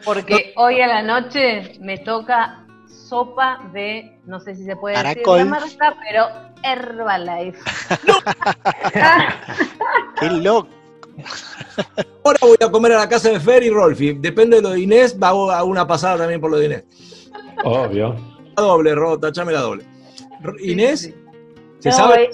porque 0.05 0.53
hoy 0.57 0.81
a 0.81 0.87
la 0.87 1.03
noche 1.03 1.79
me 1.81 1.99
toca 1.99 2.67
sopa 2.87 3.61
de, 3.73 4.19
no 4.27 4.41
sé 4.41 4.55
si 4.55 4.65
se 4.65 4.77
puede 4.77 4.95
Caracol. 4.97 5.39
decir 5.39 5.51
la 5.53 5.61
marca, 5.61 5.97
pero 6.09 6.27
Herbalife. 6.63 7.59
Qué 10.21 10.27
loco. 10.31 10.69
Ahora 12.25 12.39
voy 12.43 12.57
a 12.61 12.71
comer 12.71 12.93
a 12.93 12.99
la 12.99 13.09
casa 13.09 13.31
de 13.31 13.39
Fer 13.41 13.63
y 13.63 13.71
Rolfi. 13.71 14.15
Depende 14.15 14.57
de 14.57 14.63
lo 14.63 14.71
de 14.71 14.81
Inés, 14.81 15.17
hago 15.21 15.65
una 15.65 15.87
pasada 15.87 16.19
también 16.19 16.41
por 16.41 16.51
lo 16.51 16.57
de 16.59 16.67
Inés. 16.67 16.85
Obvio. 17.65 18.17
La 18.57 18.63
doble, 18.63 18.95
Ro, 18.95 19.19
tachame 19.19 19.53
la 19.53 19.61
doble. 19.61 19.85
Inés, 20.61 21.13
¿se 21.79 21.89
No, 21.89 21.95
sabe? 21.95 22.31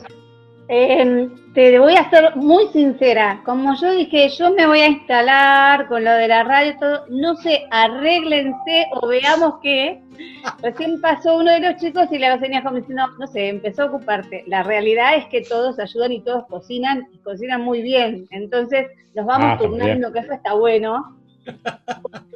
eh, 0.68 1.28
te 1.54 1.78
voy 1.80 1.94
a 1.94 2.08
ser 2.10 2.36
muy 2.36 2.68
sincera. 2.68 3.42
Como 3.44 3.74
yo 3.80 3.90
dije, 3.92 4.28
yo 4.28 4.52
me 4.52 4.66
voy 4.66 4.80
a 4.80 4.88
instalar 4.88 5.88
con 5.88 6.04
lo 6.04 6.12
de 6.12 6.28
la 6.28 6.44
radio, 6.44 6.76
todo. 6.78 7.06
No 7.08 7.34
sé, 7.36 7.66
arréglense 7.70 8.86
o 8.92 9.08
veamos 9.08 9.54
qué. 9.62 10.00
Recién 10.62 11.00
pasó 11.00 11.38
uno 11.38 11.50
de 11.50 11.60
los 11.60 11.76
chicos 11.76 12.06
y 12.12 12.18
la 12.18 12.36
venía 12.36 12.62
como 12.62 12.76
diciendo, 12.76 13.04
no 13.18 13.26
sé, 13.26 13.48
empezó 13.48 13.82
a 13.82 13.86
ocuparte. 13.86 14.44
La 14.46 14.62
realidad 14.62 15.16
es 15.16 15.26
que 15.26 15.42
todos 15.42 15.78
ayudan 15.80 16.12
y 16.12 16.20
todos 16.20 16.46
cocinan 16.46 17.08
y 17.12 17.18
cocinan 17.18 17.62
muy 17.62 17.82
bien. 17.82 18.28
Entonces, 18.30 18.86
los 19.14 19.26
vamos 19.26 19.54
Ah, 19.54 19.58
turnando, 19.58 20.12
que 20.12 20.20
eso 20.20 20.32
está 20.32 20.54
bueno. 20.54 21.16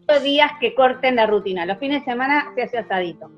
Los 0.09 0.23
días 0.25 0.51
que 0.61 0.75
corten 0.75 1.17
la 1.17 1.27
rutina. 1.27 1.67
Los 1.67 1.79
fines 1.79 2.01
de 2.05 2.11
semana 2.11 2.47
se 2.57 2.63
hace 2.63 2.79
asadito. 2.79 3.31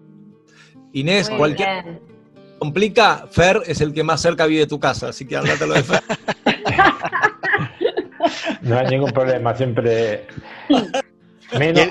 Inés, 0.93 1.29
Muy 1.29 1.39
cualquier 1.39 1.85
bien. 1.85 2.16
Complica, 2.59 3.27
Fer 3.31 3.63
es 3.67 3.81
el 3.81 3.93
que 3.93 4.03
más 4.03 4.21
cerca 4.21 4.47
vive 4.47 4.61
de 4.61 4.67
tu 4.67 4.79
casa, 4.81 5.09
así 5.09 5.27
que 5.27 5.37
andate 5.37 5.67
lo 5.67 5.75
de 5.75 5.83
Fer. 5.83 6.01
No 8.63 8.77
hay 8.79 8.87
ningún 8.89 9.13
problema, 9.13 9.55
siempre 9.55 10.27
menos, 11.57 11.89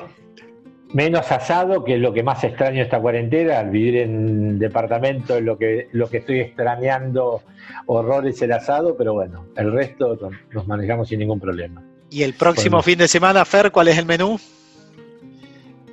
menos 0.94 1.32
asado, 1.32 1.86
que 1.86 1.96
es 1.96 2.02
lo 2.02 2.12
que 2.14 2.22
más 2.24 2.44
extraño 2.44 2.82
esta 2.84 3.00
cuarentena, 3.00 3.60
al 3.60 3.70
vivir 3.70 3.96
en 3.98 4.60
departamento, 4.60 5.38
es 5.38 5.44
lo 5.44 5.58
que, 5.58 5.88
lo 5.94 6.10
que 6.10 6.18
estoy 6.18 6.42
extrañando 6.42 7.42
horrores 7.86 8.42
el 8.42 8.52
asado, 8.52 8.98
pero 8.98 9.14
bueno, 9.14 9.46
el 9.56 9.72
resto 9.72 10.18
nos- 10.22 10.34
nos 10.54 10.68
manejamos 10.68 11.08
sin 11.08 11.20
ningún 11.20 11.40
problema. 11.40 11.82
Y 12.10 12.24
el 12.24 12.34
próximo 12.34 12.78
Bueno. 12.78 12.84
fin 12.84 12.98
de 12.98 13.08
semana, 13.08 13.46
Fer, 13.46 13.72
¿cuál 13.72 13.88
es 13.88 13.98
el 13.98 14.06
menú? 14.06 14.38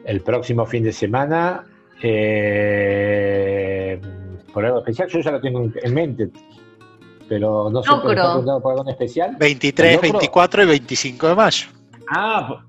El 0.05 0.21
próximo 0.23 0.67
fin 0.67 0.83
de 0.83 0.93
semana, 0.93 1.65
eh, 2.03 3.72
por 4.53 4.65
algo 4.65 4.79
especial, 4.79 5.09
yo 5.09 5.21
ya 5.21 5.31
lo 5.33 5.41
tengo 5.41 5.61
en, 5.61 5.75
en 5.83 5.95
mente, 5.95 6.29
pero 7.29 7.71
no 7.71 7.83
sé 7.83 7.91
Locro. 7.91 8.09
¿me 8.09 8.15
está 8.15 8.23
preguntando 8.29 8.61
por 8.63 8.73
algo 8.79 8.91
especial. 8.91 9.37
23, 9.39 9.89
¿El 9.91 9.95
locro? 9.97 10.13
24 10.13 10.63
y 10.63 10.67
25 10.67 11.29
de 11.29 11.35
mayo. 11.35 11.67
Ah, 12.11 12.63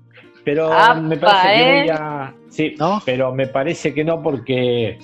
pero 0.44 0.72
Apa, 0.72 0.94
me 0.94 1.16
parece 1.16 1.48
que 1.54 1.62
¿eh? 1.62 1.80
voy 1.82 1.90
a. 1.90 2.34
Sí, 2.48 2.74
¿No? 2.78 3.02
pero 3.04 3.34
me 3.34 3.46
parece 3.48 3.92
que 3.92 4.04
no 4.04 4.22
porque 4.22 4.98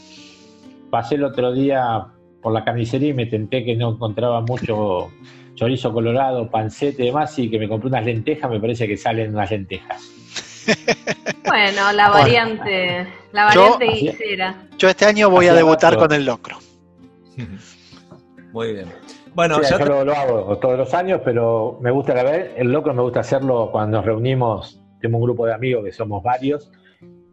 pasé 0.91 1.17
el 1.17 1.25
otro 1.25 1.53
día 1.53 2.07
por 2.43 2.53
la 2.53 2.65
carnicería 2.65 3.09
y 3.11 3.15
me 3.15 3.27
tenté 3.27 3.65
que 3.65 3.77
no 3.77 3.91
encontraba 3.91 4.41
mucho 4.41 5.11
chorizo 5.55 5.93
colorado, 5.93 6.49
pancete 6.51 7.03
y 7.03 7.07
demás, 7.07 7.39
y 7.39 7.51
que 7.51 7.59
me 7.59 7.69
compré 7.69 7.89
unas 7.89 8.05
lentejas, 8.05 8.51
me 8.51 8.61
parece 8.61 8.87
que 8.89 8.97
salen 8.97 9.35
unas 9.35 9.51
lentejas. 9.51 10.03
Bueno, 11.47 11.91
la 11.93 12.09
Bueno. 12.11 12.25
variante, 12.25 13.07
la 13.33 13.53
Yo- 13.53 13.71
variante 13.77 13.87
guisera. 13.87 14.55
Yo 14.79 14.89
este 14.89 15.05
año 15.07 15.29
voy 15.31 15.49
a 15.49 15.55
debutar 15.55 15.97
con 15.97 16.13
el 16.13 16.25
locro. 16.25 16.59
Muy 18.53 18.73
bien. 18.73 18.87
Bueno, 19.35 19.57
Sí, 19.57 19.63
ya 19.63 19.71
yo 19.71 19.79
te- 19.79 19.85
lo, 19.87 20.05
lo 20.05 20.13
hago 20.17 20.59
todos 20.59 20.77
los 20.77 20.93
años, 20.95 21.21
pero 21.25 21.79
me 21.81 21.91
gusta 21.93 22.15
la 22.15 22.25
vez, 22.25 22.51
el 22.57 22.73
loco 22.73 22.93
me 22.93 23.03
gusta 23.03 23.21
hacerlo 23.21 23.71
cuando 23.71 23.99
nos 23.99 24.07
reunimos, 24.07 24.81
tengo 25.01 25.19
un 25.19 25.23
grupo 25.25 25.47
de 25.47 25.55
amigos 25.55 25.85
que 25.85 25.93
somos 25.93 26.23
varios, 26.23 26.71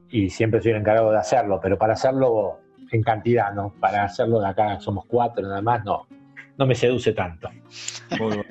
y 0.10 0.30
siempre 0.30 0.61
soy 0.61 0.72
el 0.72 0.77
encargado 0.77 1.11
de 1.11 1.18
hacerlo, 1.18 1.60
pero 1.61 1.77
para 1.77 1.94
hacerlo 1.94 2.60
en 2.92 3.02
cantidad, 3.02 3.52
¿no? 3.53 3.74
Para 3.80 4.03
hacerlo 4.03 4.40
de 4.40 4.48
acá 4.48 4.80
somos 4.80 5.06
cuatro 5.08 5.42
nada 5.48 5.61
más, 5.61 5.84
no, 5.84 6.08
no 6.58 6.66
me 6.68 6.76
seduce 6.76 7.14
tanto. 7.14 7.50
Muy 8.19 8.36
bueno. 8.36 8.44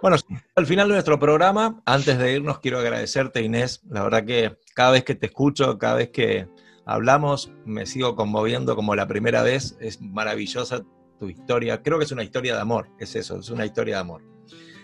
Bueno, 0.00 0.16
al 0.54 0.66
final 0.66 0.86
de 0.88 0.94
nuestro 0.94 1.18
programa, 1.18 1.82
antes 1.84 2.18
de 2.18 2.34
irnos, 2.36 2.60
quiero 2.60 2.78
agradecerte, 2.78 3.42
Inés. 3.42 3.82
La 3.90 4.04
verdad 4.04 4.24
que 4.24 4.56
cada 4.74 4.92
vez 4.92 5.04
que 5.04 5.14
te 5.14 5.26
escucho, 5.26 5.76
cada 5.78 5.96
vez 5.96 6.10
que 6.10 6.46
hablamos, 6.86 7.52
me 7.64 7.86
sigo 7.86 8.14
conmoviendo 8.16 8.76
como 8.76 8.94
la 8.94 9.06
primera 9.06 9.42
vez. 9.42 9.76
Es 9.80 10.00
maravillosa 10.00 10.84
tu 11.18 11.28
historia. 11.28 11.82
Creo 11.82 11.98
que 11.98 12.04
es 12.04 12.12
una 12.12 12.22
historia 12.24 12.54
de 12.54 12.60
amor, 12.60 12.88
es 12.98 13.14
eso, 13.16 13.38
es 13.38 13.50
una 13.50 13.64
historia 13.64 13.96
de 13.96 14.00
amor. 14.00 14.22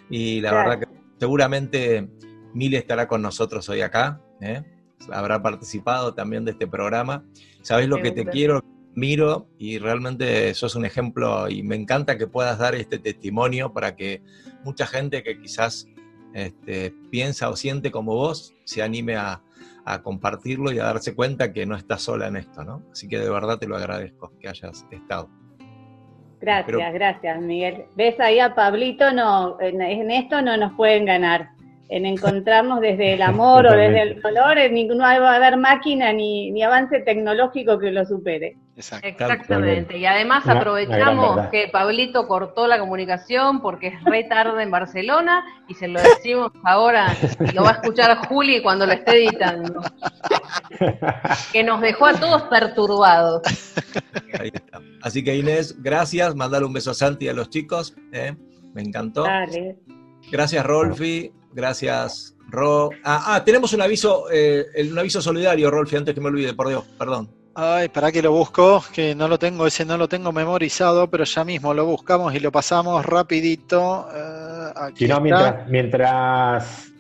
Y 0.09 0.41
la 0.41 0.51
Claro. 0.51 0.70
verdad 0.70 0.89
que 0.89 1.01
seguramente 1.19 2.09
Mile 2.55 2.79
estará 2.79 3.07
con 3.07 3.23
nosotros 3.23 3.69
hoy 3.69 3.81
acá. 3.81 4.20
¿eh? 4.41 4.62
Habrá 5.12 5.43
participado 5.43 6.15
también 6.15 6.45
de 6.45 6.53
este 6.53 6.67
programa. 6.67 7.25
Sabes 7.62 7.89
lo 7.89 8.01
que 8.03 8.11
te 8.11 8.25
quiero, 8.27 8.62
miro 8.95 9.49
y 9.59 9.79
realmente 9.79 10.53
sos 10.55 10.75
un 10.75 10.85
ejemplo 10.85 11.49
y 11.49 11.62
me 11.62 11.77
encanta 11.77 12.19
que 12.19 12.27
puedas 12.27 12.59
dar 12.59 12.75
este 12.75 12.99
testimonio 12.99 13.73
para 13.73 13.95
que 13.95 14.23
mucha 14.65 14.87
gente 14.87 15.23
que 15.23 15.41
quizás 15.41 15.87
este, 16.35 16.93
piensa 17.11 17.49
o 17.51 17.57
siente 17.57 17.91
como 17.91 18.15
vos 18.15 18.55
se 18.65 18.83
anime 18.83 19.17
a, 19.17 19.43
a 19.93 20.02
compartirlo 20.02 20.73
y 20.73 20.78
a 20.78 20.85
darse 20.85 21.15
cuenta 21.15 21.52
que 21.52 21.67
no 21.67 21.77
estás 21.77 22.02
sola 22.02 22.28
en 22.28 22.36
esto, 22.36 22.65
¿no? 22.65 22.83
Así 22.93 23.09
que 23.09 23.19
de 23.19 23.31
verdad 23.31 23.59
te 23.59 23.67
lo 23.67 23.77
agradezco 23.77 24.33
que 24.41 24.49
hayas 24.49 24.86
estado. 24.91 25.28
Gracias, 26.41 26.67
Pero- 26.78 26.93
gracias, 26.93 27.41
Miguel. 27.41 27.85
¿Ves 27.97 28.19
ahí 28.19 28.39
a 28.41 28.55
Pablito? 28.55 29.12
No, 29.12 29.60
en, 29.60 29.81
en 29.83 30.10
esto 30.10 30.41
no 30.41 30.57
nos 30.57 30.73
pueden 30.73 31.05
ganar. 31.05 31.51
En 31.91 32.07
encontrarnos 32.07 32.81
desde 32.81 33.15
el 33.15 33.23
amor 33.35 33.67
o 33.67 33.73
desde 33.73 34.02
el 34.02 34.23
dolor, 34.23 34.57
en 34.59 34.75
ningún- 34.75 34.99
no 34.99 35.05
va 35.05 35.33
a 35.33 35.36
haber 35.36 35.57
máquina 35.59 36.12
ni, 36.12 36.51
ni 36.51 36.62
avance 36.62 37.01
tecnológico 37.01 37.78
que 37.78 37.91
lo 37.91 38.05
supere. 38.07 38.57
Exacto. 38.81 39.07
Exactamente. 39.07 39.99
Y 39.99 40.07
además 40.07 40.44
Una- 40.44 40.55
aprovechamos 40.55 41.49
que 41.49 41.68
Pablito 41.68 42.26
cortó 42.26 42.67
la 42.67 42.78
comunicación 42.78 43.60
porque 43.60 43.89
es 43.89 44.05
re 44.05 44.25
tarde 44.25 44.62
en 44.62 44.70
Barcelona 44.70 45.44
y 45.68 45.75
se 45.75 45.89
lo 45.89 46.00
decimos 46.00 46.52
ahora, 46.65 47.15
lo 47.55 47.62
va 47.62 47.70
a 47.70 47.75
escuchar 47.75 48.17
Juli 48.26 48.62
cuando 48.62 48.86
lo 48.86 48.92
esté 48.92 49.25
editando. 49.25 49.81
Que 51.52 51.62
nos 51.62 51.81
dejó 51.81 52.07
a 52.07 52.15
todos 52.15 52.42
perturbados. 52.44 53.42
Ahí 54.39 54.50
está. 54.52 54.81
Así 55.02 55.23
que 55.23 55.36
Inés, 55.36 55.83
gracias, 55.83 56.34
mandar 56.34 56.65
un 56.65 56.73
beso 56.73 56.92
a 56.92 56.94
Santi 56.94 57.26
y 57.26 57.28
a 57.28 57.33
los 57.34 57.50
chicos, 57.50 57.94
¿eh? 58.12 58.34
me 58.73 58.83
encantó. 58.83 59.25
Dale. 59.25 59.76
Gracias 60.31 60.65
Rolfi, 60.65 61.33
gracias 61.52 62.36
Ro. 62.49 62.91
Ah, 63.05 63.34
ah, 63.34 63.44
tenemos 63.44 63.73
un 63.73 63.83
aviso, 63.83 64.26
eh, 64.33 64.67
un 64.91 64.99
aviso 64.99 65.20
solidario, 65.20 65.70
Rolfi, 65.70 65.97
antes 65.97 66.15
que 66.15 66.20
me 66.20 66.28
olvide, 66.28 66.55
por 66.55 66.68
Dios, 66.68 66.84
perdón. 66.99 67.31
Ay, 67.63 67.91
para 67.91 68.11
que 68.11 68.23
lo 68.23 68.33
busco, 68.33 68.83
que 68.91 69.15
no 69.15 69.29
lo 69.29 69.39
tengo, 69.39 69.67
ese 69.67 69.85
no 69.85 69.99
lo 69.99 70.09
tengo 70.09 70.33
memorizado, 70.33 71.11
pero 71.11 71.25
ya 71.25 71.45
mismo 71.45 71.75
lo 71.75 71.85
buscamos 71.85 72.35
y 72.35 72.41
lo 72.41 72.51
pasamos 72.51 73.05
rapidito. 73.05 74.09
Eh, 74.15 74.73
aquí 74.77 75.05
Si 75.05 75.09
no, 75.09 75.17
está. 75.17 75.21
mientras, 75.21 75.69
mientras 75.69 76.93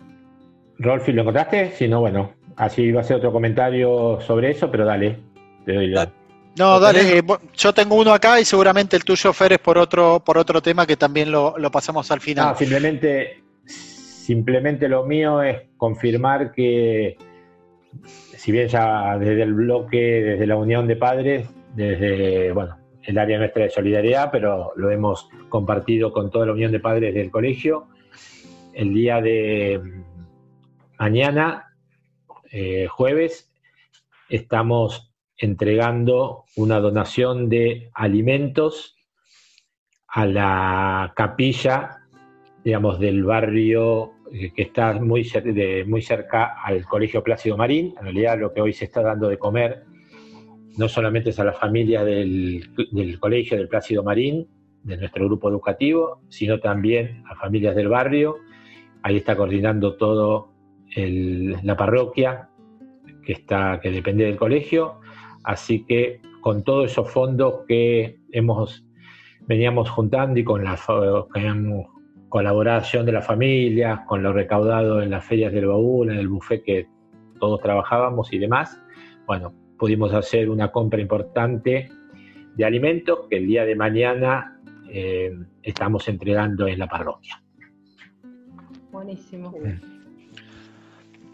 Rolfi 0.78 1.12
lo 1.12 1.22
encontraste, 1.22 1.72
si 1.78 1.88
no, 1.88 2.00
bueno, 2.00 2.34
así 2.56 2.82
iba 2.82 3.00
a 3.00 3.04
ser 3.04 3.16
otro 3.16 3.32
comentario 3.32 4.20
sobre 4.20 4.50
eso, 4.50 4.70
pero 4.70 4.84
dale, 4.84 5.18
te 5.64 5.72
doy 5.72 5.86
la. 5.86 6.12
No, 6.58 6.74
¿Lo 6.74 6.80
dale, 6.80 7.18
eh, 7.18 7.22
yo 7.56 7.72
tengo 7.72 7.94
uno 7.94 8.12
acá 8.12 8.38
y 8.38 8.44
seguramente 8.44 8.96
el 8.96 9.04
tuyo, 9.04 9.32
Fer, 9.32 9.54
es 9.54 9.60
por 9.60 9.78
otro, 9.78 10.20
por 10.20 10.36
otro 10.36 10.60
tema 10.60 10.86
que 10.86 10.98
también 10.98 11.30
lo, 11.32 11.54
lo 11.56 11.70
pasamos 11.70 12.10
al 12.10 12.20
final. 12.20 12.48
No, 12.48 12.58
simplemente, 12.58 13.44
simplemente 13.64 14.90
lo 14.90 15.06
mío 15.06 15.42
es 15.42 15.56
confirmar 15.78 16.52
que, 16.52 17.16
si 18.40 18.52
bien 18.52 18.68
ya 18.68 19.18
desde 19.18 19.42
el 19.42 19.52
bloque, 19.52 19.98
desde 19.98 20.46
la 20.46 20.56
Unión 20.56 20.86
de 20.86 20.96
Padres, 20.96 21.46
desde, 21.74 22.52
bueno, 22.52 22.78
el 23.02 23.18
área 23.18 23.36
nuestra 23.36 23.64
de 23.64 23.70
solidaridad, 23.70 24.30
pero 24.32 24.72
lo 24.76 24.90
hemos 24.90 25.28
compartido 25.50 26.10
con 26.10 26.30
toda 26.30 26.46
la 26.46 26.52
Unión 26.52 26.72
de 26.72 26.80
Padres 26.80 27.12
del 27.12 27.30
colegio, 27.30 27.88
el 28.72 28.94
día 28.94 29.20
de 29.20 29.78
mañana, 30.98 31.74
eh, 32.50 32.86
jueves, 32.86 33.52
estamos 34.30 35.12
entregando 35.36 36.44
una 36.56 36.80
donación 36.80 37.50
de 37.50 37.90
alimentos 37.92 38.96
a 40.08 40.24
la 40.24 41.12
capilla, 41.14 42.06
digamos, 42.64 43.00
del 43.00 43.22
barrio 43.22 44.14
que 44.30 44.62
está 44.62 44.94
muy, 44.94 45.24
de- 45.24 45.84
muy 45.86 46.02
cerca 46.02 46.54
al 46.64 46.84
Colegio 46.84 47.22
Plácido 47.22 47.56
Marín. 47.56 47.94
En 47.98 48.04
realidad 48.04 48.38
lo 48.38 48.52
que 48.52 48.60
hoy 48.60 48.72
se 48.72 48.84
está 48.84 49.02
dando 49.02 49.28
de 49.28 49.38
comer 49.38 49.84
no 50.78 50.88
solamente 50.88 51.30
es 51.30 51.38
a 51.40 51.44
la 51.44 51.52
familia 51.52 52.04
del, 52.04 52.70
colegio 53.18 53.56
del 53.56 53.68
Plácido 53.68 54.02
Marín, 54.04 54.46
de 54.84 54.96
nuestro 54.96 55.26
grupo 55.26 55.50
educativo, 55.50 56.22
sino 56.28 56.60
también 56.60 57.22
a 57.28 57.34
familias 57.34 57.74
del 57.74 57.88
barrio. 57.88 58.36
Ahí 59.02 59.16
está 59.16 59.36
coordinando 59.36 59.96
todo 59.96 60.52
la 60.96 61.76
parroquia 61.76 62.48
que, 63.24 63.32
está, 63.32 63.80
que 63.82 63.90
depende 63.90 64.24
del 64.24 64.36
colegio. 64.36 65.00
Así 65.44 65.84
que 65.84 66.20
con 66.40 66.62
todos 66.64 66.90
esos 66.90 67.10
fondos 67.10 67.64
que 67.66 68.20
hemos 68.32 68.84
veníamos 69.46 69.90
juntando 69.90 70.38
y 70.38 70.44
con 70.44 70.62
la 70.64 70.76
fa- 70.76 71.26
con 71.28 71.86
colaboración 72.30 73.04
de 73.04 73.12
la 73.12 73.20
familia, 73.20 74.04
con 74.06 74.22
lo 74.22 74.32
recaudado 74.32 75.02
en 75.02 75.10
las 75.10 75.24
ferias 75.24 75.52
del 75.52 75.66
baúl, 75.66 76.10
en 76.10 76.16
el 76.16 76.28
buffet 76.28 76.62
que 76.64 76.86
todos 77.38 77.60
trabajábamos 77.60 78.32
y 78.32 78.38
demás, 78.38 78.80
bueno, 79.26 79.52
pudimos 79.78 80.14
hacer 80.14 80.48
una 80.48 80.70
compra 80.70 81.00
importante 81.00 81.90
de 82.54 82.64
alimentos 82.64 83.26
que 83.28 83.38
el 83.38 83.46
día 83.46 83.64
de 83.64 83.74
mañana 83.74 84.60
eh, 84.88 85.36
estamos 85.62 86.08
entregando 86.08 86.66
en 86.66 86.78
la 86.78 86.86
parroquia. 86.86 87.42
Buenísimo. 88.92 89.52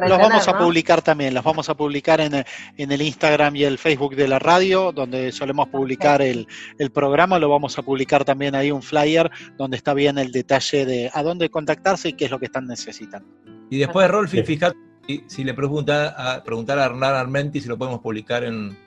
los 0.08 0.17
vamos 0.19 0.48
a 0.48 0.51
¿no? 0.51 0.58
publicar 0.59 1.01
también, 1.01 1.33
los 1.33 1.43
vamos 1.43 1.67
a 1.67 1.74
publicar 1.75 2.22
en, 2.22 2.33
en 2.77 2.91
el 2.91 3.01
Instagram 3.01 3.56
y 3.56 3.64
el 3.64 3.77
Facebook 3.77 4.16
de 4.16 4.27
la 4.27 4.40
radio, 4.40 4.91
donde 4.91 5.32
solemos 5.32 5.67
publicar 5.69 6.22
el, 6.22 6.48
el 6.77 6.91
programa, 6.91 7.40
lo 7.40 7.49
vamos 7.49 7.77
a 7.77 7.82
publicar 7.82 8.24
también 8.24 8.56
ahí 8.56 8.72
un 8.72 8.82
flyer 8.83 9.30
donde 9.58 9.77
está 9.77 9.93
bien 9.93 10.17
el 10.17 10.32
detalle 10.32 10.85
de 10.85 11.11
a 11.14 11.24
dónde 11.24 11.49
contactarse 11.49 12.09
y 12.09 12.14
qué 12.14 12.25
es 12.25 12.32
lo 12.32 12.40
que 12.40 12.45
están 12.45 12.66
necesitando. 12.67 13.27
y 13.69 13.80
después, 13.80 14.08
Rolfi, 14.09 14.38
Sí. 14.38 14.43
fíjate 14.43 14.77
si, 15.08 15.24
si 15.27 15.43
le 15.43 15.56
pregunta 15.56 16.14
a, 16.35 16.43
preguntar 16.43 16.77
a 16.77 16.85
Hernán 16.85 17.16
Armenti 17.16 17.59
si 17.59 17.67
lo 17.67 17.77
podemos 17.80 17.99
publicar 17.99 18.43
en 18.43 18.77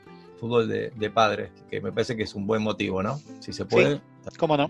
fútbol 0.42 0.68
de, 0.68 0.90
de 0.90 1.10
padres, 1.10 1.52
que 1.70 1.80
me 1.80 1.92
parece 1.92 2.16
que 2.16 2.24
es 2.24 2.34
un 2.34 2.48
buen 2.48 2.62
motivo, 2.62 3.00
¿no? 3.00 3.20
Si 3.38 3.52
se 3.52 3.64
puede. 3.64 4.00
¿Cómo 4.38 4.56
no? 4.56 4.68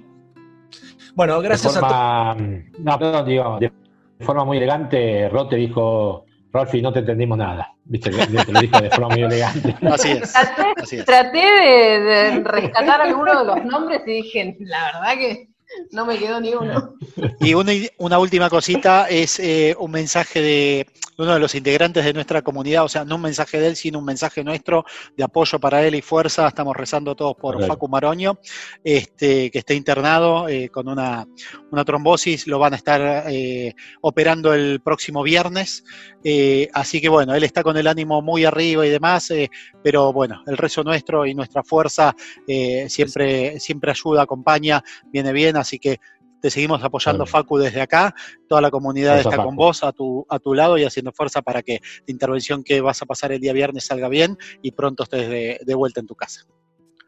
Bueno, 1.14 1.40
De 1.40 1.48
gracias 1.48 1.74
a 1.76 1.80
todos. 1.80 1.92
forma, 1.92 2.34
no, 2.78 2.98
perdón, 2.98 3.26
digo, 3.26 3.58
de 3.58 3.72
forma 4.20 4.44
muy 4.44 4.58
elegante, 4.58 5.30
Rote 5.30 5.56
dijo, 5.56 6.26
Rolfi, 6.52 6.82
no 6.82 6.92
te 6.92 6.98
entendimos 6.98 7.38
nada. 7.38 7.72
Viste, 7.84 8.10
te 8.10 8.52
lo 8.52 8.60
dijo 8.60 8.80
de 8.82 8.90
forma 8.90 9.08
muy 9.08 9.22
elegante. 9.22 9.74
Así 9.90 10.10
es. 10.10 10.30
Traté, 10.32 10.62
Así 10.76 10.96
es. 10.98 11.04
traté 11.06 11.38
de, 11.38 12.00
de 12.00 12.44
rescatar 12.44 13.00
alguno 13.00 13.38
de 13.38 13.44
los 13.46 13.64
nombres 13.64 14.02
y 14.06 14.12
dije, 14.12 14.56
la 14.60 14.84
verdad 14.92 15.14
que 15.14 15.48
no 15.90 16.06
me 16.06 16.18
quedó 16.18 16.40
ni 16.40 16.54
uno. 16.54 16.94
Y 17.40 17.54
una, 17.54 17.72
una 17.98 18.18
última 18.18 18.48
cosita 18.50 19.08
es 19.08 19.38
eh, 19.38 19.74
un 19.78 19.90
mensaje 19.90 20.40
de 20.40 20.86
uno 21.18 21.34
de 21.34 21.40
los 21.40 21.54
integrantes 21.54 22.04
de 22.04 22.12
nuestra 22.12 22.42
comunidad, 22.42 22.84
o 22.84 22.88
sea, 22.88 23.04
no 23.04 23.16
un 23.16 23.22
mensaje 23.22 23.60
de 23.60 23.68
él, 23.68 23.76
sino 23.76 23.98
un 23.98 24.04
mensaje 24.04 24.42
nuestro 24.42 24.84
de 25.16 25.22
apoyo 25.22 25.58
para 25.60 25.86
él 25.86 25.94
y 25.94 26.02
fuerza. 26.02 26.48
Estamos 26.48 26.76
rezando 26.76 27.14
todos 27.14 27.34
por 27.34 27.54
Correcto. 27.54 27.74
Facu 27.74 27.88
Maroño, 27.88 28.38
este, 28.82 29.50
que 29.50 29.58
está 29.58 29.74
internado 29.74 30.48
eh, 30.48 30.68
con 30.70 30.88
una, 30.88 31.26
una 31.70 31.84
trombosis, 31.84 32.46
lo 32.46 32.58
van 32.58 32.72
a 32.72 32.76
estar 32.76 33.24
eh, 33.28 33.74
operando 34.00 34.54
el 34.54 34.80
próximo 34.80 35.22
viernes. 35.22 35.84
Eh, 36.24 36.68
así 36.72 37.00
que 37.00 37.08
bueno, 37.08 37.34
él 37.34 37.42
está 37.42 37.62
con 37.62 37.76
el 37.76 37.86
ánimo 37.86 38.22
muy 38.22 38.44
arriba 38.44 38.86
y 38.86 38.90
demás, 38.90 39.30
eh, 39.30 39.50
pero 39.82 40.12
bueno, 40.12 40.42
el 40.46 40.56
rezo 40.56 40.84
nuestro 40.84 41.26
y 41.26 41.34
nuestra 41.34 41.64
fuerza 41.64 42.14
eh, 42.46 42.86
siempre, 42.88 43.58
siempre 43.58 43.90
ayuda, 43.90 44.22
acompaña, 44.22 44.82
viene 45.06 45.32
bien, 45.32 45.56
así 45.62 45.78
que 45.78 45.98
te 46.42 46.50
seguimos 46.50 46.82
apoyando, 46.82 47.24
Claro. 47.24 47.44
Facu, 47.44 47.56
desde 47.56 47.80
acá. 47.80 48.14
Toda 48.48 48.60
la 48.60 48.70
comunidad 48.70 49.20
Eso, 49.20 49.30
está 49.30 49.42
con 49.42 49.56
vos, 49.56 49.82
a 49.84 49.92
tu, 49.92 50.26
a 50.28 50.38
tu 50.38 50.54
lado 50.54 50.76
y 50.76 50.84
haciendo 50.84 51.12
fuerza 51.12 51.40
para 51.40 51.62
que 51.62 51.80
la 52.06 52.12
intervención 52.12 52.62
que 52.64 52.80
vas 52.80 53.00
a 53.00 53.06
pasar 53.06 53.32
el 53.32 53.40
día 53.40 53.52
viernes 53.52 53.86
salga 53.86 54.08
bien 54.08 54.36
y 54.60 54.72
pronto 54.72 55.04
estés 55.04 55.28
de, 55.30 55.60
de 55.64 55.74
vuelta 55.74 56.00
en 56.00 56.06
tu 56.06 56.14
casa. 56.16 56.44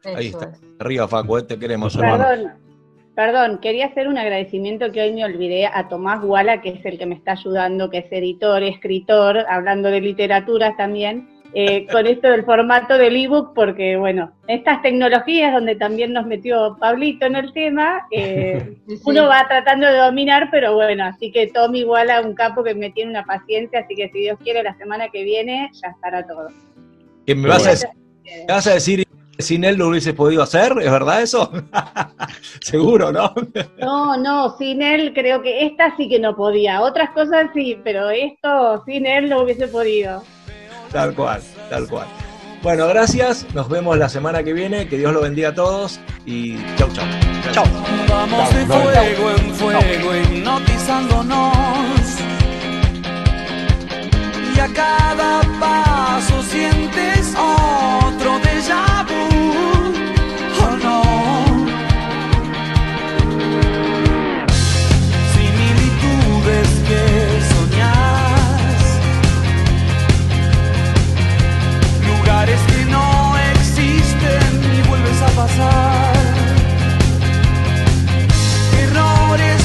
Ahí 0.03 0.27
está. 0.27 0.45
es. 0.45 0.61
Arriba, 0.79 1.07
Facu, 1.07 1.37
eh, 1.37 1.43
te 1.43 1.59
queremos, 1.59 1.95
hermano. 1.95 2.23
Perdón, 2.23 2.53
perdón, 3.15 3.59
quería 3.59 3.87
hacer 3.87 4.07
un 4.07 4.17
agradecimiento 4.17 4.91
que 4.91 5.01
hoy 5.01 5.11
me 5.13 5.25
olvidé 5.25 5.67
a 5.67 5.89
Tomás 5.89 6.21
Guala, 6.21 6.61
que 6.61 6.69
es 6.69 6.85
el 6.85 6.97
que 6.97 7.05
me 7.05 7.15
está 7.15 7.33
ayudando, 7.33 7.89
que 7.89 7.99
es 7.99 8.11
editor, 8.11 8.63
escritor, 8.63 9.39
hablando 9.49 9.89
de 9.89 9.99
literatura 9.99 10.75
también, 10.77 11.27
eh, 11.57 11.87
con 11.89 12.05
esto 12.05 12.29
del 12.29 12.43
formato 12.43 12.97
del 12.97 13.15
ebook, 13.15 13.53
porque 13.53 13.95
bueno, 13.95 14.33
estas 14.45 14.81
tecnologías 14.81 15.53
donde 15.53 15.77
también 15.77 16.11
nos 16.11 16.25
metió 16.25 16.75
Pablito 16.77 17.25
en 17.25 17.37
el 17.37 17.53
tema, 17.53 18.05
eh, 18.11 18.75
Sí, 18.87 18.99
uno 19.05 19.29
va 19.29 19.47
tratando 19.47 19.87
de 19.87 19.97
dominar, 19.97 20.49
pero 20.51 20.75
bueno, 20.75 21.05
así 21.05 21.31
que 21.31 21.47
Tommy 21.47 21.83
Guala, 21.83 22.19
un 22.19 22.35
capo 22.35 22.61
que 22.61 22.75
me 22.75 22.91
tiene 22.91 23.11
una 23.11 23.23
paciencia, 23.23 23.79
así 23.79 23.95
que 23.95 24.09
si 24.09 24.19
Dios 24.19 24.37
quiere, 24.43 24.63
la 24.63 24.75
semana 24.75 25.07
que 25.07 25.23
viene 25.23 25.71
ya 25.81 25.87
estará 25.87 26.27
todo. 26.27 26.49
¿Que 27.25 27.33
me 27.33 27.47
vas 27.47 27.65
a 27.65 27.69
decir, 27.69 27.89
me 28.25 28.53
vas 28.53 28.67
a 28.67 28.73
decir 28.73 29.05
sin 29.39 29.63
él 29.63 29.77
lo 29.77 29.87
hubieses 29.87 30.13
podido 30.13 30.43
hacer? 30.43 30.73
¿Es 30.81 30.91
verdad 30.91 31.21
eso? 31.21 31.51
Seguro, 32.59 33.13
¿no? 33.13 33.33
No, 33.79 34.17
no, 34.17 34.57
sin 34.57 34.81
él 34.81 35.13
creo 35.13 35.41
que 35.41 35.65
esta 35.65 35.95
sí 35.95 36.09
que 36.09 36.19
no 36.19 36.35
podía. 36.35 36.81
Otras 36.81 37.11
cosas 37.11 37.49
sí, 37.53 37.77
pero 37.81 38.09
esto 38.09 38.83
sin 38.85 39.05
él 39.05 39.29
no 39.29 39.43
hubiese 39.43 39.69
podido. 39.69 40.21
Tal 40.91 41.13
cual, 41.13 41.41
tal 41.69 41.87
cual. 41.87 42.07
Bueno, 42.65 42.87
gracias. 42.87 43.45
Nos 43.53 43.69
vemos 43.69 43.95
la 43.97 44.09
semana 44.09 44.41
que 44.43 44.51
viene. 44.51 44.87
Que 44.87 44.97
Dios 44.97 45.13
lo 45.13 45.21
bendiga 45.21 45.49
a 45.49 45.53
todos 45.53 45.99
y 46.25 46.57
chau, 46.77 46.89
chau. 46.93 47.05
Chau. 47.51 47.65
Vamos 48.09 48.55
de 48.55 48.65
fuego 48.65 49.31
en 49.31 49.53
fuego, 49.53 50.15
hipnotizándonos. 50.15 51.51
Y 54.55 54.59
a 54.59 54.67
cada 54.73 55.41
paso 55.59 56.41
sientes 56.41 57.35
otro 57.35 58.39
pasar. 75.35 76.13
Errores 78.81 79.64